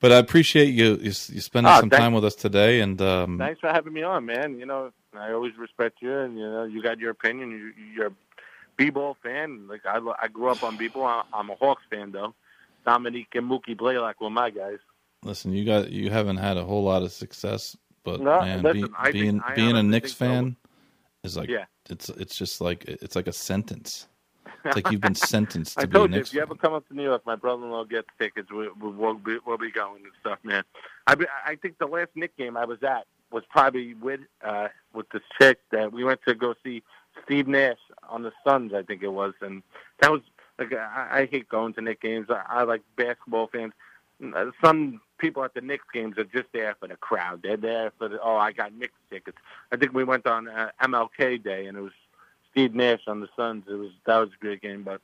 But 0.00 0.12
I 0.12 0.18
appreciate 0.18 0.74
you 0.74 0.96
you, 0.96 1.06
you 1.06 1.40
spending 1.40 1.72
oh, 1.72 1.80
some 1.80 1.90
time 1.90 2.12
with 2.12 2.24
us 2.24 2.34
today, 2.34 2.80
and 2.80 3.00
um, 3.00 3.38
thanks 3.38 3.60
for 3.60 3.68
having 3.68 3.92
me 3.92 4.02
on, 4.02 4.26
man. 4.26 4.58
You 4.58 4.66
know, 4.66 4.92
I 5.14 5.32
always 5.32 5.56
respect 5.56 6.02
you, 6.02 6.16
and 6.18 6.38
you 6.38 6.44
know, 6.44 6.64
you 6.64 6.82
got 6.82 6.98
your 6.98 7.10
opinion. 7.10 7.50
You, 7.50 7.72
you're 7.94 8.12
b-ball 8.76 9.16
fan. 9.22 9.66
Like 9.68 9.84
I, 9.86 10.00
I 10.22 10.28
grew 10.28 10.48
up 10.48 10.62
on 10.62 10.76
b-ball. 10.76 11.24
I'm 11.32 11.50
a 11.50 11.54
Hawks 11.54 11.82
fan, 11.90 12.12
though. 12.12 12.34
Dominique 12.84 13.34
and 13.34 13.50
Mookie 13.50 13.76
Blaylock 13.76 14.20
were 14.20 14.30
my 14.30 14.50
guys. 14.50 14.78
Listen, 15.22 15.52
you 15.52 15.64
got 15.64 15.90
you 15.90 16.10
haven't 16.10 16.36
had 16.36 16.56
a 16.56 16.64
whole 16.64 16.84
lot 16.84 17.02
of 17.02 17.12
success, 17.12 17.76
but 18.04 18.20
no, 18.20 18.40
man, 18.40 18.62
listen, 18.62 18.94
be, 19.04 19.12
being 19.12 19.40
think, 19.40 19.56
being 19.56 19.76
a 19.76 19.82
Knicks 19.82 20.12
fan 20.12 20.56
so. 20.62 20.68
is 21.24 21.36
like 21.36 21.48
yeah. 21.48 21.64
it's 21.90 22.08
it's 22.10 22.36
just 22.36 22.60
like 22.60 22.84
it's 22.86 23.16
like 23.16 23.26
a 23.26 23.32
sentence. 23.32 24.08
It's 24.64 24.74
like 24.74 24.90
you've 24.90 25.00
been 25.00 25.14
sentenced 25.14 25.74
to 25.74 25.82
I 25.82 25.86
be 25.86 25.92
told 25.92 26.12
you, 26.12 26.20
if 26.20 26.34
you 26.34 26.40
ever 26.42 26.56
come 26.56 26.72
up 26.72 26.88
to 26.88 26.94
New 26.94 27.04
York, 27.04 27.24
my 27.24 27.36
brother-in-law 27.36 27.84
gets 27.84 28.08
tickets. 28.18 28.50
We, 28.50 28.68
will 28.68 29.14
be, 29.14 29.38
we'll 29.46 29.58
be 29.58 29.70
going 29.70 30.02
and 30.02 30.12
stuff, 30.18 30.40
man. 30.42 30.64
I, 31.06 31.14
I 31.46 31.54
think 31.54 31.78
the 31.78 31.86
last 31.86 32.10
Knick 32.16 32.36
game 32.36 32.56
I 32.56 32.64
was 32.64 32.82
at 32.82 33.06
was 33.30 33.44
probably 33.48 33.94
with 33.94 34.20
uh, 34.44 34.68
with 34.92 35.08
this 35.10 35.22
chick 35.40 35.60
that 35.70 35.92
we 35.92 36.02
went 36.02 36.18
to 36.26 36.34
go 36.34 36.54
see 36.64 36.82
Steve 37.24 37.48
Nash 37.48 37.78
on 38.08 38.22
the 38.22 38.32
Suns, 38.46 38.72
I 38.74 38.82
think 38.82 39.02
it 39.02 39.12
was, 39.12 39.34
and 39.40 39.62
that 40.00 40.10
was 40.10 40.22
like 40.58 40.72
I, 40.72 41.20
I 41.20 41.26
hate 41.26 41.48
going 41.48 41.74
to 41.74 41.80
Knick 41.80 42.00
games. 42.00 42.28
I, 42.30 42.42
I 42.48 42.62
like 42.62 42.82
basketball 42.96 43.48
fans. 43.48 43.72
Some 44.64 45.00
people 45.18 45.44
at 45.44 45.54
the 45.54 45.60
Knicks 45.60 45.84
games 45.92 46.16
are 46.16 46.24
just 46.24 46.46
there 46.52 46.74
for 46.80 46.88
the 46.88 46.96
crowd. 46.96 47.42
They're 47.42 47.56
there 47.56 47.92
for 47.98 48.08
the 48.08 48.20
oh, 48.20 48.36
I 48.36 48.52
got 48.52 48.72
Knicks 48.72 48.94
tickets. 49.10 49.38
I 49.70 49.76
think 49.76 49.92
we 49.92 50.04
went 50.04 50.26
on 50.26 50.48
uh, 50.48 50.70
MLK 50.82 51.42
Day, 51.42 51.66
and 51.66 51.76
it 51.76 51.82
was 51.82 51.92
Steve 52.50 52.74
Nash 52.74 53.02
on 53.06 53.20
the 53.20 53.28
Suns. 53.36 53.64
It 53.68 53.74
was 53.74 53.90
that 54.06 54.16
was 54.16 54.30
a 54.30 54.40
great 54.40 54.62
game, 54.62 54.82
but 54.82 55.00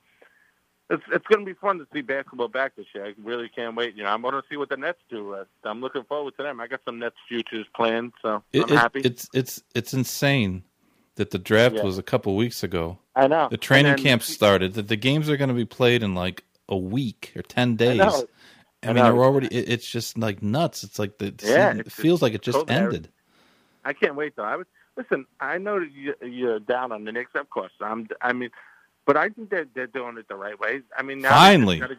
it's 0.88 1.02
it's 1.12 1.26
going 1.26 1.44
to 1.44 1.46
be 1.46 1.58
fun 1.58 1.78
to 1.78 1.86
see 1.92 2.00
basketball 2.00 2.48
back 2.48 2.76
this 2.76 2.86
year. 2.94 3.06
I 3.06 3.14
really 3.22 3.48
can't 3.48 3.76
wait. 3.76 3.94
You 3.96 4.04
know, 4.04 4.10
I'm 4.10 4.22
going 4.22 4.34
to 4.34 4.42
see 4.48 4.56
what 4.56 4.70
the 4.70 4.76
Nets 4.76 4.98
do. 5.10 5.34
Uh, 5.34 5.44
I'm 5.64 5.80
looking 5.80 6.04
forward 6.04 6.34
to 6.38 6.42
them. 6.42 6.60
I 6.60 6.66
got 6.66 6.80
some 6.84 6.98
Nets 6.98 7.16
futures 7.28 7.66
planned, 7.74 8.12
so 8.22 8.42
it, 8.52 8.70
I'm 8.70 8.76
happy. 8.76 9.00
It's 9.00 9.28
it's 9.34 9.62
it's 9.74 9.92
insane 9.92 10.64
that 11.16 11.30
the 11.30 11.38
draft 11.38 11.76
yeah. 11.76 11.82
was 11.82 11.98
a 11.98 12.02
couple 12.02 12.36
weeks 12.36 12.62
ago. 12.62 12.98
I 13.14 13.26
know. 13.26 13.48
The 13.50 13.58
training 13.58 13.96
then, 13.96 14.02
camp 14.02 14.22
started. 14.22 14.74
That 14.74 14.88
the 14.88 14.96
games 14.96 15.28
are 15.28 15.36
going 15.36 15.48
to 15.48 15.54
be 15.54 15.64
played 15.64 16.02
in 16.02 16.14
like 16.14 16.44
a 16.68 16.76
week 16.76 17.32
or 17.36 17.42
ten 17.42 17.76
days. 17.76 18.00
I, 18.00 18.06
I, 18.06 18.22
I 18.84 18.86
mean, 18.92 19.04
they're 19.04 19.22
already. 19.22 19.48
It, 19.48 19.68
it's 19.68 19.88
just 19.88 20.18
like 20.18 20.42
nuts. 20.42 20.84
It's 20.84 20.98
like 20.98 21.18
the, 21.18 21.30
the 21.30 21.46
yeah, 21.46 21.74
it 21.74 21.92
feels 21.92 22.22
like 22.22 22.34
it 22.34 22.42
just 22.42 22.68
ended. 22.70 23.10
I 23.84 23.92
can't 23.92 24.14
wait 24.14 24.36
though. 24.36 24.44
I 24.44 24.56
was 24.56 24.66
listen, 24.96 25.26
I 25.40 25.58
know 25.58 25.78
you, 25.78 26.14
you're 26.22 26.60
down 26.60 26.92
on 26.92 27.04
the 27.04 27.12
Knicks, 27.12 27.32
of 27.34 27.50
course. 27.50 27.72
I'm, 27.80 28.08
I 28.20 28.32
mean, 28.32 28.50
but 29.06 29.16
I 29.16 29.28
think 29.30 29.50
they're 29.50 29.66
they're 29.74 29.86
doing 29.86 30.18
it 30.18 30.28
the 30.28 30.36
right 30.36 30.58
way. 30.58 30.82
I 30.96 31.02
mean, 31.02 31.22
finally, 31.22 31.80
gotta, 31.80 31.98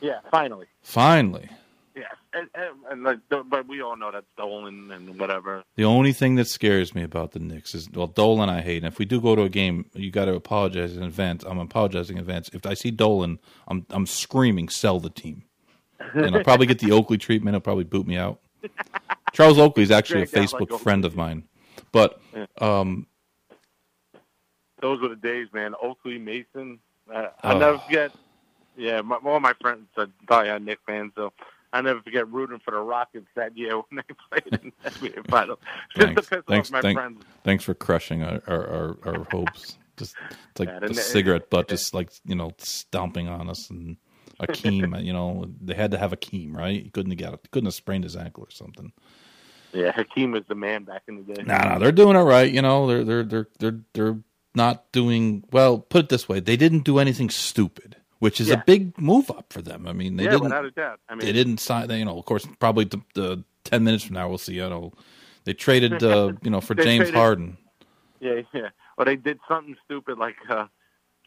yeah, 0.00 0.20
finally, 0.30 0.66
finally. 0.82 1.48
Yeah, 1.96 2.04
and, 2.34 2.50
and, 2.90 3.04
like, 3.04 3.20
but 3.30 3.66
we 3.66 3.80
all 3.80 3.96
know 3.96 4.12
that's 4.12 4.26
Dolan 4.36 4.90
and 4.90 5.18
whatever. 5.18 5.64
The 5.76 5.84
only 5.84 6.12
thing 6.12 6.34
that 6.34 6.46
scares 6.46 6.94
me 6.94 7.02
about 7.02 7.32
the 7.32 7.38
Knicks 7.38 7.74
is 7.74 7.88
well, 7.90 8.06
Dolan 8.06 8.50
I 8.50 8.60
hate. 8.60 8.84
And 8.84 8.92
if 8.92 8.98
we 8.98 9.06
do 9.06 9.18
go 9.18 9.34
to 9.34 9.44
a 9.44 9.48
game, 9.48 9.86
you 9.94 10.10
got 10.10 10.26
to 10.26 10.34
apologize 10.34 10.94
in 10.94 11.02
advance. 11.02 11.42
I'm 11.42 11.58
apologizing 11.58 12.18
in 12.18 12.20
advance. 12.20 12.50
If 12.52 12.66
I 12.66 12.74
see 12.74 12.90
Dolan, 12.90 13.38
I'm 13.66 13.86
I'm 13.88 14.04
screaming, 14.04 14.68
sell 14.68 15.00
the 15.00 15.08
team, 15.08 15.44
and 15.98 16.36
I'll 16.36 16.44
probably 16.44 16.66
get 16.66 16.80
the 16.80 16.92
Oakley 16.92 17.16
treatment. 17.16 17.54
He'll 17.54 17.62
probably 17.62 17.84
boot 17.84 18.06
me 18.06 18.18
out. 18.18 18.40
Charles 19.32 19.58
Oakley 19.58 19.82
is 19.82 19.90
actually 19.90 20.22
a 20.22 20.26
Facebook 20.26 20.70
like 20.70 20.80
friend 20.82 21.06
of 21.06 21.16
mine. 21.16 21.44
But 21.92 22.20
um, 22.60 23.06
those 24.82 25.00
were 25.00 25.08
the 25.08 25.16
days, 25.16 25.48
man. 25.54 25.74
Oakley 25.82 26.18
Mason. 26.18 26.78
Uh, 27.10 27.28
I'll 27.42 27.58
never 27.58 27.78
forget. 27.78 28.12
Yeah, 28.76 29.00
my, 29.00 29.16
all 29.16 29.40
my 29.40 29.54
friends 29.54 29.86
are 29.96 30.08
diehard 30.26 30.62
Knick 30.62 30.80
fans, 30.86 31.12
so 31.14 31.32
I 31.76 31.80
never 31.82 32.00
forget 32.00 32.28
rooting 32.28 32.60
for 32.64 32.72
the 32.72 32.78
Rockets 32.78 33.28
that 33.34 33.56
year 33.56 33.76
when 33.76 33.84
they 33.92 34.02
played 34.30 34.62
in 34.62 34.72
the 34.82 34.90
NBA 34.90 35.28
final. 35.28 35.58
Just 35.94 36.06
thanks, 36.06 36.22
to 36.22 36.36
piss 36.36 36.44
thanks, 36.46 36.68
off 36.68 36.72
my 36.72 36.80
thank, 36.80 36.98
friends. 36.98 37.24
Thanks 37.44 37.64
for 37.64 37.74
crushing 37.74 38.22
our 38.22 38.42
our, 38.46 38.66
our, 38.66 38.96
our 39.04 39.26
hopes. 39.30 39.78
Just 39.96 40.14
it's 40.50 40.60
like 40.60 40.68
yeah, 40.68 40.80
the 40.80 40.94
cigarette 40.94 41.50
butt, 41.50 41.68
just 41.68 41.94
like 41.94 42.10
you 42.24 42.34
know, 42.34 42.52
stomping 42.58 43.28
on 43.28 43.50
us 43.50 43.70
and. 43.70 43.96
Akeem, 44.38 45.02
you 45.02 45.14
know, 45.14 45.46
they 45.62 45.72
had 45.72 45.92
to 45.92 45.98
have 45.98 46.10
Akeem, 46.10 46.54
right? 46.54 46.82
He 46.82 46.90
couldn't 46.90 47.18
have 47.18 47.30
got, 47.30 47.50
couldn't 47.52 47.68
have 47.68 47.74
sprained 47.74 48.04
his 48.04 48.16
ankle 48.16 48.42
or 48.42 48.50
something. 48.50 48.92
Yeah, 49.72 49.92
Hakeem 49.92 50.32
was 50.32 50.44
the 50.46 50.54
man 50.54 50.84
back 50.84 51.04
in 51.08 51.16
the 51.16 51.34
day. 51.34 51.42
No, 51.42 51.54
nah, 51.54 51.64
nah, 51.64 51.78
they're 51.78 51.92
doing 51.92 52.16
it 52.16 52.20
right. 52.20 52.50
You 52.50 52.60
know, 52.60 52.86
they're 52.86 53.04
they're 53.04 53.22
they're 53.24 53.46
they're 53.58 53.80
they're 53.94 54.18
not 54.54 54.90
doing 54.92 55.44
well. 55.52 55.78
Put 55.78 56.04
it 56.04 56.08
this 56.08 56.28
way, 56.28 56.40
they 56.40 56.56
didn't 56.56 56.84
do 56.84 56.98
anything 56.98 57.30
stupid, 57.30 57.96
which 58.18 58.40
is 58.40 58.48
yeah. 58.48 58.54
a 58.54 58.64
big 58.64 58.98
move 59.00 59.30
up 59.30 59.52
for 59.52 59.62
them. 59.62 59.86
I 59.86 59.92
mean, 59.92 60.16
they 60.16 60.24
yeah, 60.24 60.30
didn't. 60.30 60.44
Without 60.44 60.64
a 60.64 60.70
doubt. 60.70 61.00
I 61.08 61.14
mean, 61.14 61.26
they 61.26 61.32
didn't 61.32 61.58
sign. 61.58 61.88
They, 61.88 61.98
you 61.98 62.04
know, 62.04 62.18
of 62.18 62.24
course, 62.24 62.46
probably 62.58 62.84
the, 62.84 63.00
the 63.14 63.44
ten 63.64 63.84
minutes 63.84 64.04
from 64.04 64.14
now 64.14 64.28
we'll 64.28 64.38
see. 64.38 64.54
You 64.54 64.68
know, 64.68 64.92
they 65.44 65.54
traded, 65.54 66.02
uh, 66.02 66.32
you 66.42 66.50
know, 66.50 66.60
for 66.60 66.74
James 66.74 67.04
traded, 67.04 67.14
Harden. 67.14 67.56
Yeah, 68.20 68.40
yeah. 68.52 68.68
Or 68.98 69.04
they 69.04 69.16
did 69.16 69.38
something 69.48 69.76
stupid 69.84 70.18
like. 70.18 70.36
Uh, 70.48 70.66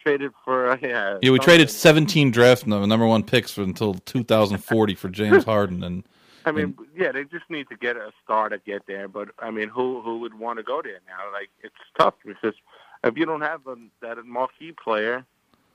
traded 0.02 0.32
for 0.46 0.72
uh, 0.72 0.78
yeah. 0.82 1.18
Yeah, 1.22 1.32
we 1.32 1.40
traded 1.40 1.70
17 1.70 2.32
draft 2.32 2.66
number 2.66 3.06
one 3.06 3.22
picks 3.22 3.52
for 3.52 3.64
until 3.64 3.96
2040 3.96 4.96
for 4.96 5.10
James 5.10 5.44
Harden, 5.46 5.84
and 5.84 6.04
I 6.46 6.52
mean, 6.52 6.78
yeah, 6.96 7.12
they 7.12 7.26
just 7.26 7.50
need 7.50 7.68
to 7.70 7.76
get 7.76 7.98
a 7.98 8.12
star 8.24 8.50
to 8.50 8.58
get 8.60 8.88
there. 8.88 9.08
But 9.08 9.30
I 9.40 9.52
mean, 9.52 9.70
who 9.70 10.02
who 10.02 10.20
would 10.20 10.34
want 10.34 10.58
to 10.58 10.64
go 10.64 10.82
there 10.82 11.00
now? 11.08 11.32
Like, 11.32 11.50
it's 11.62 11.76
tough 11.98 12.16
because 12.26 12.56
if 13.04 13.18
you 13.18 13.26
don't 13.26 13.42
have 13.42 13.62
a, 13.68 13.76
that 14.02 14.26
marquee 14.26 14.72
player, 14.72 15.26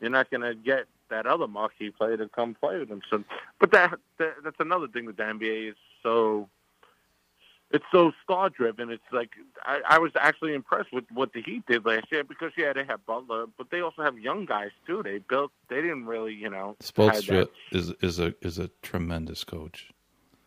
you're 0.00 0.10
not 0.10 0.30
going 0.30 0.42
to 0.42 0.54
get 0.54 0.86
that 1.10 1.26
other 1.26 1.47
marquee 1.47 1.90
player 1.90 2.16
to 2.16 2.28
come 2.28 2.55
play 2.55 2.78
with 2.78 2.89
them. 2.89 3.02
So, 3.10 3.24
but 3.60 3.72
that, 3.72 3.98
that 4.18 4.35
that's 4.43 4.60
another 4.60 4.89
thing 4.89 5.06
with 5.06 5.16
the 5.16 5.22
NBA 5.24 5.70
is 5.70 5.76
so 6.02 6.48
it's 7.74 7.85
so 7.90 8.12
star 8.22 8.51
driven. 8.51 8.90
It's 8.90 9.02
like 9.12 9.31
I, 9.64 9.81
I 9.89 9.98
was 9.98 10.12
actually 10.14 10.55
impressed 10.55 10.93
with 10.93 11.05
what 11.12 11.32
the 11.32 11.43
Heat 11.43 11.66
did 11.66 11.85
last 11.85 12.06
year 12.12 12.22
because 12.22 12.52
yeah, 12.56 12.72
they 12.72 12.85
have 12.85 13.05
Butler, 13.05 13.47
but 13.59 13.70
they 13.70 13.81
also 13.81 14.02
have 14.02 14.18
young 14.18 14.44
guys 14.47 14.70
too. 14.86 15.02
They 15.02 15.18
built. 15.18 15.51
They 15.68 15.82
didn't 15.82 16.06
really, 16.06 16.35
you 16.35 16.51
know. 16.51 16.76
Spoelstra 16.81 17.48
is 17.72 17.93
is 18.01 18.20
a 18.20 18.35
is 18.43 18.59
a 18.59 18.70
tremendous 18.82 19.43
coach. 19.43 19.90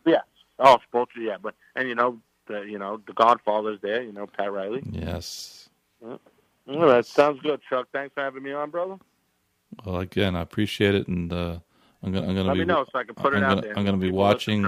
Yeah. 0.06 0.22
Oh, 0.58 0.78
Spoelstra, 0.90 1.18
yeah. 1.18 1.36
But 1.40 1.54
and 1.76 1.86
you 1.88 1.94
know 1.94 2.18
the 2.46 2.60
you 2.62 2.78
know 2.78 3.00
the 3.06 3.12
Godfather's 3.12 3.80
there. 3.82 4.02
You 4.02 4.12
know 4.12 4.26
Pat 4.26 4.50
Riley. 4.50 4.82
Yes. 4.90 5.68
Yeah. 6.02 6.16
Well, 6.66 6.88
that 6.88 7.06
sounds 7.06 7.40
good, 7.42 7.60
Chuck. 7.68 7.88
Thanks 7.92 8.14
for 8.14 8.22
having 8.22 8.42
me 8.42 8.52
on, 8.52 8.70
brother. 8.70 8.96
Well, 9.84 10.00
again, 10.00 10.36
I 10.36 10.42
appreciate 10.42 10.94
it, 10.94 11.08
and 11.08 11.32
uh, 11.32 11.58
I'm 12.02 12.12
gonna 12.12 12.28
I'm 12.28 12.34
gonna 12.34 12.48
let 12.48 12.54
be, 12.54 12.60
me 12.60 12.66
know 12.66 12.84
so 12.92 12.98
I 12.98 13.04
can 13.04 13.14
put 13.14 13.34
I'm 13.34 13.40
it 13.40 13.42
gonna, 13.42 13.56
out 13.56 13.62
there. 13.62 13.76
I'm 13.76 13.84
gonna 13.84 13.98
be 13.98 14.10
watching. 14.10 14.64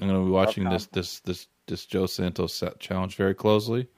I'm 0.00 0.08
gonna 0.08 0.24
be 0.24 0.30
watching 0.30 0.68
this 0.68 0.86
this 0.86 1.20
this 1.20 1.48
this 1.66 1.86
Joe 1.86 2.06
Santos 2.06 2.62
challenge 2.80 3.16
very 3.16 3.34
closely, 3.34 3.88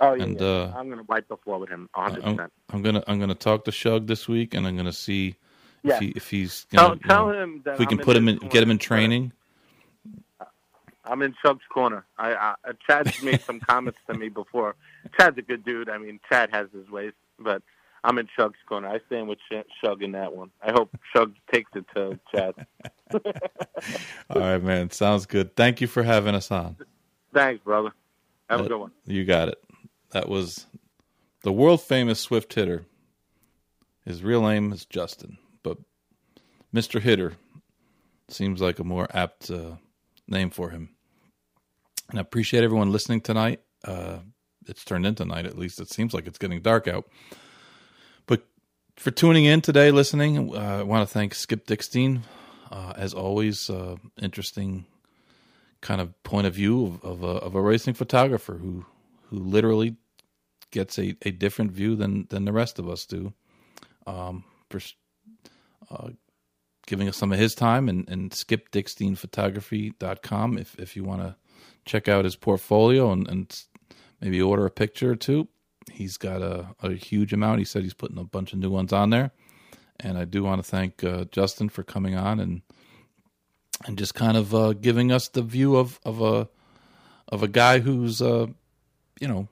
Oh 0.00 0.14
yeah, 0.14 0.24
And, 0.24 0.40
yeah. 0.40 0.46
uh, 0.46 0.72
I'm 0.74 0.86
going 0.86 0.98
to 0.98 1.04
wipe 1.08 1.28
the 1.28 1.36
floor 1.38 1.58
with 1.58 1.70
him 1.70 1.88
100. 1.94 2.24
I'm, 2.24 2.36
percent 2.36 2.52
I'm 2.70 2.82
gonna 2.82 3.04
I'm 3.06 3.20
gonna 3.20 3.34
talk 3.34 3.64
to 3.64 3.72
Shug 3.72 4.06
this 4.06 4.28
week, 4.28 4.54
and 4.54 4.66
I'm 4.66 4.76
gonna 4.76 4.92
see 4.92 5.36
Yeah. 5.84 5.94
if 5.94 6.00
he 6.00 6.08
if 6.10 6.30
he's 6.30 6.66
Tell, 6.74 6.90
gonna, 6.90 7.00
you 7.04 7.08
tell 7.08 7.26
know, 7.26 7.30
him 7.30 7.62
that 7.64 7.74
if 7.74 7.80
we 7.80 7.86
can 7.86 7.98
I'm 7.98 8.04
put 8.04 8.16
him 8.16 8.28
in, 8.28 8.38
get 8.38 8.62
him 8.62 8.70
in 8.70 8.78
training. 8.78 9.32
I'm 11.04 11.22
in 11.22 11.34
Shug's 11.42 11.64
corner. 11.72 12.04
I, 12.18 12.34
I 12.34 12.54
uh, 12.68 12.72
Chad's 12.86 13.22
made 13.22 13.40
some 13.46 13.60
comments 13.60 13.98
to 14.08 14.14
me 14.14 14.28
before. 14.28 14.76
Chad's 15.18 15.38
a 15.38 15.42
good 15.42 15.64
dude. 15.64 15.88
I 15.88 15.98
mean, 15.98 16.20
Chad 16.28 16.50
has 16.52 16.68
his 16.74 16.90
ways, 16.90 17.12
but 17.38 17.62
I'm 18.06 18.18
in 18.18 18.28
Shug's 18.38 18.58
corner. 18.68 18.86
I 18.86 19.00
stand 19.08 19.26
with 19.26 19.38
Shug 19.84 20.00
in 20.00 20.12
that 20.12 20.32
one. 20.32 20.50
I 20.62 20.70
hope 20.70 20.96
Shug 21.12 21.34
takes 21.52 21.72
it 21.74 21.84
to 21.96 22.16
Chad. 22.32 22.54
All 24.30 24.40
right, 24.40 24.62
man. 24.62 24.90
Sounds 24.90 25.26
good. 25.26 25.56
Thank 25.56 25.80
you 25.80 25.88
for 25.88 26.04
having 26.04 26.36
us 26.36 26.52
on. 26.52 26.76
Thanks, 27.34 27.64
brother. 27.64 27.90
Have 28.48 28.60
a 28.60 28.68
good 28.68 28.78
one. 28.78 28.92
You 29.06 29.24
got 29.24 29.48
it. 29.48 29.58
That 30.12 30.28
was 30.28 30.66
the 31.42 31.50
world 31.52 31.82
famous 31.82 32.20
Swift 32.20 32.54
hitter. 32.54 32.84
His 34.04 34.22
real 34.22 34.42
name 34.42 34.72
is 34.72 34.84
Justin, 34.84 35.38
but 35.64 35.78
Mr. 36.72 37.00
Hitter 37.00 37.32
seems 38.28 38.60
like 38.60 38.78
a 38.78 38.84
more 38.84 39.08
apt 39.12 39.50
uh, 39.50 39.72
name 40.28 40.50
for 40.50 40.70
him. 40.70 40.90
And 42.10 42.20
I 42.20 42.22
appreciate 42.22 42.62
everyone 42.62 42.92
listening 42.92 43.20
tonight. 43.20 43.62
Uh, 43.84 44.18
it's 44.68 44.84
turned 44.84 45.06
into 45.06 45.24
night, 45.24 45.44
at 45.44 45.58
least. 45.58 45.80
It 45.80 45.90
seems 45.90 46.14
like 46.14 46.28
it's 46.28 46.38
getting 46.38 46.62
dark 46.62 46.86
out. 46.86 47.08
For 48.96 49.10
tuning 49.10 49.44
in 49.44 49.60
today, 49.60 49.90
listening, 49.90 50.56
uh, 50.56 50.58
I 50.58 50.82
want 50.82 51.06
to 51.06 51.12
thank 51.12 51.34
Skip 51.34 51.66
Dickstein. 51.66 52.22
Uh, 52.72 52.94
as 52.96 53.12
always, 53.14 53.70
uh, 53.70 53.96
interesting 54.20 54.86
kind 55.80 56.00
of 56.00 56.20
point 56.24 56.46
of 56.46 56.54
view 56.54 56.86
of, 56.86 57.04
of, 57.04 57.22
a, 57.22 57.26
of 57.26 57.54
a 57.54 57.60
racing 57.60 57.94
photographer 57.94 58.54
who 58.54 58.86
who 59.28 59.38
literally 59.38 59.96
gets 60.70 60.98
a, 60.98 61.16
a 61.22 61.30
different 61.30 61.72
view 61.72 61.94
than 61.94 62.26
than 62.30 62.46
the 62.46 62.52
rest 62.52 62.78
of 62.78 62.88
us 62.88 63.04
do. 63.06 63.34
Um, 64.06 64.44
uh, 65.90 66.10
giving 66.86 67.08
us 67.08 67.16
some 67.16 67.32
of 67.32 67.38
his 67.38 67.54
time 67.54 67.88
and, 67.88 68.06
and 68.08 68.30
skipdicksteinphotography.com 68.30 70.58
if, 70.58 70.78
if 70.78 70.94
you 70.96 71.04
want 71.04 71.20
to 71.20 71.36
check 71.84 72.08
out 72.08 72.24
his 72.24 72.36
portfolio 72.36 73.12
and, 73.12 73.28
and 73.28 73.64
maybe 74.20 74.40
order 74.40 74.64
a 74.66 74.70
picture 74.70 75.10
or 75.12 75.16
two. 75.16 75.48
He's 75.90 76.16
got 76.16 76.42
a, 76.42 76.74
a 76.82 76.92
huge 76.92 77.32
amount. 77.32 77.60
He 77.60 77.64
said 77.64 77.82
he's 77.82 77.94
putting 77.94 78.18
a 78.18 78.24
bunch 78.24 78.52
of 78.52 78.58
new 78.58 78.70
ones 78.70 78.92
on 78.92 79.10
there. 79.10 79.30
And 79.98 80.18
I 80.18 80.24
do 80.24 80.42
want 80.42 80.62
to 80.62 80.68
thank 80.68 81.02
uh, 81.02 81.24
Justin 81.30 81.68
for 81.68 81.82
coming 81.82 82.16
on 82.16 82.38
and 82.40 82.62
and 83.84 83.98
just 83.98 84.14
kind 84.14 84.36
of 84.36 84.54
uh, 84.54 84.72
giving 84.72 85.12
us 85.12 85.28
the 85.28 85.42
view 85.42 85.76
of, 85.76 86.00
of 86.04 86.20
a 86.20 86.48
of 87.28 87.42
a 87.42 87.48
guy 87.48 87.80
who's 87.80 88.22
uh, 88.22 88.46
you 89.20 89.28
know 89.28 89.48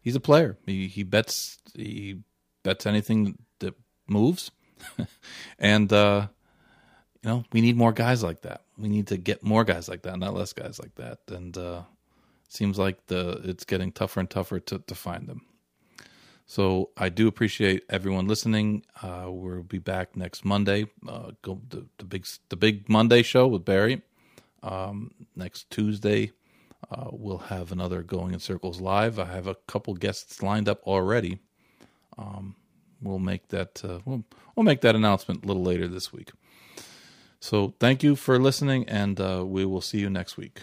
he's 0.00 0.16
a 0.16 0.20
player. 0.20 0.56
He 0.66 0.86
he 0.88 1.02
bets 1.02 1.58
he 1.74 2.20
bets 2.62 2.86
anything 2.86 3.38
that 3.60 3.74
moves, 4.06 4.50
and 5.58 5.92
uh, 5.92 6.28
you 7.22 7.30
know 7.30 7.44
we 7.52 7.60
need 7.60 7.76
more 7.76 7.92
guys 7.92 8.22
like 8.22 8.42
that. 8.42 8.62
We 8.76 8.88
need 8.88 9.08
to 9.08 9.16
get 9.16 9.42
more 9.42 9.64
guys 9.64 9.88
like 9.88 10.02
that, 10.02 10.18
not 10.18 10.34
less 10.34 10.52
guys 10.52 10.78
like 10.78 10.94
that. 10.96 11.18
And 11.28 11.56
uh, 11.56 11.82
seems 12.48 12.78
like 12.78 13.06
the 13.06 13.40
it's 13.44 13.64
getting 13.64 13.92
tougher 13.92 14.20
and 14.20 14.30
tougher 14.30 14.60
to 14.60 14.78
to 14.78 14.94
find 14.94 15.28
them. 15.28 15.42
So 16.46 16.90
I 16.96 17.10
do 17.10 17.28
appreciate 17.28 17.84
everyone 17.90 18.26
listening. 18.26 18.82
Uh, 19.02 19.26
we'll 19.28 19.62
be 19.62 19.78
back 19.78 20.16
next 20.16 20.46
Monday. 20.46 20.86
Uh, 21.06 21.32
go 21.42 21.60
the, 21.68 21.86
the 21.98 22.04
big 22.04 22.26
the 22.48 22.56
big 22.56 22.88
Monday 22.88 23.22
show 23.22 23.46
with 23.46 23.64
Barry. 23.64 24.00
Um, 24.62 25.12
next 25.36 25.70
Tuesday, 25.70 26.32
uh, 26.90 27.08
we'll 27.12 27.38
have 27.38 27.70
another 27.70 28.02
Going 28.02 28.32
in 28.32 28.40
Circles 28.40 28.80
live. 28.80 29.18
I 29.18 29.26
have 29.26 29.46
a 29.46 29.56
couple 29.66 29.94
guests 29.94 30.42
lined 30.42 30.68
up 30.68 30.82
already. 30.84 31.38
Um, 32.16 32.56
we'll 33.02 33.18
make 33.18 33.48
that 33.48 33.84
uh, 33.84 33.98
we'll, 34.06 34.24
we'll 34.56 34.64
make 34.64 34.80
that 34.80 34.96
announcement 34.96 35.44
a 35.44 35.46
little 35.46 35.62
later 35.62 35.86
this 35.86 36.12
week. 36.12 36.30
So 37.40 37.74
thank 37.78 38.02
you 38.02 38.16
for 38.16 38.38
listening, 38.38 38.88
and 38.88 39.20
uh, 39.20 39.44
we 39.46 39.66
will 39.66 39.82
see 39.82 39.98
you 39.98 40.10
next 40.10 40.36
week. 40.36 40.62